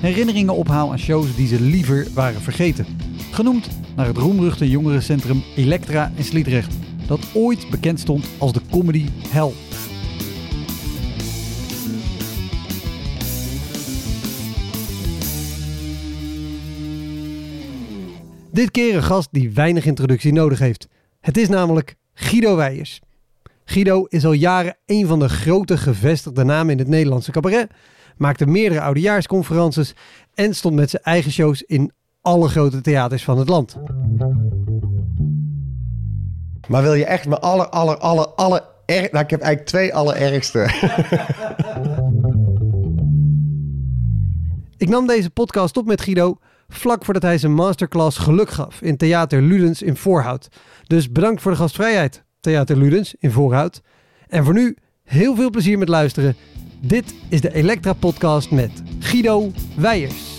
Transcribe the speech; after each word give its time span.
herinneringen 0.00 0.54
ophaal 0.54 0.90
aan 0.90 0.98
shows 0.98 1.36
die 1.36 1.46
ze 1.46 1.60
liever 1.60 2.06
waren 2.14 2.40
vergeten. 2.40 2.86
Genoemd 3.30 3.68
naar 3.96 4.06
het 4.06 4.16
roemruchte 4.16 4.70
jongerencentrum 4.70 5.42
Elektra 5.56 6.12
in 6.14 6.24
Sliedrecht, 6.24 6.74
dat 7.06 7.20
ooit 7.34 7.70
bekend 7.70 8.00
stond 8.00 8.26
als 8.38 8.52
de 8.52 8.60
comedy 8.70 9.06
hell. 9.28 9.52
Dit 18.52 18.70
keer 18.70 18.94
een 18.96 19.02
gast 19.02 19.28
die 19.32 19.50
weinig 19.50 19.86
introductie 19.86 20.32
nodig 20.32 20.58
heeft. 20.58 20.88
Het 21.20 21.36
is 21.36 21.48
namelijk 21.48 21.94
Guido 22.14 22.56
Weijers. 22.56 23.00
Guido 23.64 24.04
is 24.04 24.24
al 24.24 24.32
jaren 24.32 24.76
een 24.86 25.06
van 25.06 25.18
de 25.18 25.28
grote 25.28 25.76
gevestigde 25.76 26.44
namen 26.44 26.72
in 26.72 26.78
het 26.78 26.88
Nederlandse 26.88 27.30
cabaret, 27.30 27.70
maakte 28.18 28.46
meerdere 28.46 28.80
oudejaarsconferences 28.80 29.94
en 30.34 30.54
stond 30.54 30.74
met 30.74 30.90
zijn 30.90 31.02
eigen 31.02 31.30
shows 31.30 31.62
in 31.62 31.92
alle 32.20 32.48
grote 32.48 32.80
theaters 32.80 33.24
van 33.24 33.38
het 33.38 33.48
land. 33.48 33.76
Maar 36.68 36.82
wil 36.82 36.94
je 36.94 37.04
echt 37.04 37.26
mijn 37.28 37.40
aller, 37.40 37.68
aller, 37.68 37.96
aller, 37.96 38.26
aller... 38.26 38.62
Er... 38.86 39.08
Nou, 39.12 39.24
ik 39.24 39.30
heb 39.30 39.40
eigenlijk 39.40 39.66
twee 39.66 39.94
allerergste. 39.94 40.68
Ik 44.76 44.88
nam 44.88 45.06
deze 45.06 45.30
podcast 45.30 45.76
op 45.76 45.86
met 45.86 46.00
Guido 46.00 46.38
vlak 46.68 47.04
voordat 47.04 47.22
hij 47.22 47.38
zijn 47.38 47.54
masterclass 47.54 48.18
geluk 48.18 48.50
gaf 48.50 48.82
in 48.82 48.96
Theater 48.96 49.42
Ludens 49.42 49.82
in 49.82 49.96
Voorhout. 49.96 50.48
Dus 50.86 51.12
bedankt 51.12 51.42
voor 51.42 51.50
de 51.50 51.56
gastvrijheid, 51.56 52.24
Theater 52.40 52.76
Ludens 52.76 53.14
in 53.18 53.30
Voorhout. 53.30 53.82
En 54.28 54.44
voor 54.44 54.54
nu 54.54 54.76
heel 55.04 55.36
veel 55.36 55.50
plezier 55.50 55.78
met 55.78 55.88
luisteren. 55.88 56.36
Dit 56.80 57.14
is 57.28 57.40
de 57.40 57.54
Elektra 57.54 57.92
Podcast 57.92 58.50
met 58.50 58.70
Guido 58.98 59.50
Weijers. 59.76 60.36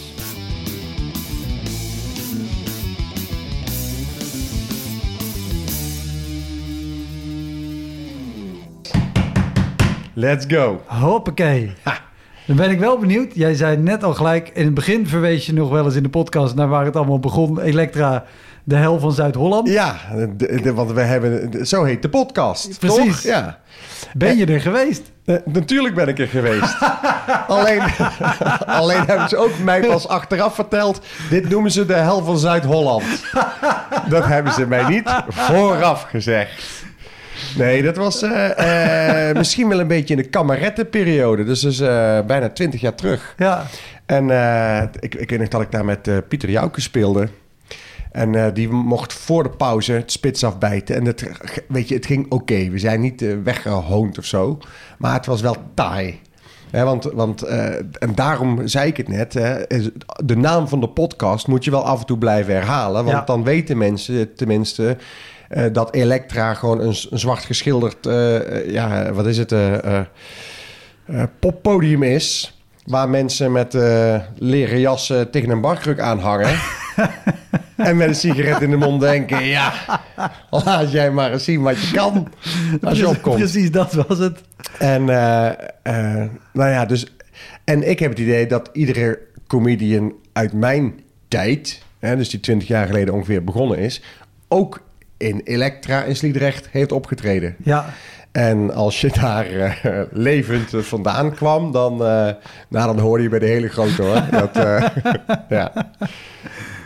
Let's 10.13 10.45
go. 10.47 10.81
Hoppakee. 10.85 11.73
Dan 12.49 12.57
ben 12.57 12.69
ik 12.69 12.79
wel 12.79 12.97
benieuwd. 12.97 13.31
Jij 13.33 13.53
zei 13.53 13.77
net 13.77 14.03
al 14.03 14.13
gelijk, 14.13 14.51
in 14.53 14.65
het 14.65 14.73
begin 14.73 15.07
verwees 15.07 15.45
je 15.45 15.53
nog 15.53 15.69
wel 15.69 15.85
eens 15.85 15.95
in 15.95 16.03
de 16.03 16.09
podcast 16.09 16.55
naar 16.55 16.67
waar 16.67 16.85
het 16.85 16.95
allemaal 16.95 17.19
begon. 17.19 17.61
Elektra, 17.61 18.23
de 18.63 18.75
hel 18.75 18.99
van 18.99 19.11
Zuid-Holland. 19.11 19.69
Ja, 19.69 19.95
de, 20.37 20.61
de- 20.61 20.73
want 20.73 20.91
we 20.91 21.01
hebben... 21.01 21.65
Zo 21.67 21.83
heet 21.83 22.01
de 22.01 22.09
podcast, 22.09 22.79
Precies. 22.79 22.97
toch? 23.21 23.21
Ja. 23.21 23.59
Ben 24.13 24.37
je 24.37 24.45
er 24.45 24.61
geweest? 24.61 25.11
Eh, 25.25 25.35
natuurlijk 25.45 25.95
ben 25.95 26.07
ik 26.07 26.19
er 26.19 26.27
geweest. 26.27 26.77
alleen, 27.47 27.81
alleen 28.79 29.03
hebben 29.05 29.29
ze 29.29 29.37
ook 29.37 29.59
mij 29.63 29.81
pas 29.81 30.07
achteraf 30.07 30.55
verteld... 30.55 31.01
dit 31.29 31.49
noemen 31.49 31.71
ze 31.71 31.85
de 31.85 31.93
hel 31.93 32.23
van 32.23 32.37
Zuid-Holland. 32.39 33.03
dat 34.09 34.25
hebben 34.25 34.53
ze 34.53 34.67
mij 34.67 34.83
niet 34.87 35.23
vooraf 35.27 36.03
gezegd. 36.03 36.83
Nee, 37.57 37.83
dat 37.83 37.95
was 37.95 38.21
eh, 38.21 39.29
eh, 39.29 39.35
misschien 39.35 39.67
wel 39.69 39.79
een 39.79 39.87
beetje 39.87 40.15
in 40.15 40.21
de 40.21 40.29
kamerettenperiode. 40.29 41.43
Dus 41.43 41.59
dus 41.59 41.77
bijna 42.25 42.49
twintig 42.49 42.81
jaar 42.81 42.95
terug. 42.95 43.33
Ja. 43.37 43.65
En 44.05 44.29
ik, 44.99 45.15
ik 45.15 45.29
weet 45.29 45.39
nog 45.39 45.47
dat 45.47 45.61
ik 45.61 45.71
daar 45.71 45.85
met 45.85 46.27
Pieter 46.27 46.49
Jouke 46.49 46.81
speelde. 46.81 47.27
En 48.11 48.53
die 48.53 48.69
mocht 48.69 49.13
voor 49.13 49.43
de 49.43 49.49
pauze 49.49 49.93
het 49.93 50.11
spits 50.11 50.43
afbijten. 50.43 50.95
En 50.95 51.05
het, 51.05 51.29
weet 51.67 51.87
je, 51.87 51.95
het 51.95 52.05
ging 52.05 52.31
oké. 52.31 52.69
We 52.69 52.79
zijn 52.79 53.01
niet 53.01 53.21
eh, 53.21 53.33
weggehoond 53.43 54.17
of 54.17 54.25
zo. 54.25 54.57
Maar 54.97 55.13
het 55.13 55.25
was 55.25 55.41
wel 55.41 55.55
taai. 55.73 56.19
Want, 56.71 57.03
want, 57.03 57.41
en 57.41 58.15
daarom 58.15 58.67
zei 58.67 58.87
ik 58.87 58.97
het 58.97 59.07
net. 59.07 59.33
Hè, 59.33 59.55
de 60.25 60.37
naam 60.37 60.67
van 60.67 60.79
de 60.79 60.89
podcast 60.89 61.47
moet 61.47 61.63
je 61.63 61.71
wel 61.71 61.85
af 61.85 61.99
en 61.99 62.05
toe 62.05 62.17
blijven 62.17 62.53
herhalen. 62.53 63.03
Want 63.03 63.17
Ja. 63.17 63.23
dan 63.25 63.43
weten 63.43 63.77
mensen 63.77 64.33
tenminste... 64.35 64.97
eh, 65.49 65.65
dat 65.71 65.93
Elektra 65.93 66.53
gewoon 66.53 66.79
een, 66.79 66.95
een 67.09 67.19
zwart 67.19 67.43
geschilderd... 67.43 68.05
eh, 68.05 68.35
eh, 68.35 68.71
ja, 68.71 69.13
wat 69.13 69.25
is 69.25 69.37
het? 69.37 69.55
poppodium 71.39 72.03
is... 72.03 72.57
waar 72.85 73.09
mensen 73.09 73.51
met 73.51 73.73
leren 74.37 74.79
jassen 74.79 75.31
tegen 75.31 75.49
een 75.49 75.61
barkruk 75.61 75.99
aanhangen... 75.99 76.49
en 77.75 77.97
met 77.97 78.07
een 78.07 78.15
sigaret 78.15 78.61
in 78.61 78.69
de 78.69 78.75
mond 78.77 79.01
denken... 79.01 79.43
ja, 79.43 79.73
laat 80.49 80.91
jij 80.91 81.11
maar 81.11 81.31
eens 81.31 81.43
zien 81.43 81.61
wat 81.61 81.81
je 81.81 81.91
kan 81.91 82.27
als 82.81 82.97
je 82.97 83.07
opkomt. 83.07 83.35
Precies, 83.35 83.71
dat 83.71 83.93
was 83.93 84.17
het. 84.17 84.41
En, 84.79 85.05
nou 86.53 86.69
ja, 86.69 86.85
dus... 86.85 87.05
En 87.63 87.89
ik 87.89 87.99
heb 87.99 88.09
het 88.09 88.19
idee 88.19 88.47
dat 88.47 88.69
iedere 88.73 89.19
comedian 89.47 90.13
uit 90.33 90.53
mijn 90.53 90.99
tijd... 91.27 91.83
Hè, 91.99 92.15
dus 92.15 92.29
die 92.29 92.39
20 92.39 92.67
jaar 92.67 92.87
geleden 92.87 93.13
ongeveer 93.13 93.43
begonnen 93.43 93.77
is... 93.77 94.01
ook 94.47 94.87
in 95.19 95.41
Elektra 95.43 96.03
in 96.03 96.15
Sliedrecht 96.15 96.69
heeft 96.71 96.91
opgetreden. 96.91 97.55
Ja. 97.63 97.93
En 98.31 98.73
als 98.73 99.01
je 99.01 99.09
daar 99.21 99.51
eh, 99.51 100.01
levend 100.11 100.71
vandaan 100.75 101.33
kwam, 101.33 101.71
dan, 101.71 101.93
eh, 101.93 102.31
nou, 102.67 102.95
dan 102.95 102.99
hoorde 102.99 103.23
je 103.23 103.29
bij 103.29 103.39
de 103.39 103.45
hele 103.45 103.69
grote 103.69 104.01
hoor. 104.01 104.21
Dat, 104.39 104.57
eh, 104.57 104.85
ja. 105.59 105.91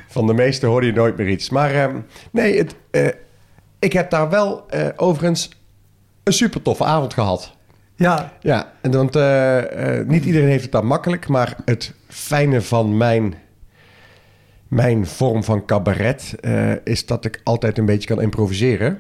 Van 0.08 0.28
de 0.28 0.34
meeste 0.34 0.66
hoorde 0.66 0.86
je 0.86 0.94
nooit 0.94 1.18
meer 1.18 1.28
iets. 1.28 1.50
Maar 1.50 1.74
eh, 1.74 1.96
nee, 2.32 2.58
het, 2.58 2.76
ik 3.80 3.94
heb 3.94 4.10
daar 4.10 4.30
wel 4.30 4.66
overigens 4.96 5.50
een 6.24 6.34
super 6.34 6.62
toffe 6.62 6.84
avond 6.84 7.14
gehad. 7.14 7.56
Ja. 7.96 8.34
Ja, 8.40 8.72
en 8.82 8.92
want 8.92 9.14
niet 10.08 10.26
iedereen 10.26 10.48
heeft 10.48 10.64
het 10.64 10.72
daar 10.72 10.86
makkelijk, 10.86 11.28
maar 11.28 11.56
het 11.66 11.94
fijne 12.08 12.62
van 12.62 12.98
mijn, 12.98 13.36
mijn 14.74 15.08
vorm 15.08 15.44
van 15.44 15.66
cabaret 15.66 16.36
eh, 16.42 16.72
is 16.84 17.06
dat 17.06 17.26
ik 17.26 17.42
altijd 17.44 17.78
een 17.78 17.86
beetje 17.86 18.08
kan 18.08 18.22
improviseren. 18.22 19.00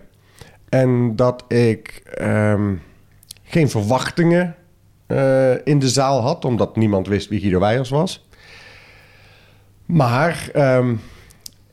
En 0.69 1.15
dat 1.15 1.43
ik 1.47 2.01
ehm, 2.15 2.73
geen 3.43 3.69
verwachtingen 3.69 4.55
eh, 5.07 5.51
in 5.63 5.79
de 5.79 5.89
zaal 5.89 6.21
had, 6.21 6.45
omdat 6.45 6.75
niemand 6.75 7.07
wist 7.07 7.29
wie 7.29 7.39
Guido 7.39 7.59
Weijers 7.59 7.89
was. 7.89 8.27
Maar 9.85 10.49
ehm, 10.53 10.93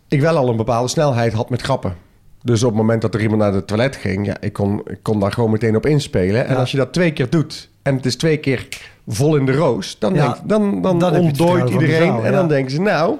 ik 0.08 0.20
wel 0.20 0.36
al 0.36 0.48
een 0.48 0.56
bepaalde 0.56 0.88
snelheid 0.88 1.32
had 1.32 1.50
met 1.50 1.62
grappen. 1.62 1.94
Dus 2.42 2.62
op 2.62 2.68
het 2.68 2.78
moment 2.78 3.02
dat 3.02 3.14
er 3.14 3.20
iemand 3.20 3.40
naar 3.40 3.52
de 3.52 3.64
toilet 3.64 3.96
ging, 3.96 4.26
ja, 4.26 4.36
ik 4.40 4.52
kon, 4.52 4.80
ik 4.84 4.98
kon 5.02 5.20
daar 5.20 5.32
gewoon 5.32 5.50
meteen 5.50 5.76
op 5.76 5.86
inspelen. 5.86 6.46
En 6.46 6.56
als 6.56 6.70
je 6.70 6.76
dat 6.76 6.92
twee 6.92 7.12
keer 7.12 7.30
doet 7.30 7.68
en 7.82 7.96
het 7.96 8.06
is 8.06 8.16
twee 8.16 8.36
keer 8.36 8.68
vol 9.06 9.36
in 9.36 9.46
de 9.46 9.52
roos, 9.52 9.98
dan, 9.98 10.14
Ja, 10.14 10.32
denk, 10.32 10.48
dan, 10.48 10.82
dan, 10.82 10.98
dan 10.98 11.14
het 11.14 11.22
ontdooit 11.22 11.70
iedereen. 11.70 12.06
zaal, 12.06 12.24
en 12.24 12.30
ja. 12.30 12.36
dan 12.36 12.48
denken 12.48 12.70
ze, 12.70 12.80
nou, 12.80 13.16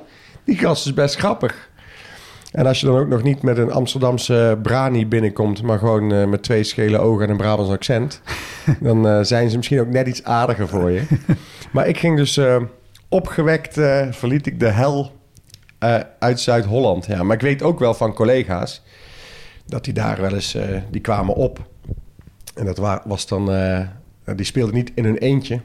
die 0.50 0.58
gast 0.58 0.87
is 0.87 0.94
best 0.94 1.17
grappig. 1.17 1.69
En 2.52 2.67
als 2.67 2.81
je 2.81 2.87
dan 2.87 2.99
ook 2.99 3.08
nog 3.08 3.23
niet 3.23 3.43
met 3.43 3.58
een 3.58 3.73
Amsterdamse 3.73 4.58
brani 4.62 5.06
binnenkomt, 5.06 5.62
maar 5.62 5.79
gewoon 5.79 6.12
eh, 6.12 6.26
met 6.26 6.43
twee 6.43 6.64
schele 6.64 6.99
ogen 6.99 7.25
en 7.25 7.31
een 7.31 7.37
Brabants 7.37 7.70
accent, 7.70 8.20
dan 8.81 9.08
eh, 9.08 9.19
zijn 9.23 9.50
ze 9.50 9.56
misschien 9.56 9.81
ook 9.81 9.88
net 9.88 10.06
iets 10.06 10.25
aardiger 10.25 10.69
voor 10.69 10.91
je. 10.91 11.02
maar 11.73 11.88
ik 11.88 11.99
ging 11.99 12.17
dus 12.17 12.37
eh, 12.37 12.62
opgewekt, 13.08 13.75
verliet 14.11 14.47
ik 14.47 14.61
de 14.61 14.69
hel 14.69 15.19
uit 16.19 16.41
Zuid-Holland. 16.41 17.06
Ja, 17.06 17.23
maar 17.23 17.37
ik 17.37 17.43
weet 17.43 17.62
ook 17.62 17.79
wel 17.79 17.94
van 17.94 18.14
collega's 18.14 18.82
dat 19.67 19.85
die 19.85 19.94
daar 19.94 20.20
wel 20.20 20.35
eens, 20.35 20.56
die 20.91 21.00
kwamen 21.00 21.35
op. 21.35 21.58
En 22.55 22.64
dat 22.67 22.76
wa- 22.79 23.02
was 23.05 23.26
dan, 23.26 23.44
die 24.37 24.47
speelden 24.47 24.75
niet 24.75 24.93
in 24.94 25.05
hun 25.05 25.19
eentje. 25.19 25.61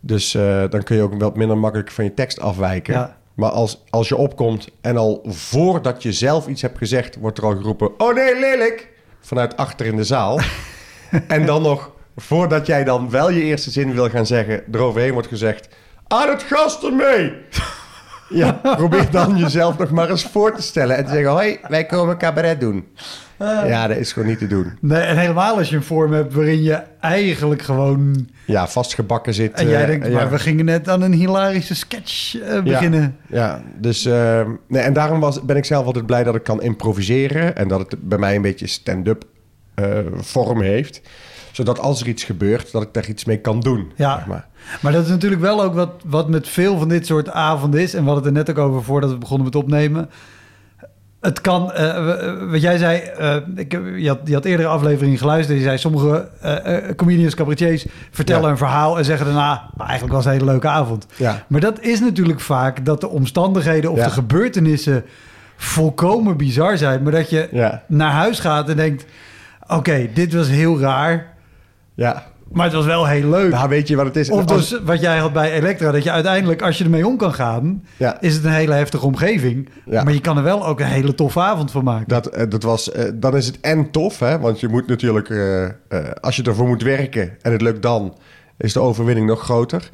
Dus 0.00 0.30
dan 0.70 0.82
kun 0.82 0.96
je 0.96 1.02
ook 1.02 1.20
wat 1.20 1.36
minder 1.36 1.58
makkelijk 1.58 1.90
van 1.90 2.04
je 2.04 2.14
tekst 2.14 2.40
afwijken. 2.40 2.94
Ja. 2.94 3.16
Maar 3.34 3.50
als, 3.50 3.82
als 3.90 4.08
je 4.08 4.16
opkomt 4.16 4.68
en 4.80 4.96
al 4.96 5.22
voordat 5.26 6.02
je 6.02 6.12
zelf 6.12 6.46
iets 6.46 6.62
hebt 6.62 6.78
gezegd, 6.78 7.16
wordt 7.16 7.38
er 7.38 7.44
al 7.44 7.56
geroepen: 7.56 8.00
Oh 8.00 8.14
nee, 8.14 8.38
lelijk! 8.38 8.88
Vanuit 9.20 9.56
achter 9.56 9.86
in 9.86 9.96
de 9.96 10.04
zaal. 10.04 10.40
en 11.28 11.46
dan 11.46 11.62
nog, 11.62 11.90
voordat 12.16 12.66
jij 12.66 12.84
dan 12.84 13.10
wel 13.10 13.30
je 13.30 13.42
eerste 13.42 13.70
zin 13.70 13.94
wil 13.94 14.08
gaan 14.08 14.26
zeggen, 14.26 14.64
eroverheen 14.72 15.12
wordt 15.12 15.28
gezegd: 15.28 15.68
Aan 16.06 16.28
het 16.28 16.42
gast 16.42 16.82
ermee! 16.82 17.32
Ja, 18.32 18.52
probeer 18.76 19.10
dan 19.10 19.36
jezelf 19.36 19.78
nog 19.78 19.90
maar 19.90 20.10
eens 20.10 20.24
voor 20.24 20.54
te 20.54 20.62
stellen 20.62 20.96
en 20.96 21.04
te 21.04 21.10
zeggen: 21.10 21.30
Hoi, 21.30 21.58
wij 21.68 21.86
komen 21.86 22.18
cabaret 22.18 22.60
doen. 22.60 22.86
Ja, 23.66 23.86
dat 23.86 23.96
is 23.96 24.12
gewoon 24.12 24.28
niet 24.28 24.38
te 24.38 24.46
doen. 24.46 24.72
Nee, 24.80 25.00
en 25.00 25.16
helemaal 25.16 25.56
als 25.56 25.68
je 25.68 25.76
een 25.76 25.82
vorm 25.82 26.12
hebt 26.12 26.34
waarin 26.34 26.62
je 26.62 26.82
eigenlijk 27.00 27.62
gewoon... 27.62 28.28
Ja, 28.46 28.68
vastgebakken 28.68 29.34
zit. 29.34 29.52
En 29.52 29.68
jij 29.68 29.80
eh, 29.80 29.86
denkt, 29.86 30.06
ja. 30.06 30.12
maar 30.12 30.30
we 30.30 30.38
gingen 30.38 30.64
net 30.64 30.88
aan 30.88 31.02
een 31.02 31.12
hilarische 31.12 31.74
sketch 31.74 32.40
eh, 32.40 32.62
beginnen. 32.62 33.16
Ja, 33.26 33.62
dus 33.78 34.04
eh, 34.04 34.40
nee, 34.68 34.82
en 34.82 34.92
daarom 34.92 35.20
was, 35.20 35.42
ben 35.42 35.56
ik 35.56 35.64
zelf 35.64 35.86
altijd 35.86 36.06
blij 36.06 36.24
dat 36.24 36.34
ik 36.34 36.42
kan 36.42 36.62
improviseren 36.62 37.56
en 37.56 37.68
dat 37.68 37.78
het 37.78 38.08
bij 38.08 38.18
mij 38.18 38.34
een 38.36 38.42
beetje 38.42 38.66
stand-up 38.66 39.24
eh, 39.74 39.98
vorm 40.16 40.60
heeft. 40.60 41.00
Zodat 41.52 41.78
als 41.78 42.00
er 42.00 42.06
iets 42.08 42.24
gebeurt, 42.24 42.72
dat 42.72 42.82
ik 42.82 42.88
daar 42.92 43.08
iets 43.08 43.24
mee 43.24 43.38
kan 43.38 43.60
doen. 43.60 43.92
Ja. 43.96 44.16
zeg 44.16 44.26
maar. 44.26 44.46
Maar 44.80 44.92
dat 44.92 45.04
is 45.04 45.08
natuurlijk 45.10 45.40
wel 45.42 45.62
ook 45.62 45.74
wat, 45.74 45.90
wat 46.04 46.28
met 46.28 46.48
veel 46.48 46.78
van 46.78 46.88
dit 46.88 47.06
soort 47.06 47.30
avonden 47.30 47.80
is. 47.80 47.94
En 47.94 48.00
we 48.04 48.10
hadden 48.10 48.24
het 48.28 48.36
er 48.36 48.44
net 48.46 48.58
ook 48.58 48.68
over 48.68 48.82
voordat 48.84 49.10
we 49.10 49.16
begonnen 49.18 49.44
met 49.46 49.54
opnemen. 49.56 50.10
Het 51.20 51.40
kan, 51.40 51.72
eh, 51.72 52.04
w- 52.06 52.50
wat 52.50 52.60
jij 52.60 52.78
zei, 52.78 52.98
eh, 52.98 53.36
ik, 53.54 53.72
je, 53.96 54.08
had, 54.08 54.18
je 54.24 54.34
had 54.34 54.44
eerdere 54.44 54.68
afleveringen 54.68 55.18
geluisterd. 55.18 55.58
Je 55.58 55.64
zei, 55.64 55.78
sommige 55.78 56.28
eh, 56.40 56.76
eh, 56.88 56.96
comedians, 56.96 57.34
cabaretiers 57.34 57.86
vertellen 58.10 58.42
Ja. 58.44 58.50
een 58.50 58.56
verhaal 58.56 58.98
en 58.98 59.04
zeggen 59.04 59.26
daarna, 59.26 59.70
"Maar 59.76 59.86
eigenlijk 59.86 60.14
was 60.16 60.24
het 60.24 60.32
een 60.34 60.38
hele 60.40 60.50
leuke 60.52 60.68
avond. 60.68 61.06
Ja. 61.16 61.44
Maar 61.48 61.60
dat 61.60 61.80
is 61.80 62.00
natuurlijk 62.00 62.40
vaak 62.40 62.84
dat 62.84 63.00
de 63.00 63.08
omstandigheden 63.08 63.90
of 63.90 63.96
Ja. 63.98 64.04
de 64.04 64.10
gebeurtenissen 64.10 65.04
volkomen 65.56 66.36
bizar 66.36 66.76
zijn. 66.76 67.02
Maar 67.02 67.12
dat 67.12 67.30
je 67.30 67.80
naar 67.86 68.12
huis 68.12 68.38
gaat 68.40 68.68
en 68.68 68.76
denkt, 68.76 69.04
oké, 69.66 70.08
dit 70.14 70.32
was 70.34 70.48
heel 70.48 70.80
raar, 70.80 71.31
Ja. 71.94 72.26
maar 72.52 72.64
het 72.64 72.74
was 72.74 72.84
wel 72.84 73.06
heel 73.06 73.28
leuk. 73.28 73.50
Nou, 73.52 73.68
weet 73.68 73.88
je 73.88 73.96
wat 73.96 74.06
het 74.06 74.16
is? 74.16 74.30
Of 74.30 74.44
dus 74.44 74.80
wat 74.84 75.00
jij 75.00 75.18
had 75.18 75.32
bij 75.32 75.52
Elektra, 75.52 75.90
dat 75.90 76.02
je 76.04 76.10
uiteindelijk, 76.10 76.62
als 76.62 76.78
je 76.78 76.84
ermee 76.84 77.06
om 77.06 77.16
kan 77.16 77.34
gaan, 77.34 77.84
Ja. 77.96 78.20
is 78.20 78.34
het 78.34 78.44
een 78.44 78.52
hele 78.52 78.72
heftige 78.74 79.06
omgeving. 79.06 79.68
Ja. 79.86 80.02
Maar 80.02 80.12
je 80.12 80.20
kan 80.20 80.36
er 80.36 80.42
wel 80.42 80.66
ook 80.66 80.80
een 80.80 80.86
hele 80.86 81.14
toffe 81.14 81.40
avond 81.40 81.70
van 81.70 81.84
maken. 81.84 82.08
Dat, 82.08 82.26
eh, 82.26 82.44
dat 82.48 82.62
was, 82.62 82.90
eh, 82.92 83.04
dan 83.14 83.36
is 83.36 83.46
het 83.46 83.60
en 83.60 83.90
tof, 83.90 84.18
hè? 84.18 84.38
want 84.38 84.60
je 84.60 84.68
moet 84.68 84.86
natuurlijk, 84.86 85.30
eh, 85.30 85.68
als 86.20 86.36
je 86.36 86.42
ervoor 86.42 86.68
moet 86.68 86.82
werken 86.82 87.36
en 87.42 87.52
het 87.52 87.62
lukt 87.62 87.82
dan, 87.82 88.16
is 88.58 88.72
de 88.72 88.80
overwinning 88.80 89.26
nog 89.26 89.42
groter. 89.42 89.90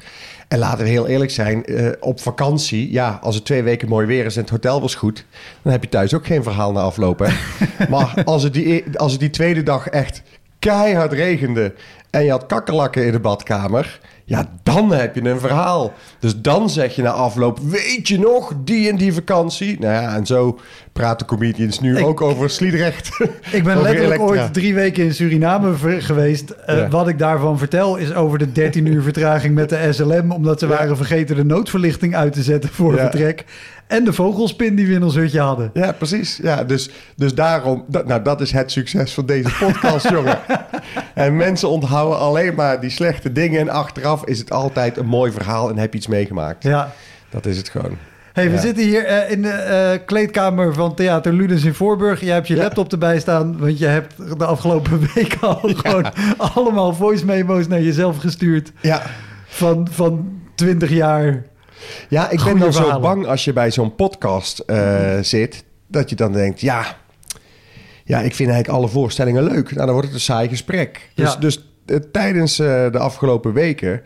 En 0.47 0.59
laten 0.59 0.83
we 0.83 0.89
heel 0.89 1.07
eerlijk 1.07 1.31
zijn, 1.31 1.65
op 1.99 2.19
vakantie, 2.19 2.91
ja, 2.91 3.19
als 3.21 3.35
het 3.35 3.45
twee 3.45 3.63
weken 3.63 3.87
mooi 3.87 4.07
weer 4.07 4.25
is 4.25 4.35
en 4.35 4.41
het 4.41 4.49
hotel 4.49 4.81
was 4.81 4.95
goed, 4.95 5.25
dan 5.61 5.71
heb 5.71 5.83
je 5.83 5.89
thuis 5.89 6.13
ook 6.13 6.25
geen 6.25 6.43
verhaal 6.43 6.71
na 6.71 6.81
afloop. 6.81 7.19
Hè? 7.19 7.27
maar 7.89 8.13
als 8.25 8.43
het, 8.43 8.53
die, 8.53 8.73
e- 8.73 8.83
als 8.95 9.11
het 9.11 9.21
die 9.21 9.29
tweede 9.29 9.63
dag 9.63 9.87
echt 9.87 10.21
keihard 10.59 11.13
regende. 11.13 11.73
En 12.09 12.23
je 12.23 12.31
had 12.31 12.45
kakkerlakken 12.45 13.05
in 13.05 13.11
de 13.11 13.19
badkamer, 13.19 13.99
ja, 14.29 14.45
dan 14.63 14.91
heb 14.91 15.15
je 15.15 15.23
een 15.29 15.39
verhaal. 15.39 15.93
Dus 16.19 16.35
dan 16.41 16.69
zeg 16.69 16.95
je 16.95 17.01
na 17.01 17.09
afloop, 17.11 17.59
weet 17.59 18.07
je 18.07 18.19
nog, 18.19 18.53
die 18.63 18.89
en 18.89 18.95
die 18.95 19.13
vakantie? 19.13 19.79
Nou 19.79 19.93
ja, 19.93 20.15
en 20.15 20.25
zo 20.25 20.59
praten 20.93 21.25
comedians 21.27 21.79
nu 21.79 21.97
Ik- 21.97 22.05
ook 22.05 22.21
over 22.21 22.49
Sliedrecht. 22.49 23.09
Ik 23.51 23.63
ben 23.63 23.81
letterlijk 23.81 24.21
Elektra. 24.21 24.25
ooit 24.25 24.53
drie 24.53 24.73
weken 24.73 25.03
in 25.03 25.13
Suriname 25.13 25.73
geweest. 26.01 26.49
Eh, 26.49 26.77
Ja. 26.77 26.87
Wat 26.87 27.07
ik 27.07 27.19
daarvan 27.19 27.57
vertel 27.57 27.95
is 27.95 28.13
over 28.13 28.37
de 28.37 28.51
13 28.51 28.85
uur 28.85 29.01
vertraging 29.01 29.55
met 29.55 29.69
de 29.69 29.87
SLM... 29.93 30.31
omdat 30.31 30.59
ze 30.59 30.67
Ja. 30.67 30.75
waren 30.77 30.95
vergeten 30.97 31.35
de 31.35 31.45
noodverlichting 31.45 32.15
uit 32.15 32.33
te 32.33 32.43
zetten 32.43 32.69
voor 32.69 32.95
Ja. 32.95 32.99
vertrek. 33.01 33.45
En 33.87 34.03
de 34.03 34.13
vogelspin 34.13 34.75
die 34.75 34.87
we 34.87 34.93
in 34.93 35.03
ons 35.03 35.15
hutje 35.15 35.39
hadden. 35.39 35.69
Ja, 35.73 35.91
precies. 35.91 36.39
Ja, 36.41 36.63
dus, 36.63 36.89
dus 37.15 37.33
daarom, 37.35 37.83
dat, 37.87 38.07
nou, 38.07 38.21
dat 38.23 38.41
is 38.41 38.51
het 38.51 38.71
succes 38.71 39.13
van 39.13 39.25
deze 39.25 39.49
podcast, 39.59 40.09
jongen. 40.15 40.37
En 41.13 41.35
mensen 41.35 41.69
onthouden 41.69 42.19
alleen 42.19 42.55
maar 42.55 42.79
die 42.81 42.89
slechte 42.89 43.31
dingen. 43.31 43.59
En 43.59 43.69
achteraf 43.69 44.18
is 44.25 44.39
het 44.39 44.51
altijd 44.51 44.97
een 44.97 45.05
mooi 45.05 45.31
verhaal 45.31 45.69
en 45.69 45.77
heb 45.77 45.91
je 45.93 45.97
iets 45.97 46.07
meegemaakt. 46.07 46.63
Ja. 46.63 46.93
Dat 47.29 47.45
is 47.45 47.57
het 47.57 47.69
gewoon. 47.69 47.97
Hey, 48.33 48.47
we 48.49 48.55
Ja. 48.55 48.61
zitten 48.61 48.83
hier 48.83 49.05
eh, 49.05 49.31
in 49.31 49.41
de 49.41 49.49
eh, 49.49 49.99
kleedkamer 50.05 50.73
van 50.73 50.95
Theater 50.95 51.33
Ludens 51.33 51.63
in 51.63 51.73
Voorburg. 51.73 52.21
Jij 52.21 52.33
hebt 52.33 52.47
je 52.47 52.55
Ja. 52.55 52.61
laptop 52.61 52.91
erbij 52.91 53.19
staan, 53.19 53.57
want 53.57 53.79
je 53.79 53.85
hebt 53.85 54.37
de 54.39 54.45
afgelopen 54.45 54.99
weken 55.15 55.39
al 55.41 55.59
gewoon 55.75 56.11
allemaal 56.37 56.93
voice 56.93 57.25
memo's 57.25 57.67
naar 57.67 57.81
jezelf 57.81 58.17
gestuurd 58.17 58.71
Ja, 58.81 59.01
van, 59.47 59.87
van 59.91 60.39
20 60.55 60.89
jaar. 60.89 61.43
ja 62.09 62.29
ik 62.29 62.43
ben 62.43 62.57
dan 62.59 62.73
zo 62.73 62.99
bang 62.99 63.25
als 63.27 63.43
je 63.45 63.53
bij 63.53 63.71
zo'n 63.71 63.95
podcast 63.95 64.59
eh, 64.59 65.17
zit, 65.21 65.63
dat 65.87 66.09
je 66.09 66.15
dan 66.15 66.31
denkt, 66.31 66.61
ja, 66.61 66.85
ja, 68.03 68.17
ik 68.19 68.35
vind 68.35 68.49
eigenlijk 68.49 68.79
alle 68.79 68.87
voorstellingen 68.91 69.43
leuk. 69.43 69.71
Nou, 69.71 69.83
dan 69.85 69.91
wordt 69.91 70.05
het 70.05 70.13
een 70.15 70.21
saai 70.21 70.49
gesprek. 70.49 71.09
Dus, 71.15 71.33
Ja. 71.33 71.39
dus 71.39 71.68
tijdens 72.11 72.59
eh, 72.59 72.91
de 72.91 72.99
afgelopen 72.99 73.53
weken 73.53 74.01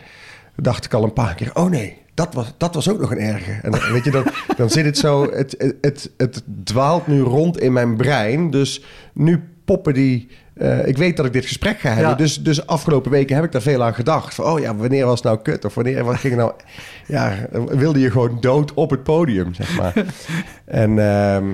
dacht 0.55 0.85
ik 0.85 0.93
al 0.93 1.03
een 1.03 1.13
paar 1.13 1.35
keer, 1.35 1.51
oh 1.53 1.69
nee, 1.69 1.97
dat 2.13 2.33
was, 2.33 2.53
dat 2.57 2.73
was 2.73 2.89
ook 2.89 2.99
nog 2.99 3.11
een 3.11 3.19
erge. 3.19 3.51
En 3.61 3.71
dan, 3.71 3.79
weet 3.91 4.03
je, 4.03 4.11
dan, 4.11 4.23
dan 4.57 4.69
zit 4.69 4.85
het 4.85 4.97
zo, 4.97 5.31
het, 5.31 5.55
het, 5.57 5.75
het, 5.81 6.11
het 6.17 6.43
dwaalt 6.63 7.07
nu 7.07 7.21
rond 7.21 7.59
in 7.59 7.73
mijn 7.73 7.95
brein. 7.95 8.49
Dus 8.49 8.83
nu 9.13 9.43
poppen 9.65 9.93
die, 9.93 10.27
eh, 10.53 10.87
ik 10.87 10.97
weet 10.97 11.17
dat 11.17 11.25
ik 11.25 11.33
dit 11.33 11.45
gesprek 11.45 11.79
ga 11.79 11.89
hebben. 11.89 12.09
Ja. 12.09 12.15
Dus, 12.15 12.43
dus 12.43 12.67
afgelopen 12.67 13.11
weken 13.11 13.35
heb 13.35 13.45
ik 13.45 13.51
daar 13.51 13.61
veel 13.61 13.83
aan 13.83 13.93
gedacht. 13.93 14.33
Van, 14.33 14.45
oh 14.45 14.59
ja, 14.59 14.75
wanneer 14.75 15.05
was 15.05 15.15
het 15.15 15.23
nou 15.23 15.37
kut? 15.41 15.65
Of 15.65 15.75
wanneer 15.75 16.03
wat 16.03 16.15
ging 16.15 16.35
nou, 16.35 16.51
ja, 17.07 17.35
wilde 17.67 17.99
je 17.99 18.11
gewoon 18.11 18.37
dood 18.39 18.73
op 18.73 18.89
het 18.89 19.03
podium, 19.03 19.53
zeg 19.53 19.77
maar. 19.77 19.93
en 20.65 20.99
ehm, 20.99 21.45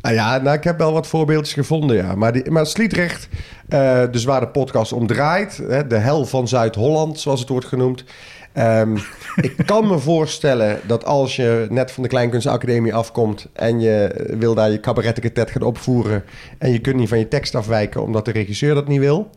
nou 0.00 0.14
ja, 0.14 0.38
nou, 0.38 0.56
ik 0.56 0.64
heb 0.64 0.78
wel 0.78 0.92
wat 0.92 1.06
voorbeeldjes 1.06 1.54
gevonden, 1.54 1.96
ja. 1.96 2.14
Maar, 2.14 2.32
die, 2.32 2.50
maar 2.50 2.66
Sliedrecht, 2.66 3.28
eh, 3.68 4.02
dus 4.10 4.24
waar 4.24 4.40
de 4.40 4.48
podcast 4.48 4.92
om 4.92 5.06
draait, 5.06 5.62
hè, 5.68 5.86
de 5.86 5.96
hel 5.96 6.26
van 6.26 6.48
Zuid-Holland, 6.48 7.20
zoals 7.20 7.40
het 7.40 7.48
wordt 7.48 7.66
genoemd. 7.66 8.04
Ehm, 8.52 8.96
ik 9.48 9.56
kan 9.66 9.86
me 9.86 9.98
voorstellen 9.98 10.80
dat 10.86 11.04
als 11.04 11.36
je 11.36 11.66
net 11.70 11.90
van 11.90 12.02
de 12.02 12.08
Kleinkunstacademie 12.08 12.94
afkomt 12.94 13.46
en 13.52 13.80
je 13.80 14.26
wil 14.38 14.54
daar 14.54 14.70
je 14.70 14.80
cabarettenketet 14.80 15.50
gaan 15.50 15.62
opvoeren 15.62 16.24
en 16.58 16.72
je 16.72 16.78
kunt 16.78 16.96
niet 16.96 17.08
van 17.08 17.18
je 17.18 17.28
tekst 17.28 17.54
afwijken 17.54 18.02
omdat 18.02 18.24
de 18.24 18.30
regisseur 18.30 18.74
dat 18.74 18.88
niet 18.88 19.00
wil, 19.00 19.30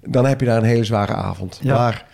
dan 0.00 0.26
heb 0.26 0.40
je 0.40 0.46
daar 0.46 0.56
een 0.56 0.64
hele 0.64 0.84
zware 0.84 1.14
avond. 1.14 1.58
Ja. 1.62 1.74
Maar 1.74 2.06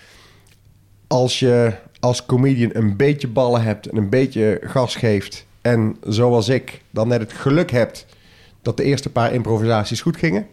als 1.06 1.38
je 1.38 1.72
als 2.00 2.26
comedian 2.26 2.70
een 2.72 2.96
beetje 2.96 3.28
ballen 3.28 3.62
hebt 3.62 3.86
en 3.86 3.96
een 3.96 4.10
beetje 4.10 4.60
gas 4.62 4.96
geeft 4.96 5.46
en 5.70 5.96
zoals 6.02 6.48
ik 6.48 6.82
dan 6.90 7.08
net 7.08 7.20
het 7.20 7.32
geluk 7.32 7.70
hebt 7.70 8.06
dat 8.62 8.76
de 8.76 8.84
eerste 8.84 9.10
paar 9.10 9.32
improvisaties 9.32 10.00
goed 10.00 10.16
gingen, 10.16 10.46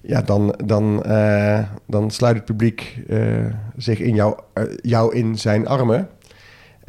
ja, 0.00 0.22
dan, 0.22 0.54
dan, 0.64 1.02
eh, 1.02 1.58
dan 1.86 2.10
sluit 2.10 2.36
het 2.36 2.44
publiek 2.44 2.98
eh, 3.08 3.44
zich 3.76 3.98
in 3.98 4.14
jou, 4.14 4.38
eh, 4.52 4.64
jou 4.82 5.14
in 5.14 5.38
zijn 5.38 5.66
armen. 5.66 6.08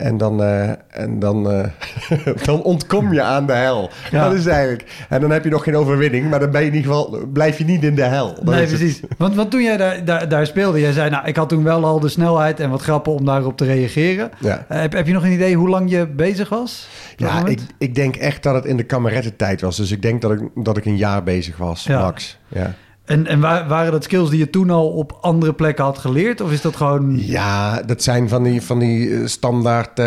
En 0.01 0.17
dan, 0.17 0.43
eh, 0.43 0.70
en 0.89 1.20
dan, 1.20 1.51
eh, 1.51 1.67
dan 2.46 2.63
ontkom 2.63 3.13
je 3.13 3.22
aan 3.22 3.46
de 3.46 3.53
hel. 3.53 3.89
Ja. 4.12 4.24
Dat 4.24 4.34
is 4.38 4.46
eigenlijk. 4.46 5.05
En 5.10 5.22
dan 5.22 5.31
heb 5.31 5.43
je 5.43 5.50
nog 5.50 5.63
geen 5.63 5.75
overwinning, 5.75 6.29
maar 6.29 6.39
dan 6.39 6.51
ben 6.51 6.62
je 6.62 6.67
in 6.67 6.74
ieder 6.75 6.91
geval, 6.91 7.27
blijf 7.34 7.58
je 7.58 7.63
niet 7.63 7.84
in 7.84 7.96
de 7.96 8.03
hel. 8.03 8.34
Dat 8.36 8.43
nee, 8.43 8.67
precies. 8.67 9.00
Want, 9.17 9.51
toen 9.51 9.63
jij 9.63 9.77
daar, 9.77 10.05
daar, 10.05 10.29
daar 10.29 10.46
speelde, 10.46 10.79
jij 10.79 10.91
zei, 10.91 11.10
nou, 11.10 11.27
ik 11.27 11.36
had 11.36 11.50
toen 11.50 11.63
wel 11.63 11.86
al 11.86 12.00
de 12.00 12.10
snelheid 12.10 12.60
en 12.60 12.70
wat 12.70 12.81
grappen 12.81 13.13
om 13.13 13.25
daarop 13.25 13.58
te 13.58 13.65
reageren. 13.65 14.31
Ja. 14.39 14.65
Eh, 14.67 14.79
heb, 14.79 14.93
heb 14.93 15.08
je 15.08 15.13
nog 15.13 15.24
een 15.24 15.31
idee 15.31 15.55
hoe 15.55 15.70
lang 15.70 15.91
je 15.91 16.08
bezig 16.08 16.50
was? 16.50 16.88
Ja, 17.15 17.46
ik, 17.46 17.60
ik 17.77 17.96
denk 17.96 18.15
echt 18.15 18.43
dat 18.43 18.53
het 18.53 18.65
in 18.65 18.77
de 18.77 18.84
kamerettentijd 18.84 19.62
was. 19.62 19.77
Dus 19.77 19.91
ik 19.91 20.01
denk 20.01 20.22
dat 20.22 20.31
ik, 20.31 20.50
dat 20.55 20.77
ik 20.77 20.86
een 20.86 20.98
jaar 20.98 21.24
bezig 21.24 21.58
was, 21.58 21.84
Ja. 21.84 22.01
max. 22.01 22.38
Ja. 22.48 22.74
En, 23.05 23.27
en 23.27 23.39
wa- 23.39 23.67
waren 23.67 23.91
dat 23.91 24.03
skills 24.03 24.29
die 24.29 24.39
je 24.39 24.50
toen 24.50 24.70
al 24.70 24.88
op 24.89 25.17
andere 25.22 25.53
plekken 25.53 25.84
had 25.84 25.98
geleerd? 25.98 26.41
Of 26.41 26.51
is 26.51 26.62
dat 26.62 26.75
gewoon... 26.75 27.17
Ja, 27.25 27.81
dat 27.81 28.03
zijn 28.03 28.29
van 28.29 28.43
die, 28.43 28.62
van 28.62 28.79
die 28.79 29.13
eh, 29.15 29.25
standaard, 29.25 30.00
eh, 30.00 30.05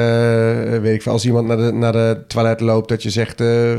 weet 0.81 0.95
ik 0.95 1.03
veel, 1.03 1.13
als 1.13 1.25
iemand 1.27 1.47
naar 1.47 1.57
de, 1.57 1.73
naar 1.73 1.93
de 1.93 2.25
toilet 2.29 2.61
loopt, 2.61 2.89
dat 2.89 3.03
je 3.03 3.11
zegt, 3.11 3.41
eh, 3.41 3.73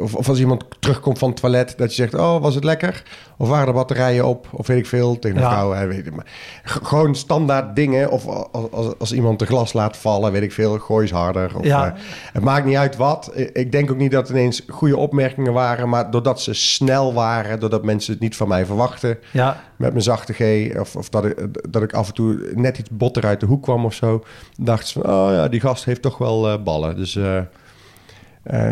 of, 0.00 0.14
of 0.14 0.28
als 0.28 0.38
iemand 0.38 0.64
terugkomt 0.78 1.18
van 1.18 1.28
het 1.30 1.40
toilet, 1.40 1.74
dat 1.76 1.88
je 1.88 2.02
zegt, 2.02 2.14
oh, 2.14 2.42
was 2.42 2.54
het 2.54 2.64
lekker? 2.64 3.02
Of 3.38 3.48
waren 3.48 3.66
de 3.66 3.72
batterijen 3.72 4.24
op? 4.26 4.48
Of 4.52 4.66
weet 4.66 4.78
ik 4.78 4.86
veel, 4.86 5.18
tegen 5.18 5.36
een 5.36 5.42
Ja. 5.42 5.50
vrouw, 5.50 5.86
weet 5.88 6.06
ik 6.06 6.14
maar. 6.14 6.26
Gewoon 6.64 7.14
standaard 7.14 7.76
dingen, 7.76 8.10
of 8.10 8.26
als, 8.52 8.70
als, 8.70 8.98
als 8.98 9.12
iemand 9.12 9.38
de 9.38 9.46
glas 9.46 9.72
laat 9.72 9.96
vallen, 9.96 10.32
weet 10.32 10.42
ik 10.42 10.52
veel, 10.52 10.78
gooi 10.78 11.02
eens 11.02 11.10
harder. 11.16 11.56
Of, 11.58 11.64
Ja. 11.64 11.86
eh, 11.86 12.00
het 12.32 12.42
maakt 12.42 12.64
niet 12.66 12.76
uit 12.76 12.96
wat. 12.96 13.30
Ik 13.52 13.72
denk 13.72 13.90
ook 13.90 13.96
niet 13.96 14.10
dat 14.10 14.28
het 14.28 14.36
ineens 14.36 14.62
goede 14.68 14.96
opmerkingen 14.96 15.52
waren, 15.52 15.88
maar 15.88 16.10
doordat 16.10 16.40
ze 16.40 16.54
snel 16.54 17.12
waren, 17.14 17.60
doordat 17.60 17.84
mensen 17.84 18.12
het 18.12 18.22
niet 18.22 18.36
van 18.36 18.48
mij 18.48 18.66
verwachten, 18.66 19.18
Ja, 19.32 19.62
met 19.76 19.90
mijn 19.90 20.02
zachte 20.02 20.32
G. 20.32 20.70
Of, 20.78 20.96
of 20.96 21.08
dat, 21.08 21.24
ik, 21.24 21.46
dat 21.72 21.82
ik 21.82 21.92
af 21.92 22.08
en 22.08 22.14
toe 22.14 22.50
net 22.54 22.78
iets 22.78 22.90
botter 22.92 23.26
uit 23.26 23.40
de 23.40 23.46
hoek 23.46 23.62
kwam 23.62 23.84
of 23.84 23.94
zo. 23.94 24.24
Dacht 24.58 24.86
ze 24.86 25.00
van, 25.00 25.10
oh 25.12 25.30
ja, 25.32 25.48
die 25.48 25.60
gast 25.60 25.84
heeft 25.84 26.02
toch 26.02 26.18
wel 26.18 26.48
eh, 26.48 26.62
ballen. 26.62 26.96
Dus 26.96 27.16
eh, 27.16 27.38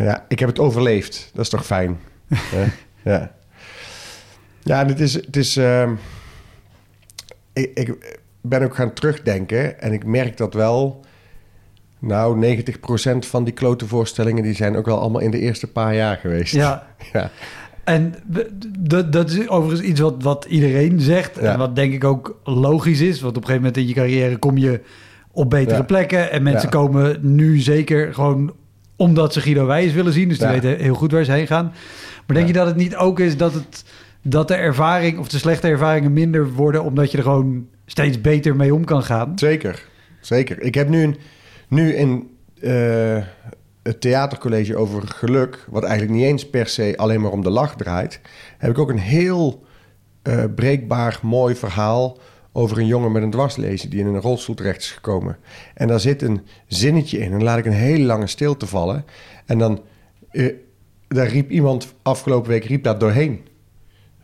ja, 0.04 0.24
ik 0.28 0.38
heb 0.38 0.48
het 0.48 0.58
overleefd. 0.58 1.30
Dat 1.34 1.44
is 1.44 1.50
toch 1.50 1.66
fijn. 1.66 1.98
Ja. 3.04 3.30
Ja, 4.64 4.86
het 4.86 5.00
is... 5.00 5.14
Het 5.14 5.36
is 5.36 5.56
ehm, 5.56 5.92
ik, 7.52 7.70
ik 7.74 8.18
ben 8.40 8.62
ook 8.62 8.74
gaan 8.74 8.92
terugdenken. 8.92 9.80
En 9.80 9.92
ik 9.92 10.04
merk 10.06 10.36
dat 10.36 10.54
wel... 10.54 11.00
Nou, 11.98 12.58
90% 12.58 13.18
van 13.18 13.44
die 13.44 13.52
klote 13.54 13.86
voorstellingen... 13.86 14.42
die 14.42 14.54
zijn 14.54 14.76
ook 14.76 14.86
wel 14.86 15.00
allemaal 15.00 15.20
in 15.20 15.30
de 15.30 15.38
eerste 15.38 15.66
paar 15.66 15.94
jaar 15.94 16.16
geweest. 16.16 16.54
Ja. 16.54 16.86
ja. 17.12 17.30
En 17.84 18.14
dat, 18.78 19.12
dat 19.12 19.30
is 19.30 19.48
overigens 19.48 19.88
iets 19.88 20.00
wat, 20.00 20.22
wat 20.22 20.44
iedereen 20.48 21.00
zegt. 21.00 21.36
Ja. 21.40 21.52
En 21.52 21.58
wat 21.58 21.76
denk 21.76 21.92
ik 21.92 22.04
ook 22.04 22.40
logisch 22.44 23.00
is. 23.00 23.20
Want 23.20 23.36
op 23.36 23.42
een 23.42 23.48
gegeven 23.48 23.62
moment 23.66 23.76
in 23.76 23.86
je 23.88 23.94
carrière 23.94 24.36
kom 24.36 24.58
je 24.58 24.80
op 25.30 25.50
betere 25.50 25.76
Ja. 25.76 25.82
plekken. 25.82 26.30
En 26.30 26.42
mensen 26.42 26.68
Ja. 26.70 26.76
komen 26.78 27.18
nu 27.20 27.58
zeker 27.58 28.14
gewoon 28.14 28.52
omdat 28.96 29.32
ze 29.32 29.40
Guido 29.40 29.66
Wijs 29.66 29.92
willen 29.92 30.12
zien. 30.12 30.28
Dus 30.28 30.38
die 30.38 30.48
weten 30.48 30.76
heel 30.78 30.94
goed 30.94 31.12
waar 31.12 31.24
ze 31.24 31.32
heen 31.32 31.46
gaan. 31.46 31.72
Maar 32.26 32.36
denk 32.36 32.46
je 32.46 32.52
dat 32.52 32.66
het 32.66 32.76
niet 32.76 32.96
ook 32.96 33.20
is 33.20 33.36
dat, 33.36 33.54
het, 33.54 33.84
dat 34.26 34.48
de 34.48 34.54
ervaring 34.54 35.18
of 35.18 35.28
de 35.28 35.38
slechte 35.38 35.68
ervaringen 35.68 36.12
minder 36.12 36.52
worden... 36.52 36.84
omdat 36.84 37.10
je 37.10 37.16
er 37.16 37.22
gewoon 37.22 37.66
steeds 37.86 38.20
beter 38.20 38.56
mee 38.56 38.74
om 38.74 38.84
kan 38.84 39.02
gaan? 39.02 39.38
Zeker, 39.38 39.88
zeker. 40.20 40.62
Ik 40.62 40.74
heb 40.74 40.88
nu, 40.88 41.02
een, 41.02 41.16
nu 41.68 41.94
in 41.94 42.30
eh, 42.60 43.22
het 43.82 44.00
theatercollege 44.00 44.76
over 44.76 45.08
geluk... 45.08 45.66
wat 45.70 45.82
eigenlijk 45.82 46.18
niet 46.18 46.24
eens 46.24 46.50
per 46.50 46.66
se 46.66 46.96
alleen 46.96 47.20
maar 47.20 47.30
om 47.30 47.42
de 47.42 47.50
lach 47.50 47.76
draait... 47.76 48.20
heb 48.58 48.70
ik 48.70 48.78
ook 48.78 48.90
een 48.90 48.98
heel 48.98 49.64
eh, 50.22 50.44
breekbaar, 50.54 51.18
mooi 51.22 51.54
verhaal... 51.54 52.18
over 52.52 52.78
een 52.78 52.86
jongen 52.86 53.12
met 53.12 53.22
een 53.22 53.30
dwarslezing 53.30 53.92
die 53.92 54.00
in 54.00 54.06
een 54.06 54.20
rolstoel 54.20 54.54
terecht 54.54 54.80
is 54.80 54.90
gekomen. 54.90 55.36
En 55.74 55.88
daar 55.88 56.00
zit 56.00 56.22
een 56.22 56.40
zinnetje 56.66 57.18
in. 57.18 57.24
En 57.24 57.30
dan 57.30 57.42
laat 57.42 57.58
ik 57.58 57.66
een 57.66 57.72
hele 57.72 58.04
lange 58.04 58.26
stilte 58.26 58.66
vallen. 58.66 59.04
En 59.46 59.58
dan... 59.58 59.82
eh, 60.30 60.52
daar 61.08 61.28
riep 61.28 61.50
iemand 61.50 61.94
afgelopen 62.02 62.50
week 62.50 62.64
riep 62.64 62.82
daar 62.82 62.98
doorheen. 62.98 63.40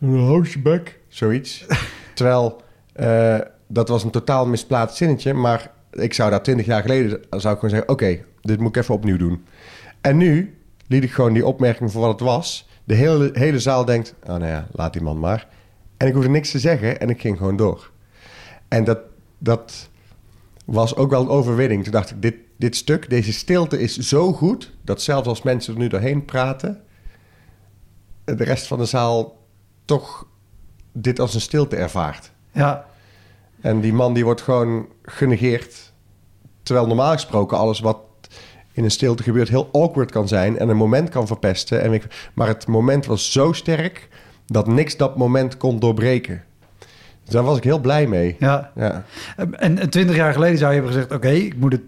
Houd 0.09 0.51
je 0.51 0.59
bek. 0.59 0.99
Zoiets. 1.07 1.65
Terwijl 2.15 2.61
eh, 2.93 3.39
dat 3.67 3.87
was 3.87 4.03
een 4.03 4.11
totaal 4.11 4.45
misplaatst 4.45 4.97
zinnetje. 4.97 5.33
Maar 5.33 5.71
ik 5.91 6.13
zou 6.13 6.29
daar 6.29 6.43
twintig 6.43 6.65
jaar 6.65 6.81
geleden 6.81 7.09
zou 7.29 7.53
ik 7.53 7.59
gewoon 7.59 7.69
zeggen... 7.69 7.89
oké, 7.89 8.23
dit 8.41 8.59
moet 8.59 8.75
ik 8.75 8.81
even 8.81 8.95
opnieuw 8.95 9.17
doen. 9.17 9.45
En 10.01 10.17
nu 10.17 10.57
liet 10.87 11.03
ik 11.03 11.11
gewoon 11.11 11.33
die 11.33 11.45
opmerking 11.45 11.91
voor 11.91 12.01
wat 12.01 12.11
het 12.11 12.19
was. 12.19 12.69
De 12.83 12.93
hele, 12.93 13.29
hele 13.33 13.59
zaal 13.59 13.85
denkt... 13.85 14.15
oh 14.23 14.27
nou 14.27 14.45
ja, 14.45 14.67
laat 14.71 14.93
die 14.93 15.01
man 15.01 15.19
maar. 15.19 15.47
En 15.97 16.07
ik 16.07 16.13
hoefde 16.13 16.29
niks 16.29 16.51
te 16.51 16.59
zeggen 16.59 16.99
en 16.99 17.09
ik 17.09 17.21
ging 17.21 17.37
gewoon 17.37 17.57
door. 17.57 17.91
En 18.67 18.83
dat, 18.83 18.99
dat 19.37 19.89
was 20.65 20.95
ook 20.95 21.09
wel 21.09 21.21
een 21.21 21.29
overwinning. 21.29 21.83
Toen 21.83 21.91
dacht 21.91 22.11
ik, 22.11 22.21
dit, 22.21 22.35
dit 22.57 22.75
stuk, 22.75 23.09
deze 23.09 23.33
stilte 23.33 23.79
is 23.79 23.97
zo 23.97 24.33
goed... 24.33 24.71
dat 24.81 25.01
zelfs 25.01 25.27
als 25.27 25.41
mensen 25.41 25.73
er 25.73 25.79
nu 25.79 25.87
doorheen 25.87 26.25
praten... 26.25 26.81
de 28.25 28.43
rest 28.43 28.67
van 28.67 28.77
de 28.77 28.85
zaal 28.85 29.39
toch 29.97 30.25
dit 30.93 31.19
als 31.19 31.33
een 31.33 31.41
stilte 31.41 31.75
ervaart. 31.75 32.31
Ja, 32.51 32.85
En 33.61 33.79
die 33.81 33.93
man 33.93 34.13
die 34.13 34.23
wordt 34.23 34.41
gewoon 34.41 34.85
genegeerd. 35.03 35.93
Terwijl 36.63 36.87
normaal 36.87 37.11
gesproken 37.11 37.57
alles 37.57 37.79
wat 37.79 37.97
in 38.73 38.83
een 38.83 38.91
stilte 38.91 39.23
gebeurt 39.23 39.49
heel 39.49 39.69
awkward 39.71 40.11
kan 40.11 40.27
zijn 40.27 40.57
en 40.57 40.69
een 40.69 40.77
moment 40.77 41.09
kan 41.09 41.27
verpesten. 41.27 41.81
En 41.81 41.93
ik, 41.93 42.29
maar 42.33 42.47
het 42.47 42.67
moment 42.67 43.05
was 43.05 43.31
zo 43.31 43.51
sterk 43.51 44.07
dat 44.45 44.67
niks 44.67 44.97
dat 44.97 45.17
moment 45.17 45.57
kon 45.57 45.79
doorbreken. 45.79 46.43
Dus 47.23 47.33
daar 47.33 47.43
was 47.43 47.57
ik 47.57 47.63
heel 47.63 47.79
blij 47.79 48.07
mee. 48.07 48.35
ja. 48.39 48.71
Ja, 48.75 49.03
En 49.37 49.79
en 49.79 49.89
twintig 49.89 50.15
jaar 50.15 50.33
geleden 50.33 50.57
zou 50.57 50.69
je 50.73 50.77
hebben 50.77 50.93
gezegd... 50.95 51.13
oké, 51.13 51.29
ik 51.29 51.55
moet 51.57 51.71
het 51.71 51.81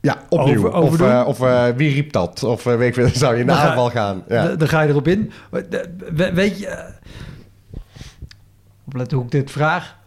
ja 0.00 0.22
opnieuw. 0.28 0.72
Over- 0.72 1.00
of 1.02 1.10
eh, 1.10 1.24
of 1.26 1.40
eh, 1.40 1.66
wie 1.76 1.92
riep 1.94 2.12
dat? 2.12 2.42
Of 2.42 2.66
eh, 2.66 2.76
weet 2.76 2.96
ik 2.96 3.08
zou 3.14 3.34
je 3.34 3.40
in 3.40 3.46
de 3.46 3.52
Dan 3.52 3.60
ga- 3.62 3.68
aanval 3.68 3.90
gaan. 3.90 4.22
Ja. 4.28 4.56
Dan 4.56 4.68
ga 4.68 4.80
je 4.80 4.88
erop 4.88 5.08
in. 5.08 5.32
Weet 6.34 6.58
je, 6.58 6.94
opletten 8.86 9.16
hoe 9.16 9.26
ik 9.26 9.32
dit 9.32 9.50
vraag. 9.50 9.98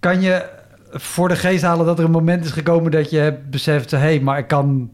Kan 0.00 0.20
je 0.20 0.48
voor 0.90 1.28
de 1.28 1.36
geest 1.36 1.62
halen 1.62 1.86
dat 1.86 1.98
er 1.98 2.04
een 2.04 2.10
moment 2.10 2.44
is 2.44 2.50
gekomen 2.50 2.90
dat 2.90 3.10
je 3.10 3.18
hebt 3.18 3.50
beseft... 3.50 3.90
hé, 3.90 3.98
hey, 3.98 4.20
maar 4.20 4.38
ik 4.38 4.46
kan 4.46 4.90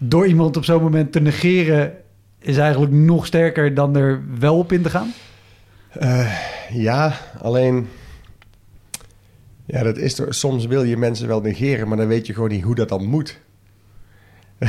door 0.00 0.26
iemand 0.26 0.56
op 0.56 0.64
zo'n 0.64 0.82
moment 0.82 1.12
te 1.12 1.20
negeren... 1.20 1.92
is 2.38 2.56
eigenlijk 2.56 2.92
nog 2.92 3.26
sterker 3.26 3.74
dan 3.74 3.96
er 3.96 4.22
wel 4.38 4.58
op 4.58 4.72
in 4.72 4.82
te 4.82 4.90
gaan? 4.90 5.12
Eh, 5.90 6.32
ja, 6.72 7.12
alleen. 7.40 7.88
Ja, 9.64 9.82
dat 9.82 9.96
is 9.96 10.14
toch, 10.14 10.34
soms 10.34 10.66
wil 10.66 10.82
je 10.82 10.96
mensen 10.96 11.28
wel 11.28 11.40
negeren, 11.40 11.88
maar 11.88 11.96
dan 11.96 12.06
weet 12.06 12.26
je 12.26 12.34
gewoon 12.34 12.48
niet 12.48 12.62
hoe 12.62 12.74
dat 12.74 12.88
dan 12.88 13.04
moet. 13.04 13.40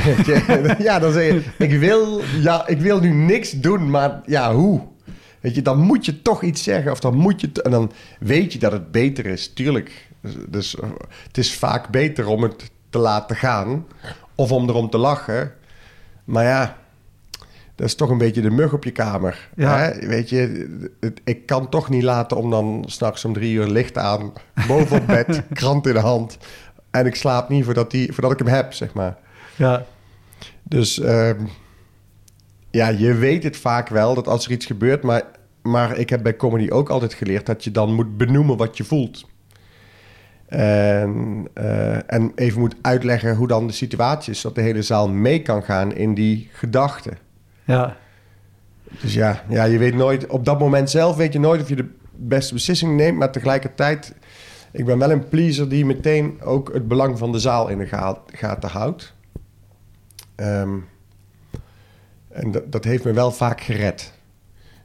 Ja, 0.78 0.98
dan 0.98 1.12
zeg 1.12 1.32
je: 1.32 1.42
ik 1.58 1.78
wil, 1.78 2.20
ja, 2.40 2.66
ik 2.66 2.80
wil 2.80 3.00
nu 3.00 3.10
niks 3.10 3.50
doen, 3.50 3.90
maar 3.90 4.20
ja, 4.26 4.54
hoe? 4.54 4.80
Weet 5.40 5.54
je, 5.54 5.62
dan 5.62 5.78
moet 5.78 6.04
je 6.04 6.22
toch 6.22 6.42
iets 6.42 6.62
zeggen, 6.62 6.92
of 6.92 7.00
dan 7.00 7.14
moet 7.14 7.40
je. 7.40 7.50
En 7.62 7.70
dan 7.70 7.92
weet 8.20 8.52
je 8.52 8.58
dat 8.58 8.72
het 8.72 8.90
beter 8.90 9.26
is, 9.26 9.52
tuurlijk. 9.52 10.08
Dus, 10.20 10.34
dus 10.48 10.76
het 11.26 11.38
is 11.38 11.54
vaak 11.54 11.88
beter 11.88 12.26
om 12.26 12.42
het 12.42 12.70
te 12.90 12.98
laten 12.98 13.36
gaan, 13.36 13.86
of 14.34 14.52
om 14.52 14.68
erom 14.68 14.90
te 14.90 14.98
lachen. 14.98 15.52
Maar 16.24 16.44
ja, 16.44 16.76
dat 17.74 17.86
is 17.86 17.94
toch 17.94 18.10
een 18.10 18.18
beetje 18.18 18.40
de 18.40 18.50
mug 18.50 18.72
op 18.72 18.84
je 18.84 18.90
kamer. 18.90 19.48
Ja. 19.56 19.78
Hè? 19.78 20.06
Weet 20.06 20.28
je, 20.28 20.68
het- 21.00 21.20
ik 21.24 21.46
kan 21.46 21.68
toch 21.68 21.88
niet 21.88 22.02
laten 22.02 22.36
om 22.36 22.50
dan 22.50 22.84
s'nachts 22.86 23.24
om 23.24 23.32
drie 23.32 23.52
uur 23.54 23.66
licht 23.66 23.98
aan, 23.98 24.32
boven 24.68 25.00
op 25.00 25.06
bed, 25.06 25.42
krant 25.52 25.86
in 25.86 25.92
de 25.92 25.98
hand. 26.00 26.38
En 26.90 27.06
ik 27.06 27.14
slaap 27.14 27.48
niet 27.48 27.64
voordat, 27.64 27.90
die, 27.90 28.12
voordat 28.12 28.32
ik 28.32 28.38
hem 28.38 28.46
heb, 28.48 28.72
zeg 28.72 28.92
maar. 28.94 29.16
Ja, 29.56 29.84
Dus 30.62 31.00
ehm, 31.00 31.44
ja, 32.70 32.88
je 32.88 33.14
weet 33.14 33.42
het 33.42 33.56
vaak 33.56 33.88
wel 33.88 34.14
dat 34.14 34.28
als 34.28 34.44
er 34.46 34.52
iets 34.52 34.66
gebeurt, 34.66 35.02
maar, 35.02 35.22
maar 35.62 35.96
ik 35.96 36.10
heb 36.10 36.22
bij 36.22 36.36
comedy 36.36 36.70
ook 36.70 36.88
altijd 36.88 37.14
geleerd 37.14 37.46
dat 37.46 37.64
je 37.64 37.70
dan 37.70 37.94
moet 37.94 38.16
benoemen 38.16 38.56
wat 38.56 38.76
je 38.76 38.84
voelt. 38.84 39.28
En, 40.46 41.48
eh, 41.54 42.12
en 42.12 42.32
even 42.34 42.60
moet 42.60 42.74
uitleggen 42.82 43.36
hoe 43.36 43.46
dan 43.48 43.66
de 43.66 43.72
situatie 43.72 44.32
is, 44.32 44.40
zodat 44.40 44.56
de 44.56 44.62
hele 44.62 44.82
zaal 44.82 45.08
mee 45.08 45.42
kan 45.42 45.62
gaan 45.62 45.94
in 45.94 46.14
die 46.14 46.48
gedachten. 46.52 47.18
ja, 47.64 47.96
Dus 49.00 49.14
ja, 49.14 49.42
ja, 49.48 49.64
je 49.64 49.78
weet 49.78 49.94
nooit, 49.94 50.26
op 50.26 50.44
dat 50.44 50.58
moment 50.58 50.90
zelf 50.90 51.16
weet 51.16 51.32
je 51.32 51.40
nooit 51.40 51.60
of 51.62 51.68
je 51.68 51.76
de 51.76 51.88
beste 52.16 52.54
beslissing 52.54 52.96
neemt, 52.96 53.18
maar 53.18 53.32
tegelijkertijd, 53.32 54.14
ik 54.72 54.84
ben 54.84 54.98
wel 54.98 55.10
een 55.10 55.28
pleaser 55.28 55.68
die 55.68 55.86
meteen 55.86 56.40
ook 56.42 56.72
het 56.72 56.88
belang 56.88 57.18
van 57.18 57.32
de 57.32 57.38
zaal 57.38 57.68
in 57.68 57.78
de 57.78 57.86
ga- 57.86 58.18
gaten 58.26 58.70
houdt. 58.70 59.14
Ehm, 60.34 60.70
en 62.30 62.50
dat, 62.50 62.72
dat 62.72 62.84
heeft 62.84 63.04
me 63.04 63.12
wel 63.12 63.30
vaak 63.32 63.60
gered. 63.60 64.12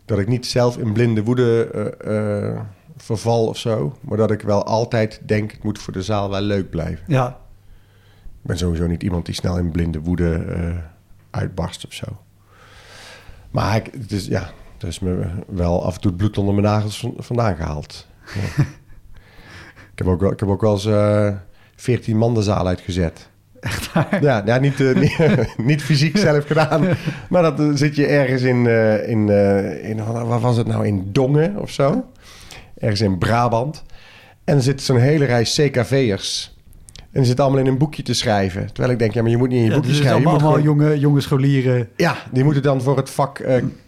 Dat 0.05 0.19
ik 0.19 0.27
niet 0.27 0.45
zelf 0.45 0.77
in 0.77 0.93
blinde 0.93 1.23
woede 1.23 1.69
eh, 2.03 2.47
eh, 2.49 2.59
verval 2.97 3.47
of 3.47 3.57
zo, 3.57 3.97
maar 4.01 4.17
dat 4.17 4.31
ik 4.31 4.41
wel 4.41 4.63
altijd 4.63 5.21
denk, 5.25 5.51
het 5.51 5.63
moet 5.63 5.79
voor 5.79 5.93
de 5.93 6.01
zaal 6.03 6.29
wel 6.29 6.41
leuk 6.41 6.69
blijven. 6.69 7.03
ja. 7.07 7.39
Ik 8.41 8.51
ben 8.51 8.59
sowieso 8.59 8.87
niet 8.87 9.03
iemand 9.03 9.25
die 9.25 9.35
snel 9.35 9.57
in 9.57 9.71
blinde 9.71 9.99
woede 9.99 10.35
eh, 10.35 10.77
uitbarst 11.29 11.85
of 11.85 11.93
zo. 11.93 12.05
Maar 13.51 13.75
ik, 13.75 13.89
het 14.01 14.11
is, 14.11 14.25
ja, 14.25 14.49
er 14.77 14.87
is 14.87 14.99
me 14.99 15.25
wel 15.47 15.85
af 15.85 15.95
en 15.95 16.01
toe 16.01 16.11
het 16.11 16.19
bloed 16.19 16.37
onder 16.37 16.53
mijn 16.53 16.65
nagels 16.65 16.99
van- 16.99 17.13
vandaan 17.17 17.55
gehaald. 17.55 18.07
Ja. 18.35 18.63
ik, 19.91 19.97
heb 19.97 20.07
ook 20.07 20.19
wel, 20.21 20.31
ik 20.31 20.39
heb 20.39 20.49
ook 20.49 20.61
wel 20.61 20.73
eens 20.73 20.85
eh 20.85 21.33
14 21.75 22.17
man 22.17 22.33
de 22.33 22.41
zaal 22.41 22.67
uitgezet. 22.67 23.29
Echt 23.65 23.93
waar? 23.93 24.17
Ja, 24.21 24.41
ja 24.45 24.57
niet, 24.57 24.81
eh, 24.81 24.95
niet, 25.03 25.17
niet 25.57 25.81
fysiek 25.83 26.17
zelf 26.17 26.45
gedaan. 26.47 26.87
Maar 27.29 27.41
dat 27.41 27.59
eh, 27.59 27.69
zit 27.73 27.95
je 27.95 28.05
ergens 28.05 28.41
in, 28.41 28.67
eh, 28.67 29.09
in, 29.09 29.29
in, 29.83 30.03
wat 30.05 30.41
was 30.41 30.57
het 30.57 30.67
nou, 30.67 30.85
in 30.87 31.09
Dongen 31.11 31.57
of 31.57 31.69
zo. 31.71 32.05
Ergens 32.77 33.01
in 33.01 33.17
Brabant. 33.17 33.83
En 34.43 34.55
er 34.55 34.61
zit 34.61 34.81
zo'n 34.81 34.97
hele 34.97 35.25
rij 35.25 35.43
CKV'ers. 35.43 36.53
En 36.95 37.21
die 37.21 37.25
zitten 37.25 37.45
allemaal 37.45 37.63
in 37.63 37.67
een 37.71 37.77
boekje 37.77 38.03
te 38.03 38.13
schrijven. 38.13 38.65
Terwijl 38.67 38.93
ik 38.93 38.99
denk, 38.99 39.13
ja, 39.13 39.21
maar 39.21 39.31
je 39.31 39.37
moet 39.37 39.49
niet 39.49 39.57
in 39.57 39.63
je 39.63 39.69
Ja, 39.69 39.75
boekje 39.75 39.89
dus 39.89 39.97
het 39.99 40.07
schrijven. 40.07 40.29
Je 40.31 40.35
allemaal, 40.37 40.49
moet 40.51 40.59
allemaal 40.63 40.75
gewoon- 40.75 40.89
jonge, 40.89 40.99
jonge 40.99 41.21
scholieren. 41.21 41.89
ja, 41.95 42.15
die 42.31 42.43
moeten 42.43 42.61
dan 42.61 42.81
voor 42.81 42.97
het 42.97 43.09
vak 43.09 43.41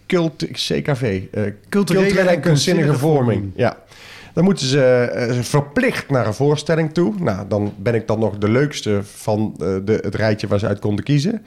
cult, 0.07 0.45
CKV, 0.51 1.21
eh, 1.31 1.43
culturele, 1.69 2.19
en 2.19 2.39
kunstzinnige 2.39 2.93
vorming. 2.93 3.25
vorming. 3.25 3.51
Ja. 3.55 3.77
Dan 4.37 4.45
moeten 4.45 4.67
ze 4.67 4.83
eh, 4.83 5.39
verplicht 5.41 6.09
naar 6.09 6.27
een 6.27 6.33
voorstelling 6.33 6.93
toe. 6.93 7.13
Nou, 7.19 7.47
dan 7.47 7.73
ben 7.77 7.93
ik 7.95 8.07
dan 8.07 8.19
nog 8.19 8.37
de 8.37 8.49
leukste 8.49 8.99
van 9.03 9.55
eh, 9.59 9.75
de, 9.83 9.99
het 10.01 10.15
rijtje 10.15 10.47
waar 10.47 10.59
ze 10.59 10.67
uit 10.67 10.79
konden 10.79 11.03
kiezen. 11.03 11.45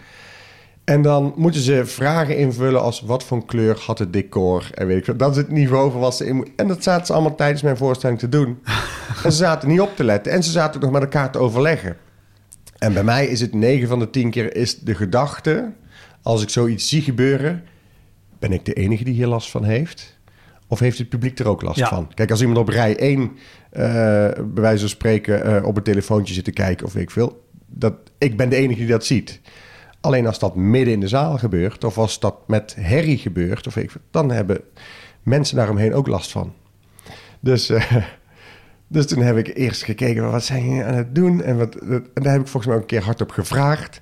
En 0.84 1.02
dan 1.02 1.32
moeten 1.36 1.60
ze 1.60 1.86
vragen 1.86 2.36
invullen 2.36 2.82
als 2.82 3.00
wat 3.00 3.24
voor 3.24 3.44
kleur 3.46 3.82
had 3.86 3.98
het 3.98 4.12
decor 4.12 4.70
en 4.74 4.86
weet 4.86 4.98
ik 4.98 5.04
veel. 5.04 5.16
Dat 5.16 5.30
is 5.30 5.36
het 5.36 5.50
niveau 5.50 5.90
van 5.90 6.00
wat 6.00 6.16
ze 6.16 6.26
in 6.26 6.48
En 6.56 6.68
dat 6.68 6.82
zaten 6.82 7.06
ze 7.06 7.12
allemaal 7.12 7.34
tijdens 7.34 7.62
mijn 7.62 7.76
voorstelling 7.76 8.18
te 8.18 8.28
doen. 8.28 8.58
en 9.24 9.32
ze 9.32 9.38
zaten 9.38 9.68
niet 9.68 9.80
op 9.80 9.96
te 9.96 10.04
letten 10.04 10.32
en 10.32 10.42
ze 10.42 10.50
zaten 10.50 10.74
ook 10.74 10.82
nog 10.82 10.92
met 10.92 11.02
elkaar 11.02 11.30
te 11.32 11.38
overleggen. 11.38 11.96
En 12.78 12.92
bij 12.92 13.04
mij 13.04 13.26
is 13.26 13.40
het 13.40 13.54
9 13.54 13.88
van 13.88 13.98
de 13.98 14.10
10 14.10 14.30
keer 14.30 14.56
is 14.56 14.78
de 14.78 14.94
gedachte, 14.94 15.72
als 16.22 16.42
ik 16.42 16.48
zoiets 16.48 16.88
zie 16.88 17.02
gebeuren, 17.02 17.64
ben 18.38 18.52
ik 18.52 18.64
de 18.64 18.72
enige 18.72 19.04
die 19.04 19.14
hier 19.14 19.26
last 19.26 19.50
van 19.50 19.64
heeft? 19.64 20.18
Of 20.70 20.78
heeft 20.78 20.98
het 20.98 21.08
publiek 21.08 21.38
er 21.38 21.48
ook 21.48 21.62
last 21.62 21.78
Ja. 21.78 21.88
van? 21.88 22.10
Kijk, 22.14 22.30
als 22.30 22.40
iemand 22.40 22.58
op 22.58 22.68
rij 22.68 22.96
1, 23.00 23.20
eh, 23.70 23.82
bij 24.36 24.62
wijze 24.62 24.80
van 24.80 24.88
spreken, 24.88 25.44
eh, 25.44 25.66
op 25.66 25.76
een 25.76 25.82
telefoontje 25.82 26.34
zit 26.34 26.44
te 26.44 26.50
kijken 26.50 26.86
of 26.86 26.92
weet 26.92 27.02
ik 27.02 27.10
veel, 27.10 27.44
dat, 27.66 27.94
ik 28.18 28.36
ben 28.36 28.48
de 28.48 28.56
enige 28.56 28.78
die 28.78 28.88
dat 28.88 29.04
ziet. 29.04 29.40
Alleen 30.00 30.26
als 30.26 30.38
dat 30.38 30.54
midden 30.56 30.94
in 30.94 31.00
de 31.00 31.08
zaal 31.08 31.38
gebeurt, 31.38 31.84
of 31.84 31.98
als 31.98 32.20
dat 32.20 32.34
met 32.46 32.74
herrie 32.78 33.18
gebeurt, 33.18 33.66
of 33.66 33.74
weet 33.74 33.84
ik 33.84 33.90
veel, 33.90 34.00
dan 34.10 34.30
hebben 34.30 34.60
mensen 35.22 35.56
daaromheen 35.56 35.94
ook 35.94 36.06
last 36.06 36.30
van. 36.30 36.52
Dus, 37.40 37.68
eh, 37.70 37.96
Dus 38.92 39.06
toen 39.06 39.22
heb 39.22 39.36
ik 39.36 39.56
eerst 39.56 39.82
gekeken, 39.84 40.30
wat 40.30 40.44
zijn 40.44 40.64
jullie 40.64 40.84
aan 40.84 40.94
het 40.94 41.14
doen? 41.14 41.42
En, 41.42 41.58
wat, 41.58 41.74
en 41.74 42.04
daar 42.14 42.32
heb 42.32 42.40
ik 42.40 42.48
volgens 42.48 42.66
mij 42.66 42.74
ook 42.74 42.80
een 42.80 42.86
keer 42.86 43.02
hardop 43.02 43.30
gevraagd. 43.30 44.00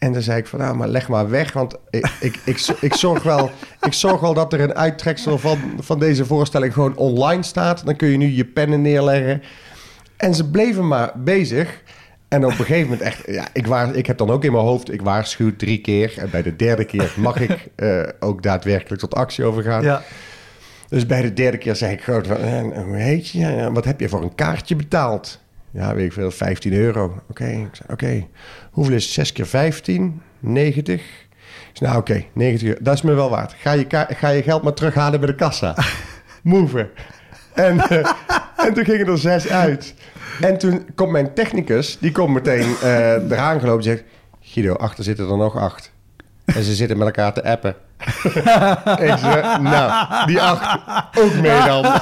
En 0.00 0.12
dan 0.12 0.22
zei 0.22 0.38
ik 0.38 0.46
van, 0.46 0.58
nou, 0.58 0.76
maar 0.76 0.88
leg 0.88 1.08
maar 1.08 1.30
weg. 1.30 1.52
Want 1.52 1.76
ik, 1.90 2.10
ik, 2.20 2.40
ik, 2.44 2.66
ik, 2.80 2.94
zorg, 2.94 3.22
wel, 3.22 3.50
ik 3.80 3.92
zorg 3.92 4.20
wel 4.20 4.34
dat 4.34 4.52
er 4.52 4.60
een 4.60 4.74
uittreksel 4.74 5.38
van, 5.38 5.58
van 5.78 5.98
deze 5.98 6.24
voorstelling 6.24 6.72
gewoon 6.72 6.96
online 6.96 7.42
staat. 7.42 7.84
Dan 7.84 7.96
kun 7.96 8.08
je 8.08 8.16
nu 8.16 8.26
je 8.26 8.44
pennen 8.44 8.82
neerleggen. 8.82 9.42
En 10.16 10.34
ze 10.34 10.50
bleven 10.50 10.88
maar 10.88 11.12
bezig. 11.16 11.82
En 12.28 12.44
op 12.44 12.50
een 12.50 12.56
gegeven 12.56 12.82
moment 12.82 13.00
echt, 13.00 13.22
ja, 13.26 13.48
ik, 13.52 13.66
waar, 13.66 13.94
ik 13.94 14.06
heb 14.06 14.18
dan 14.18 14.30
ook 14.30 14.44
in 14.44 14.52
mijn 14.52 14.64
hoofd, 14.64 14.92
ik 14.92 15.02
waarschuw 15.02 15.56
drie 15.56 15.80
keer. 15.80 16.14
En 16.18 16.30
bij 16.30 16.42
de 16.42 16.56
derde 16.56 16.84
keer 16.84 17.14
mag 17.16 17.40
ik 17.40 17.68
uh, 17.76 18.02
ook 18.20 18.42
daadwerkelijk 18.42 19.00
tot 19.00 19.14
actie 19.14 19.44
overgaan. 19.44 19.82
Ja. 19.82 20.02
Dus 20.88 21.06
bij 21.06 21.22
de 21.22 21.32
derde 21.32 21.58
keer 21.58 21.76
zei 21.76 21.92
ik 21.92 22.00
gewoon 22.00 22.24
van, 22.24 22.36
eh, 22.36 22.82
hoe 22.84 22.96
heet 22.96 23.28
je? 23.28 23.70
Wat 23.72 23.84
heb 23.84 24.00
je 24.00 24.08
voor 24.08 24.22
een 24.22 24.34
kaartje 24.34 24.76
betaald? 24.76 25.40
Ja, 25.72 25.94
weet 25.94 26.06
ik 26.06 26.12
veel, 26.12 26.30
15 26.30 26.72
euro. 26.72 27.04
Oké, 27.04 27.22
okay. 27.28 27.70
oké. 27.88 28.26
Hoeveel 28.70 28.94
is 28.94 29.12
6 29.12 29.32
keer 29.32 29.46
15? 29.46 30.22
90. 30.38 30.94
Ik 30.94 31.00
zei, 31.72 31.90
nou 31.90 32.02
oké, 32.02 32.12
okay, 32.12 32.28
90 32.32 32.68
euro. 32.68 32.80
Dat 32.82 32.94
is 32.94 33.02
me 33.02 33.14
wel 33.14 33.30
waard. 33.30 33.54
Ga 33.58 33.72
je, 33.72 33.86
ga 34.08 34.28
je 34.28 34.42
geld 34.42 34.62
maar 34.62 34.74
terughalen 34.74 35.20
bij 35.20 35.28
de 35.28 35.34
kassa. 35.34 35.76
Move. 36.42 36.90
En, 37.54 37.76
uh, 37.76 38.12
en 38.56 38.74
toen 38.74 38.84
gingen 38.84 39.06
er 39.06 39.18
zes 39.18 39.48
uit. 39.48 39.94
En 40.40 40.58
toen 40.58 40.86
komt 40.94 41.10
mijn 41.10 41.34
technicus, 41.34 41.98
die 41.98 42.12
komt 42.12 42.34
meteen 42.34 42.76
uh, 42.82 43.12
eraan 43.12 43.60
gelopen 43.60 43.78
en 43.78 43.84
zegt... 43.84 44.02
Guido, 44.40 44.74
achter 44.74 45.04
zitten 45.04 45.28
er 45.28 45.36
nog 45.36 45.56
acht. 45.56 45.92
En 46.44 46.62
ze 46.62 46.74
zitten 46.74 46.98
met 46.98 47.06
elkaar 47.06 47.32
te 47.32 47.44
appen. 47.44 47.74
ik 49.10 49.18
zeg, 49.18 49.60
nou, 49.60 50.06
die 50.26 50.40
acht 50.40 50.78
ook 51.18 51.34
mee 51.34 51.64
dan. 51.64 51.84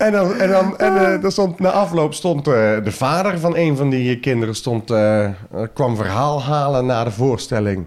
en 0.00 0.12
dan, 0.12 0.36
en 0.36 0.50
dan, 0.50 0.78
en, 0.78 0.92
uh, 0.92 1.22
dan 1.22 1.32
stond, 1.32 1.58
na 1.58 1.70
afloop 1.70 2.14
stond 2.14 2.48
uh, 2.48 2.54
de 2.84 2.92
vader 2.92 3.38
van 3.38 3.56
een 3.56 3.76
van 3.76 3.90
die 3.90 4.20
kinderen... 4.20 4.54
Stond, 4.54 4.90
uh, 4.90 5.28
kwam 5.74 5.96
verhaal 5.96 6.42
halen 6.42 6.86
na 6.86 7.04
de 7.04 7.10
voorstelling. 7.10 7.86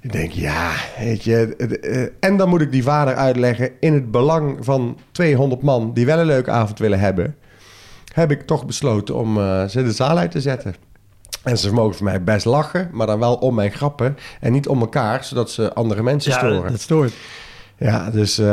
Ik 0.00 0.12
denk, 0.12 0.32
ja, 0.32 0.70
weet 0.98 1.24
je... 1.24 1.56
en 2.20 2.36
dan 2.36 2.48
moet 2.48 2.60
ik 2.60 2.72
die 2.72 2.82
vader 2.82 3.14
uitleggen... 3.14 3.70
in 3.80 3.94
het 3.94 4.10
belang 4.10 4.56
van 4.60 4.98
200 5.12 5.62
man 5.62 5.92
die 5.94 6.06
wel 6.06 6.18
een 6.18 6.26
leuke 6.26 6.50
avond 6.50 6.78
willen 6.78 7.00
hebben... 7.00 7.36
heb 8.12 8.30
ik 8.30 8.42
toch 8.42 8.66
besloten 8.66 9.14
om 9.14 9.34
ze 9.68 9.82
de 9.82 9.92
zaal 9.92 10.18
uit 10.18 10.30
te 10.30 10.40
zetten. 10.40 10.74
En 11.42 11.58
ze 11.58 11.72
mogen 11.72 11.94
voor 11.94 12.04
mij 12.04 12.24
best 12.24 12.44
lachen, 12.44 12.88
maar 12.92 13.06
dan 13.06 13.18
wel 13.18 13.34
om 13.34 13.54
mijn 13.54 13.72
grappen 13.72 14.16
en 14.40 14.52
niet 14.52 14.68
om 14.68 14.80
elkaar, 14.80 15.24
zodat 15.24 15.50
ze 15.50 15.74
andere 15.74 16.02
mensen 16.02 16.32
storen. 16.32 16.62
Ja, 16.62 16.70
dat 16.70 16.80
stoort. 16.80 17.12
Ja, 17.76 18.10
dus 18.10 18.38
uh, 18.38 18.46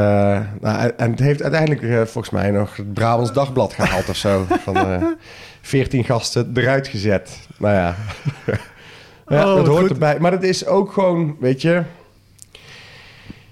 nou, 0.61 0.91
en 0.97 1.11
het 1.11 1.19
heeft 1.19 1.41
uiteindelijk 1.41 1.81
uh, 1.81 2.01
volgens 2.01 2.29
mij 2.29 2.51
nog 2.51 2.75
het 2.75 2.93
Brabants 2.93 3.33
Dagblad 3.33 3.73
gehaald 3.73 4.09
of 4.09 4.15
zo. 4.15 4.45
Van 4.65 4.77
uh, 4.77 5.03
14 5.61 6.03
gasten 6.03 6.51
eruit 6.53 6.87
gezet. 6.87 7.47
Nou 7.57 7.75
ja, 7.75 7.95
ja 9.27 9.49
oh, 9.49 9.55
dat 9.55 9.67
hoort 9.67 9.89
erbij. 9.89 10.19
Maar 10.19 10.31
het 10.31 10.43
is 10.43 10.65
ook 10.65 10.91
gewoon, 10.91 11.35
weet 11.39 11.61
je... 11.61 11.83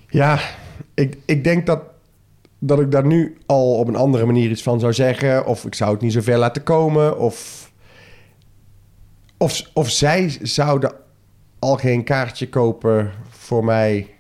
Ja, 0.10 0.40
ik, 0.94 1.18
ik 1.26 1.44
denk 1.44 1.66
dat, 1.66 1.82
dat 2.60 2.80
ik 2.80 2.92
daar 2.92 3.06
nu 3.06 3.38
al 3.46 3.74
op 3.74 3.88
een 3.88 3.96
andere 3.96 4.26
manier 4.26 4.50
iets 4.50 4.64
van 4.64 4.80
zou 4.80 4.94
zeggen. 4.94 5.46
Of 5.46 5.66
ik 5.66 5.76
zou 5.76 5.92
het 5.92 6.02
niet 6.02 6.14
zo 6.14 6.22
ver 6.22 6.38
laten 6.38 6.64
komen. 6.64 7.20
Of 7.20 7.68
of, 9.38 9.62
of 9.74 9.90
zij 9.90 10.38
zouden 10.42 10.94
al 11.60 11.76
geen 11.76 12.04
kaartje 12.04 12.50
kopen 12.50 13.12
voor 13.30 13.66
mij. 13.66 14.16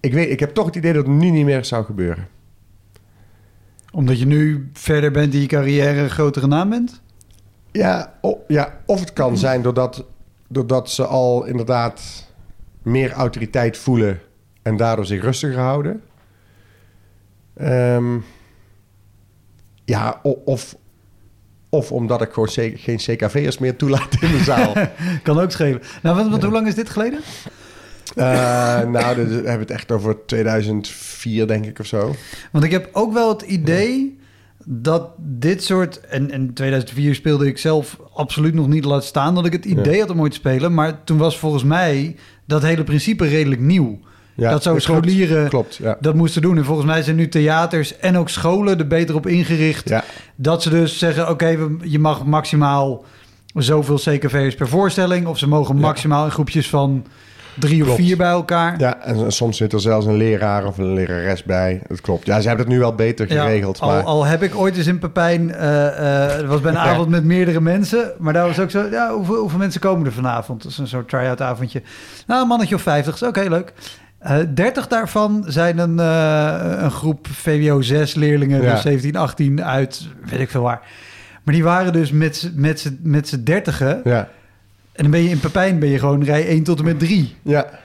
Ik, 0.00 0.12
weet, 0.12 0.30
ik 0.30 0.40
heb 0.40 0.54
toch 0.54 0.66
het 0.66 0.76
idee 0.76 0.92
dat 0.92 1.06
het 1.06 1.14
nu 1.14 1.30
niet 1.30 1.44
meer 1.44 1.64
zou 1.64 1.84
gebeuren. 1.84 2.28
Omdat 3.92 4.18
je 4.18 4.26
nu 4.26 4.70
verder 4.72 5.10
bent 5.10 5.34
in 5.34 5.40
je 5.40 5.46
carrière 5.46 6.00
een 6.00 6.10
grotere 6.10 6.46
naam 6.46 6.68
bent? 6.68 7.02
Ja, 7.72 8.18
ja 8.48 8.80
of 8.86 9.00
het 9.00 9.12
kan 9.12 9.38
zijn 9.38 9.62
doordat, 9.62 10.04
doordat 10.48 10.90
ze 10.90 11.06
al 11.06 11.44
inderdaad 11.44 12.28
meer 12.82 13.12
autoriteit 13.12 13.76
voelen 13.76 14.20
en 14.62 14.76
daardoor 14.76 15.06
zich 15.06 15.22
rustiger 15.22 15.58
houden. 15.58 16.02
Um, 17.60 18.24
ja, 19.84 20.20
of, 20.44 20.76
of 21.68 21.92
omdat 21.92 22.22
ik 22.22 22.32
gewoon 22.32 22.48
geen 22.78 22.96
CKV'ers 22.96 23.58
meer 23.58 23.76
toelaat 23.76 24.16
in 24.20 24.30
de 24.30 24.42
zaal. 24.44 24.74
kan 25.22 25.40
ook 25.40 25.50
schelen. 25.50 25.82
Nou, 26.02 26.30
wat, 26.30 26.42
hoe 26.42 26.52
lang 26.52 26.66
is 26.66 26.74
dit 26.74 26.90
geleden? 26.90 27.20
Uh, 28.16 28.24
nou, 28.80 28.92
dan 28.92 29.26
hebben 29.26 29.42
we 29.42 29.50
het 29.50 29.70
echt 29.70 29.92
over 29.92 30.16
2004, 30.26 31.46
denk 31.46 31.66
ik, 31.66 31.78
of 31.78 31.86
zo. 31.86 32.14
Want 32.52 32.64
ik 32.64 32.70
heb 32.70 32.88
ook 32.92 33.12
wel 33.12 33.28
het 33.28 33.42
idee 33.42 34.18
dat 34.64 35.10
dit 35.18 35.64
soort... 35.64 36.00
En 36.00 36.30
in 36.30 36.54
2004 36.54 37.14
speelde 37.14 37.46
ik 37.46 37.58
zelf 37.58 37.98
absoluut 38.12 38.54
nog 38.54 38.68
niet 38.68 38.84
laat 38.84 39.04
staan... 39.04 39.34
dat 39.34 39.46
ik 39.46 39.52
het 39.52 39.64
idee 39.64 40.00
had 40.00 40.10
om 40.10 40.20
ooit 40.20 40.32
te 40.32 40.38
spelen. 40.38 40.74
Maar 40.74 41.04
toen 41.04 41.18
was 41.18 41.38
volgens 41.38 41.64
mij 41.64 42.16
dat 42.44 42.62
hele 42.62 42.84
principe 42.84 43.26
redelijk 43.26 43.60
nieuw. 43.60 43.98
Ja, 44.34 44.50
dat 44.50 44.62
zou 44.62 44.80
scholieren 44.80 45.48
klopt, 45.48 45.76
ja. 45.76 45.96
dat 46.00 46.14
moesten 46.14 46.42
doen. 46.42 46.56
En 46.56 46.64
volgens 46.64 46.86
mij 46.86 47.02
zijn 47.02 47.16
nu 47.16 47.28
theaters 47.28 47.98
en 47.98 48.16
ook 48.16 48.28
scholen 48.28 48.78
er 48.78 48.86
beter 48.86 49.14
op 49.14 49.26
ingericht. 49.26 49.92
Dat 50.36 50.62
ze 50.62 50.70
dus 50.70 50.98
zeggen, 50.98 51.28
oké, 51.28 51.68
je 51.82 51.98
mag 51.98 52.24
maximaal 52.24 53.04
zoveel 53.54 53.96
CKV's 53.96 54.54
per 54.54 54.68
voorstelling. 54.68 55.26
Of 55.26 55.38
ze 55.38 55.48
mogen 55.48 55.76
maximaal 55.76 56.24
in 56.24 56.30
groepjes 56.30 56.68
van 56.68 57.06
drie 57.60 57.88
of 57.88 57.94
vier 57.94 58.16
bij 58.16 58.30
elkaar. 58.30 58.78
Ja, 58.78 59.00
en 59.00 59.32
soms 59.32 59.56
zit 59.56 59.72
er 59.72 59.80
zelfs 59.80 60.06
een 60.06 60.16
leraar 60.16 60.66
of 60.66 60.78
een 60.78 60.92
lerares 60.92 61.42
bij. 61.42 61.82
Dat 61.88 62.00
klopt. 62.00 62.26
Ja, 62.26 62.40
ze 62.40 62.48
hebben 62.48 62.66
het 62.66 62.74
nu 62.74 62.80
wel 62.80 62.94
beter 62.94 63.26
geregeld. 63.26 63.78
Ja, 63.78 63.84
al, 63.84 64.00
al, 64.00 64.24
heb 64.24 64.42
ik 64.42 64.54
ooit 64.54 64.76
eens 64.76 64.86
in 64.86 64.98
Pepijn... 64.98 65.48
Uh, 65.48 66.48
was 66.48 66.60
bij 66.60 66.72
een 66.72 66.78
avond 66.78 67.08
met 67.08 67.24
meerdere 67.24 67.60
mensen. 67.60 68.12
Maar 68.18 68.32
daar 68.32 68.46
was 68.46 68.58
ook 68.58 68.70
zo... 68.70 68.86
Ja, 68.90 69.14
hoeveel, 69.14 69.36
hoeveel 69.36 69.58
mensen 69.58 69.80
komen 69.80 70.06
er 70.06 70.12
vanavond? 70.12 70.62
Dat 70.62 70.70
is 70.70 70.78
een 70.78 70.88
soort 70.88 71.08
try-out 71.08 71.40
avondje. 71.40 71.82
Nou, 72.26 72.42
een 72.42 72.48
mannetje 72.48 72.74
of 72.74 72.82
vijftig. 72.82 73.22
Oké, 73.22 73.40
leuk. 73.40 73.72
Uh, 74.22 74.40
eh, 74.40 74.46
30 74.54 74.86
daarvan 74.86 75.44
zijn 75.46 75.78
een, 75.78 75.96
uh, 75.98 76.82
een 76.82 76.90
groep 76.90 77.26
VWO 77.30 77.80
6 77.80 78.14
leerlingen, 78.14 78.62
ja. 78.62 78.72
dus 78.72 78.82
17, 78.82 79.16
18 79.16 79.64
uit 79.64 80.08
weet 80.24 80.40
ik 80.40 80.50
veel 80.50 80.62
waar. 80.62 80.80
Maar 81.42 81.54
die 81.54 81.64
waren 81.64 81.92
dus 81.92 82.10
met, 82.10 82.50
met, 82.54 82.92
met 83.02 83.28
z'n 83.28 83.42
dertigen. 83.42 84.00
Ja. 84.04 84.28
En 84.92 85.02
dan 85.02 85.10
ben 85.10 85.22
je 85.22 85.28
in 85.28 85.40
Pepijn 85.40 85.78
ben 85.78 85.88
je 85.88 85.98
gewoon 85.98 86.24
rij 86.24 86.46
1 86.46 86.62
tot 86.62 86.78
en 86.78 86.84
met 86.84 86.98
3. 86.98 87.36
Ja. 87.42 87.80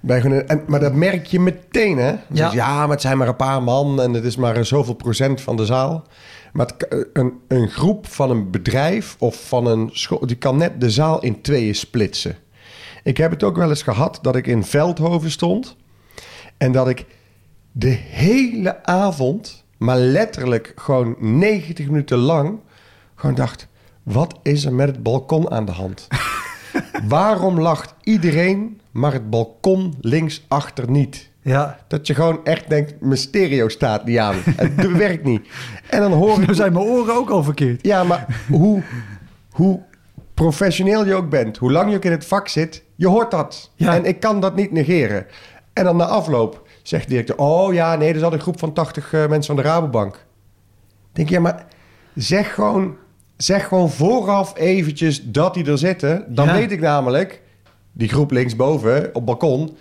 Bij 0.00 0.22
en, 0.46 0.62
maar 0.66 0.80
dat 0.80 0.94
merk 0.94 1.26
je 1.26 1.40
meteen, 1.40 1.98
hè? 1.98 2.14
Ja. 2.32 2.52
ja, 2.52 2.80
maar 2.80 2.88
het 2.88 3.00
zijn 3.00 3.18
maar 3.18 3.28
een 3.28 3.36
paar 3.36 3.62
man 3.62 4.02
en 4.02 4.12
het 4.12 4.24
is 4.24 4.36
maar 4.36 4.64
zoveel 4.64 4.94
procent 4.94 5.40
van 5.40 5.56
de 5.56 5.64
zaal. 5.64 6.06
Maar 6.52 6.66
het, 6.66 7.06
een, 7.12 7.32
een 7.48 7.68
groep 7.68 8.06
van 8.06 8.30
een 8.30 8.50
bedrijf 8.50 9.16
of 9.18 9.48
van 9.48 9.66
een 9.66 9.90
school... 9.92 10.26
die 10.26 10.36
kan 10.36 10.56
net 10.56 10.80
de 10.80 10.90
zaal 10.90 11.22
in 11.22 11.40
tweeën 11.40 11.74
splitsen. 11.74 12.36
Ik 13.02 13.16
heb 13.16 13.30
het 13.30 13.42
ook 13.42 13.56
wel 13.56 13.68
eens 13.68 13.82
gehad 13.82 14.18
dat 14.22 14.36
ik 14.36 14.46
in 14.46 14.64
Veldhoven 14.64 15.30
stond. 15.30 15.76
En 16.56 16.72
dat 16.72 16.88
ik 16.88 17.06
de 17.72 17.98
hele 17.98 18.84
avond, 18.84 19.64
maar 19.76 19.98
letterlijk 19.98 20.72
gewoon 20.76 21.16
90 21.18 21.86
minuten 21.86 22.18
lang, 22.18 22.58
gewoon 23.14 23.34
dacht: 23.34 23.68
wat 24.02 24.38
is 24.42 24.64
er 24.64 24.74
met 24.74 24.88
het 24.88 25.02
balkon 25.02 25.50
aan 25.50 25.64
de 25.64 25.72
hand? 25.72 26.08
Waarom 27.08 27.60
lacht 27.60 27.94
iedereen, 28.02 28.80
maar 28.90 29.12
het 29.12 29.30
balkon 29.30 29.94
linksachter 30.00 30.90
niet? 30.90 31.30
Ja. 31.42 31.78
Dat 31.88 32.06
je 32.06 32.14
gewoon 32.14 32.44
echt 32.44 32.68
denkt, 32.68 33.00
mijn 33.00 33.16
stereo 33.16 33.68
staat 33.68 34.04
niet 34.04 34.18
aan. 34.18 34.36
Het 34.44 34.92
werkt 34.96 35.24
niet. 35.24 35.48
En 35.90 36.00
dan 36.00 36.12
hoor 36.12 36.40
ik... 36.40 36.46
Dan 36.46 36.54
zijn 36.54 36.72
mijn 36.72 36.84
oren 36.84 37.14
ook 37.14 37.30
al 37.30 37.42
verkeerd. 37.42 37.86
Ja, 37.86 38.04
maar 38.04 38.44
hoe, 38.48 38.82
hoe 39.50 39.80
professioneel 40.34 41.06
je 41.06 41.14
ook 41.14 41.28
bent, 41.28 41.56
hoe 41.56 41.72
lang 41.72 41.90
je 41.90 41.96
ook 41.96 42.04
in 42.04 42.10
het 42.10 42.26
vak 42.26 42.48
zit, 42.48 42.84
je 42.94 43.06
hoort 43.06 43.30
dat. 43.30 43.70
En 43.76 44.04
ik 44.04 44.20
kan 44.20 44.40
dat 44.40 44.56
niet 44.56 44.72
negeren. 44.72 45.26
En 45.72 45.84
dan 45.84 45.96
na 45.96 46.04
afloop 46.04 46.68
zegt 46.82 47.02
de 47.02 47.10
directeur... 47.10 47.36
oh 47.36 47.72
ja, 47.72 47.96
nee, 47.96 48.12
er 48.12 48.18
zat 48.18 48.32
een 48.32 48.40
groep 48.40 48.58
van 48.58 48.72
80 48.72 49.12
uh, 49.12 49.22
eh, 49.22 49.30
mensen 49.30 49.54
van 49.54 49.64
de 49.64 49.70
Rabobank. 49.70 50.26
denk 51.12 51.28
je, 51.28 51.34
ja, 51.34 51.40
maar 51.40 51.66
zeg 52.14 52.54
gewoon, 52.54 52.96
zeg 53.42 53.68
gewoon 53.68 53.90
vooraf 53.90 54.56
eventjes 54.56 55.22
dat 55.24 55.54
die 55.54 55.66
er 55.66 55.78
zitten. 55.78 56.24
Dan 56.28 56.52
weet 56.52 56.72
ik 56.72 56.80
namelijk, 56.80 57.42
die 57.92 58.08
groep 58.08 58.30
linksboven 58.30 59.14
op 59.14 59.26
balkon... 59.26 59.76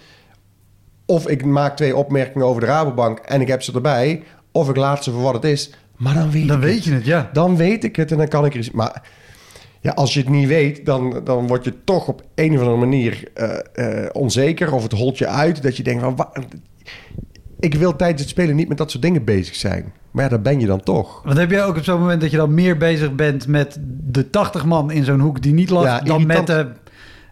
of 1.06 1.28
ik 1.28 1.46
maak 1.46 1.76
twee 1.76 1.96
opmerkingen 1.96 2.48
over 2.48 2.62
de 2.62 2.68
Rabobank 2.68 3.20
en 3.20 3.42
ik 3.42 3.48
heb 3.48 3.62
ze 3.62 3.74
erbij... 3.74 4.24
of 4.52 4.70
ik 4.70 4.76
laat 4.76 5.04
ze 5.04 5.12
voor 5.12 5.22
wat 5.22 5.34
het 5.34 5.44
is... 5.44 5.74
Maar 5.98 6.14
dan 6.14 6.32
weet, 6.32 6.48
dan 6.48 6.60
weet 6.60 6.76
het. 6.76 6.84
je 6.84 6.92
het, 6.94 7.06
ja. 7.06 7.30
Dan 7.34 7.56
weet 7.56 7.84
ik 7.84 7.96
het 7.96 8.12
en 8.12 8.18
dan 8.18 8.28
kan 8.28 8.46
ik 8.46 8.56
er... 8.56 8.70
Maar 8.74 9.04
ja, 9.82 9.92
als 9.92 10.14
je 10.14 10.20
het 10.20 10.30
niet 10.30 10.48
weet, 10.48 10.86
dan, 10.86 11.22
dan 11.24 11.48
word 11.48 11.64
je 11.64 11.84
toch 11.84 12.08
op 12.08 12.24
een 12.36 12.54
of 12.54 12.60
andere 12.60 12.78
manier 12.78 13.24
uh, 13.36 13.58
uh, 13.76 14.10
onzeker. 14.12 14.74
Of 14.74 14.84
het 14.84 14.92
holt 14.92 15.18
je 15.18 15.28
uit 15.28 15.62
dat 15.62 15.78
je 15.78 15.84
denkt 15.84 16.04
van... 16.04 16.28
ik 17.60 17.74
wil 17.74 17.96
tijdens 17.96 18.22
het 18.22 18.30
spelen 18.30 18.56
niet 18.56 18.68
met 18.68 18.78
dat 18.78 18.92
soort 18.92 19.04
dingen 19.04 19.24
bezig 19.24 19.56
zijn. 19.56 19.94
Maar 20.12 20.24
ja, 20.24 20.30
daar 20.30 20.42
ben 20.42 20.60
je 20.60 20.66
dan 20.66 20.84
toch. 20.84 21.22
Want 21.24 21.38
heb 21.38 21.52
jij 21.52 21.66
ook 21.66 21.78
op 21.78 21.84
zo'n 21.84 22.00
moment 22.00 22.22
dat 22.22 22.32
je 22.32 22.38
dan 22.38 22.54
meer 22.54 22.78
bezig 22.78 23.16
bent 23.16 23.48
met 23.48 23.78
de 24.06 24.30
80 24.30 24.66
man 24.66 24.92
in 24.92 25.04
zo'n 25.04 25.20
hoek 25.20 25.42
die 25.42 25.54
niet 25.54 25.70
lacht... 25.70 26.06
dan 26.06 26.26
met 26.26 26.48
de 26.48 26.68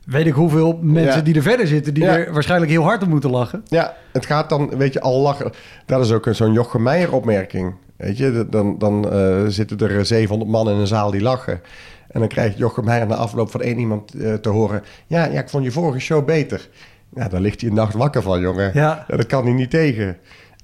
weet 0.07 0.25
ik 0.25 0.33
hoeveel 0.33 0.79
mensen 0.81 1.23
die 1.23 1.35
er 1.35 1.41
verder 1.41 1.67
zitten... 1.67 1.93
die 1.93 2.05
er 2.05 2.33
waarschijnlijk 2.33 2.71
heel 2.71 2.83
hard 2.83 3.03
om 3.03 3.09
moeten 3.09 3.29
lachen. 3.29 3.63
Ja, 3.65 3.95
het 4.11 4.25
gaat 4.25 4.49
dan, 4.49 4.77
weet 4.77 4.93
je, 4.93 5.01
al 5.01 5.21
lachen. 5.21 5.51
Dat 5.85 6.05
is 6.05 6.11
ook 6.11 6.27
zo'n 6.31 6.53
Jochem 6.53 6.83
Meijer 6.83 7.13
opmerking. 7.13 7.75
Weet 7.95 8.17
je, 8.17 8.47
dan, 8.49 8.77
dan 8.77 9.11
eh, 9.11 9.43
zitten 9.47 9.79
er 9.79 10.05
700 10.05 10.51
man 10.51 10.69
in 10.69 10.75
een 10.75 10.87
zaal 10.87 11.11
die 11.11 11.21
lachen. 11.21 11.61
En 12.07 12.19
dan 12.19 12.29
krijgt 12.29 12.57
Jochem 12.57 12.85
Meijer 12.85 13.07
na 13.07 13.15
afloop 13.15 13.51
van 13.51 13.61
één 13.61 13.79
iemand 13.79 14.13
eh, 14.13 14.33
te 14.33 14.49
horen... 14.49 14.83
Ja, 15.07 15.25
ja, 15.25 15.39
ik 15.39 15.49
vond 15.49 15.63
je 15.63 15.71
vorige 15.71 15.99
show 15.99 16.25
beter. 16.25 16.69
Ja, 17.15 17.27
daar 17.27 17.41
ligt 17.41 17.61
hij 17.61 17.69
een 17.69 17.75
nacht 17.75 17.93
wakker 17.93 18.21
van, 18.21 18.39
jongen. 18.39 18.71
Ja. 18.73 19.05
dat 19.07 19.25
kan 19.25 19.43
hij 19.43 19.53
niet 19.53 19.69
tegen. 19.69 20.17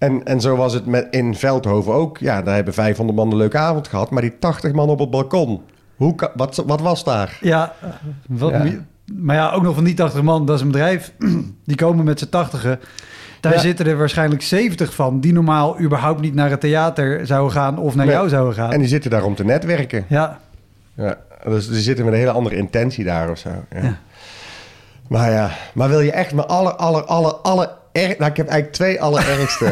En, 0.03 0.23
en 0.23 0.41
zo 0.41 0.55
was 0.55 0.73
het 0.73 0.85
met, 0.85 1.07
in 1.11 1.35
Veldhoven 1.35 1.93
ook. 1.93 2.17
Ja, 2.17 2.41
daar 2.41 2.55
hebben 2.55 2.73
500 2.73 3.17
man 3.17 3.31
een 3.31 3.37
leuke 3.37 3.57
avond 3.57 3.87
gehad. 3.87 4.09
Maar 4.09 4.21
die 4.21 4.39
80 4.39 4.71
man 4.71 4.89
op 4.89 4.99
het 4.99 5.09
balkon... 5.09 5.61
Hoe, 5.95 6.15
wat, 6.35 6.63
wat 6.65 6.81
was 6.81 7.03
daar? 7.03 7.37
Ja, 7.41 7.73
wat, 8.27 8.51
Ja. 8.51 8.65
maar 9.13 9.35
ja, 9.35 9.51
ook 9.51 9.63
nog 9.63 9.75
van 9.75 9.83
die 9.83 9.93
80 9.93 10.21
man, 10.21 10.45
dat 10.45 10.55
is 10.55 10.61
een 10.61 10.71
bedrijf. 10.71 11.13
Die 11.65 11.75
komen 11.75 12.05
met 12.05 12.19
z'n 12.19 12.29
80 12.29 12.77
Daar 13.39 13.53
Ja. 13.53 13.59
zitten 13.59 13.85
er 13.85 13.97
waarschijnlijk 13.97 14.41
70 14.41 14.93
van 14.93 15.19
die 15.19 15.33
normaal 15.33 15.79
überhaupt 15.79 16.21
niet 16.21 16.33
naar 16.33 16.49
het 16.49 16.59
theater 16.59 17.25
zouden 17.27 17.51
gaan 17.51 17.77
of 17.77 17.95
naar 17.95 18.05
Nee. 18.05 18.15
jou 18.15 18.29
zouden 18.29 18.53
gaan. 18.53 18.71
En 18.71 18.79
die 18.79 18.87
zitten 18.87 19.11
daar 19.11 19.23
om 19.23 19.35
te 19.35 19.45
netwerken. 19.45 20.05
Ja, 20.09 20.39
Ja, 20.95 21.17
dus 21.43 21.67
die 21.69 21.81
zitten 21.81 22.05
met 22.05 22.13
een 22.13 22.19
hele 22.19 22.31
andere 22.31 22.55
intentie 22.55 23.03
daar 23.03 23.29
of 23.29 23.37
zo. 23.37 23.49
Ja. 23.69 23.81
Ja. 23.83 23.97
Maar 25.07 25.31
ja, 25.31 25.49
maar 25.73 25.89
wil 25.89 25.99
je 25.99 26.11
echt 26.11 26.33
mijn 26.33 26.47
aller, 26.47 26.73
aller, 26.75 27.03
aller, 27.03 27.33
aller... 27.33 27.69
Er... 27.93 28.15
Nou, 28.17 28.31
ik 28.31 28.37
heb 28.37 28.47
eigenlijk 28.47 28.71
twee 28.71 29.01
allerergste. 29.01 29.65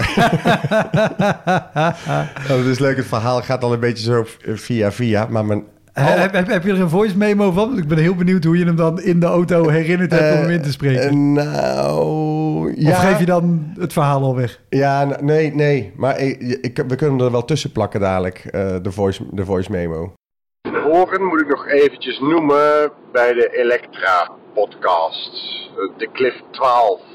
oh, 2.41 2.57
dat 2.57 2.65
is 2.65 2.79
leuk, 2.79 2.97
het 2.97 3.05
verhaal 3.05 3.41
gaat 3.41 3.63
al 3.63 3.73
een 3.73 3.79
beetje 3.79 4.03
zo 4.03 4.25
via 4.45 4.91
via. 4.91 5.27
Maar 5.29 5.45
mijn 5.45 5.63
heb, 5.93 6.33
heb, 6.33 6.47
heb 6.47 6.63
je 6.63 6.71
er 6.71 6.81
een 6.81 6.89
voice 6.89 7.17
memo 7.17 7.51
van? 7.51 7.67
Want 7.67 7.77
ik 7.79 7.87
ben 7.87 7.97
heel 7.97 8.15
benieuwd 8.15 8.43
hoe 8.43 8.57
je 8.57 8.65
hem 8.65 8.75
dan 8.75 9.01
in 9.01 9.19
de 9.19 9.25
auto 9.25 9.67
herinnerd 9.67 10.11
hebt 10.11 10.33
om 10.33 10.41
hem 10.41 10.49
in 10.49 10.61
te 10.61 10.71
spreken. 10.71 11.01
Eh, 11.01 11.11
nou, 11.11 12.73
ja. 12.75 12.89
Of 12.89 12.97
geef 12.97 13.19
je 13.19 13.25
dan 13.25 13.73
het 13.79 13.93
verhaal 13.93 14.23
al 14.23 14.35
weg? 14.35 14.59
Ja, 14.69 15.17
nee, 15.21 15.55
nee. 15.55 15.93
Maar 15.95 16.19
ik, 16.19 16.41
ik, 16.41 16.77
we 16.87 16.95
kunnen 16.95 17.17
hem 17.17 17.25
er 17.25 17.31
wel 17.31 17.45
tussen 17.45 17.71
plakken 17.71 17.99
dadelijk, 17.99 18.45
eh, 18.45 18.75
de, 18.81 18.91
voice, 18.91 19.25
de 19.31 19.45
voice 19.45 19.71
memo. 19.71 20.13
Horen 20.83 21.23
moet 21.23 21.41
ik 21.41 21.47
nog 21.47 21.67
eventjes 21.67 22.19
noemen 22.19 22.91
bij 23.11 23.33
de 23.33 23.49
Elektra 23.51 24.31
podcast. 24.53 25.31
Eh, 25.75 25.97
De 25.97 26.09
Cliff 26.11 26.41
12. 26.51 27.10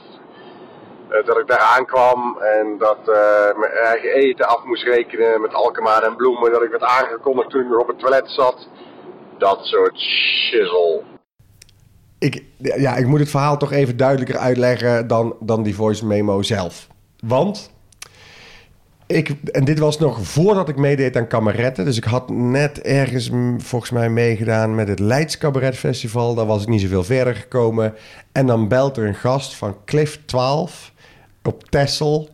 Eh, 1.08 1.26
dat 1.26 1.38
ik 1.38 1.46
daar 1.46 1.76
aankwam 1.76 2.38
en 2.38 2.78
dat 2.78 2.98
eh, 2.98 3.58
mijn 3.58 3.72
eigen 3.72 4.14
eten 4.14 4.48
af 4.48 4.64
moest 4.64 4.84
rekenen 4.84 5.40
met 5.40 5.54
alkemaar 5.54 6.02
en 6.02 6.16
bloemen. 6.16 6.52
Dat 6.52 6.62
ik 6.62 6.70
werd 6.70 6.82
aangekondigd 6.82 7.50
toen 7.50 7.66
ik 7.66 7.80
op 7.80 7.88
het 7.88 7.98
toilet 7.98 8.30
zat. 8.30 8.68
Dat 9.38 9.58
soort 9.60 9.98
shizzle. 9.98 11.02
Ik, 12.18 12.44
ja, 12.56 12.96
ik 12.96 13.06
moet 13.06 13.18
het 13.18 13.30
verhaal 13.30 13.56
toch 13.56 13.72
even 13.72 13.96
duidelijker 13.96 14.36
uitleggen 14.36 15.06
dan, 15.06 15.36
dan 15.40 15.62
die 15.62 15.74
voice 15.74 16.06
memo 16.06 16.42
zelf. 16.42 16.86
Want, 17.20 17.70
ik, 19.06 19.34
en 19.52 19.64
dit 19.64 19.78
was 19.78 19.98
nog 19.98 20.22
voordat 20.22 20.68
ik 20.68 20.76
meedeed 20.76 21.16
aan 21.16 21.26
kameretten. 21.26 21.84
Dus 21.84 21.96
ik 21.96 22.04
had 22.04 22.30
net 22.30 22.80
ergens 22.80 23.30
volgens 23.58 23.90
mij 23.90 24.08
meegedaan 24.08 24.74
met 24.74 24.88
het 24.88 24.98
Leids 24.98 25.38
Cabaret 25.38 25.76
Festival. 25.76 26.34
Daar 26.34 26.46
was 26.46 26.62
ik 26.62 26.68
niet 26.68 26.80
zoveel 26.80 27.04
verder 27.04 27.34
gekomen. 27.34 27.94
En 28.32 28.46
dan 28.46 28.68
belt 28.68 28.96
er 28.96 29.06
een 29.06 29.14
gast 29.14 29.54
van 29.54 29.76
Cliff 29.84 30.20
12 30.24 30.94
op 31.46 31.70
Texel. 31.70 32.28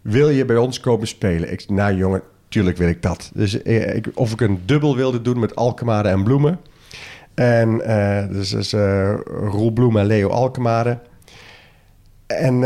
Wil 0.00 0.28
je 0.28 0.44
bij 0.44 0.56
ons 0.56 0.80
komen 0.80 1.06
spelen? 1.06 1.52
Ik 1.52 1.68
nou 1.68 1.94
jongen, 1.94 2.22
tuurlijk 2.48 2.76
wil 2.76 2.88
ik 2.88 3.02
dat. 3.02 3.30
Dus 3.34 3.62
eh, 3.62 3.94
ik, 3.94 4.06
of 4.14 4.32
ik 4.32 4.40
een 4.40 4.62
dubbel 4.64 4.96
wilde 4.96 5.22
doen 5.22 5.38
met 5.38 5.56
Alkemade 5.56 6.08
en 6.08 6.24
Bloemen. 6.24 6.60
En 7.34 7.80
eh 7.80 8.28
dus, 8.28 8.50
dus 8.50 8.72
eh, 8.72 9.14
Roel 9.24 9.70
Bloem 9.70 9.96
en 9.96 10.06
Leo 10.06 10.28
Alkemade. 10.28 10.98
En, 12.26 12.62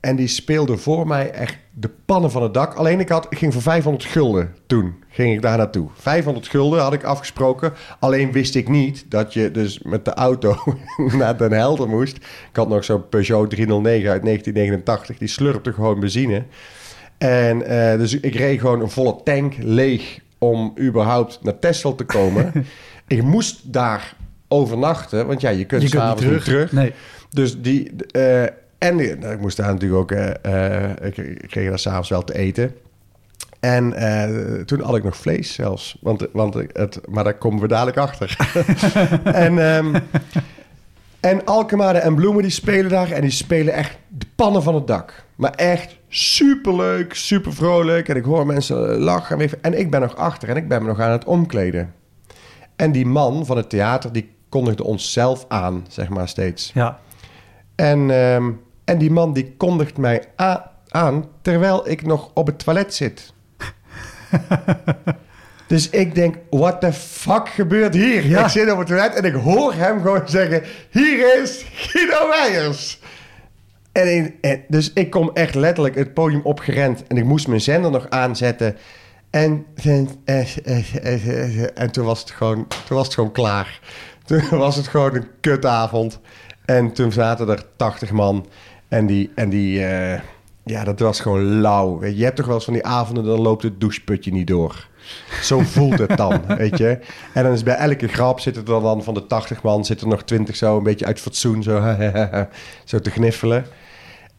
en 0.00 0.16
die 0.16 0.26
speelde 0.26 0.76
voor 0.76 1.06
mij 1.06 1.30
echt 1.30 1.56
de 1.72 1.90
pannen 2.04 2.30
van 2.30 2.42
het 2.42 2.54
dak. 2.54 2.74
Alleen 2.74 3.00
ik, 3.00 3.08
had, 3.08 3.26
ik 3.30 3.38
ging 3.38 3.52
voor 3.52 3.62
500 3.62 4.04
gulden 4.04 4.54
toen. 4.66 4.94
Ging 5.18 5.34
ik 5.34 5.42
daar 5.42 5.56
naartoe. 5.56 5.88
500 5.94 6.48
gulden 6.48 6.80
had 6.80 6.92
ik 6.92 7.04
afgesproken. 7.04 7.72
Alleen 7.98 8.32
wist 8.32 8.54
ik 8.54 8.68
niet 8.68 9.04
dat 9.08 9.32
je 9.32 9.50
dus 9.50 9.78
met 9.82 10.04
de 10.04 10.14
auto 10.14 10.56
naar 11.18 11.36
Den 11.36 11.52
Helder 11.52 11.88
moest. 11.88 12.16
Ik 12.16 12.56
had 12.56 12.68
nog 12.68 12.84
zo'n 12.84 13.08
Peugeot 13.08 13.50
309 13.50 14.10
uit 14.10 14.22
1989. 14.22 15.18
Die 15.18 15.28
slurpte 15.28 15.72
gewoon 15.72 16.00
benzine. 16.00 16.42
En 17.18 17.62
eh, 17.62 17.98
dus 17.98 18.20
ik 18.20 18.34
reed 18.34 18.60
gewoon 18.60 18.80
een 18.80 18.90
volle 18.90 19.16
tank 19.24 19.54
leeg 19.58 20.18
om 20.38 20.74
überhaupt 20.80 21.38
naar 21.42 21.58
Texel 21.58 21.94
te 21.94 22.04
komen. 22.04 22.52
ik 23.06 23.22
moest 23.22 23.72
daar 23.72 24.14
overnachten, 24.48 25.26
want 25.26 25.40
ja, 25.40 25.50
je 25.50 25.64
kunt 25.64 25.82
Je 25.82 25.88
s'avonds 25.88 26.24
niet 26.24 26.44
terug. 26.44 26.72
Nee. 26.72 26.92
Dus 27.30 27.60
die... 27.60 27.90
eh, 28.10 28.42
en 28.42 28.50
eh, 28.78 29.18
nou, 29.18 29.32
ik 29.32 29.40
moest 29.40 29.56
daar 29.56 29.72
natuurlijk 29.72 30.00
ook... 30.00 30.12
ik 31.04 31.16
ik 31.16 31.48
kreeg 31.48 31.68
daar 31.68 31.78
s'avonds 31.78 32.08
wel 32.08 32.24
te 32.24 32.34
eten. 32.34 32.74
En 33.60 33.92
eh, 33.92 34.60
toen 34.64 34.80
had 34.80 34.96
ik 34.96 35.04
nog 35.04 35.16
vlees 35.16 35.54
zelfs. 35.54 35.98
Want, 36.00 36.26
want 36.32 36.54
het, 36.54 37.00
maar 37.08 37.24
daar 37.24 37.38
komen 37.38 37.60
we 37.60 37.68
dadelijk 37.68 37.96
achter. 37.96 38.36
en, 39.24 39.74
ehm, 39.74 40.00
en 41.20 41.44
Alkemade 41.44 41.98
en 41.98 42.14
Bloemen 42.14 42.42
die 42.42 42.50
spelen 42.50 42.90
daar. 42.90 43.10
En 43.10 43.20
die 43.20 43.30
spelen 43.30 43.74
echt 43.74 43.98
de 44.08 44.26
pannen 44.34 44.62
van 44.62 44.74
het 44.74 44.86
dak. 44.86 45.24
Maar 45.34 45.54
echt 45.54 45.96
superleuk, 46.08 47.14
super 47.14 47.54
vrolijk. 47.54 48.08
En 48.08 48.16
ik 48.16 48.24
hoor 48.24 48.46
mensen 48.46 48.98
lachen. 48.98 49.50
En 49.60 49.78
ik 49.78 49.90
ben 49.90 50.00
nog 50.00 50.16
achter 50.16 50.48
en 50.48 50.56
ik 50.56 50.68
ben 50.68 50.82
me 50.82 50.88
nog 50.88 51.00
aan 51.00 51.10
het 51.10 51.24
omkleden. 51.24 51.94
En 52.76 52.92
die 52.92 53.06
man 53.06 53.46
van 53.46 53.56
het 53.56 53.70
theater, 53.70 54.12
die 54.12 54.36
kondigde 54.48 54.84
ons 54.84 55.12
zelf 55.12 55.44
aan, 55.48 55.86
zeg 55.88 56.08
maar 56.08 56.28
steeds. 56.28 56.70
Ja. 56.74 56.98
En, 57.74 58.10
ehm, 58.10 58.50
en 58.84 58.98
die 58.98 59.10
man 59.10 59.32
die 59.32 59.54
kondigt 59.56 59.96
mij 59.96 60.24
aan 60.88 61.24
terwijl 61.42 61.88
ik 61.88 62.06
nog 62.06 62.30
op 62.34 62.46
het 62.46 62.58
toilet 62.58 62.94
zit. 62.94 63.32
dus 65.68 65.90
ik 65.90 66.14
denk, 66.14 66.36
what 66.50 66.80
the 66.80 66.92
fuck 66.92 67.48
gebeurt 67.48 67.94
hier? 67.94 68.26
Ja. 68.26 68.44
Ik 68.44 68.50
zit 68.50 68.70
op 68.72 68.78
het 68.78 68.86
toilet 68.86 69.14
en 69.14 69.24
ik 69.24 69.34
hoor 69.34 69.74
hem 69.74 70.02
gewoon 70.02 70.28
zeggen... 70.28 70.62
Hier 70.90 71.42
is 71.42 71.64
Guido 71.72 72.28
Weijers. 72.28 73.00
En, 73.92 74.14
in- 74.16 74.34
en- 74.40 74.62
dus 74.68 74.92
ik 74.92 75.10
kom 75.10 75.30
echt 75.34 75.54
letterlijk 75.54 75.94
het 75.94 76.14
podium 76.14 76.40
opgerend... 76.44 77.06
en 77.06 77.16
ik 77.16 77.24
moest 77.24 77.48
mijn 77.48 77.60
zender 77.60 77.90
nog 77.90 78.06
aanzetten... 78.10 78.76
En, 79.30 79.66
en, 79.84 80.08
en, 80.24 80.46
en, 81.02 81.76
en 81.76 81.90
toen, 81.90 82.04
was 82.04 82.20
het 82.20 82.30
gewoon, 82.30 82.66
toen 82.86 82.96
was 82.96 83.04
het 83.06 83.14
gewoon 83.14 83.32
klaar. 83.32 83.80
Toen 84.24 84.48
was 84.50 84.76
het 84.76 84.88
gewoon 84.88 85.14
een 85.14 85.26
kutavond. 85.40 86.20
En 86.64 86.92
toen 86.92 87.12
zaten 87.12 87.48
er 87.48 87.62
80 87.76 88.10
man. 88.10 88.46
En 88.88 89.06
die, 89.06 89.30
en 89.34 89.48
die 89.48 89.84
eh, 89.86 90.20
ja, 90.68 90.84
dat 90.84 91.00
was 91.00 91.20
gewoon 91.20 91.60
lauw. 91.60 92.04
Je, 92.04 92.24
hebt 92.24 92.36
toch 92.36 92.46
wel 92.46 92.54
eens 92.54 92.64
van 92.64 92.72
die 92.72 92.84
avonden, 92.86 93.24
dan 93.24 93.40
loopt 93.40 93.62
het 93.62 93.80
doucheputje 93.80 94.32
niet 94.32 94.46
door. 94.46 94.86
Zo 95.42 95.58
voelt 95.60 95.98
het 95.98 96.16
dan, 96.16 96.42
weet 96.58 96.78
je. 96.78 96.98
En 97.34 97.42
dan 97.42 97.52
is 97.52 97.62
bij 97.62 97.74
elke 97.74 98.08
grap 98.08 98.40
zitten 98.40 98.62
er 98.66 98.80
dan 98.80 99.02
van 99.02 99.14
de 99.14 99.26
80 99.26 99.62
man, 99.62 99.84
zitten 99.84 100.06
er 100.06 100.12
nog 100.12 100.22
20 100.24 100.56
zo, 100.56 100.76
een 100.76 100.82
beetje 100.82 101.06
uit 101.06 101.20
fatsoen, 101.20 101.62
zo, 101.62 101.82
zo 102.84 102.98
te 103.00 103.10
gniffelen. 103.10 103.66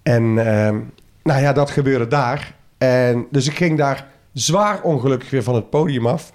En 0.03 0.23
ehm, 0.37 0.77
nou 1.23 1.41
ja, 1.41 1.53
dat 1.53 1.69
gebeurde 1.69 2.07
daar. 2.07 2.55
En 2.77 3.25
dus 3.31 3.47
ik 3.47 3.55
ging 3.57 3.77
daar 3.77 4.07
zwaar 4.33 4.81
ongelukkig 4.81 5.29
weer 5.29 5.43
van 5.43 5.55
het 5.55 5.69
podium 5.69 6.07
af. 6.07 6.33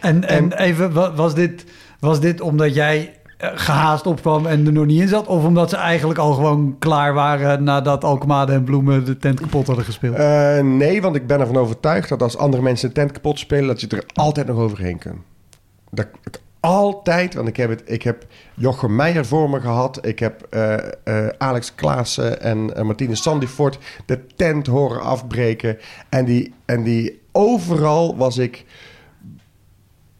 En, 0.00 0.28
en, 0.28 0.52
En- 0.52 0.58
even, 0.64 0.92
wa- 0.92 1.14
was 1.14 1.34
dit, 1.34 1.64
was 2.00 2.20
dit 2.20 2.40
omdat 2.40 2.74
jij 2.74 3.14
gehaast 3.38 4.06
opkwam 4.06 4.46
en 4.46 4.66
er 4.66 4.72
nog 4.72 4.86
niet 4.86 5.00
in 5.00 5.08
zat? 5.08 5.26
Of 5.26 5.44
omdat 5.44 5.70
ze 5.70 5.76
eigenlijk 5.76 6.18
al 6.18 6.32
gewoon 6.32 6.76
klaar 6.78 7.14
waren 7.14 7.64
nadat 7.64 8.04
Alkemade 8.04 8.52
en 8.52 8.64
Bloemen 8.64 9.04
de 9.04 9.16
tent 9.16 9.40
kapot 9.40 9.66
hadden 9.66 9.84
gespeeld? 9.84 10.16
Eh, 10.16 10.58
nee, 10.60 11.02
want 11.02 11.16
ik 11.16 11.26
ben 11.26 11.40
ervan 11.40 11.56
overtuigd 11.56 12.08
dat 12.08 12.22
als 12.22 12.36
andere 12.36 12.62
mensen 12.62 12.88
een 12.88 12.94
tent 12.94 13.12
kapot 13.12 13.38
spelen, 13.38 13.66
dat 13.66 13.80
je 13.80 13.88
er 13.88 14.04
altijd 14.14 14.46
nog 14.46 14.56
overheen 14.56 14.98
kunt. 14.98 15.18
Dat, 15.90 16.06
altijd, 16.64 17.34
want 17.34 17.48
ik 17.48 17.56
heb, 17.56 17.70
het, 17.70 17.82
ik 17.84 18.02
heb 18.02 18.26
Jochem 18.54 18.96
Meijer 18.96 19.26
voor 19.26 19.50
me 19.50 19.60
gehad. 19.60 20.06
Ik 20.06 20.18
heb 20.18 20.46
eh, 20.50 20.74
eh, 21.04 21.28
Alex 21.38 21.74
Klaassen 21.74 22.40
en 22.40 22.70
uh, 22.76 22.82
Martine 22.82 23.14
Sandifort 23.14 23.78
de 24.06 24.26
tent 24.36 24.66
horen 24.66 25.00
afbreken. 25.00 25.78
En 26.08 26.24
die, 26.24 26.54
en 26.64 26.82
die 26.82 27.22
overal 27.32 28.16
was 28.16 28.38
ik 28.38 28.64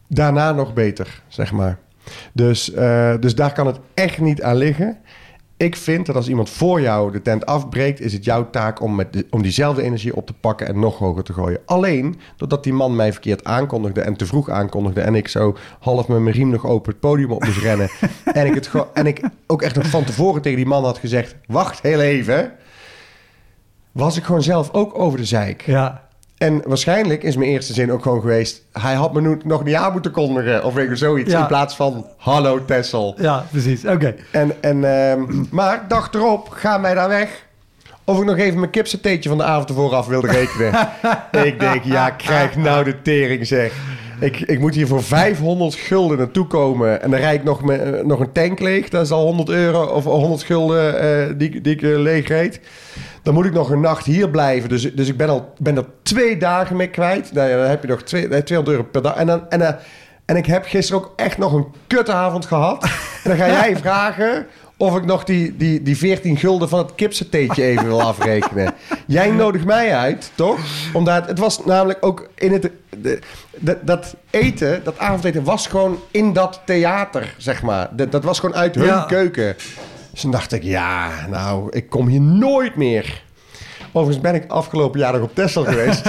daarna 0.08 0.52
nog 0.52 0.74
beter, 0.74 1.22
zeg 1.28 1.52
maar. 1.52 1.78
Dus, 2.32 2.72
eh, 2.72 3.14
dus 3.20 3.34
daar 3.34 3.52
kan 3.52 3.66
het 3.66 3.78
echt 3.94 4.18
niet 4.20 4.42
aan 4.42 4.56
liggen. 4.56 4.98
Ik 5.56 5.76
vind 5.76 6.06
dat 6.06 6.16
als 6.16 6.28
iemand 6.28 6.50
voor 6.50 6.80
jou 6.80 7.12
de 7.12 7.22
tent 7.22 7.46
afbreekt, 7.46 8.00
is 8.00 8.12
het 8.12 8.24
jouw 8.24 8.50
taak 8.50 8.80
om, 8.82 8.94
met 8.94 9.12
de- 9.12 9.26
om 9.30 9.42
diezelfde 9.42 9.82
energie 9.82 10.16
op 10.16 10.26
te 10.26 10.32
pakken 10.32 10.66
en 10.66 10.78
nog 10.78 10.98
hoger 10.98 11.22
te 11.24 11.32
gooien. 11.32 11.60
Alleen 11.66 12.18
doordat 12.36 12.64
die 12.64 12.72
man 12.72 12.96
mij 12.96 13.12
verkeerd 13.12 13.44
aankondigde 13.44 14.00
en 14.00 14.16
te 14.16 14.26
vroeg 14.26 14.50
aankondigde 14.50 15.00
en 15.00 15.14
ik 15.14 15.28
zo 15.28 15.56
half 15.80 16.08
met 16.08 16.18
mijn 16.18 16.34
riem 16.34 16.48
nog 16.48 16.66
open 16.66 16.90
het 16.92 17.00
podium 17.00 17.30
op 17.30 17.44
moest 17.44 17.58
rennen. 17.58 17.88
en, 18.32 18.46
ik 18.46 18.54
het 18.54 18.70
en 18.94 19.06
ik 19.06 19.20
ook 19.46 19.62
echt 19.62 19.74
nog 19.74 19.86
van 19.86 20.04
tevoren 20.04 20.42
tegen 20.42 20.56
die 20.58 20.66
man 20.66 20.84
had 20.84 20.98
gezegd: 20.98 21.34
Wacht 21.46 21.82
heel 21.82 22.00
even. 22.00 22.52
Was 23.92 24.16
ik 24.16 24.24
gewoon 24.24 24.42
zelf 24.42 24.72
ook 24.72 24.98
over 24.98 25.18
de 25.18 25.24
zeik. 25.24 25.62
Ja, 25.62 26.03
En 26.44 26.62
waarschijnlijk 26.64 27.22
is 27.22 27.36
mijn 27.36 27.50
eerste 27.50 27.72
zin 27.72 27.92
ook 27.92 28.02
gewoon 28.02 28.20
geweest... 28.20 28.62
hij 28.72 28.94
had 28.94 29.12
me 29.12 29.20
nu 29.20 29.38
nog 29.44 29.64
niet 29.64 29.74
aan 29.74 29.92
moeten 29.92 30.10
kondigen 30.10 30.64
of 30.64 30.74
weet 30.74 30.88
je, 30.88 30.96
zoiets... 30.96 31.32
Ja. 31.32 31.40
in 31.40 31.46
plaats 31.46 31.76
van 31.76 32.06
hallo 32.16 32.64
Tessel. 32.64 33.14
ja 33.18 33.46
precies. 33.50 33.84
Oké. 33.84 34.14
En, 34.30 34.52
en, 34.60 34.84
ehm, 34.84 35.22
maar 35.50 35.84
dag 35.88 36.12
erop, 36.12 36.48
ga 36.48 36.78
mij 36.78 36.94
daar 36.94 37.08
weg. 37.08 37.46
of 38.04 38.18
ik 38.18 38.24
nog 38.24 38.36
even 38.36 38.58
mijn 38.58 38.70
kipsateetje 38.70 39.28
van 39.28 39.38
de 39.38 39.44
avond 39.44 39.68
ervoor 39.68 39.94
af 39.94 40.06
wilde 40.06 40.26
rekenen. 40.26 40.88
ik 41.48 41.60
denk, 41.60 41.84
ja, 41.84 42.10
krijg 42.10 42.56
nou 42.56 42.84
de 42.84 43.02
tering 43.02 43.46
zeg. 43.46 43.72
Ik, 44.20 44.40
ik 44.40 44.58
moet 44.58 44.74
hier 44.74 44.86
voor 44.86 45.02
500 45.02 45.74
gulden 45.74 46.18
naartoe 46.18 46.46
komen. 46.46 47.02
En 47.02 47.10
dan 47.10 47.20
rijd 47.20 47.38
ik 47.38 47.44
nog, 47.44 47.62
me, 47.62 47.76
eh, 47.76 48.04
nog 48.04 48.20
een 48.20 48.32
tank 48.32 48.60
leeg. 48.60 48.88
Dat 48.88 49.04
is 49.04 49.10
al 49.10 49.24
100 49.24 49.48
euro 49.48 49.84
of 49.84 50.04
100 50.04 50.42
gulden 50.42 51.00
eh, 51.00 51.34
die, 51.36 51.60
die 51.60 51.74
ik 51.74 51.82
eh, 51.82 51.98
leeg 51.98 52.28
reed. 52.28 52.60
Dan 53.22 53.34
moet 53.34 53.44
ik 53.44 53.52
nog 53.52 53.70
een 53.70 53.80
nacht 53.80 54.06
hier 54.06 54.30
blijven. 54.30 54.68
Dus, 54.68 54.94
dus 54.94 55.08
ik 55.08 55.16
ben, 55.16 55.28
al, 55.28 55.52
ben 55.58 55.76
er 55.76 55.84
twee 56.02 56.36
dagen 56.36 56.76
mee 56.76 56.90
kwijt. 56.90 57.32
Nou 57.32 57.48
ja, 57.48 57.56
dan 57.56 57.66
heb 57.66 57.82
je 57.82 57.88
nog 57.88 58.02
twee, 58.02 58.28
nee, 58.28 58.42
200 58.42 58.76
euro 58.76 58.88
per 58.90 59.02
dag. 59.02 59.14
En, 59.14 59.26
dan, 59.26 59.48
en, 59.48 59.78
en 60.24 60.36
ik 60.36 60.46
heb 60.46 60.64
gisteren 60.64 61.02
ook 61.02 61.12
echt 61.16 61.38
nog 61.38 61.52
een 61.52 61.66
kutavond 61.86 62.46
gehad. 62.46 62.82
En 63.24 63.30
dan 63.30 63.36
ga 63.36 63.46
jij 63.62 63.76
vragen 63.76 64.46
of 64.84 64.96
ik 64.96 65.04
nog 65.04 65.24
die, 65.24 65.56
die, 65.56 65.82
die 65.82 65.96
14 65.96 66.36
gulden 66.36 66.68
van 66.68 66.78
het 66.78 66.94
kipsateetje 66.94 67.62
even 67.64 67.84
wil 67.86 68.02
afrekenen. 68.02 68.74
Jij 69.06 69.30
nodigt 69.30 69.64
mij 69.64 69.94
uit, 69.96 70.30
toch? 70.34 70.58
Omdat 70.92 71.26
het 71.26 71.38
was 71.38 71.64
namelijk 71.64 71.98
ook 72.06 72.28
in 72.34 72.52
het... 72.52 72.70
De, 72.98 73.18
de- 73.58 73.78
dat 73.82 74.14
eten, 74.30 74.80
dat 74.84 74.98
avondeten, 74.98 75.44
was 75.44 75.66
gewoon 75.66 75.98
in 76.10 76.32
dat 76.32 76.60
theater, 76.66 77.34
zeg 77.38 77.62
maar. 77.62 77.88
Dat, 77.96 78.12
dat 78.12 78.24
was 78.24 78.38
gewoon 78.38 78.54
uit 78.56 78.74
hun 78.74 78.84
Ja. 78.84 79.04
keuken. 79.08 79.56
Dus 80.10 80.20
toen 80.20 80.30
dacht 80.30 80.52
ik, 80.52 80.62
ja, 80.62 81.10
nou, 81.30 81.68
ik 81.70 81.88
kom 81.90 82.06
hier 82.08 82.20
nooit 82.20 82.76
meer. 82.76 83.22
Overigens 83.96 84.24
ben 84.24 84.34
ik 84.34 84.50
afgelopen 84.50 85.00
jaar 85.00 85.12
nog 85.12 85.22
op 85.22 85.34
Texel 85.34 85.64
geweest. 85.64 86.06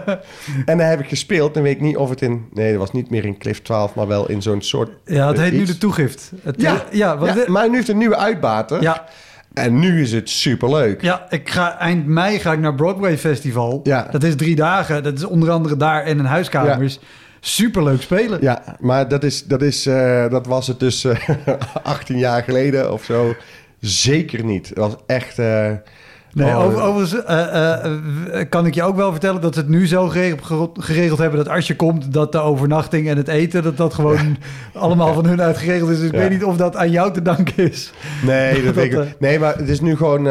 en 0.70 0.78
daar 0.78 0.88
heb 0.88 1.00
ik 1.00 1.08
gespeeld. 1.08 1.54
Dan 1.54 1.62
weet 1.62 1.74
ik 1.74 1.80
niet 1.80 1.96
of 1.96 2.10
het 2.10 2.22
in... 2.22 2.46
Nee, 2.52 2.70
dat 2.70 2.80
was 2.80 2.92
niet 2.92 3.10
meer 3.10 3.24
in 3.24 3.38
Cliff 3.38 3.62
12, 3.62 3.94
maar 3.94 4.06
wel 4.06 4.28
in 4.28 4.42
zo'n 4.42 4.62
soort... 4.62 4.90
Ja, 5.04 5.28
het 5.28 5.36
eh, 5.36 5.42
heet 5.42 5.52
nu 5.52 5.64
de 5.64 5.78
toegift. 5.78 6.32
Het, 6.42 6.60
Ja, 6.60 6.74
eh, 6.74 6.98
ja, 6.98 7.18
want 7.18 7.34
ja, 7.34 7.44
maar 7.46 7.68
nu 7.68 7.74
heeft 7.74 7.88
een 7.88 7.98
nieuwe 7.98 8.16
uitbater. 8.16 8.82
ja, 8.82 9.04
En 9.52 9.78
nu 9.78 10.02
is 10.02 10.12
het 10.12 10.30
superleuk. 10.30 11.02
ja, 11.02 11.26
ik 11.30 11.50
ga 11.50 11.78
eind 11.78 12.06
mei 12.06 12.38
ga 12.38 12.52
ik 12.52 12.58
naar 12.58 12.74
Broadway 12.74 13.18
Festival. 13.18 13.80
Ja. 13.82 14.08
Dat 14.10 14.22
is 14.22 14.36
drie 14.36 14.56
dagen. 14.56 15.02
Dat 15.02 15.18
is 15.18 15.24
onder 15.24 15.50
andere 15.50 15.76
daar 15.76 16.02
en 16.04 16.18
een 16.18 16.24
huiskamers. 16.24 16.98
Superleuk 17.40 18.02
spelen. 18.02 18.38
Ja, 18.40 18.76
maar 18.80 19.08
dat, 19.08 19.24
is, 19.24 19.44
dat, 19.44 19.62
is, 19.62 19.86
eh, 19.86 20.28
dat 20.30 20.46
was 20.46 20.66
het 20.66 20.80
dus 20.80 21.04
eh, 21.04 21.18
18 21.82 22.18
jaar 22.18 22.42
geleden 22.42 22.92
of 22.92 23.04
zo. 23.04 23.34
Zeker 23.80 24.44
niet. 24.44 24.68
Het 24.68 24.78
was 24.78 24.96
echt... 25.06 25.38
eh, 25.38 25.70
Nee, 26.34 26.50
oh, 26.50 26.64
over, 26.64 26.82
overigens 26.82 27.24
eh, 27.24 27.42
eh, 27.42 27.84
eh, 27.84 28.48
kan 28.48 28.66
ik 28.66 28.74
je 28.74 28.82
ook 28.82 28.96
wel 28.96 29.10
vertellen 29.10 29.40
dat 29.40 29.54
ze 29.54 29.60
het 29.60 29.68
nu 29.68 29.86
zo 29.86 30.08
geregeld, 30.08 30.84
geregeld 30.84 31.18
hebben 31.18 31.38
dat 31.38 31.48
als 31.48 31.66
je 31.66 31.76
komt, 31.76 32.12
dat 32.12 32.32
de 32.32 32.38
overnachting 32.38 33.08
en 33.08 33.16
het 33.16 33.28
eten, 33.28 33.62
dat 33.62 33.76
dat 33.76 33.94
gewoon 33.94 34.36
allemaal 34.72 35.14
van 35.14 35.26
hun 35.26 35.42
uitgeregeld 35.42 35.90
is. 35.90 35.98
Dus 35.98 36.06
ik 36.06 36.12
weet 36.12 36.30
niet 36.30 36.44
of 36.44 36.56
dat 36.56 36.76
aan 36.76 36.90
jou 36.90 37.12
te 37.12 37.22
danken 37.22 37.70
is. 37.70 37.92
Nee, 38.24 38.54
dat 38.54 38.64
Dat, 38.64 38.74
weet 38.74 38.92
ik. 38.92 39.20
Nee, 39.20 39.38
maar 39.38 39.56
het 39.56 39.68
is 39.68 39.80
nu 39.80 39.96
gewoon... 39.96 40.22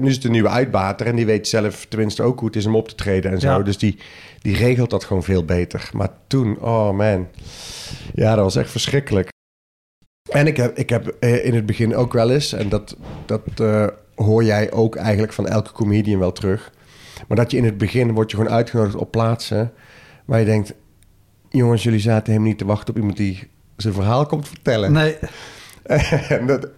nu 0.00 0.08
is 0.08 0.14
het 0.14 0.24
een 0.24 0.30
nieuwe 0.30 0.48
uitbater. 0.48 1.06
En 1.06 1.16
die 1.16 1.26
weet 1.26 1.48
zelf 1.48 1.86
tenminste 1.88 2.22
ook 2.22 2.38
hoe 2.38 2.48
het 2.48 2.56
is 2.56 2.66
om 2.66 2.76
op 2.76 2.88
te 2.88 2.94
treden 2.94 3.30
en 3.30 3.40
zo. 3.40 3.62
Dus 3.62 3.78
die, 3.78 3.98
die 4.40 4.56
regelt 4.56 4.90
dat 4.90 5.04
gewoon 5.04 5.22
veel 5.22 5.44
beter. 5.44 5.90
Maar 5.92 6.10
toen, 6.26 6.58
oh 6.60 6.90
man. 6.90 7.28
Ja, 8.14 8.34
dat 8.34 8.44
was 8.44 8.56
echt 8.56 8.70
verschrikkelijk. 8.70 9.28
En 10.30 10.46
ik 10.46 10.56
heb, 10.56 10.78
ik 10.78 10.90
heb 10.90 11.16
in 11.20 11.54
het 11.54 11.66
begin 11.66 11.96
ook 11.96 12.12
wel 12.12 12.30
eens... 12.30 12.52
En 12.52 12.68
dat, 12.68 12.96
dat 13.26 13.42
hoor 14.24 14.44
jij 14.44 14.72
ook 14.72 14.96
eigenlijk 14.96 15.32
van 15.32 15.46
elke 15.46 15.72
comedian 15.72 16.18
wel 16.18 16.32
terug. 16.32 16.72
Maar 17.28 17.36
dat 17.36 17.50
je 17.50 17.56
in 17.56 17.64
het 17.64 17.78
begin 17.78 18.12
wordt 18.12 18.30
je 18.30 18.36
gewoon 18.36 18.52
uitgenodigd 18.52 18.96
op 18.96 19.10
plaatsen... 19.10 19.72
waar 20.24 20.38
je 20.38 20.44
denkt... 20.44 20.74
Jongens, 21.50 21.82
jullie 21.82 22.00
zaten 22.00 22.26
helemaal 22.26 22.48
niet 22.48 22.58
te 22.58 22.64
wachten 22.64 22.88
op 22.88 22.96
iemand 22.96 23.16
die 23.16 23.50
zijn 23.76 23.94
verhaal 23.94 24.26
komt 24.26 24.48
vertellen. 24.48 24.92
Nee, 24.92 25.16
En 26.28 26.46
dat, 26.46 26.68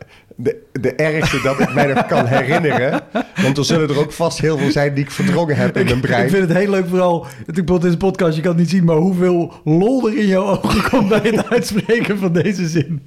de, 0.43 0.57
de 0.73 0.95
ergste 0.95 1.41
dat 1.43 1.61
ik 1.61 1.75
mij 1.75 1.87
nog 1.87 2.07
kan 2.07 2.27
herinneren. 2.27 3.01
Want 3.43 3.59
er 3.59 3.65
zullen 3.65 3.89
er 3.89 3.99
ook 3.99 4.13
vast 4.13 4.41
heel 4.41 4.59
veel 4.59 4.71
zijn 4.71 4.95
die 4.95 5.05
ik 5.05 5.11
verdrongen 5.11 5.57
heb 5.57 5.77
in 5.77 5.85
mijn 5.85 6.01
brein. 6.01 6.25
ik 6.25 6.31
vind 6.31 6.49
het 6.49 6.57
heel 6.59 6.71
leuk 6.71 6.89
vooral, 6.89 7.27
bedoel, 7.47 7.79
deze 7.79 7.97
podcast, 7.97 8.37
je 8.37 8.43
kan 8.43 8.51
het 8.51 8.61
niet 8.61 8.71
zien, 8.71 8.85
maar 8.85 8.97
hoeveel 8.97 9.53
lol 9.65 10.07
er 10.09 10.17
in 10.19 10.27
jouw 10.27 10.45
ogen 10.47 10.91
komt 10.91 11.09
bij 11.09 11.21
het 11.23 11.51
uitspreken 11.51 12.19
van 12.19 12.33
deze 12.33 12.69
zin. 12.69 13.07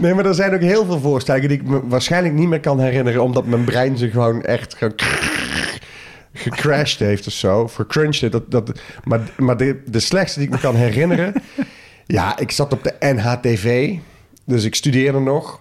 Nee, 0.00 0.14
maar 0.14 0.26
er 0.26 0.34
zijn 0.34 0.54
ook 0.54 0.60
heel 0.60 0.84
veel 0.84 1.00
voorstellingen 1.00 1.48
die 1.48 1.58
ik 1.58 1.66
me 1.68 1.80
waarschijnlijk 1.86 2.34
niet 2.34 2.48
meer 2.48 2.60
kan 2.60 2.80
herinneren. 2.80 3.22
Omdat 3.22 3.46
mijn 3.46 3.64
brein 3.64 3.98
ze 3.98 4.10
gewoon 4.10 4.42
echt 4.42 4.74
ge- 4.74 4.94
gecrashed 6.32 6.98
heeft 6.98 7.26
of 7.26 7.32
zo. 7.32 7.60
Of 7.60 7.74
gecrunched. 7.74 8.20
heeft. 8.20 8.32
Dat, 8.32 8.50
dat, 8.50 8.80
maar 9.04 9.20
maar 9.36 9.56
de, 9.56 9.82
de 9.86 10.00
slechtste 10.00 10.38
die 10.38 10.48
ik 10.48 10.54
me 10.54 10.60
kan 10.60 10.74
herinneren. 10.74 11.32
Ja, 12.06 12.38
ik 12.38 12.50
zat 12.50 12.72
op 12.72 12.82
de 12.84 12.94
NHTV. 13.00 13.94
Dus 14.44 14.64
ik 14.64 14.74
studeerde 14.74 15.18
nog. 15.20 15.60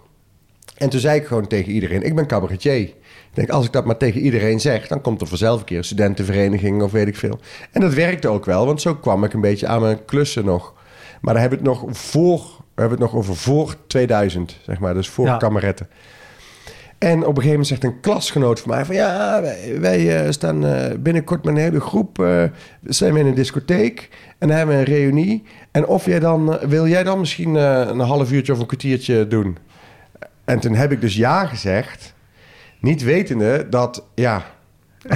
En 0.77 0.89
toen 0.89 0.99
zei 0.99 1.19
ik 1.19 1.25
gewoon 1.25 1.47
tegen 1.47 1.71
iedereen: 1.71 2.01
Ik 2.03 2.15
ben 2.15 2.27
cabaretier. 2.27 2.79
Ik 2.79 2.93
denk, 3.33 3.49
als 3.49 3.65
ik 3.65 3.71
dat 3.71 3.85
maar 3.85 3.97
tegen 3.97 4.21
iedereen 4.21 4.59
zeg, 4.59 4.87
dan 4.87 5.01
komt 5.01 5.21
er 5.21 5.27
vanzelf 5.27 5.59
een 5.59 5.65
keer 5.65 5.77
een 5.77 5.83
studentenvereniging 5.83 6.81
of 6.81 6.91
weet 6.91 7.07
ik 7.07 7.15
veel. 7.15 7.39
En 7.71 7.81
dat 7.81 7.93
werkte 7.93 8.27
ook 8.27 8.45
wel, 8.45 8.65
want 8.65 8.81
zo 8.81 8.95
kwam 8.95 9.23
ik 9.23 9.33
een 9.33 9.41
beetje 9.41 9.67
aan 9.67 9.81
mijn 9.81 10.05
klussen 10.05 10.45
nog. 10.45 10.73
Maar 11.21 11.33
dan 11.33 11.41
hebben 11.41 11.63
we 11.63 11.69
het 11.69 11.81
nog 11.81 11.97
voor, 11.97 12.39
we 12.73 12.81
hebben 12.81 12.99
het 13.01 13.11
nog 13.11 13.15
over 13.19 13.35
voor 13.35 13.75
2000, 13.87 14.57
zeg 14.65 14.79
maar, 14.79 14.93
dus 14.93 15.09
voor 15.09 15.25
Ja. 15.25 15.37
kameretten. 15.37 15.87
En 16.97 17.13
op 17.13 17.19
een 17.19 17.25
gegeven 17.27 17.49
moment 17.49 17.67
zegt 17.67 17.83
een 17.83 17.99
klasgenoot 17.99 18.59
van 18.59 18.69
mij 18.71 18.85
van 18.85 18.95
ja, 18.95 19.41
wij, 19.41 19.77
wij 19.79 20.23
eh, 20.23 20.31
staan 20.31 20.65
eh, 20.65 20.97
binnenkort 20.99 21.43
met 21.43 21.55
een 21.55 21.61
hele 21.61 21.79
groep, 21.79 22.19
eh, 22.19 22.43
zijn 22.83 23.13
we 23.13 23.19
in 23.19 23.25
een 23.25 23.33
discotheek 23.35 24.09
en 24.37 24.47
dan 24.47 24.57
hebben 24.57 24.75
we 24.75 24.81
een 24.81 24.87
reunie. 24.97 25.43
En 25.71 25.87
of 25.87 26.05
jij 26.05 26.19
dan, 26.19 26.57
wil 26.67 26.87
jij 26.87 27.03
dan 27.03 27.19
misschien 27.19 27.55
een 27.55 27.99
half 27.99 28.31
uurtje 28.31 28.53
of 28.53 28.59
een 28.59 28.65
kwartiertje 28.65 29.27
doen? 29.27 29.57
En 30.45 30.59
toen 30.59 30.75
heb 30.75 30.91
ik 30.91 31.01
dus 31.01 31.15
ja 31.15 31.45
gezegd, 31.45 32.13
niet 32.79 33.03
wetende 33.03 33.67
dat, 33.69 34.03
ja, 34.15 34.45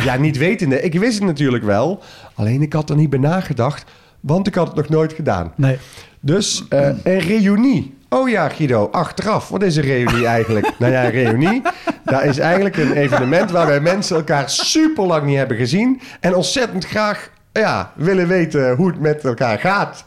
ja, 0.04 0.18
niet 0.18 0.38
wetende, 0.38 0.82
ik 0.82 0.94
wist 1.00 1.18
het 1.18 1.28
natuurlijk 1.28 1.64
wel, 1.64 2.04
alleen 2.34 2.62
ik 2.62 2.74
had 2.74 2.90
er 2.90 2.96
niet 2.96 3.10
bij 3.10 3.20
nagedacht, 3.20 3.92
want 4.20 4.48
ik 4.48 4.56
had 4.56 4.68
het 4.68 4.76
nog 4.76 4.90
nooit 4.90 5.14
gedaan. 5.14 5.54
Nee, 5.56 5.78
Dus 6.20 6.66
eh, 6.70 6.88
een 7.04 7.20
reunie. 7.20 7.98
Oh 8.10 8.30
ja, 8.30 8.50
Guido, 8.50 8.90
achteraf. 8.92 9.50
Wat 9.50 9.64
is 9.64 9.76
een 9.76 9.84
reunie 9.84 10.26
eigenlijk? 10.26 10.72
nou 10.80 10.92
ja, 10.92 11.06
een 11.06 11.12
reunie. 11.12 11.62
Dat 12.04 12.24
is 12.24 12.38
eigenlijk 12.38 12.78
een 12.78 12.94
evenement 12.94 13.52
waarbij 13.52 13.80
mensen 13.80 14.16
elkaar 14.16 14.50
super 14.50 15.06
lang 15.06 15.26
niet 15.26 15.38
hebben 15.38 15.58
gezien. 15.58 16.02
En 16.20 16.36
ontzettend 16.36 16.86
graag 16.86 17.30
ja, 17.54 17.92
willen 17.96 18.28
weten 18.28 18.76
hoe 18.76 18.88
het 18.88 19.00
met 19.00 19.24
elkaar 19.26 19.60
gaat. 19.60 20.06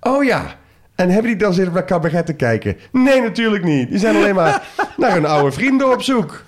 Oh 0.00 0.24
ja. 0.24 0.58
En 1.00 1.10
hebben 1.10 1.30
die 1.30 1.40
dan 1.40 1.54
zitten 1.54 1.74
naar 1.74 1.84
cabaret 1.84 2.26
te 2.26 2.32
kijken? 2.32 2.76
Nee, 2.92 3.22
natuurlijk 3.22 3.64
niet. 3.64 3.88
Die 3.88 3.98
zijn 3.98 4.16
alleen 4.16 4.34
maar 4.34 4.62
naar 4.96 5.12
hun 5.12 5.26
oude 5.26 5.52
vrienden 5.52 5.92
op 5.92 6.02
zoek. 6.02 6.42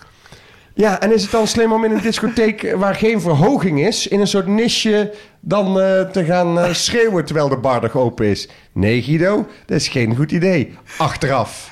Ja, 0.74 1.00
en 1.00 1.14
is 1.14 1.22
het 1.22 1.30
dan 1.30 1.46
slim 1.46 1.72
om 1.72 1.84
in 1.84 1.90
een 1.90 2.02
discotheek 2.02 2.74
waar 2.76 2.94
geen 2.94 3.20
verhoging 3.20 3.86
is, 3.86 4.08
in 4.08 4.20
een 4.20 4.26
soort 4.26 4.46
nisje, 4.46 5.12
dan 5.40 5.80
eh, 5.80 6.00
te 6.00 6.24
gaan 6.24 6.58
eh, 6.58 6.72
schreeuwen 6.72 7.24
terwijl 7.24 7.48
de 7.48 7.56
bar 7.56 7.82
nog 7.82 7.96
open 7.96 8.26
is? 8.26 8.48
Nee, 8.72 9.02
Guido, 9.02 9.46
dat 9.66 9.76
is 9.76 9.88
geen 9.88 10.16
goed 10.16 10.32
idee. 10.32 10.74
Achteraf. 10.98 11.70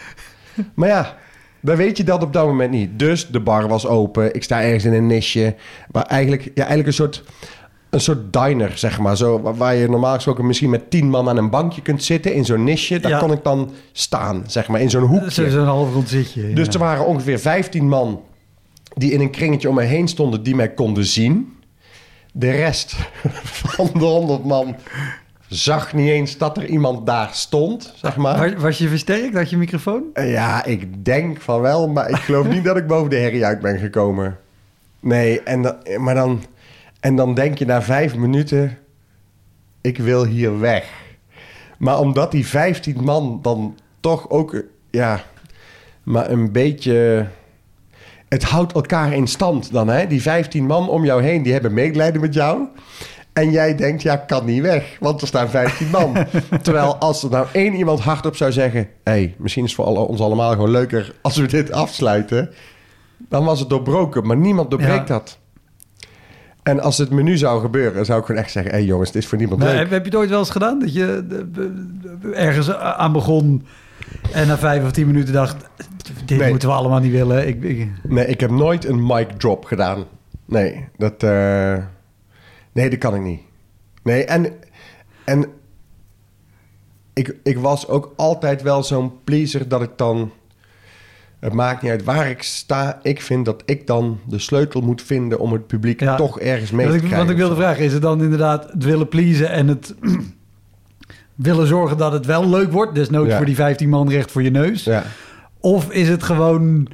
Maar 0.74 0.88
ja, 0.88 1.16
dan 1.60 1.76
weet 1.76 1.96
je 1.96 2.04
dat 2.04 2.22
op 2.22 2.32
dat 2.32 2.46
moment 2.46 2.70
niet. 2.70 2.98
Dus 2.98 3.26
de 3.28 3.40
bar 3.40 3.68
was 3.68 3.86
open. 3.86 4.34
Ik 4.34 4.42
sta 4.42 4.62
ergens 4.62 4.84
in 4.84 4.92
een 4.92 5.06
nisje. 5.06 5.54
Waar 5.90 6.04
eigenlijk, 6.04 6.42
ja, 6.42 6.50
eigenlijk 6.54 6.86
een 6.86 6.92
soort, 6.92 7.24
een 7.90 8.00
soort 8.00 8.32
diner, 8.32 8.78
zeg 8.78 8.98
maar. 8.98 9.16
Zo, 9.16 9.40
waar- 9.56 9.74
je 9.74 9.88
normaal 9.88 10.14
gesproken 10.14 10.46
misschien 10.46 10.70
met 10.70 10.90
tien 10.90 11.08
man 11.10 11.28
aan 11.28 11.36
een 11.36 11.50
bankje 11.50 11.82
kunt 11.82 12.04
zitten. 12.04 12.34
In 12.34 12.44
zo'n 12.44 12.64
nisje. 12.64 13.00
Daar 13.00 13.10
Ja. 13.10 13.18
kon 13.18 13.32
ik 13.32 13.42
dan 13.44 13.70
staan, 13.92 14.44
zeg 14.46 14.68
maar. 14.68 14.80
In 14.80 14.90
zo'n 14.90 15.02
hoekje. 15.02 15.30
zo- 15.30 15.48
zo'n 15.48 15.64
half 15.64 15.92
rond 15.92 16.08
zitje. 16.08 16.52
Dus 16.52 16.66
ja. 16.66 16.72
er 16.72 16.78
waren 16.78 17.06
ongeveer 17.06 17.38
15 17.38 17.88
man 17.88 18.20
die 18.94 19.12
in 19.12 19.20
een 19.20 19.30
kringetje 19.30 19.68
om 19.68 19.74
mij 19.74 19.86
heen 19.86 20.08
stonden 20.08 20.42
die 20.42 20.54
mij 20.54 20.70
konden 20.70 21.04
zien. 21.04 21.52
De 22.32 22.50
rest 22.50 22.96
van 23.74 23.90
de 23.94 24.04
100 24.04 24.44
man 24.44 24.76
zag 25.48 25.92
niet 25.92 26.08
eens 26.08 26.38
dat 26.38 26.56
er 26.56 26.66
iemand 26.66 27.06
daar 27.06 27.28
stond, 27.32 27.92
zeg 27.96 28.16
maar. 28.16 28.60
Was, 28.60 28.78
je 28.78 28.88
versterkt? 28.88 29.34
Had 29.34 29.50
je 29.50 29.56
microfoon? 29.56 30.02
Eh, 30.12 30.32
Ja, 30.32 30.64
ik 30.64 31.04
denk 31.04 31.40
van 31.40 31.60
wel, 31.60 31.88
maar 31.88 32.08
ik 32.10 32.16
geloof 32.16 32.48
niet 32.48 32.64
dat 32.64 32.76
ik 32.76 32.86
boven 32.86 33.10
de 33.10 33.16
herrie 33.16 33.44
uit 33.44 33.60
ben 33.60 33.78
gekomen. 33.78 34.36
Nee, 35.00 35.42
en 35.42 35.62
dan, 35.62 35.74
maar 35.98 36.14
dan, 36.14 36.42
en 37.00 37.16
dan 37.16 37.34
denk 37.34 37.58
je 37.58 37.64
na 37.66 37.82
vijf 37.82 38.16
minuten, 38.16 38.78
ik 39.80 39.98
wil 39.98 40.24
hier 40.24 40.60
weg. 40.60 40.90
Maar 41.78 41.98
omdat 41.98 42.30
die 42.30 42.46
15 42.46 43.04
man 43.04 43.38
dan 43.42 43.78
toch 44.00 44.30
ook, 44.30 44.62
ja, 44.90 45.22
maar 46.02 46.30
een 46.30 46.52
beetje... 46.52 47.26
Het 48.28 48.42
houdt 48.42 48.72
elkaar 48.72 49.12
in 49.12 49.26
stand 49.26 49.72
dan, 49.72 49.88
hè? 49.88 50.06
Die 50.06 50.22
15 50.22 50.66
man 50.66 50.88
om 50.88 51.04
jou 51.04 51.22
heen, 51.22 51.42
die 51.42 51.52
hebben 51.52 51.74
medelijden 51.74 52.20
met 52.20 52.34
jou. 52.34 52.66
En 53.32 53.50
jij 53.50 53.76
denkt, 53.76 54.02
ja, 54.02 54.16
kan 54.16 54.44
niet 54.44 54.62
weg, 54.62 54.96
want 55.00 55.20
er 55.20 55.26
staan 55.26 55.50
15 55.50 55.90
man. 55.90 56.16
Terwijl 56.62 56.96
als 56.96 57.22
er 57.22 57.30
nou 57.30 57.46
één 57.52 57.74
iemand 57.74 58.00
hardop 58.00 58.36
zou 58.36 58.52
zeggen... 58.52 58.80
hé, 58.80 58.88
hey, 59.12 59.34
misschien 59.38 59.64
is 59.64 59.76
het 59.76 59.86
voor 59.86 60.08
ons 60.08 60.20
allemaal 60.20 60.50
gewoon 60.50 60.70
leuker 60.70 61.14
als 61.22 61.36
we 61.36 61.46
dit 61.46 61.72
afsluiten... 61.72 62.50
dan 63.16 63.44
was 63.44 63.60
het 63.60 63.68
doorbroken, 63.68 64.26
maar 64.26 64.36
niemand 64.36 64.70
doorbreekt 64.70 65.08
Ja. 65.08 65.14
dat. 65.14 65.38
En 66.70 66.80
als 66.80 66.98
het 66.98 67.10
me 67.10 67.22
nu 67.22 67.36
zou 67.36 67.60
gebeuren, 67.60 68.04
zou 68.04 68.20
ik 68.20 68.26
gewoon 68.26 68.40
echt 68.40 68.50
zeggen... 68.50 68.72
hé 68.72 68.78
hey 68.78 68.86
jongens, 68.86 69.12
dit 69.12 69.22
is 69.22 69.28
voor 69.28 69.38
niemand 69.38 69.60
Maar 69.60 69.68
leuk. 69.70 69.78
heb, 69.78 69.90
heb 69.90 70.00
je 70.04 70.10
het 70.10 70.18
ooit 70.18 70.30
wel 70.30 70.38
eens 70.38 70.50
gedaan? 70.50 70.78
Dat 70.78 70.92
je 70.94 71.24
ergens 72.32 72.72
aan 72.74 73.12
begon 73.12 73.66
En 74.32 74.46
na 74.46 74.58
vijf 74.58 74.84
of 74.84 74.90
tien 74.90 75.06
minuten 75.06 75.32
dacht, 75.34 75.56
dit 76.24 76.38
Nee. 76.38 76.50
moeten 76.50 76.68
we 76.68 76.74
allemaal 76.74 77.00
niet 77.00 77.12
willen. 77.12 77.48
Ik, 77.48 77.62
ik- 77.62 77.88
Nee, 78.02 78.26
ik 78.26 78.40
heb 78.40 78.50
nooit 78.50 78.84
een 78.84 79.06
mic 79.06 79.30
drop 79.30 79.64
gedaan. 79.64 80.04
Nee, 80.44 80.84
dat, 80.96 81.22
eh, 81.22 81.76
nee, 82.72 82.90
dat 82.90 82.98
kan 82.98 83.14
ik 83.14 83.20
niet. 83.22 83.40
Nee, 84.02 84.24
en, 84.24 84.52
en 85.24 85.46
ik, 87.12 87.36
ik 87.42 87.58
was 87.58 87.88
ook 87.88 88.12
altijd 88.16 88.62
wel 88.62 88.82
zo'n 88.82 89.12
pleaser 89.24 89.68
dat 89.68 89.82
ik 89.82 89.90
dan... 89.96 90.30
Het 91.40 91.52
maakt 91.52 91.82
niet 91.82 91.90
uit 91.90 92.04
waar 92.04 92.30
ik 92.30 92.42
sta. 92.42 92.98
Ik 93.02 93.20
vind 93.22 93.44
dat 93.44 93.62
ik 93.66 93.86
dan 93.86 94.18
de 94.28 94.38
sleutel 94.38 94.80
moet 94.80 95.02
vinden 95.02 95.38
om 95.38 95.52
het 95.52 95.66
publiek 95.66 96.00
Ja. 96.00 96.16
toch 96.16 96.40
ergens 96.40 96.70
mee 96.70 96.86
te 96.86 96.96
krijgen. 96.96 97.16
want 97.16 97.30
ik 97.30 97.36
wilde 97.36 97.54
vragen, 97.54 97.84
is 97.84 97.92
het 97.92 98.02
dan 98.02 98.22
inderdaad 98.22 98.72
het 98.72 98.84
willen 98.84 99.08
pleasen 99.08 99.50
en 99.50 99.68
het 99.68 99.94
willen 101.34 101.66
zorgen 101.66 101.96
dat 101.96 102.12
het 102.12 102.26
wel 102.26 102.48
leuk 102.48 102.72
wordt? 102.72 102.94
Desnoods 102.94 103.30
Ja. 103.30 103.36
voor 103.36 103.46
die 103.46 103.54
15 103.54 103.88
man 103.88 104.08
recht 104.10 104.30
voor 104.30 104.42
je 104.42 104.50
neus. 104.50 104.84
Ja. 104.84 105.02
Of 105.60 105.90
is 105.92 106.08
het 106.08 106.22
gewoon 106.22 106.86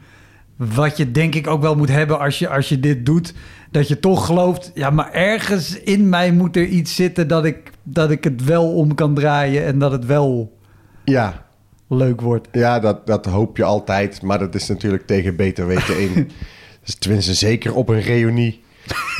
wat 0.56 0.96
je 0.96 1.10
denk 1.10 1.34
ik 1.34 1.46
ook 1.46 1.60
wel 1.62 1.76
moet 1.76 1.88
hebben 1.90 2.18
als 2.18 2.38
je, 2.38 2.48
als 2.48 2.68
je 2.68 2.80
dit 2.80 3.06
doet, 3.06 3.34
dat 3.70 3.88
je 3.88 4.00
toch 4.00 4.26
gelooft, 4.26 4.70
ja, 4.74 4.90
maar 4.90 5.12
ergens 5.12 5.80
in 5.80 6.08
mij 6.08 6.32
moet 6.32 6.56
er 6.56 6.64
iets 6.66 6.94
zitten 6.94 7.28
dat 7.28 7.44
ik, 7.44 7.70
dat 7.82 8.10
ik 8.10 8.24
het 8.24 8.44
wel 8.44 8.74
om 8.74 8.94
kan 8.94 9.14
draaien 9.14 9.64
en 9.64 9.78
dat 9.78 9.92
het 9.92 10.06
wel 10.06 10.58
Ja, 11.04 11.45
leuk 11.88 12.20
wordt. 12.20 12.48
ja 12.52 12.80
dat, 12.80 13.06
dat 13.06 13.26
hoop 13.26 13.56
je 13.56 13.64
altijd. 13.64 14.22
Maar 14.22 14.38
dat 14.38 14.54
is 14.54 14.68
natuurlijk 14.68 15.06
tegen 15.06 15.36
beter 15.36 15.66
weten 15.66 16.00
in. 16.00 16.30
dus 16.84 16.94
tenminste 16.94 17.34
zeker 17.34 17.74
op 17.74 17.88
een 17.88 18.00
reunie. 18.00 18.64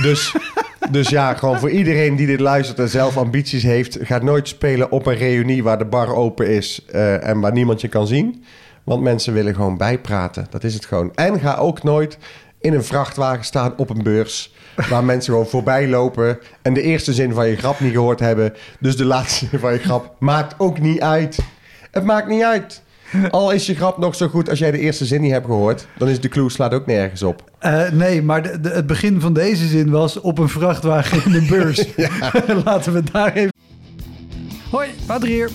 Dus, 0.03 0.35
dus 0.91 1.09
ja, 1.09 1.35
gewoon 1.35 1.59
voor 1.59 1.71
iedereen 1.71 2.17
die 2.17 2.27
dit 2.27 2.41
luistert 2.41 2.79
en 2.79 2.89
zelf 2.89 3.17
ambities 3.17 3.63
heeft... 3.63 3.99
gaat 4.01 4.23
nooit 4.23 4.49
spelen 4.49 4.91
op 4.91 5.07
een 5.07 5.17
reunie 5.17 5.63
waar 5.63 5.79
de 5.79 5.85
bar 5.85 6.15
open 6.15 6.49
is... 6.49 6.85
eh, 6.87 7.29
en 7.29 7.41
waar 7.41 7.53
niemand 7.53 7.81
je 7.81 7.89
kan 7.89 8.07
zien. 8.07 8.45
Want 8.85 9.03
mensen 9.03 9.33
willen 9.33 9.55
gewoon 9.55 9.77
bijpraten. 9.77 10.47
Dat 10.51 10.65
is 10.65 10.75
het 10.75 10.85
gewoon. 10.85 11.15
En 11.15 11.41
ga 11.41 11.57
ook 11.57 11.83
nooit 11.83 12.19
in 12.61 12.73
een 12.73 12.85
vrachtwagen 12.85 13.45
staan 13.45 13.75
op 13.77 13.91
een 13.91 14.03
beurs... 14.03 14.55
waar 14.89 15.05
mensen 15.15 15.33
gewoon 15.33 15.49
voorbij 15.49 15.89
lopen... 15.89 16.39
en 16.63 16.75
de 16.75 16.83
eerste 16.83 17.13
zin 17.13 17.33
van 17.33 17.49
je 17.49 17.57
grap 17.57 17.81
niet 17.81 17.93
gehoord 17.93 18.21
hebben. 18.21 18.55
Dus 18.81 18.97
de 18.97 19.05
laatste 19.05 19.47
zin 19.47 19.59
van 19.59 19.73
je 19.73 19.79
grap 19.79 20.17
maakt 20.19 20.55
ook 20.59 20.81
niet 20.81 21.01
uit. 21.01 21.39
Het 21.97 22.05
maakt 22.05 22.29
niet 22.29 22.43
uit. 22.43 22.83
Al 23.31 23.51
is 23.51 23.67
je 23.67 23.75
grap 23.75 23.99
nog 23.99 24.15
zo 24.15 24.29
goed 24.29 24.49
als 24.51 24.59
jij 24.59 24.71
de 24.71 24.79
eerste 24.79 25.05
zin 25.05 25.21
niet 25.21 25.31
hebt 25.33 25.47
gehoord... 25.47 25.87
dan 25.99 26.09
is 26.09 26.21
de 26.21 26.29
clue 26.29 26.51
slaat 26.51 26.75
ook 26.75 26.87
nergens 26.87 27.23
op. 27.23 27.51
Eh, 27.59 27.91
nee, 27.91 28.23
maar 28.23 28.43
de, 28.43 28.61
de- 28.61 28.69
het 28.69 28.87
begin 28.87 29.21
van 29.21 29.33
deze 29.33 29.67
zin 29.67 29.91
was 29.91 30.21
op 30.21 30.39
een 30.39 30.49
vrachtwagen 30.49 31.25
in 31.25 31.33
de 31.33 31.47
beurs. 31.57 31.85
Laten 32.65 32.93
we 32.93 33.03
daar 33.13 33.33
even... 33.33 33.53
Hoi, 34.71 34.89
Wouter 35.07 35.29
hier. 35.29 35.51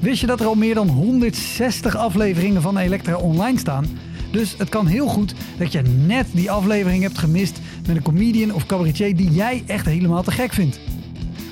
Wist 0.00 0.20
je 0.20 0.26
dat 0.26 0.40
er 0.40 0.46
al 0.46 0.54
meer 0.54 0.74
dan 0.74 0.88
160 0.88 1.96
afleveringen 1.96 2.62
van 2.62 2.76
Elektra 2.78 3.16
online 3.16 3.58
staan? 3.58 3.86
Dus 4.30 4.54
het 4.58 4.68
kan 4.68 4.86
heel 4.86 5.06
goed 5.06 5.34
dat 5.58 5.72
je 5.72 5.82
net 6.06 6.26
die 6.32 6.50
aflevering 6.50 7.02
hebt 7.02 7.18
gemist 7.18 7.58
met 7.86 7.96
een 7.96 8.02
comedian 8.02 8.54
of 8.54 8.66
cabaretier 8.66 9.16
die 9.16 9.30
jij 9.30 9.62
echt 9.66 9.86
helemaal 9.86 10.22
te 10.22 10.30
gek 10.30 10.52
vindt. 10.52 10.80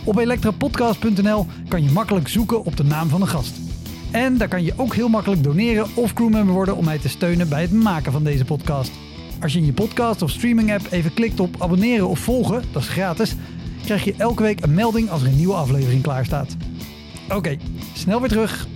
Op 0.04 0.18
elektrapodcast.nl 0.18 1.46
kan 1.68 1.82
je 1.84 1.90
makkelijk 1.90 2.28
zoeken 2.28 2.64
op 2.64 2.76
de 2.76 2.84
naam 2.84 3.08
van 3.08 3.20
de 3.20 3.26
gast. 3.26 3.54
En 4.14 4.36
daar 4.36 4.48
kan 4.48 4.64
je 4.64 4.72
ook 4.76 4.94
heel 4.94 5.08
makkelijk 5.08 5.42
doneren 5.42 5.86
of 5.94 6.12
crewmember 6.12 6.54
worden 6.54 6.76
om 6.76 6.84
mij 6.84 6.98
te 6.98 7.08
steunen 7.08 7.48
bij 7.48 7.62
het 7.62 7.72
maken 7.72 8.12
van 8.12 8.24
deze 8.24 8.44
podcast. 8.44 8.92
Als 9.40 9.52
je 9.52 9.58
in 9.58 9.66
je 9.66 9.72
podcast 9.72 10.22
of 10.22 10.30
streaming 10.30 10.72
app 10.72 10.86
even 10.90 11.14
klikt 11.14 11.40
op 11.40 11.54
abonneren 11.58 12.08
of 12.08 12.18
volgen, 12.18 12.62
dat 12.72 12.82
is 12.82 12.88
gratis, 12.88 13.36
krijg 13.84 14.04
je 14.04 14.14
elke 14.18 14.42
week 14.42 14.64
een 14.64 14.74
melding 14.74 15.10
als 15.10 15.22
er 15.22 15.28
een 15.28 15.36
nieuwe 15.36 15.54
aflevering 15.54 16.02
klaar 16.02 16.24
staat. 16.24 16.56
Oké, 17.28 17.56
snel 17.94 18.20
weer 18.20 18.28
terug. 18.28 18.66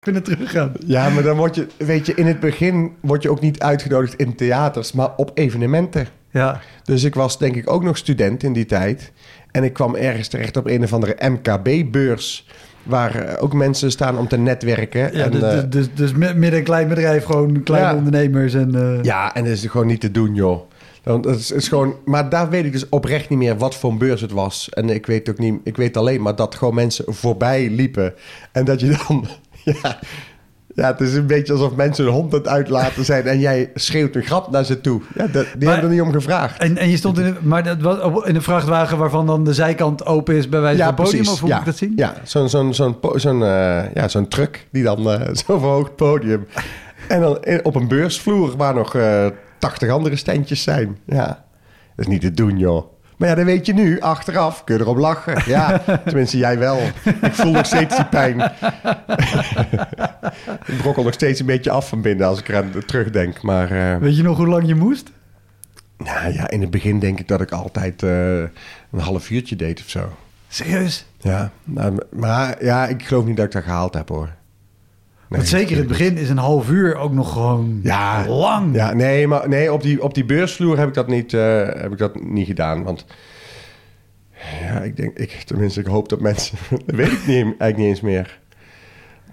Kunnen 0.00 0.22
teruggaan. 0.22 0.72
Ja, 0.86 1.08
maar 1.08 1.22
dan 1.22 1.36
word 1.36 1.54
je, 1.54 1.66
weet 1.78 2.06
je, 2.06 2.14
in 2.14 2.26
het 2.26 2.40
begin 2.40 2.92
word 3.00 3.22
je 3.22 3.30
ook 3.30 3.40
niet 3.40 3.60
uitgenodigd 3.60 4.14
in 4.14 4.34
theaters, 4.34 4.92
maar 4.92 5.16
op 5.16 5.30
evenementen. 5.34 6.06
Ja, 6.30 6.60
Dus 6.84 7.04
ik 7.04 7.14
was 7.14 7.38
denk 7.38 7.56
ik 7.56 7.70
ook 7.70 7.82
nog 7.82 7.96
student 7.96 8.42
in 8.42 8.52
die 8.52 8.66
tijd. 8.66 9.12
En 9.50 9.64
ik 9.64 9.72
kwam 9.72 9.94
ergens 9.94 10.28
terecht 10.28 10.56
op 10.56 10.66
een 10.66 10.82
of 10.82 10.92
andere 10.92 11.28
MKB-beurs. 11.28 12.46
Waar 12.90 13.14
eh, 13.14 13.42
ook 13.42 13.52
mensen 13.52 13.90
staan 13.90 14.18
om 14.18 14.28
te 14.28 14.38
netwerken. 14.38 15.00
ja 15.16 15.24
en, 15.24 15.30
dus, 15.30 15.42
eh, 15.42 15.50
dus, 15.50 15.64
dus, 15.70 15.88
dus 15.94 16.12
mi- 16.12 16.34
midden 16.34 16.58
een 16.58 16.64
klein 16.64 16.88
bedrijf, 16.88 17.24
gewoon 17.24 17.62
kleine 17.62 17.88
Ja. 17.88 17.94
ondernemers. 17.96 18.54
En, 18.54 18.74
eh, 18.74 19.02
ja, 19.02 19.34
en 19.34 19.44
dat 19.44 19.52
is 19.52 19.66
gewoon 19.66 19.86
niet 19.86 20.00
te 20.00 20.10
doen, 20.10 20.34
joh. 20.34 20.60
Dan, 21.02 21.20
dat 21.20 21.36
is, 21.36 21.50
is 21.50 21.68
gewoon, 21.68 21.94
maar 22.04 22.28
daar 22.28 22.50
weet 22.50 22.64
ik 22.64 22.72
dus 22.72 22.88
oprecht 22.88 23.28
niet 23.28 23.38
meer 23.38 23.56
wat 23.58 23.74
voor 23.74 23.90
een 23.90 23.98
beurs 23.98 24.20
het 24.20 24.32
was. 24.32 24.68
En 24.70 24.90
ik 24.90 25.06
weet 25.06 25.30
ook 25.30 25.38
niet, 25.38 25.54
ik 25.64 25.76
weet 25.76 25.96
alleen 25.96 26.22
maar 26.22 26.36
dat 26.36 26.54
gewoon 26.54 26.74
mensen 26.74 27.04
voorbij 27.14 27.68
liepen. 27.70 28.14
En 28.52 28.64
dat 28.64 28.80
je 28.80 28.96
dan, 29.08 29.26
ja, 29.82 29.98
ja, 30.74 30.86
het 30.86 31.00
is 31.00 31.14
een 31.14 31.26
beetje 31.26 31.52
alsof 31.52 31.74
mensen 31.74 32.06
een 32.06 32.12
hond 32.12 32.32
aan 32.32 32.38
het 32.38 32.48
uitlaten 32.48 33.04
zijn. 33.04 33.26
En 33.26 33.38
jij 33.38 33.70
schreeuwt 33.74 34.16
een 34.16 34.22
grap 34.22 34.50
naar 34.50 34.64
ze 34.64 34.80
toe. 34.80 35.02
Ja, 35.14 35.26
dat, 35.26 35.46
die 35.58 35.68
hebben 35.68 35.88
er 35.88 35.94
niet 35.94 36.02
om 36.02 36.12
gevraagd. 36.12 36.60
En, 36.60 36.76
en 36.76 36.88
je 36.88 36.96
stond 36.96 37.18
in 37.18 37.24
een, 37.24 37.36
maar 37.42 37.64
dat 37.64 37.80
was 37.80 38.24
in 38.24 38.34
een 38.34 38.42
vrachtwagen 38.42 38.98
waarvan 38.98 39.26
dan 39.26 39.44
de 39.44 39.54
zijkant 39.54 40.06
open 40.06 40.34
is 40.34 40.48
bij 40.48 40.60
wijze 40.60 40.78
Ja, 40.78 40.86
van 40.86 40.94
podium, 40.94 41.12
precies. 41.12 41.32
of 41.32 41.40
hoe 41.40 41.48
ja. 41.48 41.54
moet 41.54 41.66
ik 41.66 41.70
dat 41.70 41.80
zien? 41.80 41.92
Ja, 41.96 42.14
zo'n 42.24 42.48
zo'n 42.48 42.74
zo'n 42.74 42.96
zo'n 43.14 43.42
eh, 43.42 43.94
ja, 43.94 44.08
zo'n 44.08 44.28
truck 44.28 44.66
die 44.72 44.82
dan 44.82 45.10
eh, 45.10 45.34
zo 45.46 45.58
verhoogd 45.58 45.96
podium. 45.96 46.46
En 47.08 47.20
dan 47.20 47.38
op 47.62 47.74
een 47.74 47.88
beursvloer 47.88 48.56
waar 48.56 48.74
nog 48.74 48.94
eh 48.94 49.26
80 49.60 49.90
andere 49.90 50.16
standjes 50.16 50.62
zijn. 50.62 50.98
Ja, 51.06 51.26
dat 51.26 51.36
is 51.96 52.06
niet 52.06 52.20
te 52.20 52.32
doen, 52.32 52.58
joh. 52.58 52.89
Maar 53.20 53.28
ja, 53.28 53.34
dat 53.34 53.44
weet 53.44 53.66
je 53.66 53.72
nu. 53.74 54.00
Achteraf 54.00 54.64
kun 54.64 54.74
je 54.76 54.80
erop 54.80 54.96
lachen. 54.96 55.42
Ja, 55.52 55.78
tenminste 56.04 56.38
jij 56.38 56.58
wel. 56.58 56.78
Ik 57.22 57.32
voel 57.32 57.52
nog 57.52 57.66
steeds 57.66 57.96
die 57.96 58.04
pijn. 58.04 58.40
ik 60.66 60.76
brokkel 60.78 61.02
nog 61.02 61.12
steeds 61.12 61.40
een 61.40 61.46
beetje 61.46 61.70
af 61.70 61.88
van 61.88 62.00
binnen 62.00 62.26
als 62.26 62.38
ik 62.38 62.48
eraan 62.48 62.72
terugdenk. 62.86 63.42
Maar 63.42 63.70
eh, 63.70 63.96
Weet 64.00 64.16
je 64.16 64.22
nog 64.22 64.36
hoe 64.36 64.48
lang 64.48 64.66
je 64.66 64.74
moest? 64.74 65.10
nou 65.96 66.32
ja, 66.32 66.50
in 66.50 66.60
het 66.60 66.70
begin 66.70 66.98
denk 66.98 67.18
ik 67.18 67.28
dat 67.28 67.40
ik 67.40 67.50
altijd 67.50 68.02
eh, 68.02 68.38
een 68.38 69.00
half 69.00 69.30
uurtje 69.30 69.56
deed 69.56 69.80
of 69.80 69.88
zo. 69.88 70.16
Serieus? 70.48 71.06
Ja, 71.18 71.50
nou, 71.64 71.98
maar 72.10 72.64
ja, 72.64 72.86
ik 72.86 73.02
geloof 73.06 73.24
niet 73.24 73.36
dat 73.36 73.46
ik 73.46 73.52
dat 73.52 73.62
gehaald 73.62 73.94
heb 73.94 74.08
hoor. 74.08 74.28
Want 75.30 75.48
zeker 75.48 75.70
in 75.72 75.78
het 75.78 75.86
begin 75.88 76.16
is 76.16 76.28
een 76.28 76.38
half 76.38 76.70
uur 76.70 76.96
ook 76.96 77.12
nog 77.12 77.32
gewoon 77.32 77.80
Ja, 77.82 78.26
lang. 78.28 78.74
Ja, 78.74 78.92
nee, 78.92 79.26
maar 79.26 79.48
nee, 79.48 79.72
op, 79.72 79.82
die, 79.82 80.02
op 80.02 80.14
die 80.14 80.24
beursvloer 80.24 80.78
heb 80.78 80.88
ik 80.88 80.94
dat 80.94 81.06
niet, 81.08 81.32
eh, 81.34 81.66
heb 81.66 81.92
ik 81.92 81.98
dat 81.98 82.22
niet 82.22 82.46
gedaan. 82.46 82.82
Want 82.82 83.04
ja, 84.62 84.80
ik 84.80 84.96
denk, 84.96 85.18
ik, 85.18 85.30
tenminste, 85.30 85.80
ik 85.80 85.86
hoop 85.86 86.08
dat 86.08 86.20
mensen. 86.20 86.58
dat 86.86 86.96
weet 86.96 87.12
ik 87.12 87.26
niet, 87.26 87.36
eigenlijk 87.44 87.76
niet 87.76 87.86
eens 87.86 88.00
meer. 88.00 88.38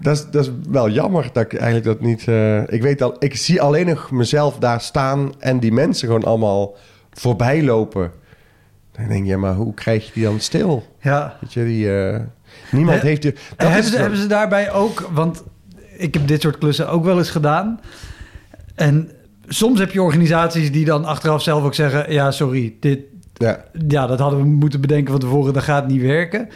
Dat 0.00 0.16
is, 0.16 0.26
dat 0.30 0.44
is 0.46 0.50
wel 0.68 0.90
jammer 0.90 1.30
dat 1.32 1.42
ik 1.44 1.54
eigenlijk 1.54 1.84
dat 1.84 2.00
niet. 2.00 2.28
eh, 2.28 2.72
ik 2.72 2.82
weet 2.82 3.02
al, 3.02 3.16
ik 3.18 3.36
zie 3.36 3.60
alleen 3.62 3.86
nog 3.86 4.10
mezelf 4.10 4.58
daar 4.58 4.80
staan 4.80 5.32
en 5.38 5.58
die 5.60 5.72
mensen 5.72 6.06
gewoon 6.06 6.24
allemaal 6.24 6.76
voorbij 7.12 7.62
lopen. 7.62 8.10
Dan 8.92 9.08
denk 9.08 9.24
je, 9.24 9.30
ja, 9.30 9.38
maar 9.38 9.54
hoe 9.54 9.74
krijg 9.74 10.06
je 10.06 10.12
die 10.14 10.24
dan 10.24 10.40
stil? 10.40 10.86
Ja. 11.00 11.36
Weet 11.40 11.52
je, 11.52 11.64
die. 11.64 12.00
eh, 12.02 12.20
niemand 12.70 13.00
heeft 13.00 13.22
die. 13.22 13.34
Dat 13.56 13.68
hebben, 13.68 13.90
ze, 13.90 13.96
hebben 13.98 14.18
ze 14.18 14.26
daarbij 14.26 14.72
ook, 14.72 15.08
want 15.12 15.42
ik 15.98 16.14
heb 16.14 16.28
dit 16.28 16.40
soort 16.42 16.58
klussen 16.58 16.88
ook 16.88 17.04
wel 17.04 17.18
eens 17.18 17.30
gedaan. 17.30 17.80
En 18.74 19.10
soms 19.48 19.78
heb 19.78 19.90
je 19.90 20.02
organisaties 20.02 20.72
die 20.72 20.84
dan 20.84 21.04
achteraf 21.04 21.42
zelf 21.42 21.64
ook 21.64 21.74
zeggen: 21.74 22.12
ja, 22.12 22.30
sorry, 22.30 22.74
dit, 22.80 23.00
Ja, 23.34 23.64
ja, 23.88 24.06
dat 24.06 24.18
hadden 24.18 24.40
we 24.40 24.46
moeten 24.46 24.80
bedenken 24.80 25.10
van 25.10 25.20
tevoren, 25.20 25.52
dat 25.52 25.62
gaat 25.62 25.88
niet 25.88 26.02
werken. 26.02 26.48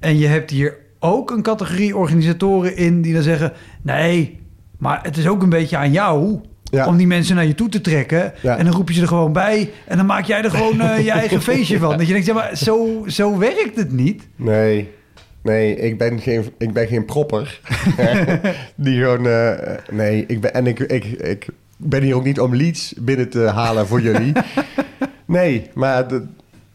En 0.00 0.18
je 0.18 0.26
hebt 0.26 0.50
hier 0.50 0.76
ook 0.98 1.30
een 1.30 1.42
categorie 1.42 1.96
organisatoren 1.96 2.76
in 2.76 3.02
die 3.02 3.14
dan 3.14 3.22
zeggen: 3.22 3.52
nee, 3.82 4.40
maar 4.78 5.00
het 5.02 5.16
is 5.16 5.28
ook 5.28 5.42
een 5.42 5.48
beetje 5.48 5.76
aan 5.76 5.92
jou. 5.92 6.40
Ja. 6.64 6.86
Om 6.86 6.96
die 6.96 7.06
mensen 7.06 7.34
naar 7.34 7.46
je 7.46 7.54
toe 7.54 7.68
te 7.68 7.80
trekken. 7.80 8.32
Ja. 8.42 8.56
En 8.56 8.64
dan 8.64 8.74
roep 8.74 8.88
je 8.88 8.94
ze 8.94 9.00
er 9.00 9.08
gewoon 9.08 9.32
bij. 9.32 9.70
En 9.86 9.96
dan 9.96 10.06
maak 10.06 10.24
jij 10.24 10.42
er 10.42 10.50
gewoon 10.50 10.80
eh, 10.80 11.04
je 11.04 11.10
eigen 11.10 11.42
feestje 11.52 11.78
van. 11.78 11.98
Dat 11.98 12.06
je 12.06 12.12
denkt, 12.12 12.26
ja, 12.26 12.34
maar 12.34 12.56
zo, 12.56 13.04
zo 13.06 13.38
werkt 13.38 13.76
het 13.76 13.92
niet. 13.92 14.28
Nee, 14.36 14.88
nee, 15.42 15.76
ik 15.76 15.98
ben 15.98 16.20
geen, 16.20 16.52
ik 16.58 16.72
ben 16.72 16.86
geen 16.86 17.04
propper. 17.04 17.60
Die 18.74 18.98
gewoon, 18.98 19.26
eh, 19.26 19.76
nee, 19.90 20.24
ik 20.26 20.40
ben, 20.40 20.54
en 20.54 20.66
ik, 20.66 20.78
ik, 20.78 21.04
ik 21.04 21.46
ben 21.76 22.02
hier 22.02 22.14
ook 22.14 22.24
niet 22.24 22.40
om 22.40 22.56
leads 22.56 22.94
binnen 22.96 23.28
te 23.28 23.40
halen 23.40 23.86
voor 23.86 24.00
jullie. 24.00 24.32
Nee, 25.30 25.70
maar 25.74 26.08
de, 26.08 26.26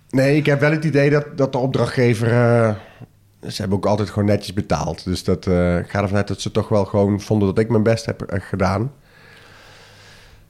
nee, 0.09 0.35
ik 0.35 0.45
heb 0.45 0.59
wel 0.59 0.71
het 0.71 0.83
idee 0.83 1.09
dat, 1.09 1.37
dat 1.37 1.51
de 1.51 1.57
opdrachtgever, 1.57 2.27
eh, 2.31 2.75
ze 3.47 3.59
hebben 3.59 3.77
ook 3.77 3.85
altijd 3.85 4.09
gewoon 4.09 4.27
netjes 4.27 4.53
betaald. 4.53 5.03
Dus 5.03 5.23
dat, 5.23 5.47
eh, 5.47 5.77
ik 5.77 5.89
ga 5.89 6.01
ervan 6.01 6.17
uit 6.17 6.27
dat 6.27 6.41
ze 6.41 6.51
toch 6.51 6.69
wel 6.69 6.85
gewoon 6.85 7.21
vonden 7.21 7.47
dat 7.47 7.59
ik 7.59 7.69
mijn 7.69 7.83
best 7.83 8.05
heb 8.05 8.23
gedaan. 8.27 8.91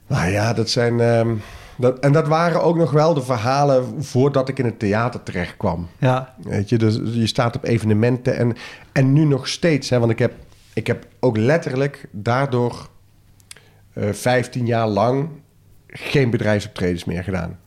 Maar 0.08 0.32
ja, 0.32 0.54
dat 0.54 0.70
zijn, 0.70 1.00
ehm, 1.00 1.36
dat, 1.78 2.00
en 2.00 2.12
dat 2.12 2.28
waren 2.28 2.64
ook 2.64 2.78
nog 2.78 2.92
wel 2.92 3.14
de 3.14 3.22
verhalen 3.22 4.04
voordat 4.04 4.50
ik 4.50 4.60
in 4.60 4.66
het 4.66 4.80
theater 4.80 5.24
terecht 5.24 5.58
kwam. 5.58 5.88
Ja, 5.98 6.36
Weet 6.42 6.70
je, 6.70 6.78
dus 6.78 7.00
je 7.14 7.28
staat 7.28 7.56
op 7.56 7.64
evenementen 7.64 8.38
en, 8.38 8.56
en 8.92 9.14
nu 9.14 9.26
nog 9.26 9.48
steeds. 9.48 9.90
Hè, 9.90 10.00
want 10.00 10.12
ik 10.12 10.20
heb, 10.20 10.34
ik 10.74 10.88
heb 10.88 11.08
ook 11.20 11.38
letterlijk 11.38 12.08
daardoor 12.12 12.90
eh 13.94 14.10
15 14.12 14.66
jaar 14.66 14.88
lang 14.88 15.30
geen 15.88 16.30
bedrijfsoptredens 16.30 17.06
meer 17.06 17.24
gedaan. 17.24 17.60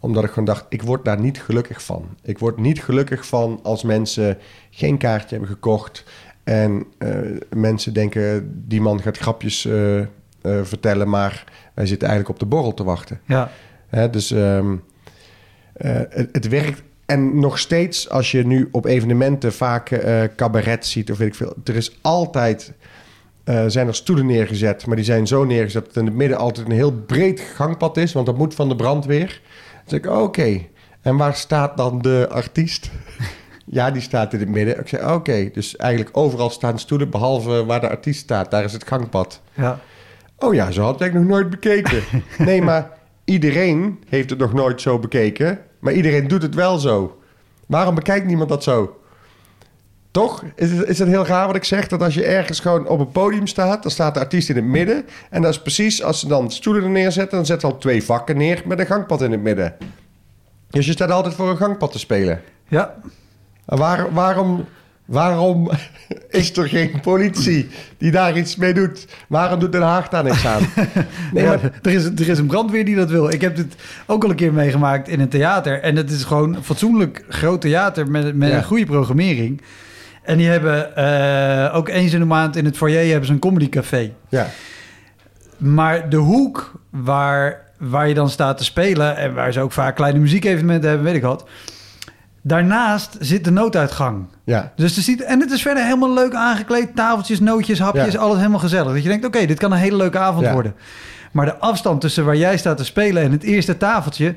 Omdat 0.00 0.24
ik 0.24 0.28
gewoon 0.28 0.44
dacht, 0.44 0.66
ik 0.68 0.82
word 0.82 1.04
daar 1.04 1.20
niet 1.20 1.42
gelukkig 1.42 1.82
van. 1.82 2.16
Ik 2.22 2.38
word 2.38 2.56
niet 2.58 2.82
gelukkig 2.82 3.26
van 3.26 3.60
als 3.62 3.82
mensen 3.82 4.38
geen 4.70 4.98
kaartje 4.98 5.36
hebben 5.36 5.48
gekocht... 5.48 6.04
En 6.46 6.86
eh, 6.98 7.10
mensen 7.50 7.92
denken, 7.92 8.52
die 8.68 8.80
man 8.80 9.02
gaat 9.02 9.18
grapjes 9.18 9.64
eh, 9.64 10.00
eh, 10.46 10.60
vertellen, 10.62 11.08
maar 11.08 11.44
wij 11.74 11.86
zitten 11.86 12.08
eigenlijk 12.08 12.38
op 12.38 12.48
de 12.48 12.54
borrel 12.54 12.74
te 12.74 12.84
wachten. 12.84 13.20
Ja. 13.24 13.50
Hè, 13.88 14.10
dus 14.10 14.30
ehm, 14.30 14.76
eh, 15.72 15.92
het, 16.08 16.28
het 16.32 16.48
werkt. 16.48 16.82
En 17.06 17.38
nog 17.38 17.58
steeds, 17.58 18.10
als 18.10 18.30
je 18.30 18.46
nu 18.46 18.68
op 18.72 18.84
evenementen 18.84 19.52
vaak 19.52 19.90
eh 19.90 20.22
cabaret 20.36 20.86
ziet 20.86 21.10
of 21.10 21.18
weet 21.18 21.28
ik 21.28 21.34
veel, 21.34 21.54
er 21.64 21.76
is 21.76 21.98
altijd. 22.02 22.72
zijn 23.66 23.86
er 23.86 23.94
stoelen 23.94 24.26
neergezet, 24.26 24.86
maar 24.86 24.96
die 24.96 25.04
zijn 25.04 25.26
zo 25.26 25.44
neergezet 25.44 25.84
dat 25.84 25.96
in 25.96 26.04
het 26.04 26.14
midden 26.14 26.38
altijd 26.38 26.66
een 26.66 26.72
heel 26.72 26.92
breed 26.92 27.40
gangpad 27.40 27.96
is, 27.96 28.12
want 28.12 28.26
dat 28.26 28.36
moet 28.36 28.54
van 28.54 28.68
de 28.68 28.76
brandweer. 28.76 29.40
Dan 29.72 29.82
zeg 29.86 29.98
ik, 29.98 30.10
oké, 30.10 30.60
en 31.06 31.16
waar 31.16 31.34
staat 31.34 31.76
dan 31.76 32.02
de 32.02 32.26
artiest? 32.30 32.90
ja, 33.66 33.90
die 33.90 34.02
staat 34.02 34.32
in 34.32 34.40
het 34.40 34.48
midden. 34.48 34.80
Ik 34.80 34.88
zeg, 34.88 35.12
oké, 35.12 35.50
dus 35.52 35.76
eigenlijk 35.76 36.16
overal 36.16 36.50
staan 36.50 36.78
stoelen, 36.78 37.10
behalve 37.10 37.64
waar 37.64 37.80
de 37.80 37.88
artiest 37.88 38.20
staat, 38.20 38.50
daar 38.50 38.64
is 38.64 38.72
het 38.72 38.86
gangpad. 38.86 39.40
Ja. 39.54 39.80
Oh 40.38 40.54
ja, 40.54 40.70
zo 40.70 40.82
had 40.82 40.94
ik 40.94 41.00
eigenlijk 41.00 41.30
nog 41.30 41.38
nooit 41.38 41.50
bekeken. 41.50 42.02
nee, 42.46 42.62
maar 42.62 42.90
iedereen 43.24 44.04
heeft 44.08 44.30
het 44.30 44.38
nog 44.38 44.52
nooit 44.52 44.80
zo 44.80 44.98
bekeken. 44.98 45.58
Maar 45.78 45.92
iedereen 45.92 46.28
doet 46.28 46.42
het 46.42 46.54
wel 46.54 46.78
zo. 46.78 47.20
Waarom 47.66 47.94
bekijkt 47.94 48.26
niemand 48.26 48.48
dat 48.48 48.62
zo? 48.62 49.00
Toch? 50.10 50.44
Is 50.54 50.70
het, 50.70 50.88
is 50.88 50.98
het 50.98 51.08
heel 51.08 51.26
raar 51.26 51.46
wat 51.46 51.56
ik 51.56 51.64
zeg? 51.64 51.88
Dat 51.88 52.02
als 52.02 52.14
je 52.14 52.24
ergens 52.24 52.60
gewoon 52.60 52.86
op 52.88 53.00
een 53.00 53.10
podium 53.10 53.46
staat... 53.46 53.82
dan 53.82 53.90
staat 53.90 54.14
de 54.14 54.20
artiest 54.20 54.48
in 54.48 54.56
het 54.56 54.64
midden. 54.64 55.06
En 55.30 55.42
dat 55.42 55.50
is 55.50 55.62
precies 55.62 56.02
als 56.02 56.20
ze 56.20 56.28
dan 56.28 56.50
stoelen 56.50 56.82
er 56.82 56.90
neerzetten... 56.90 57.36
dan 57.36 57.46
zetten 57.46 57.68
ze 57.68 57.74
al 57.74 57.80
twee 57.80 58.04
vakken 58.04 58.36
neer 58.36 58.62
met 58.64 58.78
een 58.78 58.86
gangpad 58.86 59.22
in 59.22 59.32
het 59.32 59.42
midden. 59.42 59.76
Dus 60.70 60.86
je 60.86 60.92
staat 60.92 61.10
altijd 61.10 61.34
voor 61.34 61.50
een 61.50 61.56
gangpad 61.56 61.92
te 61.92 61.98
spelen. 61.98 62.42
Ja. 62.68 62.94
Waar, 63.64 64.12
waarom, 64.12 64.64
waarom 65.06 65.70
is 66.30 66.56
er 66.56 66.68
geen 66.68 67.00
politie 67.00 67.68
die 67.98 68.10
daar 68.10 68.36
iets 68.36 68.56
mee 68.56 68.74
doet? 68.74 69.06
Waarom 69.28 69.58
doet 69.60 69.72
Den 69.72 69.82
Haag 69.82 70.08
daar 70.08 70.24
niks 70.24 70.46
aan? 70.46 70.62
Nee, 71.32 71.44
Ja, 71.44 71.48
maar- 71.50 71.72
er, 71.82 71.92
is, 71.92 72.04
er 72.04 72.28
is 72.28 72.38
een 72.38 72.46
brandweer 72.46 72.84
die 72.84 72.96
dat 72.96 73.10
wil. 73.10 73.30
Ik 73.30 73.40
heb 73.40 73.56
dit 73.56 73.74
ook 74.06 74.24
al 74.24 74.30
een 74.30 74.36
keer 74.36 74.52
meegemaakt 74.52 75.08
in 75.08 75.20
een 75.20 75.28
theater. 75.28 75.80
En 75.82 75.96
het 75.96 76.10
is 76.10 76.24
gewoon 76.24 76.54
een 76.54 76.64
fatsoenlijk 76.64 77.24
groot 77.28 77.60
theater 77.60 78.10
met, 78.10 78.34
met 78.36 78.50
Ja. 78.50 78.56
een 78.56 78.64
goede 78.64 78.84
programmering. 78.86 79.62
En 80.22 80.36
die 80.38 80.48
hebben 80.48 80.96
eh, 80.96 81.76
ook 81.76 81.88
eens 81.88 82.12
in 82.12 82.18
de 82.20 82.24
maand 82.26 82.56
in 82.56 82.64
het 82.64 82.76
foyer 82.76 83.08
hebben 83.08 83.26
ze 83.26 83.32
een 83.32 83.38
comedycafé. 83.38 84.12
ja. 84.28 84.46
Maar 85.56 86.08
de 86.08 86.16
hoek 86.16 86.80
waar, 86.90 87.60
waar 87.78 88.08
je 88.08 88.14
dan 88.14 88.30
staat 88.30 88.58
te 88.58 88.64
spelen... 88.64 89.16
en 89.16 89.34
waar 89.34 89.52
ze 89.52 89.60
ook 89.60 89.72
vaak 89.72 89.96
kleine 89.96 90.18
muziekevenementen 90.18 90.88
hebben, 90.88 91.06
weet 91.06 91.16
ik 91.16 91.22
wat... 91.22 91.48
daarnaast 92.46 93.16
zit 93.20 93.44
de 93.44 93.50
nooduitgang. 93.50 94.26
Ja, 94.44 94.72
Dus 94.76 94.96
er 94.96 95.02
ziet, 95.02 95.22
en 95.22 95.40
het 95.40 95.50
is 95.50 95.62
verder 95.62 95.84
helemaal 95.84 96.12
leuk 96.14 96.34
aangekleed. 96.34 96.96
Tafeltjes, 96.96 97.40
nootjes, 97.40 97.78
hapjes, 97.78 98.12
Ja. 98.12 98.18
alles 98.20 98.36
helemaal 98.36 98.58
gezellig. 98.58 98.92
Dat 98.92 99.02
je 99.02 99.08
denkt, 99.08 99.26
oké, 99.26 99.46
dit 99.46 99.58
kan 99.58 99.72
een 99.72 99.78
hele 99.78 99.96
leuke 99.96 100.18
avond 100.18 100.44
Ja. 100.46 100.52
worden. 100.52 100.74
Maar 101.32 101.46
de 101.46 101.56
afstand 101.56 102.00
tussen 102.00 102.24
waar 102.24 102.36
jij 102.36 102.56
staat 102.58 102.76
te 102.76 102.84
spelen 102.84 103.22
en 103.22 103.32
het 103.32 103.42
eerste 103.42 103.76
tafeltje... 103.76 104.34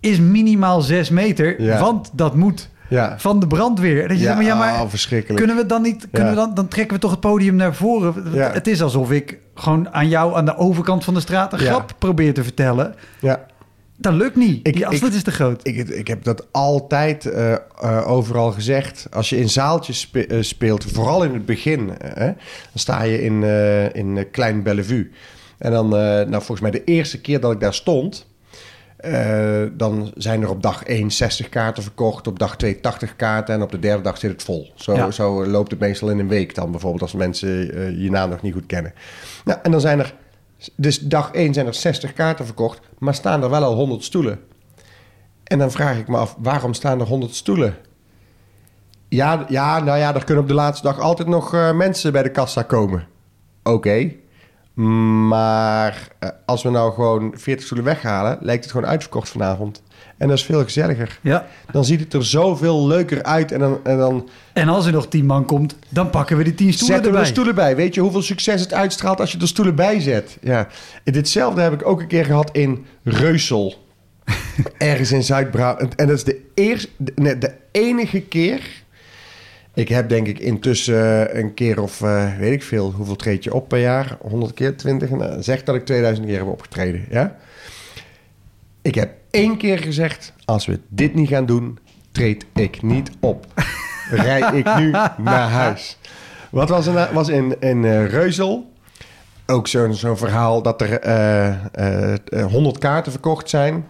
is 0.00 0.18
minimaal 0.18 0.80
zes 0.80 1.10
meter, 1.10 1.62
Ja. 1.62 1.80
want 1.80 2.10
dat 2.12 2.34
moet 2.34 2.68
ja. 2.88 3.14
van 3.18 3.40
de 3.40 3.46
brandweer. 3.46 4.08
Dat 4.08 4.16
je 4.16 4.22
zegt, 4.22 4.34
maar 4.36 4.44
ja, 4.44 4.54
maar 4.54 4.80
oh, 4.82 4.88
verschrikkelijk. 4.88 5.38
kunnen 5.44 5.56
we 5.62 5.66
dan 5.66 5.82
niet... 5.82 6.06
Kunnen 6.12 6.30
Ja. 6.32 6.34
we 6.38 6.40
dan, 6.46 6.54
dan 6.54 6.68
trekken 6.68 6.94
we 6.94 7.00
toch 7.00 7.10
het 7.10 7.20
podium 7.20 7.54
naar 7.54 7.74
voren. 7.74 8.14
Ja. 8.32 8.50
Het 8.52 8.66
is 8.66 8.82
alsof 8.82 9.10
ik 9.10 9.38
gewoon 9.54 9.92
aan 9.94 10.08
jou 10.08 10.36
aan 10.36 10.44
de 10.44 10.56
overkant 10.56 11.04
van 11.04 11.14
de 11.14 11.20
straat... 11.20 11.52
een 11.52 11.60
Ja. 11.60 11.66
grap 11.70 11.92
probeer 11.98 12.34
te 12.34 12.42
vertellen. 12.42 12.94
Ja, 13.18 13.40
Dat 14.02 14.12
lukt 14.12 14.36
niet. 14.36 14.66
Ik- 14.66 14.74
Die 14.74 14.86
afstand 14.86 15.14
is 15.14 15.22
te 15.22 15.30
groot. 15.30 15.60
ik, 15.66 15.88
ik 15.88 16.06
heb 16.08 16.24
dat 16.24 16.46
altijd 16.50 17.26
eh, 17.26 17.52
eh, 17.52 17.58
overal 18.10 18.52
gezegd. 18.52 19.06
Als 19.12 19.28
je 19.30 19.36
in 19.38 19.48
zaaltjes 19.50 20.00
spe- 20.00 20.26
eh, 20.26 20.42
speelt, 20.42 20.84
vooral 20.84 21.24
in 21.24 21.32
het 21.34 21.46
begin, 21.46 21.90
hè, 22.04 22.24
dan 22.26 22.34
sta 22.74 23.02
je 23.02 23.22
in, 23.22 23.42
in 23.92 24.30
Klein 24.30 24.62
Bellevue. 24.62 25.10
En 25.58 25.72
dan, 25.72 25.88
nou, 25.88 26.30
volgens 26.30 26.60
mij 26.60 26.70
de 26.70 26.84
eerste 26.84 27.20
keer 27.20 27.40
dat 27.40 27.52
ik 27.52 27.60
daar 27.60 27.74
stond, 27.74 28.26
dan 29.72 30.12
zijn 30.16 30.42
er 30.42 30.48
op 30.50 30.62
dag 30.62 30.84
1 30.84 31.10
60 31.10 31.48
kaarten 31.48 31.82
verkocht, 31.82 32.26
op 32.26 32.38
dag 32.38 32.56
2 32.56 32.80
80 32.80 33.16
kaarten 33.16 33.54
en 33.54 33.62
op 33.62 33.70
de 33.70 33.78
derde 33.78 34.02
dag 34.02 34.18
zit 34.18 34.30
het 34.30 34.42
vol. 34.42 34.72
Zo, 34.74 34.94
Ja. 34.94 35.10
zo 35.10 35.46
loopt 35.46 35.70
het 35.70 35.80
meestal 35.80 36.10
in 36.10 36.18
een 36.18 36.28
week 36.28 36.54
dan, 36.54 36.70
bijvoorbeeld 36.70 37.02
als 37.02 37.12
mensen 37.12 37.48
je 38.00 38.10
naam 38.10 38.30
nog 38.30 38.42
niet 38.42 38.52
goed 38.52 38.66
kennen. 38.66 38.92
Nou, 39.44 39.58
en 39.62 39.70
dan 39.70 39.80
zijn 39.80 39.98
er, 39.98 40.14
dus 40.76 40.98
dag 40.98 41.30
1 41.32 41.54
zijn 41.54 41.66
er 41.66 41.74
60 41.74 42.12
kaarten 42.12 42.44
verkocht, 42.44 42.80
maar 42.98 43.14
staan 43.14 43.42
er 43.42 43.50
wel 43.50 43.62
al 43.62 43.74
100 43.74 44.04
stoelen. 44.04 44.40
En 45.44 45.58
dan 45.58 45.70
vraag 45.70 45.98
ik 45.98 46.08
me 46.08 46.16
af, 46.16 46.36
waarom 46.38 46.74
staan 46.74 47.00
er 47.00 47.06
100 47.06 47.34
stoelen? 47.34 47.76
Ja, 49.08 49.44
ja, 49.48 49.80
nou 49.80 49.98
ja, 49.98 50.14
er 50.14 50.24
kunnen 50.24 50.42
op 50.42 50.48
de 50.48 50.54
laatste 50.54 50.86
dag 50.86 50.98
altijd 50.98 51.28
nog 51.28 51.54
eh, 51.54 51.72
mensen 51.72 52.12
bij 52.12 52.22
de 52.22 52.30
kassa 52.30 52.62
komen. 52.62 53.06
Oké. 53.62 54.12
Maar 55.28 56.08
eh, 56.18 56.28
als 56.46 56.62
we 56.62 56.70
nou 56.70 56.92
gewoon 56.92 57.32
40 57.36 57.64
stoelen 57.64 57.86
weghalen, 57.86 58.38
lijkt 58.40 58.62
het 58.64 58.72
gewoon 58.72 58.88
uitverkocht 58.88 59.28
vanavond. 59.28 59.82
En 60.22 60.28
dat 60.28 60.36
is 60.36 60.44
veel 60.44 60.64
gezelliger. 60.64 61.18
Ja. 61.20 61.46
Dan 61.70 61.84
ziet 61.84 62.00
het 62.00 62.14
er 62.14 62.24
zoveel 62.24 62.86
leuker 62.86 63.22
uit. 63.22 63.52
En 63.52 63.58
dan, 63.58 63.80
en 63.82 63.98
dan 63.98 64.28
En 64.52 64.68
als 64.68 64.86
er 64.86 64.92
nog 64.92 65.08
tien 65.08 65.26
man 65.26 65.44
komt, 65.44 65.76
dan 65.88 66.10
pakken 66.10 66.36
we 66.36 66.44
die 66.44 66.54
tien 66.54 66.72
stoelen 66.72 66.94
zetten 66.94 67.12
we 67.12 67.18
erbij. 67.18 67.28
er 67.28 67.34
stoelen 67.34 67.54
bij. 67.54 67.76
Weet 67.76 67.94
je 67.94 68.00
hoeveel 68.00 68.22
succes 68.22 68.60
het 68.60 68.72
uitstraalt 68.72 69.20
als 69.20 69.32
je 69.32 69.38
er 69.38 69.48
stoelen 69.48 69.74
bij 69.74 70.00
zet? 70.00 70.38
Ja. 70.40 70.68
Ditzelfde 71.04 71.60
heb 71.60 71.72
ik 71.72 71.86
ook 71.86 72.00
een 72.00 72.06
keer 72.06 72.24
gehad 72.24 72.50
in 72.52 72.84
Reusel. 73.02 73.74
Ergens 74.78 75.12
in 75.12 75.22
Zuid-Brabant. 75.22 75.94
En 75.94 76.06
dat 76.06 76.16
is 76.16 76.24
de, 76.24 76.40
eerste, 76.54 76.88
de, 76.96 77.12
nee, 77.14 77.38
de 77.38 77.52
enige 77.72 78.20
keer. 78.20 78.60
Ik 79.74 79.88
heb 79.88 80.08
denk 80.08 80.26
ik 80.26 80.38
intussen 80.38 81.30
eh, 81.30 81.40
een 81.40 81.54
keer 81.54 81.80
of 81.80 82.02
eh, 82.02 82.38
weet 82.38 82.52
ik 82.52 82.62
veel, 82.62 82.92
hoeveel 82.92 83.16
treed 83.16 83.44
je 83.44 83.54
op 83.54 83.68
per 83.68 83.80
jaar? 83.80 84.16
100 84.20 84.54
keer, 84.54 84.76
20? 84.76 85.10
Nou, 85.10 85.42
zeg 85.42 85.64
dat 85.64 85.74
ik 85.74 85.84
2000 85.84 86.26
keer 86.26 86.38
heb 86.38 86.46
opgetreden. 86.46 87.04
Ja? 87.10 87.36
Ik 88.82 88.94
heb 88.94 89.10
één 89.32 89.56
keer 89.56 89.78
gezegd: 89.78 90.32
als 90.44 90.66
we 90.66 90.80
dit 90.88 91.14
niet 91.14 91.28
gaan 91.28 91.46
doen, 91.46 91.78
treed 92.12 92.46
ik 92.54 92.82
niet 92.82 93.10
op. 93.20 93.46
Rijd 94.10 94.54
ik 94.54 94.76
nu 94.76 94.90
naar 95.18 95.48
huis. 95.50 95.98
Wat 96.50 96.68
was 96.68 96.86
er 96.86 96.92
na- 96.92 97.12
was 97.12 97.28
in, 97.28 97.60
in 97.60 97.84
eh, 97.84 98.06
Reuzel? 98.06 98.72
Ook 99.46 99.68
zo'n 99.68 99.94
zo'n 99.94 100.16
verhaal 100.16 100.62
dat 100.62 100.80
er 100.80 100.92
eh, 101.00 101.48
eh, 101.72 102.12
eh, 102.26 102.46
100 102.46 102.78
kaarten 102.78 103.12
verkocht 103.12 103.50
zijn. 103.50 103.86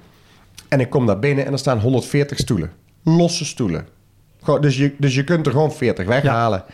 En 0.69 0.81
ik 0.81 0.91
kom 0.91 1.07
daar 1.07 1.19
binnen 1.19 1.47
en 1.47 1.53
er 1.53 1.59
staan 1.59 1.79
140 1.81 2.39
stoelen. 2.39 2.71
Losse 3.05 3.45
stoelen. 3.45 3.87
Gewoon, 4.43 4.61
dus, 4.61 4.77
je, 4.77 4.95
dus 4.99 5.15
je 5.15 5.25
kunt 5.25 5.47
er 5.47 5.53
gewoon 5.53 5.73
40 5.73 6.07
weghalen. 6.07 6.65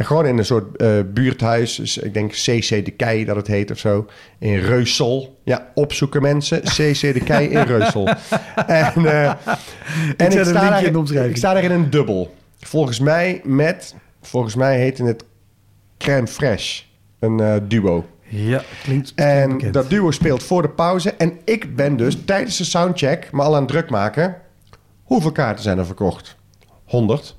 En 0.00 0.06
gewoon 0.06 0.26
in 0.26 0.38
een 0.38 0.44
soort 0.44 0.76
eh, 0.76 0.88
buurthuis. 1.06 1.74
Dus 1.74 1.98
ik 1.98 2.14
denk 2.14 2.30
CC 2.30 2.84
de 2.84 2.90
Kei 2.90 3.24
dat 3.24 3.36
het 3.36 3.46
heet 3.46 3.70
of 3.70 3.78
zo. 3.78 4.06
In 4.38 4.58
Reusel. 4.58 5.38
Ja, 5.44 5.70
opzoeken 5.74 6.22
mensen. 6.22 6.60
CC 6.60 7.00
de 7.00 7.20
Kei 7.24 7.48
in 7.48 7.62
Reusel. 7.62 8.08
en 8.66 9.06
eh, 9.06 9.28
en 10.16 10.38
een 10.38 10.46
sta 10.46 10.70
daar, 10.70 10.84
in. 10.84 11.28
Ik 11.28 11.36
sta 11.36 11.54
daar 11.54 11.64
in 11.64 11.70
een 11.70 11.90
dubbel. 11.90 12.34
Volgens 12.58 13.00
mij 13.00 13.40
met... 13.44 13.94
Volgens 14.22 14.54
mij 14.54 14.78
heette 14.78 15.04
het 15.04 15.24
Crème 15.98 16.26
Fresh. 16.26 16.82
Een 17.18 17.40
eh, 17.40 17.54
duo. 17.62 18.06
Ja, 18.28 18.62
klinkt, 18.82 19.14
klinkt 19.14 19.14
En 19.14 19.50
bekend. 19.50 19.74
dat 19.74 19.90
duo 19.90 20.10
speelt 20.10 20.42
voor 20.42 20.62
de 20.62 20.70
pauze. 20.70 21.10
En 21.10 21.38
ik 21.44 21.76
ben 21.76 21.96
dus 21.96 22.24
tijdens 22.24 22.56
de 22.56 22.64
soundcheck 22.64 23.32
me 23.32 23.42
al 23.42 23.54
aan 23.54 23.62
het 23.62 23.70
druk 23.70 23.90
maken. 23.90 24.36
Hoeveel 25.02 25.32
kaarten 25.32 25.62
zijn 25.62 25.78
er 25.78 25.86
verkocht? 25.86 26.36
100. 26.84 27.38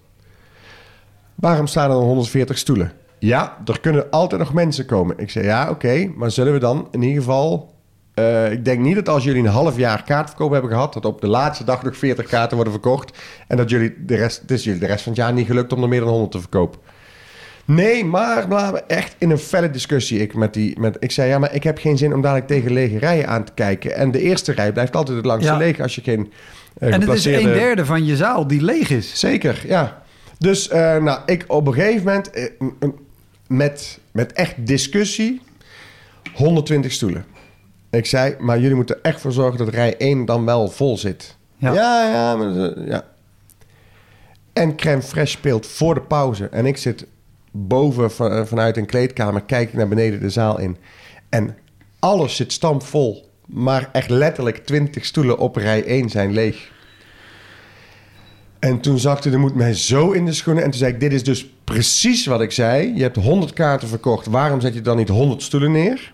Waarom 1.41 1.67
staan 1.67 1.89
er 1.89 1.95
dan 1.95 2.03
140 2.03 2.57
stoelen? 2.57 2.91
Ja, 3.19 3.57
er 3.65 3.79
kunnen 3.79 4.09
altijd 4.09 4.41
nog 4.41 4.53
mensen 4.53 4.85
komen. 4.85 5.17
Ik 5.17 5.29
zei 5.29 5.45
ja, 5.45 5.69
oké, 5.69 6.11
maar 6.15 6.31
zullen 6.31 6.53
we 6.53 6.59
dan 6.59 6.87
in 6.91 7.01
ieder 7.01 7.17
geval. 7.23 7.73
eh, 8.13 8.51
ik 8.51 8.65
denk 8.65 8.79
niet 8.79 8.95
dat 8.95 9.09
als 9.09 9.23
jullie 9.23 9.41
een 9.43 9.47
half 9.49 9.77
jaar 9.77 10.03
kaartverkoop 10.03 10.51
hebben 10.51 10.71
gehad, 10.71 10.93
dat 10.93 11.05
op 11.05 11.21
de 11.21 11.27
laatste 11.27 11.63
dag 11.63 11.83
nog 11.83 11.97
40 11.97 12.25
kaarten 12.25 12.55
worden 12.55 12.73
verkocht. 12.73 13.17
En 13.47 13.57
dat 13.57 13.69
jullie 13.69 13.93
de 14.05 14.15
rest, 14.15 14.41
het 14.41 14.51
is 14.51 14.63
jullie 14.63 14.79
de 14.79 14.85
rest 14.85 15.03
van 15.03 15.11
het 15.11 15.21
jaar 15.21 15.33
niet 15.33 15.45
gelukt 15.47 15.73
om 15.73 15.81
er 15.83 15.89
meer 15.89 15.99
dan 15.99 16.09
100 16.09 16.31
te 16.31 16.39
verkopen. 16.39 16.79
Nee, 17.65 18.05
maar 18.05 18.47
bla, 18.47 18.81
echt 18.87 19.15
in 19.17 19.31
een 19.31 19.37
felle 19.37 19.69
discussie. 19.69 20.19
Ik, 20.19 20.33
met 20.35 20.53
die, 20.53 20.79
met, 20.79 20.97
ik 20.99 21.11
zei, 21.11 21.29
ja, 21.29 21.39
maar 21.39 21.53
ik 21.53 21.63
heb 21.63 21.77
geen 21.77 21.97
zin 21.97 22.13
om 22.13 22.21
dadelijk 22.21 22.47
tegen 22.47 22.71
lege 22.73 22.97
rijen 22.97 23.27
aan 23.27 23.43
te 23.43 23.51
kijken. 23.53 23.95
En 23.95 24.11
de 24.11 24.19
eerste 24.21 24.51
rij 24.51 24.71
blijft 24.71 24.95
altijd 24.95 25.17
het 25.17 25.25
langste 25.25 25.51
Ja. 25.51 25.57
leeg 25.57 25.79
als 25.79 25.95
je 25.95 26.01
geen 26.01 26.31
eh, 26.77 26.93
en 26.93 27.01
het 27.01 27.09
is 27.09 27.25
een 27.25 27.43
derde 27.43 27.85
van 27.85 28.05
je 28.05 28.15
zaal 28.15 28.47
die 28.47 28.61
leeg 28.63 28.89
is. 28.89 29.19
Zeker, 29.19 29.63
ja. 29.67 30.00
Dus 30.41 30.67
eh, 30.67 30.97
nou, 30.97 31.19
ik 31.25 31.43
op 31.47 31.67
een 31.67 31.73
gegeven 31.73 32.05
moment 32.05 32.29
eh, 32.29 32.49
met, 33.47 33.99
met 34.11 34.33
echt 34.33 34.53
discussie 34.67 35.41
120 36.33 36.91
stoelen. 36.91 37.25
Ik 37.89 38.05
zei, 38.05 38.35
maar 38.39 38.59
jullie 38.59 38.75
moeten 38.75 38.95
er 38.95 39.01
echt 39.01 39.21
voor 39.21 39.31
zorgen 39.31 39.57
dat 39.57 39.73
rij 39.73 39.97
1 39.97 40.25
dan 40.25 40.45
wel 40.45 40.67
vol 40.67 40.97
zit. 40.97 41.35
Ja. 41.57 41.73
Ja, 41.73 42.11
ja, 42.11 42.35
maar, 42.35 42.55
eh, 42.71 42.87
ja. 42.87 43.05
En 44.53 44.75
Crème 44.75 45.01
Fresh 45.01 45.31
speelt 45.31 45.65
voor 45.65 45.93
de 45.93 46.01
pauze. 46.01 46.45
En 46.45 46.65
ik 46.65 46.77
zit 46.77 47.05
boven 47.51 48.11
van- 48.11 48.47
vanuit 48.47 48.77
een 48.77 48.85
kleedkamer, 48.85 49.41
kijk 49.41 49.67
ik 49.67 49.73
naar 49.75 49.87
beneden 49.87 50.19
de 50.19 50.29
zaal 50.29 50.59
in. 50.59 50.77
En 51.29 51.57
alles 51.99 52.35
zit 52.35 52.51
stampvol. 52.51 53.29
Maar 53.45 53.89
echt 53.91 54.09
letterlijk 54.09 54.65
20 54.65 55.05
stoelen 55.05 55.37
op 55.37 55.55
rij 55.55 55.83
1 55.85 56.09
zijn 56.09 56.31
leeg. 56.33 56.71
En 58.61 58.79
toen 58.79 58.99
zakte 58.99 59.29
de 59.29 59.37
moed 59.37 59.55
mij 59.55 59.73
zo 59.73 60.11
in 60.11 60.25
de 60.25 60.33
schoenen. 60.33 60.63
En 60.63 60.69
toen 60.69 60.79
zei 60.79 60.93
ik, 60.93 60.99
dit 60.99 61.13
is 61.13 61.23
dus 61.23 61.49
precies 61.63 62.25
wat 62.25 62.41
ik 62.41 62.51
zei. 62.51 62.95
Je 62.95 63.01
hebt 63.01 63.15
100 63.15 63.53
kaarten 63.53 63.87
verkocht. 63.87 64.25
Waarom 64.25 64.61
zet 64.61 64.73
je 64.73 64.81
dan 64.81 64.97
niet 64.97 65.09
100 65.09 65.41
stoelen 65.41 65.71
neer? 65.71 66.13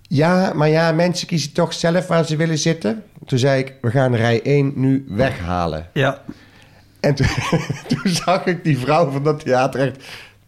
Ja, 0.00 0.52
maar 0.54 0.68
ja, 0.68 0.92
mensen 0.92 1.26
kiezen 1.26 1.52
toch 1.52 1.72
zelf 1.72 2.06
waar 2.06 2.24
ze 2.24 2.36
willen 2.36 2.58
zitten. 2.58 3.02
Toen 3.26 3.38
zei 3.38 3.60
ik, 3.60 3.74
we 3.80 3.90
gaan 3.90 4.14
rij 4.14 4.42
1 4.42 4.72
nu 4.74 5.04
weghalen. 5.08 5.88
Ja. 5.92 6.22
En 7.00 7.14
toen, 7.14 7.26
toen 7.88 8.12
zag 8.12 8.46
ik 8.46 8.64
die 8.64 8.78
vrouw 8.78 9.10
van 9.10 9.22
dat 9.22 9.40
theater 9.40 9.80
echt 9.80 10.04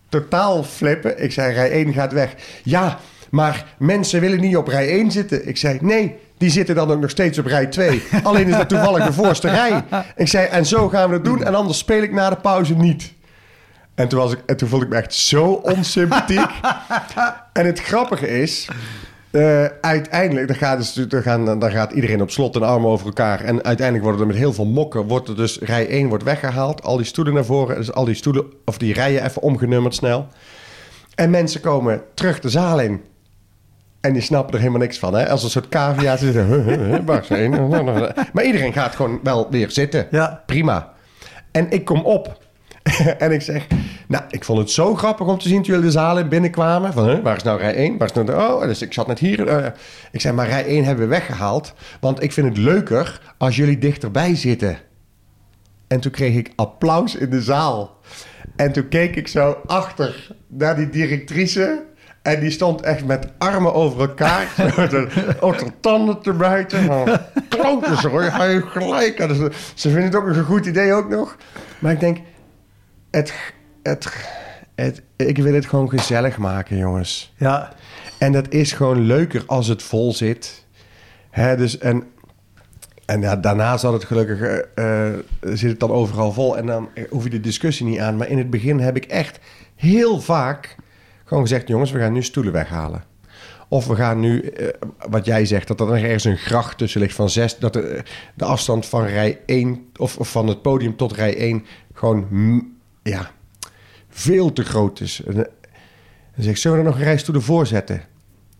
totaal 0.09 0.64
flippen. 0.64 1.22
Ik 1.22 1.32
zei, 1.32 1.55
rij 1.55 1.70
1 1.70 1.93
gaat 1.93 2.12
weg. 2.12 2.34
Ja, 2.62 2.99
maar 3.30 3.74
mensen 3.78 4.20
willen 4.20 4.41
niet 4.41 4.57
op 4.57 4.68
rij 4.68 4.89
1 4.89 5.11
zitten. 5.11 5.49
Ik 5.49 5.57
zei, 5.57 5.78
nee, 5.80 6.16
die 6.39 6.51
zitten 6.51 6.74
dan 6.74 6.91
ook 6.91 7.01
nog 7.01 7.11
steeds 7.11 7.39
op 7.39 7.47
rij 7.47 7.66
2. 7.66 8.03
Alleen 8.22 8.49
is 8.49 8.57
dat 8.57 8.68
toevallig 8.68 9.07
de 9.07 9.12
voorste 9.12 9.49
rij. 9.49 9.84
Ik 10.16 10.28
zei, 10.28 10.47
en 10.47 10.66
zo 10.66 10.89
gaan 10.89 11.09
we 11.09 11.14
het 11.14 11.24
doen. 11.24 11.45
En 11.45 11.55
anders 11.55 11.78
speel 11.78 12.03
ik 12.03 12.12
na 12.12 12.30
de 12.30 12.37
pauze 12.37 12.74
niet. 12.74 13.14
En 13.95 14.09
toen, 14.09 14.18
was 14.18 14.32
ik, 14.32 14.39
en 14.47 14.57
toen 14.57 14.68
voelde 14.68 14.84
ik 14.84 14.91
me 14.91 14.97
echt 14.97 15.14
zo 15.14 15.45
onsympathiek. 15.45 16.51
en 17.53 17.66
het 17.66 17.80
grappige 17.80 18.41
is... 18.41 18.68
eh, 19.30 19.64
uiteindelijk, 19.80 20.47
dan 20.47 20.57
gaat, 20.57 20.78
dus, 20.78 20.93
dan, 20.93 21.22
gaan, 21.22 21.59
dan 21.59 21.70
gaat 21.70 21.93
iedereen 21.93 22.22
op 22.22 22.30
slot 22.30 22.57
en 22.57 22.62
armen 22.62 22.91
over 22.91 23.07
elkaar. 23.07 23.41
En 23.41 23.64
uiteindelijk 23.64 24.03
worden 24.03 24.20
er 24.20 24.26
met 24.26 24.37
heel 24.37 24.53
veel 24.53 24.66
mokken... 24.66 25.07
Wordt 25.07 25.28
er 25.28 25.37
dus 25.37 25.59
rij 25.59 25.89
1 25.89 26.09
wordt 26.09 26.24
weggehaald. 26.24 26.82
Al 26.82 26.97
die 26.97 27.07
stoelen 27.07 27.34
naar 27.34 27.45
voren. 27.45 27.76
Dus 27.76 27.93
al 27.93 28.05
die 28.05 28.14
stoelen, 28.14 28.45
of 28.64 28.78
die 28.78 28.93
rijen 28.93 29.24
even 29.24 29.43
omgenummerd 29.43 29.95
snel. 29.95 30.28
En 31.14 31.30
mensen 31.30 31.61
komen 31.61 32.03
terug 32.14 32.41
de 32.41 32.49
zaal 32.49 32.80
in. 32.80 33.01
En 34.07 34.13
die 34.13 34.23
snappen 34.23 34.55
er 34.55 34.61
helemaal 34.61 34.81
niks 34.81 34.99
van. 34.99 35.15
Hè? 35.15 35.29
Als 35.29 35.43
een 35.43 35.51
soort 35.51 35.69
cavia. 35.69 36.17
Zitten, 36.17 36.47
huh, 36.47 36.99
waar 37.05 37.25
zijn? 37.25 37.69
Maar 38.33 38.45
iedereen 38.45 38.73
gaat 38.73 38.95
gewoon 38.95 39.21
wel 39.23 39.51
weer 39.51 39.71
zitten. 39.71 40.07
Ja. 40.11 40.43
Prima. 40.47 40.93
En 41.51 41.71
ik 41.71 41.85
kom 41.85 42.01
op. 42.05 42.39
en 43.19 43.33
ik 43.33 43.43
zeg... 43.43 43.67
Nou, 44.09 44.25
ik 44.31 44.45
vond 44.45 44.59
het 44.59 44.71
zo 44.71 44.95
grappig 44.95 45.27
om 45.27 45.39
te 45.39 45.49
zien 45.49 45.63
toen 45.63 45.73
jullie 45.75 45.87
de 45.87 45.91
zaal 45.91 46.19
in 46.19 46.29
binnenkwamen. 46.29 46.93
Van, 46.93 47.09
huh, 47.09 47.23
waar 47.23 47.37
is 47.37 47.43
nou 47.43 47.59
rij 47.59 47.75
1? 47.75 47.99
Waar 47.99 48.09
is 48.09 48.15
nou 48.15 48.27
de... 48.27 48.33
Oh, 48.33 48.63
dus 48.63 48.83
ik 48.83 48.93
zat 48.93 49.07
net 49.07 49.19
hier. 49.19 49.47
eh. 49.47 49.67
ik 50.13 50.21
zei, 50.21 50.35
maar 50.35 50.49
rij 50.49 50.65
1 50.65 50.85
hebben 50.85 51.05
we 51.05 51.11
weggehaald. 51.11 51.75
Want 52.01 52.23
ik 52.23 52.33
vind 52.33 52.49
het 52.49 52.57
leuker 52.57 53.21
als 53.39 53.57
jullie 53.57 53.79
dichterbij 53.79 54.35
zitten. 54.35 54.79
En 55.87 56.01
toen 56.01 56.13
kreeg 56.13 56.35
ik 56.35 56.53
applaus 56.57 57.15
in 57.15 57.31
de 57.31 57.43
zaal. 57.43 57.99
En 58.57 58.73
toen 58.73 58.89
keek 58.89 59.17
ik 59.17 59.29
zo 59.29 59.57
achter 59.67 60.37
naar 60.47 60.77
die 60.77 60.89
directrice. 60.91 61.85
En 62.27 62.41
die 62.41 62.51
stond 62.51 62.81
echt 62.81 63.05
met 63.05 63.29
armen 63.39 63.74
over 63.74 64.01
elkaar. 64.01 64.47
Met 64.77 64.93
een- 64.93 65.09
Ook 65.41 65.59
de 65.59 65.70
tanden 65.81 66.20
te 66.20 66.33
bijten. 66.33 66.87
Nou, 66.87 67.16
Kloten 67.49 67.97
ze 67.97 68.09
hoor, 68.09 68.22
ga 68.22 68.45
je 68.45 68.62
gelijk. 68.62 69.18
En 69.18 69.35
ze, 69.35 69.51
ze 69.74 69.89
vinden 69.91 70.05
het 70.05 70.14
ook 70.14 70.27
een 70.27 70.45
goed 70.45 70.66
idee 70.66 70.93
ook 70.93 71.09
nog. 71.09 71.37
Maar 71.79 71.93
ik 71.93 72.01
denk, 72.01 72.18
het, 73.11 73.33
het, 73.83 74.09
het, 74.74 75.03
ik 75.16 75.39
wil 75.39 75.55
het 75.55 75.66
gewoon 75.66 75.89
gezellig 75.89 76.39
maken, 76.39 76.77
jongens. 76.77 77.33
Ja. 77.37 77.72
En 78.18 78.33
dat 78.33 78.53
is 78.53 78.72
gewoon 78.72 79.01
leuker 79.01 79.43
als 79.47 79.66
het 79.66 79.83
vol 79.83 80.12
zit. 80.12 80.64
Hè, 81.31 81.57
dus 81.57 81.79
en 81.79 82.05
en 83.07 83.20
ja, 83.20 83.37
daarna 83.37 83.77
zat 83.77 83.93
het 83.93 84.05
gelukkig, 84.05 84.41
eh, 84.41 85.07
eh, 85.09 85.14
zit 85.41 85.70
het 85.70 85.81
dan 85.81 85.91
overal 85.91 86.33
vol. 86.33 86.57
En 86.57 86.66
dan 86.66 86.89
hoef 87.11 87.24
je 87.24 87.31
de 87.31 87.41
discussie 87.41 87.87
niet 87.87 87.99
aan. 87.99 88.16
Maar 88.16 88.29
in 88.29 88.39
het 88.39 88.51
begin 88.51 88.81
heb 88.81 88.97
ik 88.97 89.05
echt 89.05 89.39
heel 89.77 90.20
vaak 90.20 90.77
gewoon 91.27 91.43
gezegd... 91.43 91.68
jongens, 91.68 91.91
we 91.91 91.99
gaan 91.99 92.12
nu 92.12 92.22
stoelen 92.22 92.53
weghalen. 92.53 93.05
Of 93.68 93.87
we 93.87 93.95
gaan 93.95 94.20
nu, 94.20 94.41
eh, 94.41 94.68
wat 95.09 95.24
jij 95.24 95.45
zegt, 95.45 95.68
dat 95.68 95.81
er 95.81 95.87
nog 95.87 95.97
ergens 95.97 96.24
een 96.24 96.37
gracht 96.37 96.79
tussen 96.79 97.01
ligt 97.01 97.14
van 97.14 97.31
zes... 97.31 97.59
dat 97.59 97.72
de, 97.72 98.03
de 98.35 98.45
afstand 98.45 98.87
van 98.87 99.05
rij 99.05 99.41
1, 99.47 99.87
of, 99.97 100.16
of 100.16 100.31
van 100.31 100.47
het 100.47 100.62
podium 100.62 100.97
tot 100.97 101.12
rij 101.12 101.37
1... 101.37 101.64
gewoon, 101.93 102.27
ja, 103.03 103.31
veel 104.09 104.53
te 104.53 104.64
groot 104.64 105.01
is. 105.01 105.22
En, 105.27 105.47
eh, 106.35 106.55
zullen 106.55 106.79
we 106.79 106.85
er 106.85 106.91
nog 106.91 106.99
een 106.99 107.07
rij 107.07 107.18
stoelen 107.18 107.43
voor 107.43 107.66
zetten? 107.66 108.03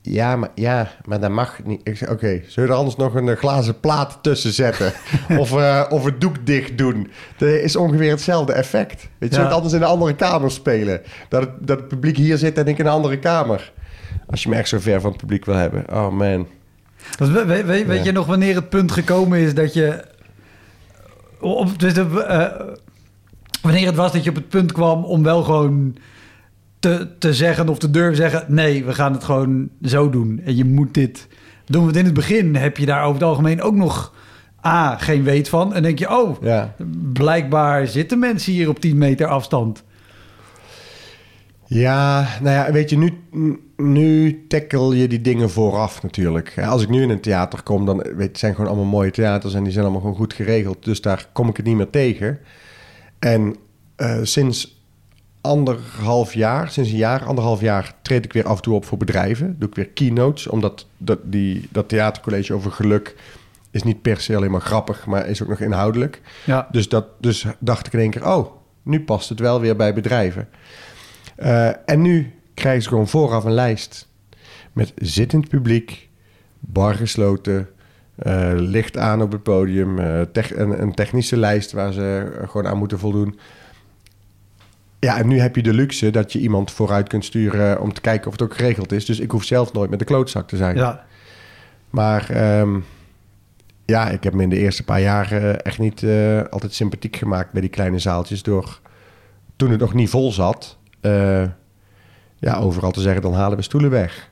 Ja, 0.09 0.37
maar, 0.37 0.49
ja, 0.55 0.91
maar 1.05 1.21
dat 1.21 1.31
mag 1.31 1.65
niet. 1.65 1.81
Ik 1.85 1.97
zeg, 1.97 2.11
oké, 2.11 2.41
zullen 2.47 2.69
we 2.69 2.75
er 2.75 2.79
anders 2.81 2.97
nog 2.97 3.15
een 3.15 3.29
eh, 3.29 3.37
glazen 3.37 3.81
plaat 3.81 4.19
tussen 4.23 4.53
zetten? 4.53 4.93
of, 5.39 5.57
eh, 5.57 5.83
of 5.89 6.05
het 6.05 6.21
doek 6.21 6.47
dicht 6.47 6.79
doen? 6.79 7.11
Dat 7.37 7.49
is 7.49 7.77
ongeveer 7.77 8.11
hetzelfde 8.11 8.53
effect. 8.53 8.95
Weet 9.01 9.09
je, 9.19 9.27
Ja. 9.29 9.35
zou 9.35 9.45
het 9.47 9.55
anders 9.55 9.75
in 9.75 9.83
een 9.83 9.89
andere 9.89 10.15
kamer 10.15 10.51
spelen? 10.51 11.01
Dat 11.29 11.41
het, 11.41 11.51
dat 11.61 11.79
het 11.79 11.89
publiek 11.89 12.17
hier 12.17 12.39
zit 12.39 12.59
en 12.59 12.67
ik 12.67 12.79
in 12.79 12.87
een 12.87 12.93
andere 12.93 13.19
kamer. 13.19 13.73
Als 14.27 14.43
je 14.43 14.49
me 14.49 14.57
echt 14.57 14.69
zo 14.69 14.79
ver 14.79 15.01
van 15.01 15.11
het 15.11 15.21
publiek 15.21 15.45
wil 15.45 15.55
hebben. 15.55 15.85
Oh 15.93 16.11
man. 16.13 16.47
Weet, 17.19 17.65
weet 17.67 17.87
Ja. 17.87 18.05
je 18.05 18.13
nog 18.13 18.27
wanneer 18.27 18.55
het 18.55 18.69
punt 18.69 18.93
gekomen 18.93 19.39
is 19.39 19.55
dat 19.55 19.75
je... 19.75 20.05
Op, 21.41 21.79
dus 21.79 21.95
de, 21.95 22.25
eh, 22.25 22.67
wanneer 23.63 23.87
het 23.87 23.97
was 23.97 24.13
dat 24.13 24.25
je 24.25 24.31
op 24.31 24.37
het 24.37 24.49
punt 24.49 24.73
kwam 24.73 25.05
om 25.05 25.23
wel 25.23 25.43
gewoon 25.43 25.97
te, 26.79 27.09
te 27.19 27.35
zeggen 27.35 27.69
of 27.69 27.79
te 27.79 27.91
durven 27.91 28.17
zeggen... 28.17 28.45
nee, 28.49 28.85
we 28.85 28.95
gaan 28.95 29.13
het 29.13 29.25
gewoon 29.25 29.69
zo 29.83 30.11
doen. 30.11 30.41
En 30.45 30.57
je 30.57 30.65
moet 30.65 30.95
dit 30.95 31.29
doen. 31.65 31.85
Want 31.85 31.97
in 31.97 32.05
het 32.05 32.15
begin 32.15 32.55
heb 32.55 32.77
je 32.77 32.87
daar 32.87 33.03
over 33.03 33.15
het 33.15 33.29
algemeen 33.29 33.63
ook 33.63 33.75
nog... 33.75 34.15
A, 34.67 34.97
geen 34.97 35.23
weet 35.23 35.49
van. 35.49 35.75
En 35.75 35.83
denk 35.83 35.99
je, 35.99 36.11
oh, 36.11 36.43
Ja. 36.43 36.75
blijkbaar 37.13 37.87
zitten 37.87 38.19
mensen 38.19 38.53
hier 38.53 38.69
op 38.69 38.81
10 38.81 38.99
meter 38.99 39.27
afstand. 39.27 39.85
Ja, 41.67 42.29
nou 42.43 42.55
ja, 42.55 42.73
weet 42.73 42.91
je, 42.91 42.97
nu, 42.99 43.13
nu 43.77 44.45
tackle 44.49 44.97
je 44.97 45.09
die 45.09 45.21
dingen 45.21 45.51
vooraf 45.51 46.03
natuurlijk. 46.03 46.55
Als 46.67 46.83
ik 46.83 46.89
nu 46.89 47.03
in 47.03 47.11
een 47.11 47.21
theater 47.21 47.63
kom, 47.63 47.87
dan 47.87 47.97
weet, 47.97 48.29
het 48.29 48.39
zijn 48.39 48.55
gewoon 48.55 48.71
allemaal 48.71 48.91
mooie 48.91 49.11
theaters 49.11 49.55
en 49.55 49.63
die 49.63 49.73
zijn 49.73 49.85
allemaal 49.85 50.03
gewoon 50.03 50.17
goed 50.17 50.35
geregeld. 50.35 50.85
Dus 50.85 51.01
daar 51.01 51.29
kom 51.33 51.49
ik 51.49 51.57
het 51.57 51.67
niet 51.67 51.77
meer 51.77 51.91
tegen. 51.91 52.39
En 53.19 53.57
eh, 53.97 54.19
sinds 54.23 54.76
anderhalf 55.47 56.35
jaar, 56.35 56.71
sinds 56.71 56.91
een 56.91 56.97
jaar, 56.97 57.25
anderhalf 57.25 57.61
jaar, 57.61 57.95
treed 58.03 58.25
ik 58.25 58.33
weer 58.33 58.47
af 58.47 58.57
en 58.57 58.63
toe 58.63 58.75
op 58.75 58.85
voor 58.85 58.99
bedrijven. 58.99 59.57
Doe 59.59 59.69
ik 59.69 59.75
weer 59.75 59.89
keynotes, 59.89 60.47
omdat 60.47 60.87
dat, 60.97 61.19
die, 61.23 61.69
dat 61.71 61.89
theatercollege 61.89 62.55
over 62.55 62.73
geluk 62.73 63.17
is 63.71 63.83
niet 63.83 64.03
per 64.03 64.21
se 64.21 64.37
alleen 64.37 64.51
maar 64.51 64.61
grappig, 64.61 65.07
maar 65.07 65.27
is 65.29 65.43
ook 65.43 65.49
nog 65.49 65.61
inhoudelijk. 65.61 66.21
Ja, 66.45 66.69
Dus, 66.71 66.89
dat, 66.89 67.07
dus 67.21 67.47
dacht 67.59 67.87
ik 67.87 67.93
in 67.93 67.99
één 67.99 68.11
keer, 68.11 68.27
oh, 68.29 68.53
nu 68.83 69.01
past 69.01 69.29
het 69.29 69.41
wel 69.41 69.61
weer 69.61 69.77
bij 69.77 69.95
bedrijven. 69.95 70.49
Eh, 71.37 71.89
en 71.91 72.03
nu 72.03 72.33
krijgen 72.55 72.83
ze 72.83 72.89
gewoon 72.89 73.09
vooraf 73.09 73.45
een 73.45 73.53
lijst 73.53 74.09
met 74.73 74.93
zittend 74.97 75.49
publiek, 75.49 76.09
bar 76.59 76.95
gesloten, 76.95 77.69
eh, 78.17 78.51
licht 78.55 78.97
aan 78.97 79.23
op 79.23 79.33
het 79.33 79.43
podium, 79.43 79.99
eh, 79.99 80.21
tech- 80.33 80.57
een, 80.57 80.83
een 80.83 80.95
technische 80.95 81.37
lijst 81.37 81.73
waar 81.73 81.93
ze 81.93 82.33
gewoon 82.47 82.67
aan 82.67 82.79
moeten 82.79 82.99
voldoen. 82.99 83.39
Ja, 84.99 85.19
en 85.19 85.29
nu 85.29 85.41
heb 85.41 85.57
je 85.57 85.63
de 85.63 85.73
luxe 85.73 86.11
dat 86.11 86.33
je 86.33 86.39
iemand 86.39 86.71
vooruit 86.71 87.09
kunt 87.09 87.25
sturen 87.25 87.81
om 87.81 87.93
te 87.93 88.01
kijken 88.01 88.27
of 88.27 88.33
het 88.33 88.43
ook 88.43 88.57
geregeld 88.57 88.93
is. 88.93 89.05
Dus 89.05 89.21
ik 89.21 89.31
hoef 89.31 89.45
zelf 89.45 89.73
nooit 89.73 89.91
met 89.91 89.99
de 89.99 90.05
klootzak 90.05 90.49
te 90.49 90.57
zijn. 90.57 90.77
ja. 90.77 91.05
Maar 91.91 92.31
ehm, 92.31 92.79
ja, 93.85 94.09
ik 94.09 94.25
heb 94.25 94.35
me 94.35 94.43
in 94.43 94.49
de 94.49 94.59
eerste 94.59 94.85
paar 94.85 95.01
jaren 95.01 95.63
echt 95.63 95.79
niet 95.79 96.03
eh, 96.03 96.43
altijd 96.51 96.75
sympathiek 96.75 97.17
gemaakt 97.17 97.53
bij 97.53 97.61
die 97.61 97.71
kleine 97.71 97.99
zaaltjes. 97.99 98.43
Door 98.43 98.81
toen 99.57 99.71
het 99.71 99.81
nog 99.81 99.95
niet 99.95 100.09
vol 100.11 100.33
zat, 100.33 100.79
eh, 101.01 101.43
ja, 102.39 102.57
overal 102.59 102.91
te 102.91 103.01
zeggen: 103.01 103.23
dan 103.23 103.35
halen 103.35 103.57
we 103.57 103.63
stoelen 103.63 103.91
weg. 103.91 104.31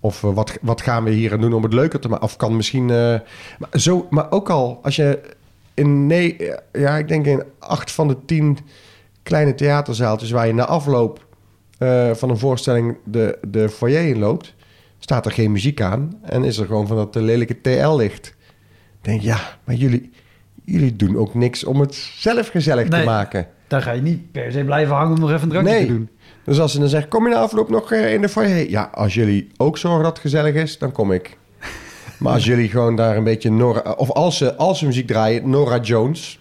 Of 0.00 0.24
eh, 0.24 0.34
wat, 0.34 0.58
wat 0.62 0.80
gaan 0.82 1.04
we 1.04 1.10
hier 1.10 1.32
aan 1.32 1.40
doen 1.40 1.52
om 1.52 1.62
het 1.62 1.72
leuker 1.72 2.00
te 2.00 2.08
maken? 2.08 2.24
Of 2.24 2.36
kan 2.36 2.56
misschien. 2.56 2.90
eh, 2.90 3.20
maar, 3.58 3.68
zo, 3.72 4.06
maar 4.10 4.30
ook 4.30 4.50
al 4.50 4.80
als 4.82 4.96
je 4.96 5.20
in. 5.74 6.06
Nee, 6.06 6.50
ja, 6.72 6.96
ik 6.96 7.08
denk 7.08 7.26
in 7.26 7.42
acht 7.58 7.92
van 7.92 8.08
de 8.08 8.16
tien 8.24 8.58
kleine 9.26 9.54
theaterzaaltjes 9.54 10.30
waar 10.30 10.46
je 10.46 10.52
na 10.54 10.64
afloop 10.66 11.26
eh, 11.78 12.10
van 12.14 12.30
een 12.30 12.38
voorstelling 12.38 12.96
de, 13.04 13.38
de 13.48 13.68
foyer 13.68 14.08
in 14.08 14.18
loopt 14.18 14.54
staat 14.98 15.26
er 15.26 15.32
geen 15.32 15.52
muziek 15.52 15.80
aan 15.80 16.18
en 16.22 16.44
is 16.44 16.58
er 16.58 16.66
gewoon 16.66 16.86
van 16.86 16.96
dat 16.96 17.14
lelijke 17.14 17.60
TL-licht. 17.60 18.34
denk 19.00 19.20
ja, 19.20 19.38
maar 19.64 19.74
jullie, 19.74 20.10
jullie 20.64 20.96
doen 20.96 21.16
ook 21.16 21.34
niks 21.34 21.64
om 21.64 21.80
het 21.80 21.94
zelf 21.94 22.48
gezellig 22.48 22.88
Nee. 22.88 23.00
te 23.00 23.06
maken. 23.06 23.46
Daar 23.68 23.82
ga 23.82 23.92
je 23.92 24.02
niet 24.02 24.32
per 24.32 24.52
se 24.52 24.64
blijven 24.64 24.94
hangen 24.94 25.14
om 25.14 25.20
nog 25.20 25.30
even 25.30 25.42
een 25.42 25.48
drankje 25.48 25.72
Nee. 25.72 25.86
te 25.86 25.92
doen. 25.92 26.08
Dus 26.44 26.60
als 26.60 26.72
ze 26.72 26.78
dan 26.78 26.88
zeggen, 26.88 27.08
kom 27.10 27.24
je 27.28 27.34
na 27.34 27.40
afloop 27.40 27.68
nog 27.70 27.92
eh, 27.92 28.12
in 28.12 28.20
de 28.20 28.28
foyer? 28.28 28.70
Ja, 28.70 28.90
als 28.94 29.14
jullie 29.14 29.48
ook 29.56 29.78
zorgen 29.78 30.02
dat 30.02 30.12
het 30.12 30.20
gezellig 30.20 30.54
is, 30.54 30.78
dan 30.78 30.92
kom 30.92 31.12
ik. 31.12 31.36
Maar 32.18 32.32
als 32.32 32.44
jullie 32.44 32.68
gewoon 32.68 32.96
daar 32.96 33.16
een 33.16 33.24
beetje 33.24 33.50
Nora... 33.50 33.90
Of 33.96 34.10
als 34.10 34.36
ze, 34.36 34.56
als 34.56 34.78
ze 34.78 34.86
muziek 34.86 35.06
draaien, 35.06 35.50
Nora 35.50 35.78
Jones... 35.78 36.40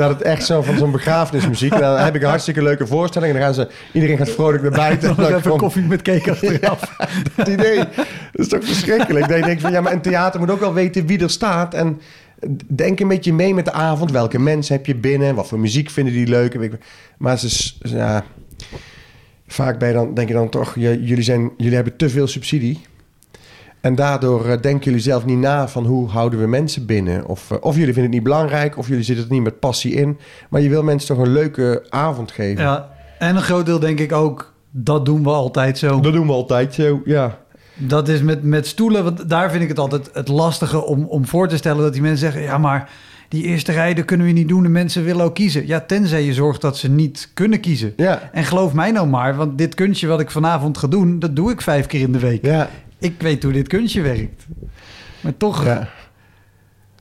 Dat 0.00 0.10
het 0.10 0.22
echt 0.22 0.46
zo 0.46 0.62
van 0.62 0.76
zo'n 0.78 0.90
begrafenismuziek. 0.90 1.72
En 1.72 1.80
dan 1.80 1.98
heb 1.98 2.14
ik 2.14 2.22
een 2.22 2.28
hartstikke 2.28 2.62
leuke 2.62 2.86
voorstelling. 2.86 3.32
En 3.32 3.38
dan 3.38 3.46
gaan 3.46 3.54
ze... 3.54 3.68
Iedereen 3.92 4.16
gaat 4.16 4.30
vrolijk 4.30 4.62
naar 4.62 4.70
buiten. 4.70 5.16
Dan 5.16 5.34
even 5.34 5.56
koffie 5.56 5.82
met 5.82 6.02
cake 6.02 6.30
achteraf. 6.30 6.96
het 7.36 7.48
idee. 7.48 7.76
Dat 7.76 8.06
is 8.32 8.48
toch 8.48 8.64
verschrikkelijk. 8.64 9.28
Dat 9.28 9.38
je 9.38 9.44
denkt 9.44 9.62
van 9.62 9.72
ja, 9.72 9.80
maar 9.80 9.92
een 9.92 10.00
theater 10.00 10.40
moet 10.40 10.50
ook 10.50 10.60
wel 10.60 10.74
weten 10.74 11.06
wie 11.06 11.22
er 11.22 11.30
staat. 11.30 11.74
En 11.74 12.00
denk 12.66 13.00
een 13.00 13.08
beetje 13.08 13.32
mee 13.32 13.54
met 13.54 13.64
de 13.64 13.72
avond. 13.72 14.10
Welke 14.10 14.38
mensen 14.38 14.74
heb 14.76 14.86
je 14.86 14.94
binnen? 14.94 15.34
Wat 15.34 15.48
voor 15.48 15.58
muziek 15.58 15.90
vinden 15.90 16.14
die 16.14 16.26
leuk? 16.26 16.78
Maar 17.18 17.38
ze, 17.38 17.46
is- 17.46 17.78
ja, 17.82 18.24
vaak 19.46 19.78
ben 19.78 19.88
je 19.88 19.94
dan, 19.94 20.14
denk 20.14 20.28
je 20.28 20.34
dan 20.34 20.48
toch, 20.48 20.74
jullie, 20.74 21.22
zijn, 21.22 21.50
jullie 21.56 21.74
hebben 21.74 21.96
te 21.96 22.08
veel 22.10 22.26
subsidie. 22.26 22.80
En 23.80 23.94
daardoor 23.94 24.46
eh, 24.46 24.60
denken 24.60 24.84
jullie 24.84 25.00
zelf 25.00 25.24
niet 25.24 25.38
na 25.38 25.68
van 25.68 25.84
hoe 25.86 26.08
houden 26.08 26.40
we 26.40 26.46
mensen 26.46 26.86
binnen. 26.86 27.26
Of, 27.26 27.50
eh, 27.50 27.56
of 27.60 27.76
jullie 27.76 27.92
vinden 27.92 28.02
het 28.02 28.12
niet 28.12 28.22
belangrijk, 28.22 28.78
of 28.78 28.88
jullie 28.88 29.04
zitten 29.04 29.24
er 29.24 29.32
niet 29.32 29.42
met 29.42 29.60
passie 29.60 29.92
in. 29.94 30.18
Maar 30.50 30.60
je 30.60 30.68
wil 30.68 30.82
mensen 30.82 31.16
toch 31.16 31.26
een 31.26 31.32
leuke 31.32 31.86
avond 31.88 32.32
geven. 32.32 32.64
Ja, 32.64 32.88
en 33.18 33.36
een 33.36 33.42
groot 33.42 33.66
deel 33.66 33.78
denk 33.78 33.98
ik 34.00 34.12
ook, 34.12 34.52
dat 34.70 35.04
doen 35.04 35.22
we 35.22 35.30
altijd 35.30 35.78
zo. 35.78 36.00
Dat 36.00 36.12
doen 36.12 36.26
we 36.26 36.32
altijd 36.32 36.74
zo, 36.74 37.02
ja. 37.04 37.38
Dat 37.74 38.08
is 38.08 38.22
met, 38.22 38.42
met 38.42 38.66
stoelen, 38.66 39.04
want 39.04 39.28
daar 39.28 39.50
vind 39.50 39.62
ik 39.62 39.68
het 39.68 39.78
altijd 39.78 40.10
het 40.12 40.28
lastige 40.28 40.84
om, 40.84 41.04
om 41.04 41.26
voor 41.26 41.48
te 41.48 41.56
stellen 41.56 41.82
dat 41.82 41.92
die 41.92 42.02
mensen 42.02 42.20
zeggen: 42.20 42.42
ja, 42.42 42.58
maar 42.58 42.90
die 43.28 43.44
eerste 43.44 43.72
rij 43.72 43.94
dat 43.94 44.04
kunnen 44.04 44.26
we 44.26 44.32
niet 44.32 44.48
doen. 44.48 44.62
De 44.62 44.68
mensen 44.68 45.04
willen 45.04 45.24
ook 45.24 45.34
kiezen. 45.34 45.66
Ja, 45.66 45.80
tenzij 45.80 46.24
je 46.24 46.34
zorgt 46.34 46.60
dat 46.60 46.76
ze 46.76 46.88
niet 46.88 47.30
kunnen 47.34 47.60
kiezen. 47.60 47.92
Ja, 47.96 48.30
En 48.32 48.44
geloof 48.44 48.72
mij 48.72 48.90
nou 48.90 49.06
maar, 49.06 49.36
want 49.36 49.58
dit 49.58 49.74
kunstje 49.74 50.06
wat 50.06 50.20
ik 50.20 50.30
vanavond 50.30 50.78
ga 50.78 50.86
doen, 50.86 51.18
dat 51.18 51.36
doe 51.36 51.50
ik 51.50 51.60
vijf 51.60 51.86
keer 51.86 52.00
in 52.00 52.12
de 52.12 52.18
week. 52.18 52.44
ja, 52.44 52.68
Ik 53.00 53.14
weet 53.18 53.42
hoe 53.42 53.52
dit 53.52 53.68
kunstje 53.68 54.02
werkt. 54.02 54.46
Maar 55.20 55.36
toch 55.36 55.64
ja. 55.64 55.88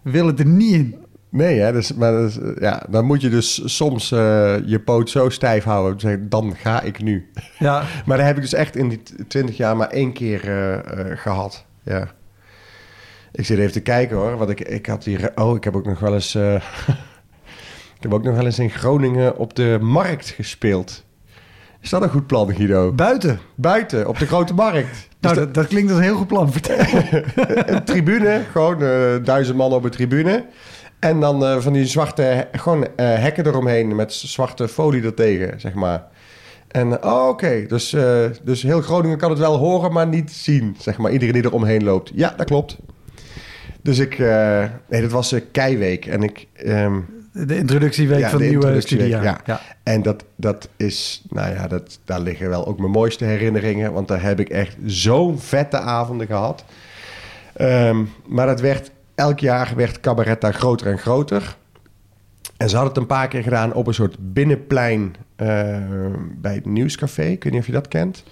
wil 0.02 0.28
het 0.28 0.39
er 0.39 0.45
niet 0.45 0.74
in. 0.74 0.95
Nee, 1.32 1.60
hè, 1.60 1.72
dus, 1.72 1.93
maar 1.93 2.12
dus, 2.12 2.39
ja, 2.60 2.84
dan 2.89 3.06
moet 3.06 3.22
je 3.22 3.30
dus 3.30 3.76
soms 3.76 4.12
eh, 4.12 4.56
je 4.66 4.80
poot 4.80 5.10
zo 5.10 5.30
stijf 5.30 5.64
houden. 5.64 6.00
zeggen, 6.00 6.30
Dan 6.30 6.56
ga 6.56 6.82
ik 6.82 7.02
nu. 7.02 7.30
Ja, 7.60 7.84
Maar 8.06 8.18
dat 8.18 8.26
heb 8.26 8.36
ik 8.36 8.41
dus 8.41 8.54
echt 8.54 8.76
in 8.76 8.89
die 8.89 9.02
twintig 9.28 9.58
jaar 9.58 9.78
maar 9.78 9.89
één 9.89 10.14
keer 10.14 10.43
eh, 10.43 10.74
eh, 11.12 11.18
gehad. 11.18 11.66
Ja. 11.84 12.08
Ik 13.32 13.45
zit 13.45 13.60
even 13.60 13.72
te 13.72 13.80
kijken 13.80 14.18
hoor. 14.18 14.38
Want 14.38 14.50
ik, 14.50 14.62
ik 14.62 14.86
had 14.86 15.04
hier. 15.04 15.32
Oh, 15.36 15.56
ik 15.56 15.64
heb 15.64 15.76
ook 15.76 15.86
nog 15.86 16.00
wel 16.00 16.14
eens. 16.14 16.36
ik 17.97 18.00
heb 18.00 18.14
ook 18.14 18.24
nog 18.24 18.36
wel 18.36 18.45
eens 18.45 18.60
in 18.60 18.70
Groningen 18.70 19.38
op 19.38 19.56
de 19.56 19.78
markt 19.82 20.30
gespeeld. 20.30 21.04
Is 21.82 21.90
dat 21.90 22.02
een 22.02 22.10
goed 22.10 22.28
plan, 22.28 22.56
Guido? 22.56 22.92
buiten. 22.92 23.40
Buiten, 23.56 24.08
op 24.08 24.20
de 24.20 24.26
grote 24.26 24.54
markt. 24.54 25.08
Nou, 25.22 25.36
dat, 25.36 25.54
dat 25.54 25.68
klinkt 25.68 25.90
als 25.90 26.00
een 26.00 26.06
heel 26.06 26.16
goed 26.16 26.28
plan. 26.28 26.52
Vertel. 26.52 26.78
een 27.76 27.84
tribune, 27.84 28.42
gewoon 28.52 28.84
eh, 28.84 29.24
duizend 29.24 29.58
man 29.58 29.74
op 29.74 29.84
een 29.84 29.90
tribune. 29.90 30.46
En 31.00 31.20
dan 31.20 31.46
eh, 31.46 31.58
van 31.58 31.74
die 31.74 31.86
zwarte, 31.86 32.48
gewoon 32.52 32.88
eh, 32.96 33.06
hekken 33.16 33.48
eromheen 33.48 33.96
met 33.96 34.14
zwarte 34.14 34.68
folie 34.68 35.04
ertegen, 35.04 35.60
zeg 35.60 35.74
maar. 35.74 36.04
En, 36.68 37.04
oh, 37.04 37.28
oké, 37.28 37.66
dus, 37.68 37.96
dus 38.44 38.64
heel 38.64 38.82
Groningen 38.82 39.18
kan 39.18 39.30
het 39.30 39.40
wel 39.40 39.58
horen, 39.58 39.92
maar 39.92 40.08
niet 40.08 40.32
zien, 40.32 40.76
zeg 40.80 40.98
maar. 40.98 41.12
Iedereen 41.12 41.34
die 41.34 41.44
er 41.44 41.54
omheen 41.54 41.84
loopt. 41.84 42.12
Ja, 42.16 42.34
dat 42.38 42.46
klopt. 42.46 42.78
Dus 43.82 44.00
ik, 44.00 44.18
nee, 44.90 45.02
dat 45.02 45.12
was 45.12 45.36
Keiweek. 45.52 46.06
En 46.06 46.24
ik, 46.24 46.48
ehm, 46.54 47.00
De 47.32 47.58
introductieweek 47.58 48.20
Ja, 48.20 48.30
van 48.30 48.40
de 48.40 48.46
nieuwe 48.46 48.82
studiejaar. 48.82 49.42
ja. 49.46 49.62
en 49.84 50.02
dat, 50.02 50.24
dat 50.36 50.70
is, 50.78 51.24
nou 51.30 51.54
ja, 51.54 51.68
dat, 51.68 52.00
daar 52.06 52.20
liggen 52.20 52.50
wel 52.50 52.68
ook 52.68 52.80
mijn 52.80 52.92
mooiste 52.92 53.26
herinneringen. 53.26 53.94
Want 53.94 54.08
daar 54.08 54.22
heb 54.22 54.40
ik 54.40 54.50
echt 54.50 54.76
zo'n 54.86 55.40
vette 55.40 55.78
avonden 55.78 56.28
gehad. 56.28 56.64
Ehm, 57.54 58.04
maar 58.28 58.46
dat 58.46 58.60
werd, 58.60 58.92
elk 59.16 59.40
jaar 59.40 59.74
werd 59.76 60.00
cabaret 60.00 60.42
daar 60.42 60.54
groter 60.54 60.88
en 60.88 61.00
groter. 61.00 61.58
En 62.58 62.70
ze 62.70 62.76
hadden 62.76 62.94
het 62.94 63.02
een 63.02 63.08
paar 63.18 63.28
keer 63.28 63.44
gedaan 63.44 63.74
op 63.74 63.88
een 63.88 63.94
soort 63.94 64.16
binnenplein 64.34 65.16
eh, 65.36 65.48
bij 66.36 66.54
het 66.54 66.66
Nieuwscafé. 66.66 67.24
Ik 67.24 67.44
weet 67.44 67.52
niet 67.54 67.62
of 67.62 67.68
je 67.68 67.74
dat 67.74 67.88
kent. 67.88 68.24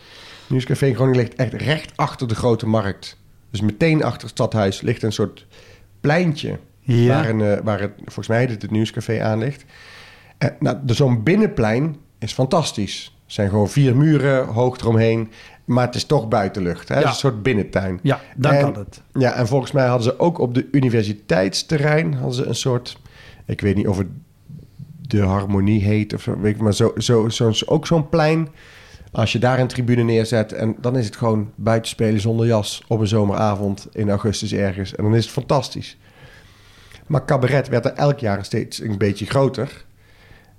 Nieuwscafé 0.48 0.86
in 0.86 0.96
Groningen 0.96 1.20
ligt 1.20 1.36
echt 1.36 1.54
recht 1.54 1.92
achter 1.96 2.28
de 2.28 2.36
grote 2.36 2.68
markt. 2.68 3.18
Dus 3.52 3.62
meteen 3.62 4.04
achter 4.04 4.22
het 4.22 4.30
stadhuis 4.30 4.82
ligt 4.82 5.04
een 5.04 5.12
soort 5.12 5.46
pleintje. 6.02 6.58
Ja. 6.96 7.08
Waar, 7.08 7.30
een, 7.30 7.42
eh, 7.42 7.58
waar 7.64 7.80
het, 7.80 7.92
volgens 8.04 8.28
mij 8.28 8.42
het, 8.42 8.62
het 8.62 8.72
Nieuwscafé 8.72 9.22
aan 9.24 9.40
ligt. 9.40 9.66
En, 10.38 10.56
nou, 10.60 10.78
zo'n 10.86 11.24
binnenplein 11.24 11.96
is 12.20 12.34
fantastisch. 12.34 13.16
Er 13.26 13.34
zijn 13.34 13.50
gewoon 13.50 13.70
vier 13.70 13.96
muren 13.96 14.46
hoog 14.46 14.78
eromheen. 14.78 15.32
Maar 15.66 15.86
het 15.86 15.96
is 15.96 16.06
toch 16.06 16.28
buitenlucht. 16.28 16.90
Hè? 16.90 16.96
Het 16.96 17.04
is 17.04 17.10
een 17.10 17.16
soort 17.16 17.44
binnentuin. 17.44 18.00
Ja, 18.04 18.22
dan 18.36 18.54
En- 18.54 18.62
kan 18.62 18.76
het. 18.78 19.02
Ja, 19.14 19.34
en 19.34 19.48
volgens 19.48 19.72
mij 19.72 19.86
hadden 19.86 20.04
ze 20.04 20.20
ook 20.20 20.40
op 20.40 20.54
de 20.54 20.68
universiteitsterrein 20.72 22.14
hadden 22.14 22.34
ze 22.34 22.46
een 22.46 22.56
soort, 22.56 22.98
ik 23.46 23.62
weet 23.62 23.76
niet 23.76 23.88
of 23.88 23.98
het 23.98 24.08
de 25.08 25.22
harmonie 25.22 25.84
heet 25.84 26.14
of 26.14 26.22
zo, 26.22 26.40
weet 26.40 26.56
ik, 26.56 26.62
maar 26.62 26.74
zo, 26.74 26.94
zo, 26.98 27.30
zo, 27.30 27.52
ook 27.66 27.88
zo'n 27.88 28.10
plein. 28.10 28.48
Als 29.12 29.32
je 29.32 29.40
daar 29.40 29.60
een 29.60 29.68
tribune 29.68 30.04
neerzet 30.04 30.54
en 30.54 30.76
dan 30.82 30.98
is 30.98 31.06
het 31.06 31.16
gewoon 31.16 31.52
buitenspelen 31.56 32.22
zonder 32.22 32.46
jas 32.46 32.84
op 32.88 33.00
een 33.00 33.08
zomeravond 33.08 33.88
in 33.92 34.10
augustus 34.10 34.54
ergens. 34.54 34.96
En 34.96 35.04
dan 35.04 35.16
is 35.16 35.24
het 35.24 35.34
fantastisch. 35.34 35.98
Maar 37.08 37.26
cabaret 37.26 37.68
werd 37.68 37.86
er 37.86 37.94
elk 37.94 38.20
jaar 38.20 38.46
steeds 38.46 38.82
een 38.82 38.98
beetje 38.98 39.26
groter. 39.26 39.86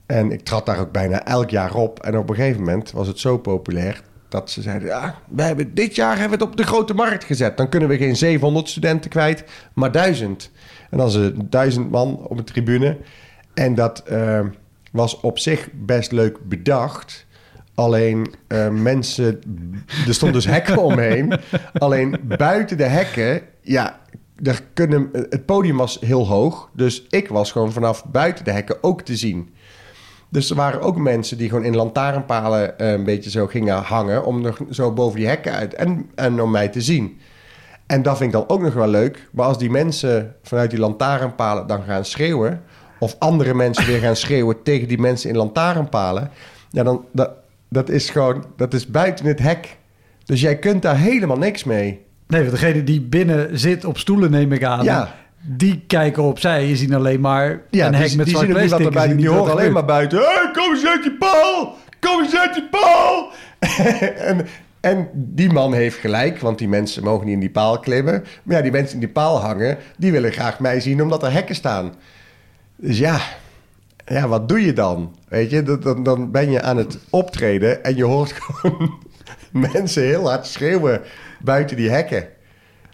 En 0.06 0.32
ik 0.32 0.44
trad 0.44 0.66
daar 0.66 0.78
ook 0.78 0.92
bijna 0.92 1.24
elk 1.24 1.50
jaar 1.50 1.74
op. 1.74 2.00
En 2.00 2.18
op 2.18 2.28
een 2.28 2.34
gegeven 2.34 2.60
moment 2.60 2.90
was 2.90 3.06
het 3.06 3.18
zo 3.18 3.38
populair 3.38 4.02
dat 4.28 4.50
ze 4.50 4.62
zeiden: 4.62 4.88
ja, 4.88 5.14
we 5.28 5.42
hebben, 5.42 5.74
dit 5.74 5.94
jaar 5.94 6.18
hebben 6.18 6.38
we 6.38 6.44
het 6.44 6.52
op 6.52 6.56
de 6.56 6.66
grote 6.66 6.94
markt 6.94 7.24
gezet. 7.24 7.56
Dan 7.56 7.68
kunnen 7.68 7.88
we 7.88 7.96
geen 7.96 8.16
700 8.16 8.68
studenten 8.68 9.10
kwijt, 9.10 9.44
maar 9.74 9.92
1000. 9.92 10.50
En 10.90 10.98
dan 10.98 11.10
ze 11.10 11.34
duizend 11.44 11.90
man 11.90 12.26
op 12.26 12.38
een 12.38 12.44
tribune. 12.44 12.96
En 13.54 13.74
dat 13.74 13.98
eh, 13.98 14.40
was 14.92 15.20
op 15.20 15.38
zich 15.38 15.68
best 15.72 16.12
leuk 16.12 16.38
bedacht. 16.48 17.26
Alleen 17.74 18.34
eh, 18.46 18.68
mensen, 18.68 19.40
er 20.06 20.14
stonden 20.14 20.40
dus 20.40 20.50
hekken 20.50 20.82
omheen. 20.82 21.40
Alleen 21.78 22.20
buiten 22.24 22.76
de 22.76 22.84
hekken, 22.84 23.42
ja, 23.60 24.00
daar 24.40 24.62
kunnen, 24.74 25.08
het 25.12 25.46
podium 25.46 25.76
was 25.76 25.98
heel 26.00 26.26
hoog. 26.26 26.70
Dus 26.72 27.06
ik 27.08 27.28
was 27.28 27.52
gewoon 27.52 27.72
vanaf 27.72 28.04
buiten 28.04 28.44
de 28.44 28.50
hekken 28.50 28.82
ook 28.82 29.02
te 29.02 29.16
zien. 29.16 29.54
Dus 30.28 30.50
er 30.50 30.56
waren 30.56 30.80
ook 30.80 30.98
mensen 30.98 31.38
die 31.38 31.48
gewoon 31.48 31.64
in 31.64 31.76
lantaarnpalen 31.76 32.78
eh, 32.78 32.90
een 32.90 33.04
beetje 33.04 33.30
zo 33.30 33.46
gingen 33.46 33.76
hangen... 33.76 34.24
om 34.24 34.40
nog 34.40 34.58
zo 34.70 34.92
boven 34.92 35.18
die 35.18 35.28
hekken 35.28 35.52
uit 35.52 35.74
en, 35.74 36.10
en 36.14 36.42
om 36.42 36.50
mij 36.50 36.68
te 36.68 36.80
zien. 36.80 37.18
En 37.86 38.02
dat 38.02 38.16
vind 38.16 38.34
ik 38.34 38.38
dan 38.38 38.48
ook 38.48 38.62
nog 38.62 38.74
wel 38.74 38.88
leuk. 38.88 39.28
Maar 39.32 39.46
als 39.46 39.58
die 39.58 39.70
mensen 39.70 40.36
vanuit 40.42 40.70
die 40.70 40.78
lantaarnpalen 40.78 41.66
dan 41.66 41.82
gaan 41.82 42.04
schreeuwen... 42.04 42.62
of 42.98 43.16
andere 43.18 43.54
mensen 43.54 43.86
weer 43.86 44.00
gaan 44.00 44.16
schreeuwen 44.16 44.62
tegen 44.68 44.88
die 44.88 44.98
mensen 44.98 45.30
in 45.30 45.36
lantaarnpalen... 45.36 46.30
ja, 46.70 46.82
dan 46.82 47.04
dat, 47.12 47.30
dat 47.68 47.88
is 47.88 48.10
gewoon, 48.10 48.44
dat 48.56 48.74
is 48.74 48.86
buiten 48.86 49.26
het 49.26 49.38
hek. 49.38 49.76
Dus 50.24 50.40
jij 50.40 50.58
kunt 50.58 50.82
daar 50.82 50.98
helemaal 50.98 51.38
niks 51.38 51.64
mee. 51.64 52.06
Nee, 52.28 52.50
degene 52.50 52.84
die 52.84 53.00
binnen 53.00 53.58
zit 53.58 53.84
op 53.84 53.98
stoelen, 53.98 54.30
neem 54.30 54.52
ik 54.52 54.64
aan. 54.64 54.84
Ja. 54.84 55.14
Die 55.40 55.84
kijken 55.86 56.22
opzij. 56.22 56.66
Je 56.66 56.76
ziet 56.76 56.94
alleen 56.94 57.20
maar 57.20 57.60
Ja, 57.70 57.86
een 57.86 57.92
die, 57.92 58.00
hek 58.00 58.14
met 58.14 58.26
die 58.26 58.34
zwart 58.34 58.48
erbij. 58.48 59.08
Ziet 59.08 59.16
Die 59.18 59.28
wat 59.28 59.38
horen 59.38 59.52
alleen 59.52 59.72
maar 59.72 59.84
buiten. 59.84 60.18
Hey, 60.18 60.50
kom 60.52 60.74
eens 60.74 60.86
uit 60.86 61.02
die 61.02 61.12
paal! 61.12 61.76
Kom 62.00 62.22
eens 62.22 62.36
uit 62.36 62.54
die 62.54 62.68
paal! 62.70 63.30
en, 64.30 64.46
en 64.80 65.08
die 65.12 65.52
man 65.52 65.72
heeft 65.72 65.98
gelijk, 65.98 66.40
want 66.40 66.58
die 66.58 66.68
mensen 66.68 67.02
mogen 67.02 67.24
niet 67.24 67.34
in 67.34 67.40
die 67.40 67.50
paal 67.50 67.78
klimmen. 67.78 68.24
Maar 68.42 68.56
ja, 68.56 68.62
die 68.62 68.72
mensen 68.72 68.94
in 68.94 69.00
die 69.00 69.08
paal 69.08 69.40
hangen, 69.40 69.78
die 69.96 70.12
willen 70.12 70.32
graag 70.32 70.58
mij 70.58 70.80
zien 70.80 71.02
omdat 71.02 71.22
er 71.22 71.32
hekken 71.32 71.54
staan. 71.54 71.94
Dus 72.76 72.98
ja, 72.98 73.20
ja 74.06 74.28
wat 74.28 74.48
doe 74.48 74.64
je 74.64 74.72
dan? 74.72 75.16
Weet 75.28 75.50
je, 75.50 75.62
dan, 75.62 76.02
dan 76.02 76.30
ben 76.30 76.50
je 76.50 76.62
aan 76.62 76.76
het 76.76 76.98
optreden 77.10 77.84
en 77.84 77.96
je 77.96 78.04
hoort 78.04 78.32
gewoon 78.40 78.98
mensen 79.52 80.02
heel 80.02 80.28
hard 80.28 80.46
schreeuwen 80.46 81.00
buiten 81.38 81.76
die 81.76 81.90
hekken. 81.90 82.28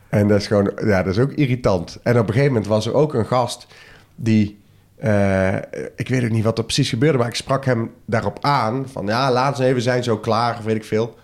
En 0.08 0.28
dat 0.28 0.40
is 0.40 0.46
gewoon, 0.46 0.72
ja, 0.84 1.02
dat 1.02 1.12
is 1.12 1.18
ook 1.18 1.32
irritant. 1.32 1.98
En 2.02 2.18
op 2.18 2.26
een 2.26 2.32
gegeven 2.32 2.52
moment 2.52 2.66
was 2.66 2.86
er 2.86 2.94
ook 2.94 3.14
een 3.14 3.26
gast 3.26 3.66
die, 4.14 4.60
eh, 4.96 5.54
ik 5.96 6.08
weet 6.08 6.24
ook 6.24 6.30
niet 6.30 6.44
wat 6.44 6.58
er 6.58 6.64
precies 6.64 6.88
gebeurde, 6.88 7.18
maar 7.18 7.26
ik 7.26 7.34
sprak 7.34 7.64
hem 7.64 7.90
daarop 8.04 8.38
aan. 8.40 8.88
Van 8.88 9.06
ja, 9.06 9.32
laat 9.32 9.58
eens 9.58 9.68
even 9.68 9.82
zijn 9.82 10.04
zo 10.04 10.18
klaar, 10.18 10.58
of 10.58 10.64
weet 10.64 10.76
ik 10.76 10.84
veel. 10.84 11.18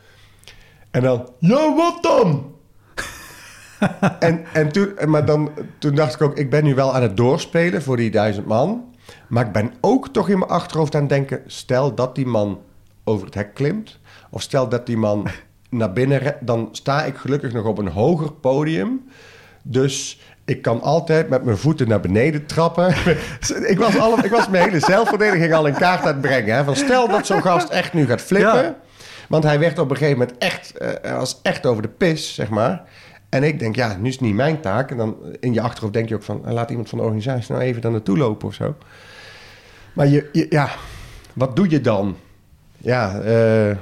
En 0.90 1.02
dan, 1.02 1.28
ja, 1.38 1.74
wat 1.74 2.02
dan? 2.02 2.54
en, 4.18 4.44
en 4.52 4.72
toen, 4.72 4.94
maar 5.06 5.24
dan, 5.24 5.50
toen 5.78 5.94
dacht 5.94 6.14
ik 6.14 6.22
ook, 6.22 6.38
ik 6.38 6.50
ben 6.50 6.64
nu 6.64 6.74
wel 6.74 6.94
aan 6.94 7.02
het 7.02 7.16
doorspelen 7.16 7.82
voor 7.82 7.96
die 7.96 8.10
duizend 8.10 8.46
man. 8.46 8.84
Maar 9.28 9.46
ik 9.46 9.52
ben 9.52 9.72
ook 9.80 10.08
toch 10.08 10.28
in 10.28 10.38
mijn 10.38 10.50
achterhoofd 10.50 10.94
aan 10.94 11.00
het 11.00 11.10
denken, 11.10 11.42
stel 11.46 11.94
dat 11.94 12.14
die 12.14 12.26
man 12.26 12.60
over 13.04 13.26
het 13.26 13.34
hek 13.34 13.54
klimt. 13.54 13.98
Of 14.30 14.42
stel 14.42 14.68
dat 14.68 14.86
die 14.86 14.96
man 14.96 15.26
naar 15.70 15.92
binnen 15.92 16.36
dan 16.40 16.68
sta 16.72 17.04
ik 17.04 17.16
gelukkig 17.16 17.52
nog 17.52 17.64
op 17.64 17.78
een 17.78 17.88
hoger 17.88 18.32
podium. 18.32 19.08
Dus 19.62 20.20
ik 20.44 20.62
kan 20.62 20.80
altijd 20.82 21.28
met 21.28 21.44
mijn 21.44 21.56
voeten 21.56 21.88
naar 21.88 22.00
beneden 22.00 22.46
trappen. 22.46 22.88
ik, 23.72 23.78
was 23.78 23.98
alle, 23.98 24.22
ik 24.24 24.30
was 24.30 24.48
mijn 24.48 24.64
hele 24.64 24.80
zelfverdediging 24.80 25.52
al 25.52 25.66
in 25.66 25.74
kaart 25.74 26.00
aan 26.00 26.06
het 26.06 26.20
brengen. 26.20 26.54
Hè? 26.54 26.64
Van 26.64 26.76
stel 26.76 27.08
dat 27.08 27.26
zo'n 27.26 27.42
gast 27.42 27.68
echt 27.68 27.92
nu 27.92 28.06
gaat 28.06 28.20
flippen. 28.20 28.62
Ja. 28.62 28.76
Want 29.28 29.44
hij 29.44 29.58
werd 29.58 29.78
op 29.78 29.90
een 29.90 29.96
gegeven 29.96 30.18
moment 30.18 30.38
echt, 30.38 30.72
hij 31.02 31.14
was 31.16 31.38
echt 31.42 31.66
over 31.66 31.82
de 31.82 31.88
pis, 31.88 32.34
zeg 32.34 32.48
maar. 32.48 32.82
En 33.28 33.42
ik 33.42 33.58
denk, 33.58 33.76
ja, 33.76 33.96
nu 34.00 34.06
is 34.08 34.12
het 34.14 34.22
niet 34.22 34.34
mijn 34.34 34.60
taak. 34.60 34.90
En 34.90 34.96
dan 34.96 35.16
in 35.40 35.52
je 35.52 35.60
achterhoofd 35.60 35.92
denk 35.94 36.08
je 36.08 36.14
ook 36.14 36.22
van, 36.22 36.46
eh, 36.46 36.52
laat 36.52 36.70
iemand 36.70 36.88
van 36.88 36.98
de 36.98 37.04
organisatie 37.04 37.52
nou 37.52 37.64
even 37.64 37.80
daar 37.82 37.90
naartoe 37.90 38.18
lopen 38.18 38.48
of 38.48 38.54
zo. 38.54 38.74
Maar 39.92 40.06
je, 40.06 40.28
je- 40.32 40.46
ja, 40.50 40.68
wat 41.32 41.56
doe 41.56 41.70
je 41.70 41.80
dan? 41.80 42.16
Ja, 42.76 43.20
eh, 43.20 43.76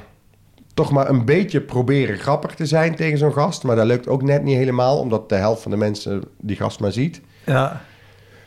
toch 0.78 0.90
maar 0.90 1.08
een 1.08 1.24
beetje 1.24 1.60
proberen 1.60 2.18
grappig 2.18 2.54
te 2.54 2.66
zijn 2.66 2.94
tegen 2.94 3.18
zo'n 3.18 3.32
gast. 3.32 3.62
Maar 3.62 3.76
dat 3.76 3.86
lukt 3.86 4.08
ook 4.08 4.22
net 4.22 4.42
niet 4.42 4.56
helemaal, 4.56 4.98
omdat 4.98 5.28
de 5.28 5.34
helft 5.34 5.62
van 5.62 5.70
de 5.70 5.76
mensen 5.76 6.22
die 6.40 6.56
gast 6.56 6.80
maar 6.80 6.92
ziet. 6.92 7.20
Ja. 7.44 7.82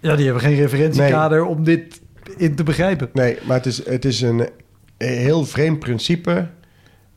ja, 0.01 0.15
die 0.15 0.25
hebben 0.25 0.43
geen 0.43 0.55
referentiekader 0.55 1.45
om 1.45 1.63
dit 1.63 2.01
in 2.37 2.55
te 2.55 2.63
begrijpen. 2.63 3.09
Nee, 3.13 3.37
maar 3.43 3.57
het 3.57 3.65
is, 3.65 3.85
het 3.85 4.05
is 4.05 4.21
een 4.21 4.49
heel 4.97 5.45
vreemd 5.45 5.79
principe. 5.79 6.47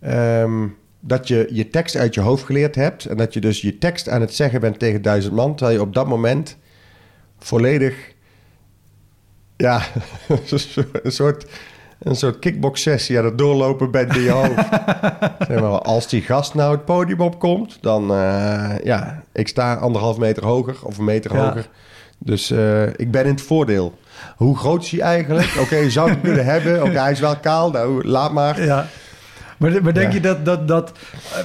Ehm, 0.01 0.67
dat 1.01 1.29
je 1.29 1.49
je 1.51 1.69
tekst 1.69 1.97
uit 1.97 2.15
je 2.15 2.21
hoofd 2.21 2.45
geleerd 2.45 2.75
hebt. 2.75 3.05
En 3.05 3.17
dat 3.17 3.35
je 3.35 3.41
dus 3.41 3.61
je 3.61 3.79
tekst 3.79 4.09
aan 4.09 4.21
het 4.21 4.35
zeggen 4.35 4.61
bent 4.61 4.79
tegen 4.79 5.03
duizend 5.03 5.35
man. 5.35 5.57
Terwijl 5.57 5.79
je 5.79 5.85
op 5.85 5.95
dat 5.95 6.07
moment 6.07 6.57
volledig, 7.39 8.13
ja, 9.57 9.83
een 11.03 11.13
soort, 11.13 11.47
een 12.03 12.17
soort 12.17 12.39
kickbox 12.39 12.83
sessie 12.83 13.19
aan 13.19 13.25
het 13.25 13.39
doorlopen 13.39 13.91
bent 13.91 14.17
in 14.17 14.23
je 14.23 14.31
hoofd. 14.31 14.69
zeg 15.49 15.61
maar, 15.61 15.71
als 15.71 16.09
die 16.09 16.23
gast 16.23 16.55
nou 16.55 16.73
het 16.73 16.85
podium 16.85 17.21
opkomt, 17.21 17.79
dan, 17.81 18.11
eh, 18.11 18.71
ja, 18.85 19.23
ik 19.33 19.49
sta 19.49 19.75
anderhalf 19.75 20.19
meter 20.19 20.45
hoger 20.45 20.77
of 20.83 20.99
een 20.99 21.05
meter 21.05 21.35
Ja. 21.35 21.45
hoger. 21.45 21.69
Dus 22.19 22.51
eh, 22.51 22.83
ik 22.87 23.11
ben 23.11 23.25
in 23.25 23.31
het 23.31 23.43
voordeel. 23.43 23.99
Hoe 24.37 24.57
groot 24.57 24.83
is 24.83 24.91
hij 24.91 25.01
eigenlijk? 25.01 25.57
Oké, 25.63 25.77
je 25.77 25.91
zou 25.91 26.11
het 26.11 26.21
kunnen 26.21 26.45
hebben. 26.45 26.83
Oké, 26.83 26.99
hij 26.99 27.11
is 27.13 27.21
wel 27.21 27.37
kaal. 27.37 27.71
Nou, 27.71 28.05
laat 28.09 28.33
maar. 28.33 28.63
Ja. 28.65 28.87
Maar, 29.59 29.83
maar 29.83 29.95
denk 29.95 30.09
Ja. 30.09 30.15
je 30.15 30.21
dat, 30.21 30.45
dat, 30.45 30.69
dat 30.69 30.93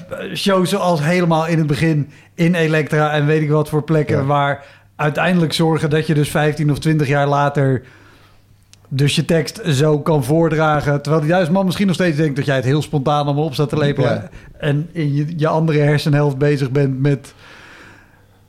eh, 0.09 0.35
shows 0.35 0.69
zoals 0.69 1.01
helemaal 1.03 1.47
in 1.47 1.57
het 1.57 1.67
begin 1.67 2.09
in 2.35 2.55
Elektra 2.55 3.11
en 3.11 3.25
weet 3.25 3.41
ik 3.41 3.49
wat 3.49 3.69
voor 3.69 3.83
plekken 3.83 4.25
waar 4.25 4.65
uiteindelijk 4.95 5.53
zorgen 5.53 5.89
dat 5.89 6.07
je 6.07 6.13
dus 6.13 6.29
15 6.29 6.71
of 6.71 6.79
20 6.79 7.07
jaar 7.07 7.27
later 7.27 7.83
dus 8.89 9.15
je 9.15 9.25
tekst 9.25 9.61
zo 9.65 9.99
kan 9.99 10.23
voordragen. 10.23 11.01
Terwijl 11.01 11.21
die 11.23 11.31
duizend 11.31 11.55
man 11.55 11.65
misschien 11.65 11.87
nog 11.87 11.95
steeds 11.95 12.17
denkt 12.17 12.35
dat 12.35 12.45
jij 12.45 12.55
het 12.55 12.65
heel 12.65 12.81
spontaan 12.81 13.25
allemaal 13.25 13.43
op 13.43 13.53
staat 13.53 13.69
te 13.69 13.77
lepelen. 13.77 14.11
Ja. 14.11 14.29
En 14.57 14.89
in 14.91 15.13
je, 15.13 15.33
je 15.37 15.47
andere 15.47 15.79
hersenhelft 15.79 16.37
bezig 16.37 16.71
bent 16.71 16.99
met... 16.99 17.33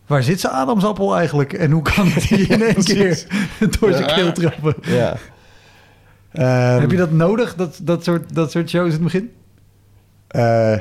Waar 0.07 0.23
zit 0.23 0.41
zijn 0.41 0.53
Adamsappel 0.53 1.17
eigenlijk? 1.17 1.53
En 1.53 1.71
hoe 1.71 1.83
kan 1.83 2.07
het 2.07 2.23
hier 2.23 2.51
in 2.61 2.63
één 2.63 2.85
keer 2.85 3.27
door 3.81 3.93
zijn 3.93 4.15
keel 4.15 4.33
trappen? 4.33 4.75
Ja. 4.81 5.17
Ehm, 6.33 6.81
Heb 6.81 6.91
je 6.91 6.97
dat 6.97 7.13
nodig, 7.13 7.55
dat, 7.55 7.81
dat, 7.83 8.05
soort, 8.05 8.35
dat 8.35 8.51
soort 8.51 8.71
shows 8.71 8.87
in 8.87 8.93
het 8.93 9.03
begin? 9.03 9.31
Eh, 10.27 10.79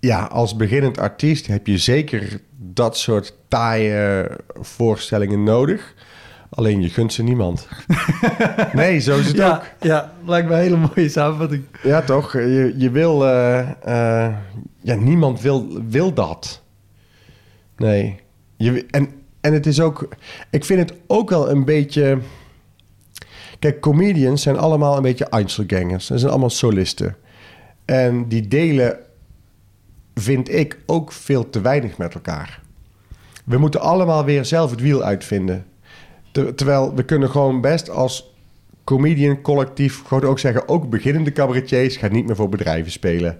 ja, 0.00 0.22
als 0.24 0.56
beginnend 0.56 0.98
artiest 0.98 1.46
heb 1.46 1.66
je 1.66 1.78
zeker 1.78 2.40
dat 2.56 2.98
soort 2.98 3.34
taaie 3.48 4.30
voorstellingen 4.60 5.42
nodig. 5.42 5.94
Alleen 6.50 6.80
je 6.80 6.88
gunt 6.88 7.12
ze 7.12 7.22
niemand. 7.22 7.68
nee, 8.72 8.98
zo 8.98 9.18
is 9.18 9.26
het 9.26 9.36
ja, 9.36 9.54
ook. 9.54 9.62
Ja, 9.80 10.12
lijkt 10.26 10.48
me 10.48 10.54
een 10.54 10.60
hele 10.60 10.76
mooie 10.76 11.08
samenvatting. 11.08 11.64
Ja, 11.82 12.02
toch? 12.02 12.32
Je, 12.32 12.74
je 12.76 12.90
wil... 12.90 13.26
eh, 13.26 13.58
eh, 13.70 14.34
ja, 14.80 14.94
niemand 14.94 15.40
wil, 15.40 15.82
wil 15.88 16.12
dat. 16.12 16.62
Nee. 17.76 18.20
Je, 18.56 18.86
en, 18.90 19.08
en 19.40 19.52
het 19.52 19.66
is 19.66 19.80
ook... 19.80 20.08
Ik 20.50 20.64
vind 20.64 20.90
het 20.90 20.98
ook 21.06 21.30
wel 21.30 21.50
een 21.50 21.64
beetje... 21.64 22.18
Kijk, 23.58 23.80
comedians 23.80 24.42
zijn 24.42 24.58
allemaal 24.58 24.96
een 24.96 25.02
beetje 25.02 25.28
Einzelgangers. 25.28 26.06
Ze 26.06 26.18
zijn 26.18 26.30
allemaal 26.30 26.50
solisten. 26.50 27.16
En 27.84 28.28
die 28.28 28.48
delen, 28.48 28.98
vind 30.14 30.52
ik, 30.52 30.78
ook 30.86 31.12
veel 31.12 31.50
te 31.50 31.60
weinig 31.60 31.98
met 31.98 32.14
elkaar. 32.14 32.60
We 33.44 33.58
moeten 33.58 33.80
allemaal 33.80 34.24
weer 34.24 34.44
zelf 34.44 34.70
het 34.70 34.80
wiel 34.80 35.02
uitvinden. 35.02 35.66
Ter- 36.32 36.54
terwijl 36.54 36.94
we 36.94 37.02
kunnen 37.02 37.30
gewoon 37.30 37.60
best 37.60 37.90
als 37.90 38.34
comedian 38.84 39.40
collectief 39.40 40.02
gewoon 40.06 40.24
ook 40.30 40.38
zeggen... 40.38 40.68
ook 40.68 40.90
beginnende 40.90 41.32
cabaretiers 41.32 41.96
gaan 41.96 42.12
niet 42.12 42.26
meer 42.26 42.36
voor 42.36 42.48
bedrijven 42.48 42.92
spelen. 42.92 43.38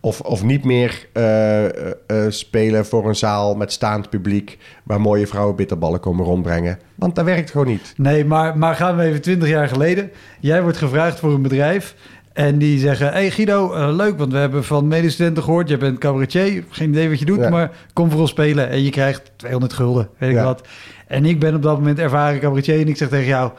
Of, 0.00 0.20
of 0.20 0.42
niet 0.42 0.64
meer 0.64 1.06
eh, 1.12 1.64
eh, 1.64 1.92
eh, 2.06 2.16
spelen 2.28 2.86
voor 2.86 3.08
een 3.08 3.16
zaal 3.16 3.54
met 3.54 3.72
staand 3.72 4.10
publiek... 4.10 4.58
waar 4.82 5.00
mooie 5.00 5.26
vrouwen 5.26 5.56
bitterballen 5.56 6.00
komen 6.00 6.24
rondbrengen. 6.24 6.78
Want 6.94 7.14
dat 7.14 7.24
werkt 7.24 7.50
gewoon 7.50 7.66
niet. 7.66 7.94
Nee, 7.96 8.24
maar, 8.24 8.58
maar 8.58 8.74
gaan 8.74 8.96
we 8.96 9.02
even 9.02 9.20
20 9.22 9.48
jaar 9.48 9.68
geleden. 9.68 10.10
Jij 10.40 10.62
wordt 10.62 10.76
gevraagd 10.78 11.18
voor 11.18 11.32
een 11.32 11.42
bedrijf. 11.42 11.94
En 12.32 12.58
die 12.58 12.78
zeggen: 12.78 13.12
Hey 13.12 13.30
Guido, 13.30 13.90
leuk, 13.96 14.18
want 14.18 14.32
we 14.32 14.38
hebben 14.38 14.64
van 14.64 14.88
medestudenten 14.88 15.42
gehoord. 15.42 15.68
Je 15.68 15.76
bent 15.76 15.98
cabaretier. 15.98 16.64
Geen 16.68 16.88
idee 16.88 17.08
wat 17.08 17.18
je 17.18 17.24
doet, 17.24 17.38
Ja. 17.38 17.48
maar 17.48 17.70
kom 17.92 18.10
voor 18.10 18.20
ons 18.20 18.30
spelen. 18.30 18.68
En 18.68 18.82
je 18.82 18.90
krijgt 18.90 19.30
200 19.36 19.72
gulden, 19.72 20.08
weet 20.18 20.30
ik 20.30 20.36
Ja. 20.36 20.44
wat. 20.44 20.68
En 21.06 21.24
ik 21.24 21.40
ben 21.40 21.54
op 21.54 21.62
dat 21.62 21.78
moment 21.78 21.98
ervaren 21.98 22.40
cabaretier. 22.40 22.80
En 22.80 22.88
ik 22.88 22.96
zeg 22.96 23.08
tegen 23.08 23.26
jou: 23.26 23.50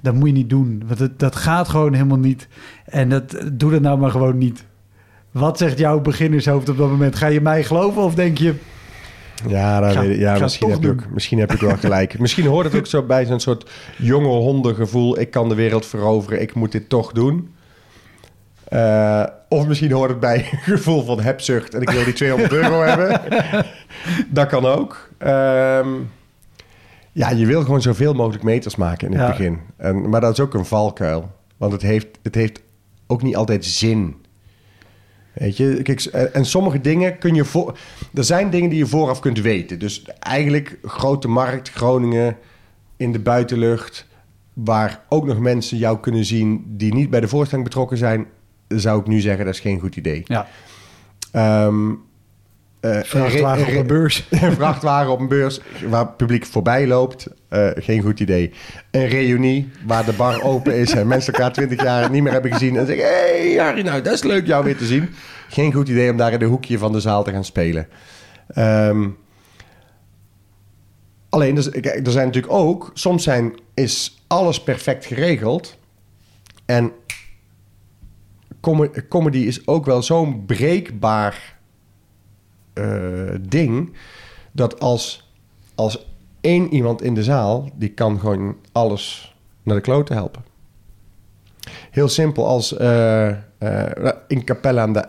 Dat 0.00 0.14
moet 0.14 0.26
je 0.28 0.34
niet 0.34 0.50
doen. 0.50 0.82
Want 0.86 0.98
het, 0.98 1.18
dat 1.18 1.36
gaat 1.36 1.68
gewoon 1.68 1.92
helemaal 1.92 2.18
niet. 2.18 2.48
En 2.84 3.08
dat, 3.08 3.36
doe 3.52 3.70
dat 3.70 3.80
nou 3.80 3.98
maar 3.98 4.10
gewoon 4.10 4.38
niet. 4.38 4.64
Wat 5.30 5.58
zegt 5.58 5.78
jouw 5.78 6.00
beginnershoofd 6.00 6.68
op 6.68 6.76
dat 6.76 6.88
moment? 6.90 7.16
Ga 7.16 7.26
je 7.26 7.40
mij 7.40 7.64
geloven 7.64 8.02
of 8.02 8.14
denk 8.14 8.38
je... 8.38 8.54
Ja, 9.48 9.80
dat 9.80 9.92
Ga- 9.92 10.00
weet 10.00 10.10
ik- 10.14 10.18
ja 10.18 10.38
misschien, 10.38 10.70
heb 10.70 10.86
ook, 10.86 11.02
misschien 11.12 11.38
heb 11.38 11.52
ik 11.52 11.60
wel 11.60 11.76
gelijk. 11.76 12.18
misschien 12.18 12.46
hoort 12.46 12.64
het 12.66 12.76
ook 12.76 12.86
zo 12.86 13.02
bij 13.02 13.24
zo'n 13.24 13.40
soort 13.40 13.70
jonge 13.98 14.26
hondengevoel. 14.28 15.20
Ik 15.20 15.30
kan 15.30 15.48
de 15.48 15.54
wereld 15.54 15.86
veroveren, 15.86 16.40
ik 16.40 16.54
moet 16.54 16.72
dit 16.72 16.88
toch 16.88 17.12
doen. 17.12 17.54
Eh, 18.68 19.24
of 19.48 19.66
misschien 19.66 19.92
hoort 19.92 20.10
het 20.10 20.20
bij 20.20 20.36
een 20.52 20.58
gevoel 20.58 21.04
van 21.04 21.20
hebzucht 21.20 21.74
en 21.74 21.80
ik 21.82 21.90
wil 21.90 22.04
die 22.04 22.12
200 22.22 22.52
euro 22.52 22.82
hebben. 22.82 23.20
Dat 24.28 24.46
kan 24.48 24.66
ook. 24.66 25.08
Ehm, 25.18 25.88
ja, 27.14 27.30
je 27.30 27.46
wil 27.46 27.62
gewoon 27.62 27.82
zoveel 27.82 28.14
mogelijk 28.14 28.42
meters 28.44 28.76
maken 28.76 29.06
in 29.06 29.12
het 29.18 29.22
Ja. 29.22 29.28
begin. 29.36 29.58
En, 29.76 30.08
maar 30.08 30.20
dat 30.20 30.32
is 30.32 30.40
ook 30.40 30.54
een 30.54 30.64
valkuil. 30.64 31.30
Want 31.56 31.72
het 31.72 31.82
heeft, 31.82 32.06
het 32.22 32.34
heeft 32.34 32.62
ook 33.06 33.22
niet 33.22 33.36
altijd 33.36 33.64
zin. 33.64 34.16
Weet 35.32 35.56
je, 35.56 35.82
kijk, 35.82 36.00
en- 36.04 36.34
en 36.34 36.44
sommige 36.44 36.80
dingen 36.80 37.18
kun 37.18 37.34
je 37.34 37.44
voor. 37.44 37.78
Er 38.14 38.24
zijn 38.24 38.50
dingen 38.50 38.70
die 38.70 38.78
je 38.78 38.86
vooraf 38.86 39.20
kunt 39.20 39.40
weten. 39.40 39.78
Dus 39.78 40.02
eigenlijk 40.18 40.78
grote 40.82 41.28
markt, 41.28 41.70
Groningen, 41.70 42.36
in 42.96 43.12
de 43.12 43.18
buitenlucht, 43.18 44.06
waar 44.52 45.00
ook 45.08 45.26
nog 45.26 45.38
mensen 45.38 45.78
jou 45.78 45.98
kunnen 46.00 46.24
zien 46.24 46.64
die 46.66 46.94
niet 46.94 47.10
bij 47.10 47.20
de 47.20 47.28
voorstelling 47.28 47.66
betrokken 47.66 47.96
zijn, 47.96 48.26
zou 48.68 49.00
ik 49.00 49.06
nu 49.06 49.20
zeggen 49.20 49.44
dat 49.44 49.54
is 49.54 49.60
geen 49.60 49.80
goed 49.80 49.96
idee. 49.96 50.22
Ja, 50.24 50.46
Ehm, 51.32 51.90
eh, 52.84 53.02
vrachtwagen 53.02 53.66
op 53.66 53.74
een 53.74 53.86
beurs. 53.86 54.26
een 54.30 54.52
vrachtwagen 54.52 55.12
op 55.12 55.20
een 55.20 55.28
beurs 55.28 55.60
waar 55.88 56.00
het 56.04 56.16
publiek 56.16 56.46
voorbij 56.46 56.86
loopt. 56.86 57.26
eh, 57.48 57.70
geen 57.74 58.02
goed 58.02 58.20
idee. 58.20 58.52
Een 58.90 59.06
reunie 59.08 59.70
waar 59.86 60.04
de 60.04 60.12
bar 60.12 60.42
open 60.42 60.74
is 60.74 60.92
en 60.92 61.06
mensen 61.06 61.32
elkaar 61.32 61.52
twintig 61.52 61.82
jaar 61.82 62.10
niet 62.10 62.22
meer 62.22 62.32
hebben 62.32 62.52
gezien. 62.52 62.76
En 62.76 62.86
zeggen: 62.86 63.04
Hé, 63.04 63.54
hey, 63.54 63.64
Harry, 63.64 63.82
nou, 63.82 64.02
dat 64.02 64.12
is 64.12 64.22
leuk 64.22 64.46
jou 64.46 64.64
weer 64.64 64.76
te 64.76 64.86
zien. 64.86 65.08
Geen 65.48 65.72
goed 65.72 65.88
idee 65.88 66.10
om 66.10 66.16
daar 66.16 66.32
in 66.32 66.38
de 66.38 66.44
hoekje 66.44 66.78
van 66.78 66.92
de 66.92 67.00
zaal 67.00 67.24
te 67.24 67.30
gaan 67.30 67.44
spelen. 67.44 67.88
Ehm, 68.48 69.08
alleen, 71.28 71.54
dus, 71.54 71.70
kijk, 71.70 72.06
er 72.06 72.12
zijn 72.12 72.26
natuurlijk 72.26 72.52
ook, 72.52 72.90
soms 72.94 73.22
zijn, 73.22 73.54
is 73.74 74.24
alles 74.26 74.62
perfect 74.62 75.04
geregeld. 75.04 75.78
En 76.66 76.92
com- 78.60 78.90
comedy 79.08 79.38
is 79.38 79.66
ook 79.66 79.86
wel 79.86 80.02
zo'n 80.02 80.44
breekbaar 80.46 81.53
ding. 83.40 83.92
Dat 84.52 84.80
als, 84.80 85.30
als 85.74 86.06
één 86.40 86.72
iemand 86.72 87.02
in 87.02 87.14
de 87.14 87.22
zaal, 87.22 87.70
die 87.74 87.88
kan 87.88 88.20
gewoon 88.20 88.56
alles 88.72 89.34
naar 89.62 89.76
de 89.76 89.82
kloten 89.82 90.14
helpen. 90.14 90.44
Heel 91.90 92.08
simpel, 92.08 92.46
als 92.46 92.76
eh, 92.76 93.28
eh, 93.58 94.12
in 94.28 94.44
Capelle 94.44 94.80
aan 94.80 94.92
de 94.92 95.08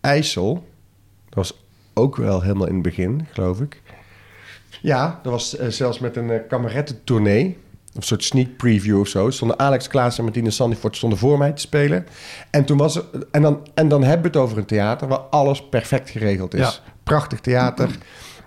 IJssel, 0.00 0.54
dat 1.24 1.34
was 1.34 1.58
ook 1.94 2.16
wel 2.16 2.42
helemaal 2.42 2.66
in 2.66 2.74
het 2.74 2.82
begin, 2.82 3.26
geloof 3.32 3.60
ik. 3.60 3.82
Ja, 4.82 5.20
dat 5.22 5.32
was 5.32 5.56
eh, 5.56 5.68
zelfs 5.68 5.98
met 5.98 6.16
een 6.16 6.46
kamerettentournee, 6.48 7.58
of 7.88 7.96
een 7.96 8.02
soort 8.02 8.24
sneak 8.24 8.56
preview 8.56 9.00
of 9.00 9.08
zo. 9.08 9.30
Stonden 9.30 9.58
Alex 9.58 9.88
Klaas 9.88 10.18
en 10.18 10.24
Martine 10.24 10.50
Sandifort 10.50 10.96
stonden 10.96 11.18
voor 11.18 11.38
mij 11.38 11.52
te 11.52 11.60
spelen. 11.60 12.06
En, 12.50 12.64
toen 12.64 12.76
was 12.76 13.00
en, 13.30 13.42
dan, 13.42 13.66
en 13.74 13.88
dan 13.88 14.02
hebben 14.02 14.32
we 14.32 14.38
het 14.38 14.46
over 14.46 14.58
een 14.58 14.64
theater 14.64 15.08
waar 15.08 15.18
alles 15.18 15.68
perfect 15.68 16.10
geregeld 16.10 16.54
is. 16.54 16.82
Prachtig 17.04 17.40
theater. 17.40 17.88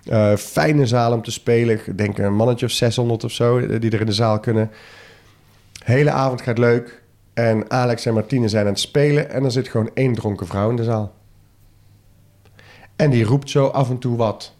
eh, 0.04 0.36
fijne 0.36 0.86
zaal 0.86 1.12
om 1.12 1.22
te 1.22 1.30
spelen. 1.30 1.80
Ik 1.86 1.98
denk 1.98 2.18
een 2.18 2.34
mannetje 2.34 2.66
of 2.66 2.72
600 2.72 3.24
of 3.24 3.32
zo 3.32 3.58
eh, 3.58 3.80
die 3.80 3.90
er 3.90 4.00
in 4.00 4.06
de 4.06 4.12
zaal 4.12 4.40
kunnen. 4.40 4.70
Hele 5.84 6.10
avond 6.10 6.42
gaat 6.42 6.58
leuk. 6.58 7.02
En 7.34 7.70
Alex 7.70 8.06
en 8.06 8.14
Martine 8.14 8.48
zijn 8.48 8.64
aan 8.66 8.72
het 8.72 8.80
spelen. 8.80 9.30
En 9.30 9.44
er 9.44 9.50
zit 9.50 9.68
gewoon 9.68 9.90
één 9.94 10.14
dronken 10.14 10.46
vrouw 10.46 10.70
in 10.70 10.76
de 10.76 10.84
zaal. 10.84 11.14
En 12.96 13.10
die 13.10 13.24
roept 13.24 13.50
zo 13.50 13.66
af 13.66 13.90
en 13.90 13.98
toe 13.98 14.16
wat. 14.16 14.54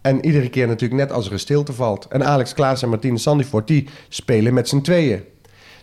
En 0.00 0.24
iedere 0.24 0.48
keer 0.50 0.66
natuurlijk 0.66 1.00
net 1.00 1.12
als 1.12 1.26
er 1.26 1.32
een 1.32 1.38
stilte 1.38 1.72
valt. 1.72 2.06
En 2.08 2.24
Alex 2.24 2.54
Klaas 2.54 2.82
en 2.82 2.88
Martine 2.88 3.18
Sandifort, 3.18 3.66
die 3.66 3.88
spelen 4.08 4.54
met 4.54 4.68
z'n 4.68 4.80
tweeën. 4.80 5.22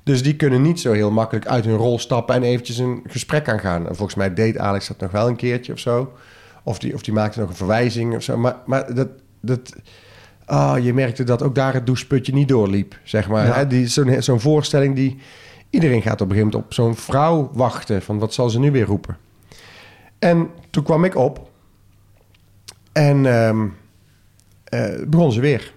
Dus 0.03 0.23
die 0.23 0.35
kunnen 0.35 0.61
niet 0.61 0.79
zo 0.79 0.91
heel 0.91 1.11
makkelijk 1.11 1.47
uit 1.47 1.65
hun 1.65 1.75
rol 1.75 1.99
stappen 1.99 2.35
en 2.35 2.43
eventjes 2.43 2.77
een 2.77 3.03
gesprek 3.07 3.49
aangaan. 3.49 3.87
En 3.87 3.95
volgens 3.95 4.15
mij 4.17 4.33
deed 4.33 4.57
Alex 4.57 4.87
dat 4.87 4.99
nog 4.99 5.11
wel 5.11 5.27
een 5.27 5.35
keertje 5.35 5.73
of 5.73 5.79
zo. 5.79 6.13
Of 6.63 6.79
die, 6.79 6.93
of 6.93 7.01
die 7.01 7.13
maakte 7.13 7.39
nog 7.39 7.49
een 7.49 7.55
verwijzing 7.55 8.15
of 8.15 8.23
zo. 8.23 8.37
Maar, 8.37 8.55
maar 8.65 8.93
dat, 8.93 9.07
dat, 9.41 9.75
ah, 10.45 10.83
je 10.83 10.93
merkte 10.93 11.23
dat 11.23 11.43
ook 11.43 11.55
daar 11.55 11.73
het 11.73 11.85
doucheputje 11.85 12.33
niet 12.33 12.47
doorliep, 12.47 12.97
zeg 13.03 13.29
maar. 13.29 13.45
Ja. 13.45 13.53
Hè? 13.53 13.67
Die, 13.67 13.87
zo'n, 13.87 14.21
zo'n 14.21 14.39
voorstelling 14.39 14.95
die... 14.95 15.17
Iedereen 15.69 16.01
gaat 16.01 16.21
op 16.21 16.29
een 16.29 16.35
gegeven 16.35 16.51
moment 16.51 16.65
op 16.65 16.73
zo'n 16.73 16.95
vrouw 16.95 17.49
wachten. 17.53 18.01
Van 18.01 18.19
wat 18.19 18.33
zal 18.33 18.49
ze 18.49 18.59
nu 18.59 18.71
weer 18.71 18.85
roepen? 18.85 19.17
En 20.19 20.49
toen 20.69 20.83
kwam 20.83 21.03
ik 21.03 21.15
op. 21.15 21.49
En 22.91 23.25
ehm, 23.25 23.67
eh, 24.63 25.05
begon 25.07 25.31
ze 25.31 25.39
weer. 25.39 25.73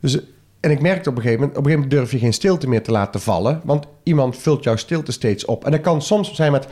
Dus, 0.00 0.18
en 0.60 0.70
ik 0.70 0.80
merkte 0.80 1.08
op 1.08 1.16
een 1.16 1.22
gegeven 1.22 1.40
moment... 1.40 1.58
Op 1.58 1.64
een 1.64 1.70
gegeven 1.70 1.88
moment 1.88 2.10
durf 2.10 2.20
je 2.20 2.26
geen 2.26 2.32
stilte 2.32 2.68
meer 2.68 2.82
te 2.82 2.90
laten 2.90 3.20
vallen. 3.20 3.60
Want 3.64 3.86
iemand 4.02 4.38
vult 4.38 4.64
jouw 4.64 4.76
stilte 4.76 5.12
steeds 5.12 5.44
op. 5.44 5.64
En 5.64 5.70
dat 5.70 5.80
kan 5.80 6.02
soms 6.02 6.34
zijn 6.34 6.52
met... 6.52 6.66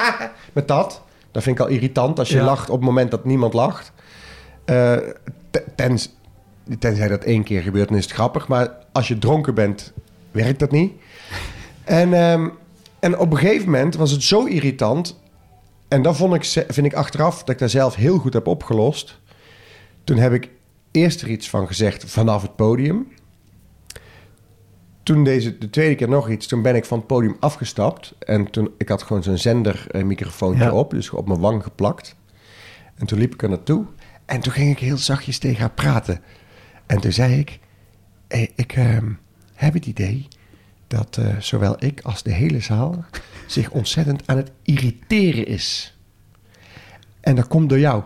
met 0.52 0.68
dat. 0.68 1.02
Dat 1.32 1.42
vind 1.42 1.58
ik 1.58 1.64
al 1.64 1.70
irritant 1.70 2.18
als 2.18 2.28
je 2.28 2.36
Ja. 2.36 2.44
lacht 2.44 2.70
op 2.70 2.76
het 2.76 2.84
moment 2.84 3.10
dat 3.10 3.24
niemand 3.24 3.54
lacht. 3.54 3.92
Te- 4.64 5.64
tens, 5.76 6.14
tenzij 6.78 7.08
dat 7.08 7.24
één 7.24 7.42
keer 7.42 7.62
gebeurt, 7.62 7.88
dan 7.88 7.96
is 7.96 8.04
het 8.04 8.12
grappig. 8.12 8.48
Maar 8.48 8.68
als 8.92 9.08
je 9.08 9.18
dronken 9.18 9.54
bent, 9.54 9.92
werkt 10.30 10.58
dat 10.58 10.70
niet. 10.70 10.92
En, 11.84 12.12
ehm, 12.14 12.48
en 13.00 13.18
op 13.18 13.30
een 13.32 13.38
gegeven 13.38 13.64
moment 13.70 13.94
was 13.96 14.10
het 14.10 14.22
zo 14.22 14.44
irritant. 14.44 15.20
En 15.88 16.02
dat 16.02 16.16
vond 16.16 16.34
ik, 16.34 16.44
vind 16.68 16.86
ik 16.86 16.94
achteraf 16.94 17.38
dat 17.38 17.48
ik 17.48 17.58
daar 17.58 17.68
zelf 17.68 17.94
heel 17.94 18.18
goed 18.18 18.32
heb 18.32 18.46
opgelost. 18.46 19.18
Toen 20.04 20.16
heb 20.16 20.32
ik 20.32 20.48
eerst 20.90 21.22
er 21.22 21.28
iets 21.28 21.50
van 21.50 21.66
gezegd 21.66 22.04
vanaf 22.10 22.42
het 22.42 22.56
podium. 22.56 23.08
Toen 25.02 25.24
deze, 25.24 25.58
de 25.58 25.70
tweede 25.70 25.94
keer 25.94 26.08
nog 26.08 26.28
iets, 26.30 26.46
toen 26.46 26.62
ben 26.62 26.74
ik 26.76 26.84
van 26.84 26.98
het 26.98 27.06
podium 27.06 27.36
afgestapt. 27.40 28.14
En 28.18 28.50
toen, 28.50 28.70
ik 28.78 28.88
had 28.88 29.02
gewoon 29.02 29.22
zo'n 29.22 29.38
zendermicrofoontje 29.38 30.64
Ja. 30.64 30.72
op, 30.72 30.90
dus 30.90 31.10
op 31.10 31.28
mijn 31.28 31.40
wang 31.40 31.62
geplakt. 31.62 32.16
En 32.94 33.06
toen 33.06 33.18
liep 33.18 33.32
ik 33.34 33.42
er 33.42 33.48
naartoe. 33.48 33.84
En 34.26 34.40
toen 34.40 34.52
ging 34.52 34.70
ik 34.70 34.78
heel 34.78 34.96
zachtjes 34.96 35.38
tegen 35.38 35.60
haar 35.60 35.70
praten. 35.70 36.20
En 36.86 37.00
toen 37.00 37.12
zei 37.12 37.38
ik, 37.38 37.58
hey, 38.28 38.50
ik 38.54 38.72
ehm, 38.72 39.12
heb 39.54 39.74
het 39.74 39.86
idee 39.86 40.28
dat 40.86 41.16
eh, 41.16 41.36
zowel 41.38 41.76
ik 41.84 42.00
als 42.02 42.22
de 42.22 42.32
hele 42.32 42.60
zaal 42.60 43.04
zich 43.46 43.70
ontzettend 43.70 44.22
aan 44.26 44.36
het 44.36 44.50
irriteren 44.62 45.46
is. 45.46 45.98
En 47.20 47.34
dat 47.36 47.48
komt 47.48 47.68
door 47.68 47.78
jou. 47.78 48.02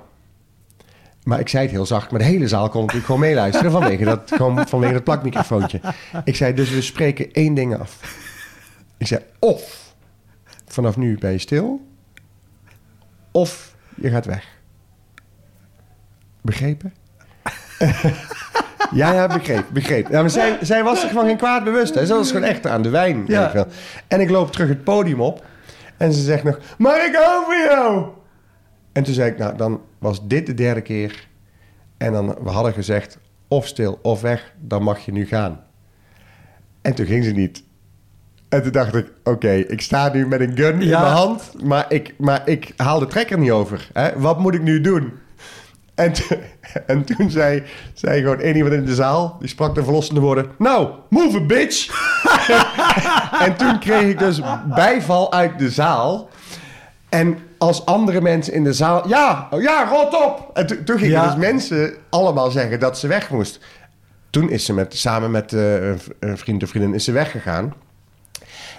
Maar 1.25 1.41
ik 1.41 1.49
zei 1.49 1.63
het 1.63 1.73
heel 1.73 1.87
zacht, 1.87 2.11
maar 2.11 2.21
de 2.21 2.27
hele 2.27 2.49
zaal 2.49 2.69
kon 2.69 2.81
natuurlijk 2.81 3.07
gewoon 3.07 3.21
meeluisteren 3.21 3.71
vanwege 3.71 4.05
dat, 4.05 4.33
gewoon 4.35 4.69
vanwege 4.69 4.93
dat 4.93 5.05
plakmicrofoontje. 5.05 5.81
Ik 6.25 6.37
zei, 6.37 6.55
dus 6.55 6.71
we 6.71 6.83
spreken 6.83 7.33
één 7.33 7.55
ding 7.55 7.79
af. 7.79 7.99
Ik 8.97 9.07
zei, 9.07 9.21
of 9.39 9.95
vanaf 10.67 10.97
nu 10.97 11.19
ben 11.19 11.33
je 11.33 11.39
stil, 11.39 11.87
of 13.31 13.75
je 13.95 14.11
gaat 14.11 14.27
weg. 14.27 14.47
Begrepen? 16.41 16.95
ja, 19.01 19.13
ja, 19.13 19.27
begreep, 19.27 19.65
begreep. 19.73 20.09
Ja, 20.11 20.21
maar 20.21 20.31
zij, 20.31 20.59
zij 20.61 20.83
was 20.83 21.01
zich 21.01 21.13
van 21.13 21.27
geen 21.27 21.37
kwaad 21.37 21.65
bewust. 21.65 21.95
Hè. 21.95 22.07
Ze 22.07 22.15
was 22.15 22.31
gewoon 22.31 22.49
echt 22.49 22.67
aan 22.67 22.83
de 22.83 22.89
wijn. 22.89 23.25
Ja. 23.27 23.53
wel. 23.53 23.67
En 24.09 24.21
ik 24.21 24.31
loop 24.31 24.53
terug 24.53 24.69
het 24.69 24.85
podium 24.85 25.21
op 25.21 25.45
en 25.97 26.13
ze 26.13 26.23
zegt 26.23 26.45
nog, 26.45 26.59
maar 26.79 27.07
ik 27.07 27.15
hou 27.15 27.45
van 27.45 27.59
jou. 27.59 28.05
En 28.93 29.03
toen 29.03 29.15
zei 29.15 29.31
ik, 29.31 29.39
nou, 29.39 29.57
dan 29.57 29.81
was 30.05 30.27
dit 30.27 30.47
de 30.47 30.55
derde 30.55 30.81
keer. 30.81 31.29
En 31.97 32.13
dan, 32.13 32.37
we 32.43 32.51
hadden 32.51 32.73
gezegd, 32.73 33.19
of 33.49 33.67
stil 33.67 33.99
of 34.03 34.21
weg, 34.21 34.53
dan 34.61 34.83
mag 34.83 35.05
je 35.05 35.13
nu 35.13 35.27
gaan. 35.27 35.61
En 36.83 36.95
toen 36.95 37.07
ging 37.07 37.25
ze 37.25 37.31
niet. 37.31 37.63
En 38.49 38.63
toen 38.63 38.73
dacht 38.73 38.95
ik, 38.95 39.13
oké, 39.23 39.51
ik 39.53 39.81
sta 39.81 40.13
nu 40.13 40.27
met 40.27 40.41
een 40.41 40.57
gun 40.57 40.81
in 40.81 40.87
Ja. 40.87 41.01
mijn 41.01 41.13
hand, 41.13 41.63
maar 41.63 41.85
ik, 41.89 42.15
maar 42.19 42.49
ik 42.49 42.73
haal 42.77 42.99
de 42.99 43.07
trekker 43.07 43.39
niet 43.39 43.51
over. 43.51 43.91
Hè? 43.93 44.19
Wat 44.19 44.39
moet 44.39 44.55
ik 44.55 44.63
nu 44.63 44.81
doen? 44.81 45.13
En, 45.95 46.13
en 46.87 47.05
toen 47.05 47.31
zei, 47.31 47.63
zei 47.95 48.21
gewoon 48.21 48.41
één 48.41 48.57
iemand 48.57 48.75
in 48.75 48.85
de 48.85 48.95
zaal, 48.95 49.37
die 49.41 49.49
sprak 49.49 49.75
de 49.75 49.85
verlossende 49.85 50.21
woorden, 50.21 50.51
nou, 50.59 50.91
move 51.09 51.37
it, 51.37 51.47
bitch! 51.47 51.89
en 53.47 53.57
toen 53.57 53.79
kreeg 53.79 54.03
ik 54.11 54.19
dus 54.19 54.41
bijval 54.75 55.33
uit 55.33 55.59
de 55.59 55.71
zaal. 55.71 56.29
En 57.09 57.39
als 57.65 57.87
andere 57.87 58.21
mensen 58.21 58.53
in 58.53 58.65
de 58.65 58.73
zaal... 58.73 59.09
Ja, 59.09 59.49
oh 59.51 59.63
ja, 59.63 59.89
rot 59.89 60.23
op! 60.25 60.51
En 60.55 60.67
to- 60.67 60.83
toen 60.85 60.99
gingen 60.99 61.13
Ja. 61.15 61.27
dus 61.27 61.37
mensen 61.37 61.95
allemaal 62.11 62.51
zeggen 62.51 62.81
dat 62.81 62.99
ze 62.99 63.07
weg 63.07 63.31
moest. 63.31 63.61
Toen 64.31 64.51
is 64.51 64.65
ze 64.65 64.73
met, 64.73 64.97
samen 64.97 65.31
met 65.31 65.53
eh, 65.53 65.89
een 66.21 66.39
vriend 66.39 66.63
of 66.63 66.69
vriendin 66.69 66.95
is 66.95 67.05
ze 67.05 67.13
weggegaan. 67.13 67.75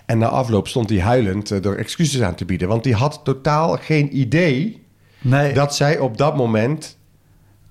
En 0.06 0.18
na 0.18 0.28
afloop 0.28 0.68
stond 0.68 0.90
hij 0.90 1.00
huilend 1.02 1.52
eh, 1.52 1.62
door 1.62 1.76
excuses 1.76 2.22
aan 2.22 2.36
te 2.36 2.46
bieden. 2.46 2.68
Want 2.68 2.84
die 2.84 2.94
had 2.96 3.22
totaal 3.24 3.78
geen 3.78 4.18
idee 4.18 4.84
Nee. 5.22 5.54
dat 5.54 5.76
zij 5.76 6.00
op 6.00 6.18
dat 6.18 6.36
moment 6.38 6.98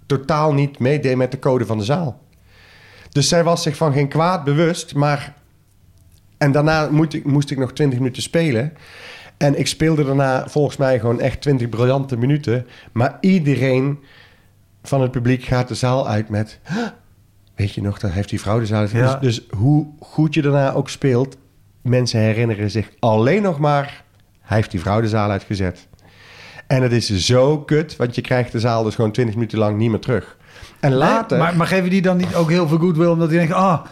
totaal 0.07 0.53
niet 0.53 0.79
meedeed 0.79 1.17
met 1.17 1.31
de 1.31 1.39
code 1.39 1.67
van 1.67 1.79
de 1.79 1.85
zaal. 1.85 2.21
Dus 3.11 3.29
zij 3.29 3.45
was 3.45 3.63
zich 3.63 3.77
van 3.77 3.93
geen 3.93 4.09
kwaad 4.09 4.45
bewust, 4.45 4.95
maar... 4.95 5.35
En 6.39 6.53
daarna 6.53 6.89
moest 6.91 7.13
ik, 7.13 7.25
moest 7.25 7.51
ik 7.51 7.59
nog 7.59 7.73
20 7.73 7.99
minuten 7.99 8.23
spelen. 8.23 8.73
En 9.37 9.59
ik 9.59 9.67
speelde 9.67 10.05
daarna 10.05 10.49
volgens 10.49 10.77
mij 10.77 11.01
gewoon 11.01 11.21
echt 11.21 11.41
20 11.41 11.69
briljante 11.69 12.17
minuten. 12.17 12.67
Maar 12.93 13.19
iedereen 13.21 13.99
van 14.83 15.01
het 15.01 15.11
publiek 15.11 15.45
gaat 15.45 15.69
de 15.69 15.75
zaal 15.75 16.09
uit 16.09 16.29
met... 16.29 16.59
"Huh, 16.69 16.87
Weet 17.55 17.75
je 17.75 17.83
nog, 17.83 17.99
dat 17.99 18.11
heeft 18.11 18.29
die 18.29 18.41
vrouw 18.41 18.59
de 18.59 18.67
zaal 18.67 18.81
uit. 18.81 18.91
Ja. 18.91 19.17
Dus, 19.17 19.35
dus 19.37 19.47
hoe 19.59 19.87
goed 20.01 20.35
je 20.35 20.43
daarna 20.43 20.73
ook 20.73 20.89
speelt... 20.89 21.37
mensen 21.83 22.21
herinneren 22.21 22.71
zich 22.71 22.91
alleen 22.99 23.43
nog 23.43 23.59
maar... 23.59 24.05
hij 24.41 24.57
heeft 24.57 24.71
die 24.71 24.81
vrouw 24.81 25.01
de 25.01 25.09
zaal 25.09 25.31
uitgezet. 25.31 25.89
En 26.67 26.83
het 26.83 26.93
is 26.93 27.17
zo 27.27 27.59
kut, 27.59 27.97
want 27.97 28.15
je 28.15 28.21
krijgt 28.21 28.53
de 28.53 28.61
zaal 28.61 28.83
dus 28.83 28.95
gewoon 28.95 29.13
20 29.13 29.35
minuten 29.35 29.59
lang 29.59 29.77
niet 29.77 29.91
meer 29.91 29.99
terug. 29.99 30.37
En 30.81 30.93
later... 30.93 31.39
Maar, 31.39 31.57
maar 31.57 31.67
geven 31.67 31.91
die 31.91 32.03
dan 32.03 32.17
niet 32.17 32.35
ook 32.35 32.51
heel 32.51 32.69
veel 32.69 32.79
goodwill 32.79 33.07
omdat 33.09 33.29
die 33.29 33.39
denken, 33.39 33.57
ah, 33.57 33.85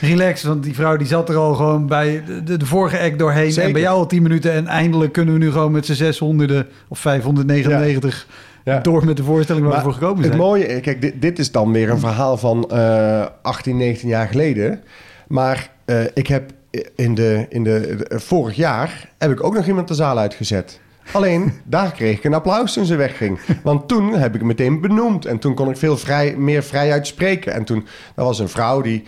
relax, 0.00 0.42
want 0.42 0.62
die 0.62 0.74
vrouw 0.74 0.96
die 0.96 1.06
zat 1.06 1.28
er 1.28 1.36
al 1.36 1.54
gewoon 1.54 1.86
bij 1.86 2.22
de, 2.44 2.56
de, 2.56 2.66
vorige 2.66 3.00
act 3.00 3.18
doorheen 3.18 3.50
Zeker. 3.52 3.66
en 3.66 3.72
bij 3.72 3.82
jou 3.82 3.96
al 3.98 4.06
10 4.06 4.22
minuten 4.22 4.52
en 4.52 4.66
eindelijk 4.66 5.12
kunnen 5.12 5.34
we 5.34 5.40
nu 5.40 5.50
gewoon 5.50 5.72
met 5.72 5.86
z'n 5.86 5.92
600 5.92 6.66
of 6.88 6.98
599 6.98 8.26
Ja. 8.64 8.78
door 8.78 9.04
met 9.04 9.16
de 9.16 9.22
voorstelling 9.24 9.66
waar 9.66 9.76
we 9.76 9.82
voor 9.82 9.92
gekomen 9.92 10.16
het 10.22 10.26
zijn. 10.26 10.38
mooie, 10.38 10.80
kijk, 10.80 11.00
dit, 11.00 11.22
dit 11.22 11.38
is 11.38 11.50
dan 11.52 11.72
weer 11.72 11.90
een 11.90 11.98
verhaal 11.98 12.36
van 12.36 12.70
eh 12.70 13.24
18, 13.42 13.76
19 13.76 14.08
jaar 14.08 14.28
geleden. 14.28 14.80
Maar 15.28 15.70
eh, 15.84 16.04
ik 16.14 16.26
heb 16.26 16.50
in 16.94 17.14
de, 17.14 17.46
in 17.48 17.64
de, 17.64 17.96
de- 18.08 18.20
vorig 18.20 18.56
jaar 18.56 19.08
heb 19.18 19.30
ik 19.30 19.44
ook 19.44 19.54
nog 19.54 19.66
iemand 19.66 19.88
de 19.88 19.94
zaal 19.94 20.18
uitgezet. 20.18 20.80
Alleen, 21.12 21.52
daar 21.64 21.92
kreeg 21.92 22.16
ik 22.16 22.24
een 22.24 22.34
applaus 22.34 22.72
toen 22.72 22.84
ze 22.84 22.96
wegging. 22.96 23.38
Want 23.62 23.88
toen 23.88 24.12
heb 24.12 24.26
ik 24.34 24.40
het 24.40 24.42
meteen 24.48 24.80
benoemd. 24.80 25.26
En 25.26 25.38
toen 25.38 25.54
kon 25.54 25.70
ik 25.70 25.76
veel 25.76 25.96
vrij, 25.96 26.34
meer 26.36 26.62
vrij 26.62 26.92
uitspreken. 26.92 27.52
En 27.52 27.64
toen, 27.64 27.86
er 28.16 28.24
was 28.24 28.38
een 28.38 28.48
vrouw 28.48 28.80
die 28.80 29.04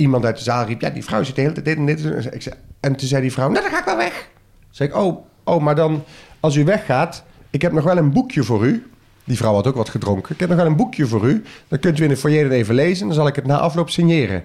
iemand 0.00 0.24
uit 0.24 0.36
de 0.36 0.42
zaal 0.42 0.64
riep... 0.64 0.80
Ja, 0.80 0.90
die 0.90 1.04
vrouw 1.04 1.22
zit 1.22 1.34
de 1.34 1.40
hele 1.40 1.52
tijd 1.52 1.64
dit 1.64 1.76
en 1.76 1.86
dit. 1.86 2.04
En, 2.04 2.34
ik 2.34 2.42
zei, 2.42 2.54
en 2.80 2.96
toen 2.96 3.08
zei 3.08 3.22
die 3.22 3.32
vrouw, 3.32 3.48
nou, 3.48 3.62
dan 3.62 3.72
ga 3.72 3.78
ik 3.78 3.84
wel 3.84 3.96
weg. 3.96 4.12
Toen 4.12 4.68
zei 4.70 4.88
ik, 4.88 4.96
oh, 4.96 5.26
oh, 5.44 5.62
maar 5.62 5.74
dan, 5.74 6.04
als 6.40 6.56
u 6.56 6.64
weggaat... 6.64 7.24
Ik 7.50 7.62
heb 7.62 7.72
nog 7.72 7.84
wel 7.84 7.96
een 7.96 8.12
boekje 8.12 8.42
voor 8.42 8.66
u. 8.66 8.86
Die 9.24 9.36
vrouw 9.36 9.54
had 9.54 9.66
ook 9.66 9.74
wat 9.74 9.88
gedronken. 9.88 10.34
Ik 10.34 10.40
heb 10.40 10.48
nog 10.48 10.58
wel 10.58 10.66
een 10.66 10.76
boekje 10.76 11.06
voor 11.06 11.24
u. 11.24 11.42
Dan 11.68 11.78
kunt 11.78 11.98
u 11.98 12.02
in 12.02 12.08
de 12.08 12.16
foyer 12.16 12.42
dan 12.42 12.52
even 12.52 12.74
lezen. 12.74 13.06
Dan 13.06 13.14
zal 13.14 13.26
ik 13.26 13.36
het 13.36 13.46
na 13.46 13.58
afloop 13.58 13.90
signeren. 13.90 14.44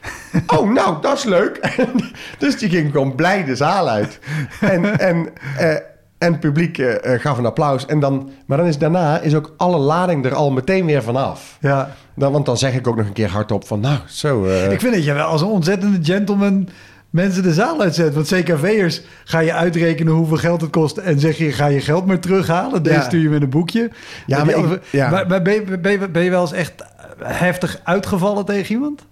oh, 0.56 0.72
nou, 0.72 1.02
dat 1.02 1.16
is 1.16 1.24
leuk. 1.24 1.76
dus 2.38 2.58
die 2.58 2.68
ging 2.68 2.90
gewoon 2.90 3.14
blij 3.14 3.44
de 3.44 3.56
zaal 3.56 3.88
uit. 3.88 4.18
En, 4.60 4.98
en, 4.98 5.28
eh, 5.58 5.76
en 6.22 6.30
het 6.32 6.40
publiek 6.40 6.78
eh, 6.78 7.14
eh, 7.14 7.20
gaf 7.20 7.38
een 7.38 7.46
applaus. 7.46 7.86
En 7.86 8.00
dan, 8.00 8.30
maar 8.46 8.58
dan 8.58 8.66
is 8.66 8.78
daarna 8.78 9.20
is 9.20 9.34
ook 9.34 9.54
alle 9.56 9.78
lading 9.78 10.24
er 10.24 10.34
al 10.34 10.50
meteen 10.50 10.86
weer 10.86 11.02
vanaf. 11.02 11.56
Ja. 11.60 11.94
Dan, 12.14 12.32
want 12.32 12.46
dan 12.46 12.56
zeg 12.56 12.74
ik 12.74 12.86
ook 12.86 12.96
nog 12.96 13.06
een 13.06 13.12
keer 13.12 13.28
hardop 13.28 13.66
van... 13.66 13.80
Nou, 13.80 13.98
zo... 14.06 14.44
eh, 14.44 14.72
Ik 14.72 14.80
vind 14.80 14.94
dat 14.94 15.04
je 15.04 15.12
wel 15.12 15.26
als 15.26 15.40
een 15.40 15.46
ontzettende 15.48 15.98
gentleman 16.02 16.68
mensen 17.10 17.42
de 17.42 17.52
zaal 17.52 17.80
uitzet. 17.80 18.14
Want 18.14 18.26
CKV'ers 18.26 19.02
ga 19.24 19.38
je 19.38 19.52
uitrekenen 19.52 20.12
hoeveel 20.12 20.36
geld 20.36 20.60
het 20.60 20.70
kost... 20.70 20.96
en 20.96 21.20
zeg 21.20 21.36
je, 21.38 21.52
ga 21.52 21.66
je 21.66 21.80
geld 21.80 22.06
maar 22.06 22.18
terughalen. 22.18 22.82
Deze 22.82 22.96
Ja. 22.96 23.02
stuur 23.02 23.20
je 23.22 23.28
met 23.28 23.42
een 23.42 23.50
boekje. 23.50 23.90
Ja, 24.26 24.36
maar 24.36 24.46
die 24.46 24.54
ik- 24.56 24.62
andere- 24.62 24.80
ja. 24.90 25.10
maar- 25.10 25.26
maar 25.26 25.42
ben, 25.42 25.54
je, 25.54 25.78
ben, 25.78 25.92
je, 25.92 26.08
ben 26.10 26.22
je 26.24 26.30
wel 26.30 26.40
eens 26.40 26.52
echt 26.52 26.72
heftig 27.18 27.80
uitgevallen 27.84 28.44
tegen 28.44 28.74
iemand? 28.74 29.06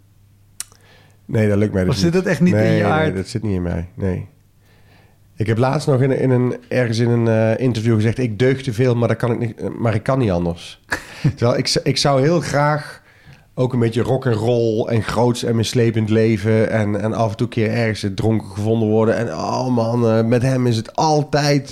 Nee, 1.24 1.48
dat 1.48 1.58
lukt 1.58 1.72
mij 1.72 1.84
dus 1.84 1.94
Of 1.94 2.00
zit 2.00 2.14
het 2.14 2.26
echt 2.26 2.40
niet 2.40 2.54
in 2.54 2.58
nee, 2.60 2.76
je 2.76 2.82
Nee, 2.82 2.92
aard? 2.92 3.16
dat 3.16 3.26
zit 3.26 3.42
niet 3.42 3.54
in 3.54 3.62
mij. 3.62 3.88
Nee. 3.94 4.28
Ik 5.40 5.46
heb 5.46 5.58
laatst 5.58 5.86
nog 5.86 6.02
in, 6.02 6.10
in 6.18 6.30
een, 6.30 6.56
ergens 6.68 6.98
in 6.98 7.08
een 7.10 7.28
eh, 7.28 7.64
interview 7.64 7.94
gezegd... 7.94 8.18
ik 8.18 8.38
deug 8.38 8.62
te 8.62 8.72
veel, 8.72 8.94
maar, 8.94 9.08
dat 9.08 9.16
kan 9.16 9.32
ik, 9.32 9.38
niet, 9.38 9.60
eh, 9.60 9.68
maar 9.78 9.94
ik 9.94 10.02
kan 10.02 10.18
niet 10.18 10.30
anders. 10.30 10.80
Terwijl 11.36 11.58
ik, 11.58 11.80
ik 11.82 11.96
zou 11.96 12.20
heel 12.20 12.40
graag 12.40 13.02
ook 13.54 13.72
een 13.72 13.78
beetje 13.78 14.02
rock 14.02 14.26
and 14.26 14.34
roll 14.36 14.86
en 14.86 15.02
groots 15.02 15.44
en 15.44 15.56
mislepend 15.56 16.10
leven... 16.10 16.70
En, 16.70 17.00
en 17.00 17.12
af 17.14 17.30
en 17.30 17.36
toe 17.36 17.46
een 17.46 17.52
keer 17.52 17.70
ergens 17.70 18.06
dronken 18.14 18.48
gevonden 18.48 18.88
worden. 18.88 19.16
En 19.16 19.28
oh 19.28 19.68
man, 19.68 20.08
eh, 20.08 20.24
met 20.24 20.42
hem 20.42 20.66
is 20.66 20.76
het 20.76 20.96
altijd 20.96 21.70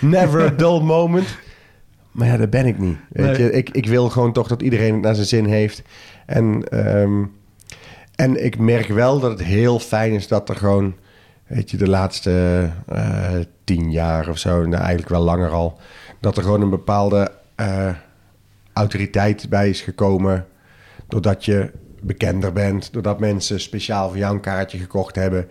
never 0.00 0.42
a 0.42 0.48
dull 0.56 0.80
moment. 0.96 1.36
Maar 2.10 2.26
ja, 2.28 2.36
dat 2.36 2.50
ben 2.50 2.66
ik 2.66 2.78
niet. 2.78 2.96
Weet 3.08 3.26
Nee. 3.38 3.42
je? 3.42 3.52
Ik, 3.52 3.70
ik 3.70 3.86
wil 3.86 4.08
gewoon 4.08 4.32
toch 4.32 4.48
dat 4.48 4.62
iedereen 4.62 4.92
het 4.92 5.02
naar 5.02 5.14
zijn 5.14 5.26
zin 5.26 5.44
heeft. 5.46 5.82
En... 6.26 6.68
ehm, 6.68 7.22
en 8.14 8.44
ik 8.44 8.58
merk 8.58 8.88
wel 8.88 9.20
dat 9.20 9.30
het 9.30 9.42
heel 9.42 9.78
fijn 9.78 10.12
is 10.12 10.28
dat 10.28 10.48
er 10.48 10.56
gewoon, 10.56 10.94
weet 11.54 11.70
je, 11.70 11.76
de 11.76 11.88
laatste 11.88 12.70
eh, 12.86 13.34
tien 13.64 13.90
jaar 13.90 14.28
of 14.28 14.38
zo, 14.38 14.60
nou 14.60 14.82
eigenlijk 14.82 15.08
wel 15.08 15.22
langer 15.22 15.50
al, 15.50 15.78
dat 16.20 16.36
er 16.36 16.42
gewoon 16.42 16.60
een 16.60 16.70
bepaalde 16.70 17.32
eh, 17.54 17.88
autoriteit 18.72 19.48
bij 19.48 19.68
is 19.68 19.80
gekomen. 19.80 20.46
Doordat 21.08 21.44
je 21.44 21.70
bekender 22.00 22.52
bent, 22.52 22.92
doordat 22.92 23.20
mensen 23.20 23.60
speciaal 23.60 24.08
voor 24.08 24.18
jou 24.18 24.34
een 24.34 24.40
kaartje 24.40 24.78
gekocht 24.78 25.14
hebben. 25.14 25.48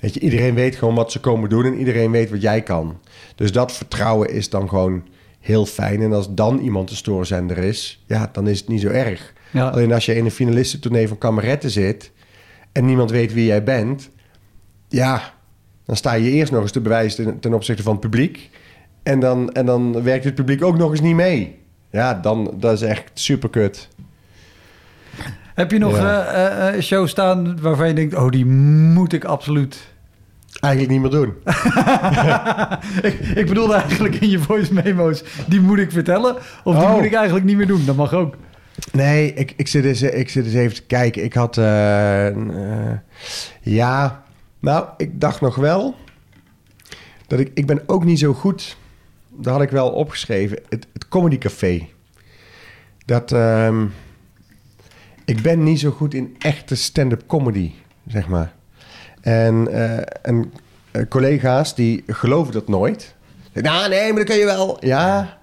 Weet 0.00 0.14
je, 0.14 0.20
iedereen 0.20 0.54
weet 0.54 0.76
gewoon 0.76 0.94
wat 0.94 1.12
ze 1.12 1.20
komen 1.20 1.48
doen 1.48 1.64
en 1.64 1.78
iedereen 1.78 2.10
weet 2.10 2.30
wat 2.30 2.42
jij 2.42 2.62
kan. 2.62 3.00
Dus 3.34 3.52
dat 3.52 3.72
vertrouwen 3.72 4.30
is 4.30 4.50
dan 4.50 4.68
gewoon 4.68 5.08
heel 5.40 5.66
fijn. 5.66 6.02
En 6.02 6.12
als 6.12 6.34
dan 6.34 6.58
iemand 6.58 6.88
de 6.88 6.94
stoorzender 6.94 7.58
is, 7.58 8.04
ja, 8.06 8.28
dan 8.32 8.48
is 8.48 8.58
het 8.58 8.68
niet 8.68 8.80
zo 8.80 8.88
erg. 8.88 9.32
Ja. 9.50 9.68
Alleen 9.68 9.92
als 9.92 10.06
je 10.06 10.14
in 10.14 10.24
een 10.24 10.30
finalistentournee 10.30 11.08
van 11.08 11.18
kameretten 11.18 11.70
zit 11.70 12.10
en 12.72 12.84
niemand 12.84 13.10
weet 13.10 13.32
wie 13.32 13.46
jij 13.46 13.62
bent, 13.62 14.10
ja, 14.92 15.22
dan 15.86 15.96
sta 15.96 16.12
je 16.12 16.30
eerst 16.30 16.52
nog 16.52 16.62
eens 16.62 16.72
te 16.72 16.80
bewijzen 16.80 17.24
ten, 17.24 17.40
ten 17.40 17.54
opzichte 17.54 17.82
van 17.82 17.92
het 17.92 18.00
publiek. 18.00 18.50
En 19.02 19.20
dan, 19.20 19.52
en 19.52 19.66
dan 19.66 20.02
werkt 20.02 20.24
het 20.24 20.34
publiek 20.34 20.62
ook 20.64 20.78
nog 20.78 20.90
eens 20.90 21.00
niet 21.00 21.14
mee. 21.14 21.58
Ja, 21.90 22.14
dan 22.14 22.54
dat 22.58 22.72
is 22.72 22.82
echt 22.82 23.10
super 23.14 23.50
kut. 23.50 23.88
Heb 25.54 25.70
je 25.70 25.78
nog 25.78 25.96
Ja. 25.96 26.24
eh, 26.24 26.46
eh, 26.46 26.74
eh, 26.74 26.82
shows 26.82 27.10
staan 27.10 27.60
waarvan 27.60 27.88
je 27.88 27.94
denkt... 27.94 28.14
oh, 28.14 28.28
die 28.30 28.46
moet 28.46 29.12
ik 29.12 29.24
absoluut... 29.24 29.90
Eigenlijk 30.60 30.92
niet 30.92 31.02
meer 31.02 31.10
doen. 31.20 31.34
ik, 33.10 33.18
ik 33.34 33.46
bedoelde 33.46 33.74
eigenlijk 33.74 34.14
in 34.14 34.30
je 34.30 34.38
voice 34.38 34.74
memo's... 34.74 35.24
die 35.46 35.60
moet 35.60 35.78
ik 35.78 35.90
vertellen 35.92 36.36
of 36.64 36.76
die 36.76 36.84
Oh. 36.84 36.94
moet 36.94 37.04
ik 37.04 37.12
eigenlijk 37.14 37.46
niet 37.46 37.56
meer 37.56 37.66
doen. 37.66 37.84
Dat 37.84 37.96
mag 37.96 38.12
ook. 38.12 38.34
Nee, 38.92 39.34
ik, 39.34 39.54
ik, 39.56 39.68
zit 39.68 39.84
eens, 39.84 40.02
ik 40.02 40.28
zit 40.30 40.44
eens 40.44 40.54
even 40.54 40.74
te 40.74 40.82
kijken. 40.82 41.24
Ik 41.24 41.34
had... 41.34 41.54
ja, 43.60 44.22
nou, 44.62 44.88
ik 44.96 45.20
dacht 45.20 45.40
nog 45.40 45.54
wel... 45.54 45.94
dat 47.26 47.38
ik... 47.38 47.50
Ik 47.54 47.66
ben 47.66 47.82
ook 47.86 48.04
niet 48.04 48.18
zo 48.18 48.32
goed... 48.32 48.76
Daar 49.28 49.52
had 49.52 49.62
ik 49.62 49.70
wel 49.70 49.90
opgeschreven. 49.90 50.58
Het, 50.68 50.86
het 50.92 51.08
Comedy 51.08 51.38
Café. 51.38 51.88
Dat... 53.04 53.32
ehm, 53.32 53.86
ik 55.24 55.42
ben 55.42 55.62
niet 55.62 55.80
zo 55.80 55.90
goed 55.90 56.14
in 56.14 56.36
echte 56.38 56.74
stand-up 56.74 57.22
comedy, 57.26 57.72
zeg 58.06 58.28
maar. 58.28 58.54
En, 59.20 59.68
eh, 59.72 59.98
en 60.22 60.52
eh, 60.90 61.02
collega's 61.08 61.74
die 61.74 62.02
geloven 62.06 62.52
dat 62.52 62.68
nooit. 62.68 63.14
Nou, 63.52 63.88
nee, 63.88 64.08
maar 64.08 64.18
dat 64.18 64.28
kun 64.28 64.38
je 64.38 64.44
wel. 64.44 64.76
Ja, 64.80 65.38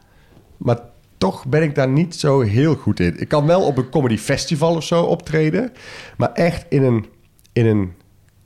maar 0.57 0.79
toch 1.17 1.45
ben 1.45 1.63
ik 1.63 1.75
daar 1.75 1.89
niet 1.89 2.15
zo 2.15 2.41
heel 2.41 2.75
goed 2.75 2.99
in. 2.99 3.19
Ik 3.19 3.27
kan 3.27 3.45
wel 3.45 3.61
op 3.61 3.77
een 3.77 3.89
comedy 3.89 4.17
festival 4.17 4.75
of 4.75 4.83
zo 4.83 5.03
optreden. 5.03 5.71
Maar 6.17 6.31
echt 6.31 6.65
in 6.69 6.83
een, 6.83 7.05
in 7.53 7.65
een 7.65 7.93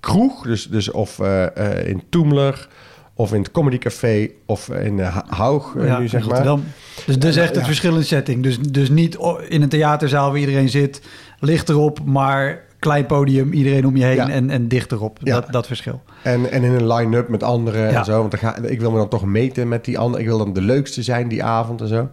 kroeg, 0.03 0.43
dus, 0.43 0.67
dus 0.69 0.91
of 0.91 1.19
eh, 1.19 1.57
eh, 1.57 1.87
in 1.87 2.03
Toemler... 2.09 2.67
of 3.15 3.33
in 3.33 3.41
het 3.41 3.51
Comedy 3.51 3.77
Café, 3.77 4.29
of 4.45 4.69
in 4.69 4.97
de 4.97 5.03
Ha- 5.03 5.25
Haug, 5.27 5.75
eh, 5.75 5.85
Ja, 5.87 5.99
nu 5.99 6.07
zeg 6.07 6.27
maar. 6.29 6.57
Dus, 7.05 7.19
dus 7.19 7.35
echt 7.35 7.49
het 7.49 7.59
Ja. 7.59 7.65
verschil 7.65 7.95
in 7.95 8.03
setting. 8.03 8.43
Dus, 8.43 8.59
dus 8.59 8.89
niet 8.89 9.17
in 9.47 9.61
een 9.61 9.69
theaterzaal 9.69 10.29
waar 10.31 10.39
iedereen 10.39 10.69
zit, 10.69 11.01
licht 11.39 11.69
erop, 11.69 12.05
maar 12.05 12.61
klein 12.79 13.05
podium, 13.05 13.51
iedereen 13.53 13.85
om 13.87 13.95
je 13.97 14.03
heen 14.03 14.15
Ja. 14.15 14.29
en, 14.29 14.49
en 14.49 14.67
dicht 14.67 14.91
erop. 14.91 15.19
Ja. 15.23 15.39
Dat, 15.39 15.51
dat 15.51 15.67
verschil. 15.67 16.01
En, 16.23 16.51
en 16.51 16.63
in 16.63 16.71
een 16.71 16.87
line-up 16.93 17.27
met 17.27 17.43
anderen 17.43 17.91
Ja. 17.91 17.99
en 17.99 18.05
zo. 18.05 18.17
Want 18.19 18.31
dan 18.31 18.39
ga, 18.39 18.57
ik 18.57 18.79
wil 18.79 18.91
me 18.91 18.97
dan 18.97 19.09
toch 19.09 19.25
meten 19.25 19.67
met 19.67 19.85
die 19.85 19.97
anderen. 19.97 20.21
Ik 20.21 20.27
wil 20.27 20.37
dan 20.37 20.53
de 20.53 20.61
leukste 20.61 21.03
zijn 21.03 21.27
die 21.27 21.43
avond 21.43 21.81
en 21.81 21.87
zo. 21.87 22.09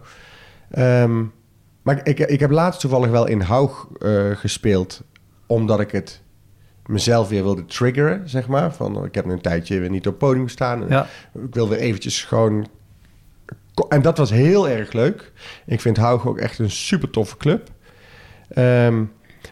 Ehm, 0.71 1.23
maar 1.81 1.99
ik, 2.03 2.19
ik 2.19 2.39
heb 2.39 2.51
laatst 2.51 2.79
toevallig 2.79 3.09
wel 3.09 3.27
in 3.27 3.41
Haug 3.41 3.87
eh, 3.99 4.11
gespeeld. 4.33 5.01
Omdat 5.47 5.79
ik 5.79 5.91
het 5.91 6.21
mezelf 6.91 7.29
weer 7.29 7.43
wilde 7.43 7.65
triggeren, 7.65 8.29
zeg 8.29 8.47
maar. 8.47 8.73
Van, 8.73 9.05
ik 9.05 9.15
heb 9.15 9.25
nu 9.25 9.31
een 9.31 9.41
tijdje 9.41 9.79
weer 9.79 9.89
niet 9.89 10.07
op 10.07 10.13
het 10.13 10.21
podium 10.21 10.47
staan. 10.47 10.85
Ja. 10.89 11.07
Ik 11.33 11.53
wil 11.53 11.69
weer 11.69 11.79
eventjes 11.79 12.23
gewoon... 12.23 12.67
En 13.89 14.01
dat 14.01 14.17
was 14.17 14.29
heel 14.29 14.69
erg 14.69 14.93
leuk. 14.93 15.31
Ik 15.65 15.81
vind 15.81 15.97
Haug 15.97 16.27
ook 16.27 16.37
echt 16.37 16.59
een 16.59 16.71
super 16.71 17.09
toffe 17.09 17.37
club. 17.37 17.69
Ehm, 18.49 19.03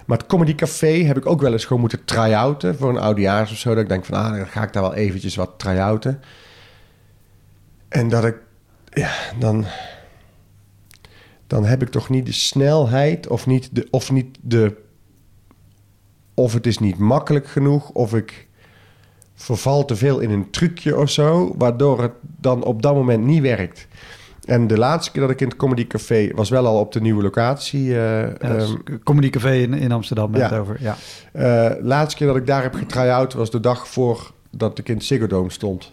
maar 0.05 0.17
het 0.17 0.25
Comedy 0.25 0.55
Café 0.55 1.03
heb 1.03 1.17
ik 1.17 1.25
ook 1.25 1.41
wel 1.41 1.51
eens 1.51 1.65
gewoon 1.65 1.81
moeten 1.81 2.05
try-outen 2.05 2.77
voor 2.77 2.89
een 2.89 2.99
oudejaars 2.99 3.51
of 3.51 3.57
zo. 3.57 3.69
Dat 3.69 3.83
ik 3.83 3.89
denk 3.89 4.05
van, 4.05 4.17
ah, 4.17 4.35
dan 4.35 4.47
ga 4.47 4.63
ik 4.63 4.73
daar 4.73 4.83
wel 4.83 4.93
eventjes 4.93 5.35
wat 5.35 5.53
try-outen. 5.57 6.21
En 7.89 8.09
dat 8.09 8.25
ik, 8.25 8.37
ja, 8.93 9.11
dan, 9.39 9.65
dan 11.47 11.65
heb 11.65 11.81
ik 11.81 11.89
toch 11.89 12.09
niet 12.09 12.25
de 12.25 12.31
snelheid 12.31 13.27
of 13.27 13.45
niet 13.45 13.69
de, 13.71 13.87
of 13.91 14.11
niet 14.11 14.37
de, 14.41 14.75
of 16.39 16.53
het 16.53 16.67
is 16.67 16.79
niet 16.79 16.97
makkelijk 16.97 17.47
genoeg 17.47 17.89
of 17.89 18.13
ik 18.13 18.47
verval 19.35 19.85
te 19.85 19.95
veel 19.95 20.19
in 20.19 20.29
een 20.31 20.49
trucje 20.49 20.97
of 20.97 21.09
zo, 21.09 21.53
waardoor 21.57 22.01
het 22.01 22.11
dan 22.21 22.63
op 22.63 22.81
dat 22.81 22.93
moment 22.93 23.25
niet 23.25 23.41
werkt. 23.41 23.87
En 24.45 24.67
de 24.67 24.77
laatste 24.77 25.11
keer 25.11 25.21
dat 25.21 25.29
ik 25.31 25.41
in 25.41 25.47
het 25.47 25.57
Comedy 25.57 25.87
Café 25.87 26.29
was 26.35 26.49
wel 26.49 26.65
al 26.65 26.79
op 26.79 26.91
de 26.91 27.01
nieuwe 27.01 27.23
locatie. 27.23 27.99
eh, 27.99 28.21
Ja, 28.21 28.27
dat 28.37 28.61
is 28.61 28.69
ehm, 28.85 28.97
Comedy 29.03 29.29
Café 29.29 29.53
in, 29.53 29.73
in 29.73 29.91
Amsterdam 29.91 30.31
met 30.31 30.39
Ja. 30.41 30.49
het 30.49 30.59
over. 30.59 30.77
Ja. 30.79 30.95
eh, 31.31 31.71
laatste 31.83 32.17
keer 32.17 32.27
dat 32.27 32.35
ik 32.35 32.47
daar 32.47 32.61
heb 32.61 32.73
getry-out 32.73 33.33
was 33.33 33.51
de 33.51 33.59
dag 33.59 33.87
voor 33.87 34.31
dat 34.51 34.77
ik 34.77 34.89
in 34.89 34.95
het 34.95 35.03
Ziggo 35.05 35.27
Dome 35.27 35.49
stond. 35.51 35.91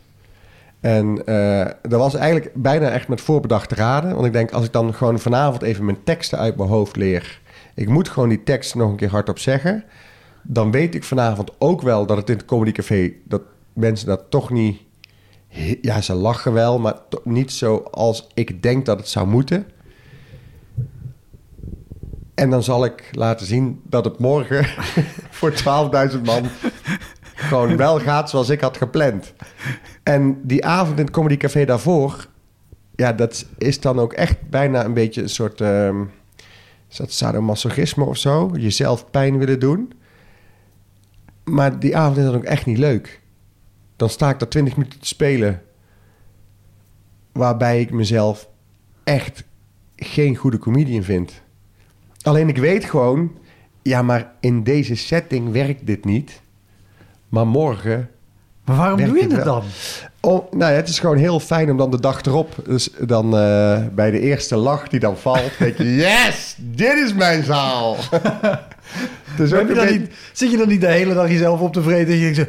En 0.81 1.27
eh, 1.27 1.67
dat 1.83 2.01
was 2.01 2.15
eigenlijk 2.15 2.51
bijna 2.55 2.89
echt 2.91 3.09
met 3.09 3.21
voorbedachte 3.21 3.75
raden. 3.75 4.15
Want 4.15 4.27
ik 4.27 4.33
denk, 4.33 4.51
als 4.53 4.65
ik 4.65 4.73
dan 4.73 4.95
gewoon 4.95 5.19
vanavond 5.19 5.63
even 5.63 5.85
mijn 5.85 6.03
teksten 6.05 6.39
uit 6.39 6.57
mijn 6.57 6.69
hoofd 6.69 6.97
leer... 6.97 7.41
ik 7.75 7.89
moet 7.89 8.09
gewoon 8.09 8.29
die 8.29 8.43
teksten 8.43 8.79
nog 8.79 8.91
een 8.91 8.97
keer 8.97 9.11
hardop 9.11 9.39
zeggen... 9.39 9.85
dan 10.47 10.71
weet 10.71 10.95
ik 10.95 11.05
vanavond 11.05 11.51
ook 11.59 11.83
wel 11.83 12.07
dat 12.07 12.17
het 12.17 12.31
in 12.31 12.37
het 12.37 12.45
Comedy 12.45 12.73
Café... 12.73 13.13
dat 13.25 13.43
mensen 13.73 14.07
dat 14.07 14.25
toch 14.29 14.51
niet... 14.51 14.81
Ja, 15.81 16.01
ze 16.01 16.15
lachen 16.15 16.53
wel, 16.53 16.79
maar 16.79 16.95
niet 17.25 17.53
zoals 17.53 18.27
ik 18.35 18.63
denk 18.63 18.87
dat 18.87 18.99
het 18.99 19.09
zou 19.09 19.27
moeten. 19.27 19.67
En 22.35 22.51
dan 22.51 22.63
zal 22.63 22.85
ik 22.85 23.11
laten 23.13 23.47
zien 23.47 23.81
dat 23.85 24.05
het 24.05 24.19
morgen 24.19 24.67
voor 25.39 25.53
12.000 25.53 26.21
man 26.25 26.43
gewoon 27.35 27.77
wel 27.77 28.01
gaat 28.01 28.31
zoals 28.31 28.49
ik 28.49 28.61
had 28.61 28.77
gepland. 28.77 29.33
En 30.03 30.41
die 30.43 30.65
avond 30.65 30.99
in 30.99 31.05
het 31.05 31.15
Comedy 31.15 31.37
Café 31.37 31.65
daarvoor, 31.65 32.27
ja, 32.95 33.13
dat 33.13 33.47
is 33.59 33.81
dan 33.81 33.99
ook 33.99 34.13
echt 34.13 34.49
bijna 34.51 34.85
een 34.85 34.95
beetje 34.95 35.23
een 35.23 35.29
soort, 35.29 35.61
ehm 35.61 36.03
is 36.91 36.97
dat 36.97 37.13
sadomasochisme 37.13 38.05
of 38.05 38.17
zo? 38.17 38.51
Jezelf 38.55 39.11
pijn 39.11 39.39
willen 39.39 39.61
doen. 39.61 39.93
Maar 41.51 41.79
die 41.79 41.97
avond 41.97 42.17
is 42.17 42.25
dan 42.25 42.35
ook 42.35 42.45
echt 42.45 42.67
niet 42.67 42.79
leuk. 42.79 43.21
Dan 43.97 44.11
sta 44.11 44.31
ik 44.31 44.39
daar 44.39 44.49
20 44.49 44.77
minuten 44.77 45.01
te 45.01 45.07
spelen, 45.07 45.63
waarbij 47.33 47.81
ik 47.81 47.91
mezelf 47.91 48.49
echt 49.05 49.45
geen 49.97 50.37
goede 50.37 50.59
comedian 50.59 51.03
vind. 51.03 51.43
Alleen 52.23 52.49
ik 52.49 52.57
weet 52.57 52.85
gewoon, 52.85 53.39
ja, 53.83 54.03
maar 54.03 54.33
in 54.41 54.63
deze 54.63 54.95
setting 54.95 55.53
werkt 55.53 55.87
dit 55.87 56.05
niet. 56.05 56.41
Maar 57.29 57.47
morgen. 57.47 58.11
Maar 58.65 58.77
waarom 58.77 59.05
doe 59.05 59.17
je 59.17 59.35
het 59.35 59.45
dan? 59.45 59.63
Oh, 60.21 60.53
nou 60.53 60.73
ja, 60.73 60.77
het 60.77 60.89
is 60.89 60.99
gewoon 60.99 61.17
heel 61.17 61.41
fijn 61.41 61.71
om 61.71 61.77
dan 61.77 61.91
de 61.91 62.01
dag 62.01 62.23
erop, 62.23 62.55
dus 62.65 62.91
dan 63.01 63.37
eh, 63.37 63.87
bij 63.95 64.11
de 64.11 64.21
eerste 64.21 64.57
lach 64.57 64.89
die 64.89 65.01
dan 65.01 65.17
valt, 65.17 65.59
denk 65.59 65.77
je: 65.77 65.95
yes, 66.07 66.57
dit 66.59 66.99
is 66.99 67.15
mijn 67.15 67.45
zaal. 67.45 67.97
dus 69.37 69.51
je 69.51 69.75
dan 69.75 69.87
niet, 69.87 70.11
zit 70.33 70.51
je 70.51 70.57
dan 70.57 70.69
niet 70.69 70.81
de 70.81 70.87
hele 70.87 71.15
dag 71.15 71.29
jezelf 71.29 71.61
op 71.61 71.73
te 71.73 71.83
vreten? 71.83 72.07
Dat 72.07 72.17
je 72.17 72.21
denkt 72.21 72.37
zo, 72.37 72.45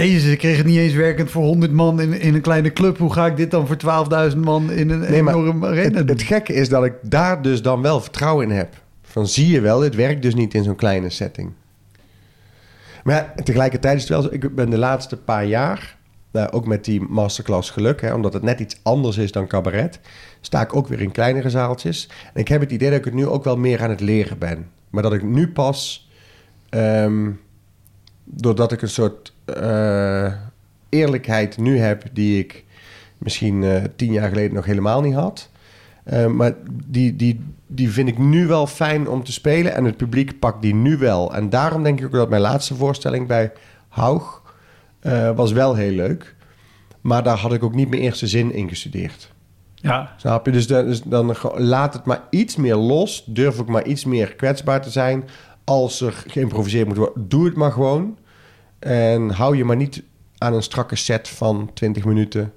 jezus, 0.00 0.32
ik 0.32 0.38
kreeg 0.38 0.56
het 0.56 0.66
niet 0.66 0.78
eens 0.78 0.94
werkend 0.94 1.30
voor 1.30 1.42
100 1.42 1.72
man 1.72 2.00
in, 2.00 2.20
in 2.20 2.34
een 2.34 2.40
kleine 2.40 2.72
club. 2.72 2.98
Hoe 2.98 3.12
ga 3.12 3.26
ik 3.26 3.36
dit 3.36 3.50
dan 3.50 3.66
voor 3.66 4.30
12.000 4.32 4.36
man 4.36 4.72
in 4.72 4.90
een 4.90 5.00
Nee, 5.00 5.20
enorme 5.20 5.66
arena 5.66 5.98
het, 5.98 6.08
het 6.08 6.22
gekke 6.22 6.52
is 6.52 6.68
dat 6.68 6.84
ik 6.84 6.94
daar 7.02 7.42
dus 7.42 7.62
dan 7.62 7.82
wel 7.82 8.00
vertrouwen 8.00 8.50
in 8.50 8.56
heb. 8.56 8.74
Van 9.02 9.26
zie 9.26 9.48
je 9.48 9.60
wel, 9.60 9.78
dit 9.78 9.94
werkt 9.94 10.22
dus 10.22 10.34
niet 10.34 10.54
in 10.54 10.64
zo'n 10.64 10.76
kleine 10.76 11.10
setting. 11.10 11.52
Maar 13.04 13.14
ja, 13.14 13.42
tegelijkertijd 13.42 13.96
is 13.96 14.00
het 14.00 14.10
wel 14.10 14.22
zo. 14.22 14.28
Ik 14.30 14.54
ben 14.54 14.70
de 14.70 14.78
laatste 14.78 15.16
paar 15.16 15.44
jaar, 15.44 15.96
nou, 16.32 16.50
ook 16.50 16.66
met 16.66 16.84
die 16.84 17.00
masterclass 17.00 17.70
geluk, 17.70 18.00
hè, 18.00 18.14
omdat 18.14 18.32
het 18.32 18.42
net 18.42 18.60
iets 18.60 18.80
anders 18.82 19.16
is 19.16 19.32
dan 19.32 19.46
cabaret, 19.46 20.00
sta 20.40 20.60
ik 20.60 20.76
ook 20.76 20.88
weer 20.88 21.00
in 21.00 21.12
kleinere 21.12 21.50
zaaltjes. 21.50 22.08
En 22.34 22.40
ik 22.40 22.48
heb 22.48 22.60
het 22.60 22.72
idee 22.72 22.88
dat 22.90 22.98
ik 22.98 23.04
het 23.04 23.14
nu 23.14 23.26
ook 23.26 23.44
wel 23.44 23.56
meer 23.56 23.82
aan 23.82 23.90
het 23.90 24.00
leren 24.00 24.38
ben. 24.38 24.70
Maar 24.90 25.02
dat 25.02 25.12
ik 25.12 25.22
nu 25.22 25.48
pas, 25.48 26.07
ehm, 26.68 27.30
doordat 28.24 28.72
ik 28.72 28.82
een 28.82 28.88
soort 28.88 29.32
eh, 29.44 30.32
eerlijkheid 30.88 31.56
nu 31.58 31.78
heb 31.78 32.02
die 32.12 32.38
ik 32.38 32.64
misschien 33.18 33.62
eh, 33.62 33.82
tien 33.96 34.12
jaar 34.12 34.28
geleden 34.28 34.54
nog 34.54 34.64
helemaal 34.64 35.00
niet 35.00 35.14
had. 35.14 35.50
Eh, 36.04 36.26
maar 36.26 36.52
die, 36.86 37.16
die, 37.16 37.40
die 37.66 37.90
vind 37.90 38.08
ik 38.08 38.18
nu 38.18 38.46
wel 38.46 38.66
fijn 38.66 39.08
om 39.08 39.24
te 39.24 39.32
spelen. 39.32 39.74
En 39.74 39.84
het 39.84 39.96
publiek 39.96 40.38
pakt 40.38 40.62
die 40.62 40.74
nu 40.74 40.96
wel. 40.96 41.34
En 41.34 41.50
daarom 41.50 41.82
denk 41.82 41.98
ik 42.00 42.06
ook 42.06 42.12
dat 42.12 42.28
mijn 42.28 42.42
laatste 42.42 42.74
voorstelling 42.74 43.26
bij 43.26 43.52
Haug 43.88 44.42
eh, 45.00 45.30
was 45.36 45.52
wel 45.52 45.74
heel 45.74 45.92
leuk. 45.92 46.34
Maar 47.00 47.22
daar 47.22 47.36
had 47.36 47.52
ik 47.52 47.62
ook 47.62 47.74
niet 47.74 47.88
mijn 47.90 48.02
eerste 48.02 48.26
zin 48.26 48.52
in 48.52 48.68
gestudeerd. 48.68 49.32
Ja, 49.74 50.14
Snap 50.16 50.46
je? 50.46 50.52
Dus, 50.52 50.66
dan- 50.66 50.84
dus 50.86 51.02
dan 51.02 51.34
laat 51.56 51.92
het 51.94 52.04
maar 52.04 52.22
iets 52.30 52.56
meer 52.56 52.74
los. 52.76 53.24
Durf 53.26 53.58
ik 53.58 53.66
maar 53.66 53.86
iets 53.86 54.04
meer 54.04 54.34
kwetsbaar 54.34 54.82
te 54.82 54.90
zijn. 54.90 55.24
Als 55.68 56.00
er 56.00 56.24
geïmproviseerd 56.26 56.86
moet 56.86 56.96
worden, 56.96 57.28
doe 57.28 57.44
het 57.44 57.54
maar 57.54 57.72
gewoon. 57.72 58.18
En 58.78 59.30
hou 59.30 59.56
je 59.56 59.64
maar 59.64 59.76
niet 59.76 60.02
aan 60.38 60.54
een 60.54 60.62
strakke 60.62 60.96
set 60.96 61.28
van 61.28 61.70
20 61.74 62.04
minuten. 62.04 62.52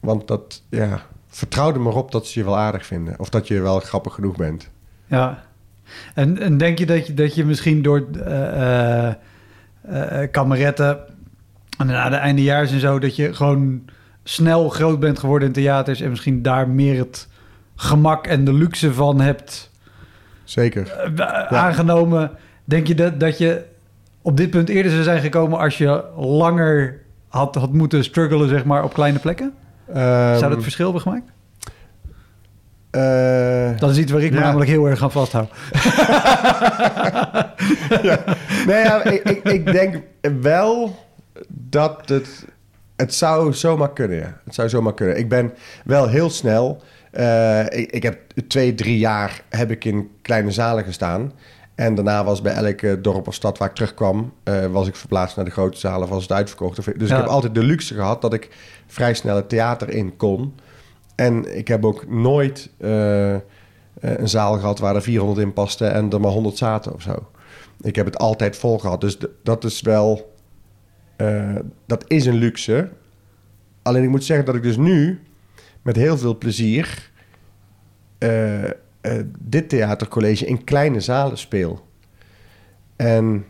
Want 0.00 0.28
dat, 0.28 0.62
ja, 0.70 1.02
vertrouw 1.28 1.72
er 1.72 1.80
maar 1.80 1.94
op 1.94 2.12
dat 2.12 2.26
ze 2.26 2.38
je 2.38 2.44
wel 2.44 2.56
aardig 2.56 2.86
vinden. 2.86 3.18
Of 3.18 3.28
dat 3.28 3.48
je 3.48 3.60
wel 3.60 3.80
grappig 3.80 4.14
genoeg 4.14 4.36
bent. 4.36 4.70
ja. 5.06 5.46
En, 6.14 6.38
en 6.38 6.58
denk 6.58 6.78
je 6.78 6.86
dat, 6.86 7.06
je 7.06 7.14
dat 7.14 7.34
je 7.34 7.44
misschien 7.44 7.82
door 7.82 8.06
eh, 8.24 9.08
eh, 9.08 9.14
kameretten 10.30 10.98
en 11.78 11.86
na 11.86 12.08
de 12.08 12.16
eindejaars 12.16 12.72
en 12.72 12.80
zo... 12.80 12.98
dat 12.98 13.16
je 13.16 13.34
gewoon 13.34 13.84
snel 14.24 14.68
groot 14.68 15.00
bent 15.00 15.18
geworden 15.18 15.48
in 15.48 15.54
theaters... 15.54 16.00
en 16.00 16.10
misschien 16.10 16.42
daar 16.42 16.68
meer 16.68 16.98
het 16.98 17.28
gemak 17.76 18.26
en 18.26 18.44
de 18.44 18.52
luxe 18.52 18.92
van 18.92 19.20
hebt 19.20 19.67
Zeker. 20.48 20.90
eh, 21.16 21.52
aangenomen. 21.52 22.30
Denk 22.64 22.86
je 22.86 22.94
dat, 22.94 23.20
dat 23.20 23.38
je 23.38 23.64
op 24.22 24.36
dit 24.36 24.50
punt 24.50 24.68
eerder 24.68 24.90
zou 24.92 25.02
zijn 25.02 25.20
gekomen... 25.20 25.58
als 25.58 25.78
je 25.78 26.04
langer 26.16 27.00
had, 27.28 27.54
had 27.54 27.72
moeten 27.72 28.04
struggelen 28.04 28.48
zeg 28.48 28.64
maar, 28.64 28.84
op 28.84 28.92
kleine 28.92 29.18
plekken? 29.18 29.54
Ehm, 29.88 30.30
Zou 30.30 30.40
dat 30.40 30.50
het 30.50 30.62
verschil 30.62 30.84
hebben 30.84 31.02
gemaakt? 31.02 31.30
eh, 32.90 33.78
Dat 33.78 33.90
is 33.90 33.98
iets 33.98 34.12
waar 34.12 34.20
ik 34.22 34.30
me 34.30 34.36
Ja. 34.38 34.44
namelijk 34.44 34.70
heel 34.70 34.86
erg 34.86 35.02
aan 35.02 35.10
vasthoud. 35.12 35.50
nee, 38.66 38.82
ja, 38.82 39.04
ik, 39.04 39.22
ik, 39.28 39.42
ik 39.44 39.72
denk 39.72 39.96
wel 40.40 40.96
dat 41.48 42.02
het... 42.08 42.44
Het 42.96 43.14
zou 43.14 43.52
zomaar 43.54 43.92
kunnen, 43.92 44.16
ja. 44.16 44.40
Het 44.44 44.54
zou 44.54 44.68
zomaar 44.68 44.94
kunnen. 44.94 45.18
Ik 45.18 45.28
ben 45.28 45.52
wel 45.84 46.08
heel 46.08 46.30
snel... 46.30 46.82
eh, 47.10 47.60
ik, 47.64 47.90
ik 47.90 48.02
heb 48.02 48.18
twee, 48.48 48.74
drie 48.74 48.98
jaar 48.98 49.42
heb 49.48 49.70
ik 49.70 49.84
in 49.84 50.10
kleine 50.22 50.50
zalen 50.50 50.84
gestaan. 50.84 51.32
En 51.74 51.94
daarna 51.94 52.24
was 52.24 52.42
bij 52.42 52.52
elke 52.52 53.00
dorp 53.00 53.28
of 53.28 53.34
stad 53.34 53.58
waar 53.58 53.68
ik 53.68 53.74
terugkwam... 53.74 54.32
eh, 54.42 54.66
was 54.66 54.88
ik 54.88 54.96
verplaatst 54.96 55.36
naar 55.36 55.44
de 55.44 55.50
grote 55.50 55.78
zalen 55.78 56.02
of 56.02 56.08
was 56.08 56.22
het 56.22 56.32
uitverkocht. 56.32 56.76
Dus 56.98 57.08
Ja. 57.08 57.14
ik 57.16 57.20
heb 57.22 57.30
altijd 57.30 57.54
de 57.54 57.62
luxe 57.62 57.94
gehad 57.94 58.20
dat 58.22 58.32
ik 58.34 58.48
vrij 58.86 59.14
snel 59.14 59.36
het 59.36 59.48
theater 59.48 59.88
in 59.90 60.16
kon. 60.16 60.54
En 61.14 61.56
ik 61.56 61.68
heb 61.68 61.84
ook 61.84 62.08
nooit 62.10 62.70
eh, 62.78 63.34
eh, 63.34 63.40
een 64.00 64.28
zaal 64.28 64.58
gehad 64.58 64.78
waar 64.78 64.94
er 64.94 65.02
400 65.02 65.40
in 65.40 65.52
pasten... 65.52 65.92
en 65.92 66.10
er 66.10 66.20
maar 66.20 66.30
100 66.30 66.56
zaten 66.56 66.94
of 66.94 67.02
zo. 67.02 67.28
Ik 67.80 67.96
heb 67.96 68.06
het 68.06 68.18
altijd 68.18 68.56
vol 68.56 68.78
gehad. 68.78 69.00
Dus 69.00 69.18
dat 69.42 69.64
is 69.64 69.80
wel... 69.80 70.34
eh, 71.16 71.54
dat 71.86 72.04
is 72.06 72.26
een 72.26 72.36
luxe. 72.36 72.88
Alleen 73.82 74.02
ik 74.02 74.08
moet 74.08 74.24
zeggen 74.24 74.46
dat 74.46 74.54
ik 74.54 74.62
dus 74.62 74.76
nu 74.76 75.20
met 75.88 75.96
heel 75.96 76.18
veel 76.18 76.38
plezier... 76.38 77.10
eh, 78.18 78.64
eh, 78.64 78.72
dit 79.38 79.68
theatercollege 79.68 80.46
in 80.46 80.64
kleine 80.64 81.00
zalen 81.00 81.38
speel. 81.38 81.86
En, 82.96 83.46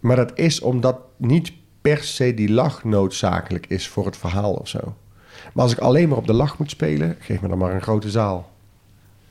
maar 0.00 0.16
dat 0.16 0.38
is 0.38 0.60
omdat 0.60 0.98
niet 1.16 1.52
per 1.80 2.02
se 2.02 2.34
die 2.34 2.50
lach 2.50 2.84
noodzakelijk 2.84 3.66
is 3.66 3.88
voor 3.88 4.06
het 4.06 4.16
verhaal 4.16 4.52
of 4.52 4.68
zo. 4.68 4.96
Maar 5.52 5.64
als 5.64 5.72
ik 5.72 5.78
alleen 5.78 6.08
maar 6.08 6.18
op 6.18 6.26
de 6.26 6.32
lach 6.32 6.58
moet 6.58 6.70
spelen, 6.70 7.16
geef 7.18 7.40
me 7.40 7.48
dan 7.48 7.58
maar 7.58 7.74
een 7.74 7.82
grote 7.82 8.10
zaal. 8.10 8.52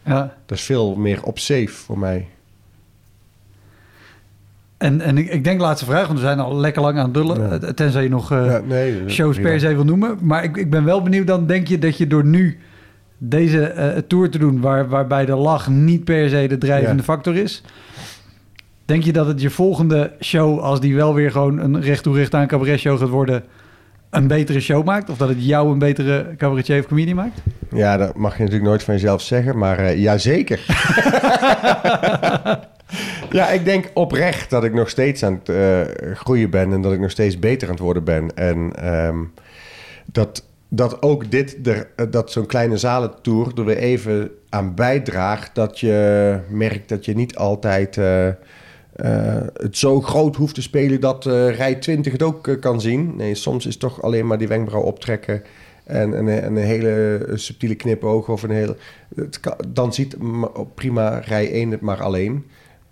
Ja. 0.03 0.37
Dat 0.45 0.57
is 0.57 0.63
veel 0.63 0.95
meer 0.95 1.23
op 1.23 1.39
safe 1.39 1.67
voor 1.67 1.99
mij. 1.99 2.27
En, 4.77 5.01
en 5.01 5.17
ik, 5.17 5.29
ik 5.29 5.43
denk 5.43 5.59
laatste 5.59 5.85
vraag, 5.85 6.07
want 6.07 6.19
we 6.19 6.25
zijn 6.25 6.39
al 6.39 6.55
lekker 6.57 6.81
lang 6.81 6.97
aan 6.97 7.03
het 7.05 7.13
dullen. 7.13 7.41
Ja. 7.41 7.49
Eh, 7.59 7.69
Tenzij 7.69 8.03
je 8.03 8.09
nog 8.09 8.31
eh, 8.31 8.45
Ja, 8.45 8.61
nee, 8.65 9.01
shows 9.07 9.39
per 9.39 9.59
se 9.59 9.75
wil 9.75 9.83
noemen. 9.85 10.17
Maar 10.21 10.43
ik, 10.43 10.57
ik 10.57 10.69
ben 10.69 10.83
wel 10.83 11.01
benieuwd 11.01 11.27
dan, 11.27 11.45
denk 11.47 11.67
je 11.67 11.79
dat 11.79 11.97
je 11.97 12.07
door 12.07 12.25
nu 12.25 12.57
deze 13.17 13.63
eh, 13.65 13.97
tour 14.07 14.29
te 14.29 14.37
doen... 14.37 14.61
Waar, 14.61 14.89
waarbij 14.89 15.25
de 15.25 15.35
lach 15.35 15.69
niet 15.69 16.03
per 16.03 16.29
se 16.29 16.47
de 16.47 16.57
drijvende 16.57 16.97
Ja. 16.97 17.03
factor 17.03 17.35
is... 17.35 17.63
Denk 18.85 19.03
je 19.03 19.13
dat 19.13 19.27
het 19.27 19.41
je 19.41 19.49
volgende 19.49 20.11
show, 20.21 20.59
als 20.59 20.79
die 20.79 20.95
wel 20.95 21.13
weer 21.13 21.31
gewoon 21.31 21.59
een 21.59 21.81
recht 21.81 22.03
toe 22.03 22.15
recht 22.15 22.35
aan 22.35 22.47
cabaret 22.47 22.79
show 22.79 22.99
gaat 22.99 23.09
worden... 23.09 23.43
een 24.09 24.27
betere 24.27 24.59
show 24.59 24.85
maakt? 24.85 25.09
Of 25.09 25.17
dat 25.17 25.29
het 25.29 25.45
jou 25.45 25.71
een 25.71 25.79
betere 25.79 26.25
cabaretier 26.37 26.79
of 26.79 26.87
comedian 26.87 27.15
maakt? 27.15 27.41
Ja, 27.71 27.97
dat 27.97 28.15
mag 28.15 28.33
je 28.37 28.43
natuurlijk 28.43 28.69
nooit 28.69 28.83
van 28.83 28.93
jezelf 28.93 29.21
zeggen, 29.21 29.57
maar 29.57 29.77
eh 29.77 29.97
ja, 29.97 30.17
zeker. 30.17 30.59
ja, 33.29 33.49
ik 33.49 33.65
denk 33.65 33.91
oprecht 33.93 34.49
dat 34.49 34.63
ik 34.63 34.73
nog 34.73 34.89
steeds 34.89 35.23
aan 35.23 35.41
het 35.43 35.49
eh, 35.49 36.15
groeien 36.15 36.49
ben 36.49 36.73
en 36.73 36.81
dat 36.81 36.93
ik 36.93 36.99
nog 36.99 37.11
steeds 37.11 37.39
beter 37.39 37.67
aan 37.67 37.73
het 37.73 37.83
worden 37.83 38.03
ben. 38.03 38.35
En 38.35 38.71
ehm, 38.75 39.17
dat, 40.05 40.45
dat 40.69 41.01
ook 41.01 41.31
dit, 41.31 41.57
eh, 41.61 42.05
dat 42.09 42.31
zo'n 42.31 42.45
kleine 42.45 42.77
zalentour 42.77 43.51
er 43.55 43.65
weer 43.65 43.77
even 43.77 44.31
aan 44.49 44.75
bijdraagt 44.75 45.55
dat 45.55 45.79
je 45.79 46.39
merkt 46.49 46.89
dat 46.89 47.05
je 47.05 47.15
niet 47.15 47.35
altijd 47.35 47.97
eh, 47.97 48.29
het 49.53 49.77
zo 49.77 50.01
groot 50.01 50.35
hoeft 50.35 50.55
te 50.55 50.61
spelen 50.61 51.01
dat 51.01 51.25
rij 51.25 51.75
20 51.75 52.11
het 52.11 52.23
ook 52.23 52.57
kan 52.59 52.81
zien. 52.81 53.15
Nee, 53.15 53.35
soms 53.35 53.65
is 53.65 53.77
toch 53.77 54.01
alleen 54.01 54.27
maar 54.27 54.37
die 54.37 54.47
wenkbrauw 54.47 54.81
optrekken 54.81 55.43
en, 55.83 56.13
en, 56.13 56.43
en 56.43 56.55
een 56.55 56.63
hele 56.63 57.21
subtiele 57.33 57.75
knipoog 57.75 58.29
of 58.29 58.43
een 58.43 58.75
kan, 59.41 59.55
dan 59.67 59.93
ziet 59.93 60.17
prima 60.75 61.19
rij 61.19 61.51
1 61.51 61.71
het 61.71 61.81
maar 61.81 62.01
alleen. 62.01 62.45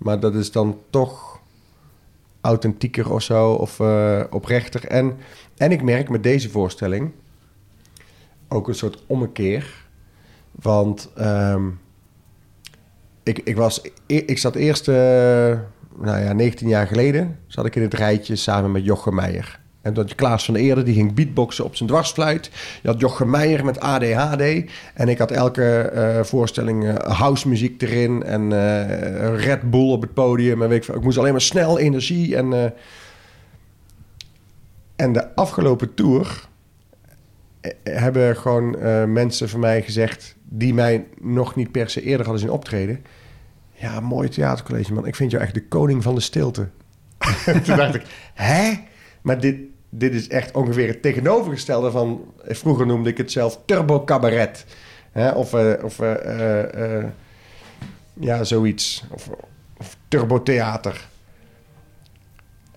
Maar 0.04 0.20
dat 0.20 0.36
is 0.36 0.51
dan 0.51 0.80
toch 0.89 1.39
authentieker 2.41 3.12
of 3.12 3.22
zo, 3.22 3.51
of 3.51 3.80
eh, 3.80 4.24
oprechter. 4.30 4.88
En, 4.88 5.18
en 5.58 5.72
ik 5.72 5.82
merk 5.82 6.10
met 6.10 6.24
deze 6.24 6.49
voorstelling 6.49 7.12
ook 8.47 8.68
een 8.68 8.76
soort 8.76 9.04
ommekeer. 9.08 9.86
Want 10.51 11.10
ehm, 11.16 11.70
ik, 13.24 13.39
ik, 13.39 13.56
was, 13.56 13.82
ik, 14.06 14.30
ik 14.30 14.38
zat 14.38 14.56
eerst, 14.56 14.88
eh, 14.88 14.95
nou 15.95 16.20
ja, 16.24 16.34
19 16.34 16.68
jaar 16.68 16.88
geleden, 16.88 17.39
zat 17.47 17.66
ik 17.66 17.76
in 17.76 17.82
het 17.82 17.93
rijtje 17.93 18.36
samen 18.36 18.72
met 18.72 18.86
Jochem 18.86 19.16
Meijer. 19.16 19.60
En 19.84 19.94
dat 19.94 20.16
Klaas 20.16 20.46
van 20.46 20.56
Eerder, 20.56 20.84
die 20.84 20.94
ging 20.94 21.14
beatboxen 21.14 21.66
op 21.66 21.76
zijn 21.76 21.90
dwarsfluit. 21.90 22.52
Je 22.82 22.88
had 22.88 23.00
Jochem 23.00 23.30
Meijer 23.30 23.66
met 23.66 23.80
ADHD. 23.80 24.72
En 24.94 25.08
ik 25.08 25.18
had 25.18 25.32
elke 25.32 25.78
eh, 25.78 26.24
voorstelling 26.24 26.84
uh, 26.84 26.96
house 26.96 27.48
muziek 27.48 27.82
erin. 27.82 28.24
En 28.24 28.52
uh, 28.52 29.40
Red 29.46 29.70
Bull 29.70 29.92
op 29.92 30.02
het 30.02 30.14
podium. 30.14 30.62
En 30.62 30.72
ik, 30.72 31.02
moest 31.02 31.18
alleen 31.18 31.32
maar 31.32 31.42
snel 31.42 31.80
energie. 31.80 32.36
En, 32.36 32.74
en 34.96 35.14
de 35.14 35.36
afgelopen 35.36 35.94
tour 35.94 36.48
eh, 37.62 37.72
hebben 37.84 38.38
gewoon 38.38 38.76
mensen 39.14 39.50
van 39.50 39.60
mij 39.60 39.82
gezegd... 39.82 40.36
die 40.44 40.74
mij 40.74 41.06
nog 41.22 41.56
niet 41.56 41.72
per 41.72 41.90
se 41.90 42.02
eerder 42.02 42.26
hadden 42.26 42.44
zien 42.44 42.52
optreden... 42.52 43.06
ja, 43.74 44.00
mooi 44.00 44.30
theatercollege, 44.30 44.94
man. 44.94 45.08
Ik 45.08 45.16
vind 45.16 45.32
jou 45.32 45.44
echt 45.44 45.54
de 45.54 45.68
koning 45.68 46.04
van 46.04 46.16
de 46.16 46.22
stilte. 46.22 46.68
Toen 47.64 47.76
dacht 47.76 47.96
ik, 47.96 48.06
hè? 48.34 48.74
Maar 49.22 49.40
dit, 49.40 49.56
dit 49.98 50.14
is 50.14 50.28
echt 50.28 50.56
ongeveer 50.56 50.88
het 50.88 51.02
tegenovergestelde 51.02 51.91
van... 51.91 52.34
Vroeger 52.46 52.86
noemde 52.86 53.10
ik 53.10 53.18
het 53.18 53.32
zelf 53.32 53.60
turbo 53.66 54.04
cabaret. 54.04 54.66
Hè? 55.12 55.32
Of, 55.32 55.54
uh, 55.54 55.84
of 55.84 56.00
uh, 56.00 56.14
uh, 56.98 57.06
ja, 58.14 58.44
zoiets. 58.44 59.04
Of, 59.10 59.30
of 59.78 59.98
turbo 60.08 60.44
theater. 60.44 61.08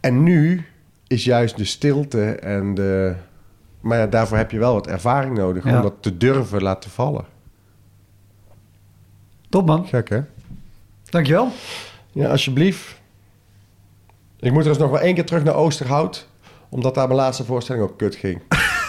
En 0.00 0.22
nu 0.22 0.64
is 1.06 1.24
juist 1.24 1.56
de 1.56 1.64
stilte 1.64 2.34
en 2.34 2.74
de... 2.74 3.14
Maar 3.80 3.98
ja, 3.98 4.06
daarvoor 4.06 4.36
heb 4.36 4.50
je 4.50 4.58
wel 4.58 4.74
wat 4.74 4.86
ervaring 4.86 5.36
nodig... 5.36 5.64
Ja. 5.64 5.76
om 5.76 5.82
dat 5.82 5.94
te 6.00 6.16
durven 6.16 6.62
laten 6.62 6.90
vallen. 6.90 7.24
Top 9.48 9.66
man, 9.66 9.86
Gek, 9.86 10.08
hè? 10.08 10.20
dankjewel. 11.04 11.50
Ja, 12.12 12.30
alsjeblieft. 12.30 13.00
Ik 14.40 14.52
moet 14.52 14.62
er 14.62 14.68
eens 14.68 14.78
nog 14.78 14.90
wel 14.90 15.00
één 15.00 15.14
keer 15.14 15.24
terug 15.24 15.44
naar 15.44 15.54
Oosterhout. 15.54 16.28
Omdat 16.68 16.94
daar 16.94 17.06
mijn 17.06 17.18
laatste 17.18 17.44
voorstelling 17.44 17.84
ook 17.84 17.98
kut 17.98 18.14
ging. 18.14 18.40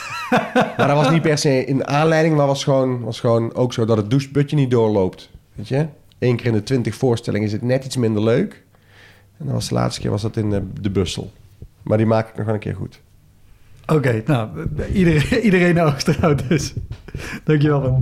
maar 0.77 0.87
dat 0.87 0.95
was 0.95 1.09
niet 1.09 1.21
per 1.21 1.37
se 1.37 1.65
in 1.65 1.87
aanleiding, 1.87 2.35
maar 2.35 2.47
was 2.47 2.63
gewoon, 2.63 3.03
was 3.03 3.19
gewoon 3.19 3.53
ook 3.53 3.73
zo 3.73 3.85
dat 3.85 3.97
het 3.97 4.09
doucheputje 4.09 4.55
niet 4.55 4.71
doorloopt. 4.71 5.29
Weet 5.53 5.67
je? 5.67 5.87
Eén 6.19 6.35
keer 6.35 6.45
in 6.45 6.53
de 6.53 6.63
twintig 6.63 6.95
voorstellingen 6.95 7.47
is 7.47 7.53
het 7.53 7.61
net 7.61 7.85
iets 7.85 7.97
minder 7.97 8.23
leuk. 8.23 8.63
En 9.37 9.45
dan 9.45 9.53
was 9.53 9.67
de 9.67 9.73
laatste 9.73 10.01
keer 10.01 10.11
was 10.11 10.21
dat 10.21 10.37
in 10.37 10.49
de, 10.49 10.63
de 10.81 10.89
bussel. 10.89 11.31
Maar 11.81 11.97
die 11.97 12.07
maak 12.07 12.29
ik 12.29 12.37
nog 12.37 12.47
een 12.47 12.59
keer 12.59 12.75
goed. 12.75 13.01
Oké, 13.85 14.23
nou, 14.25 14.49
iedereen, 14.93 15.39
iedereen 15.39 15.81
Oosterhout 15.93 16.49
dus. 16.49 16.73
Dankjewel. 17.43 18.01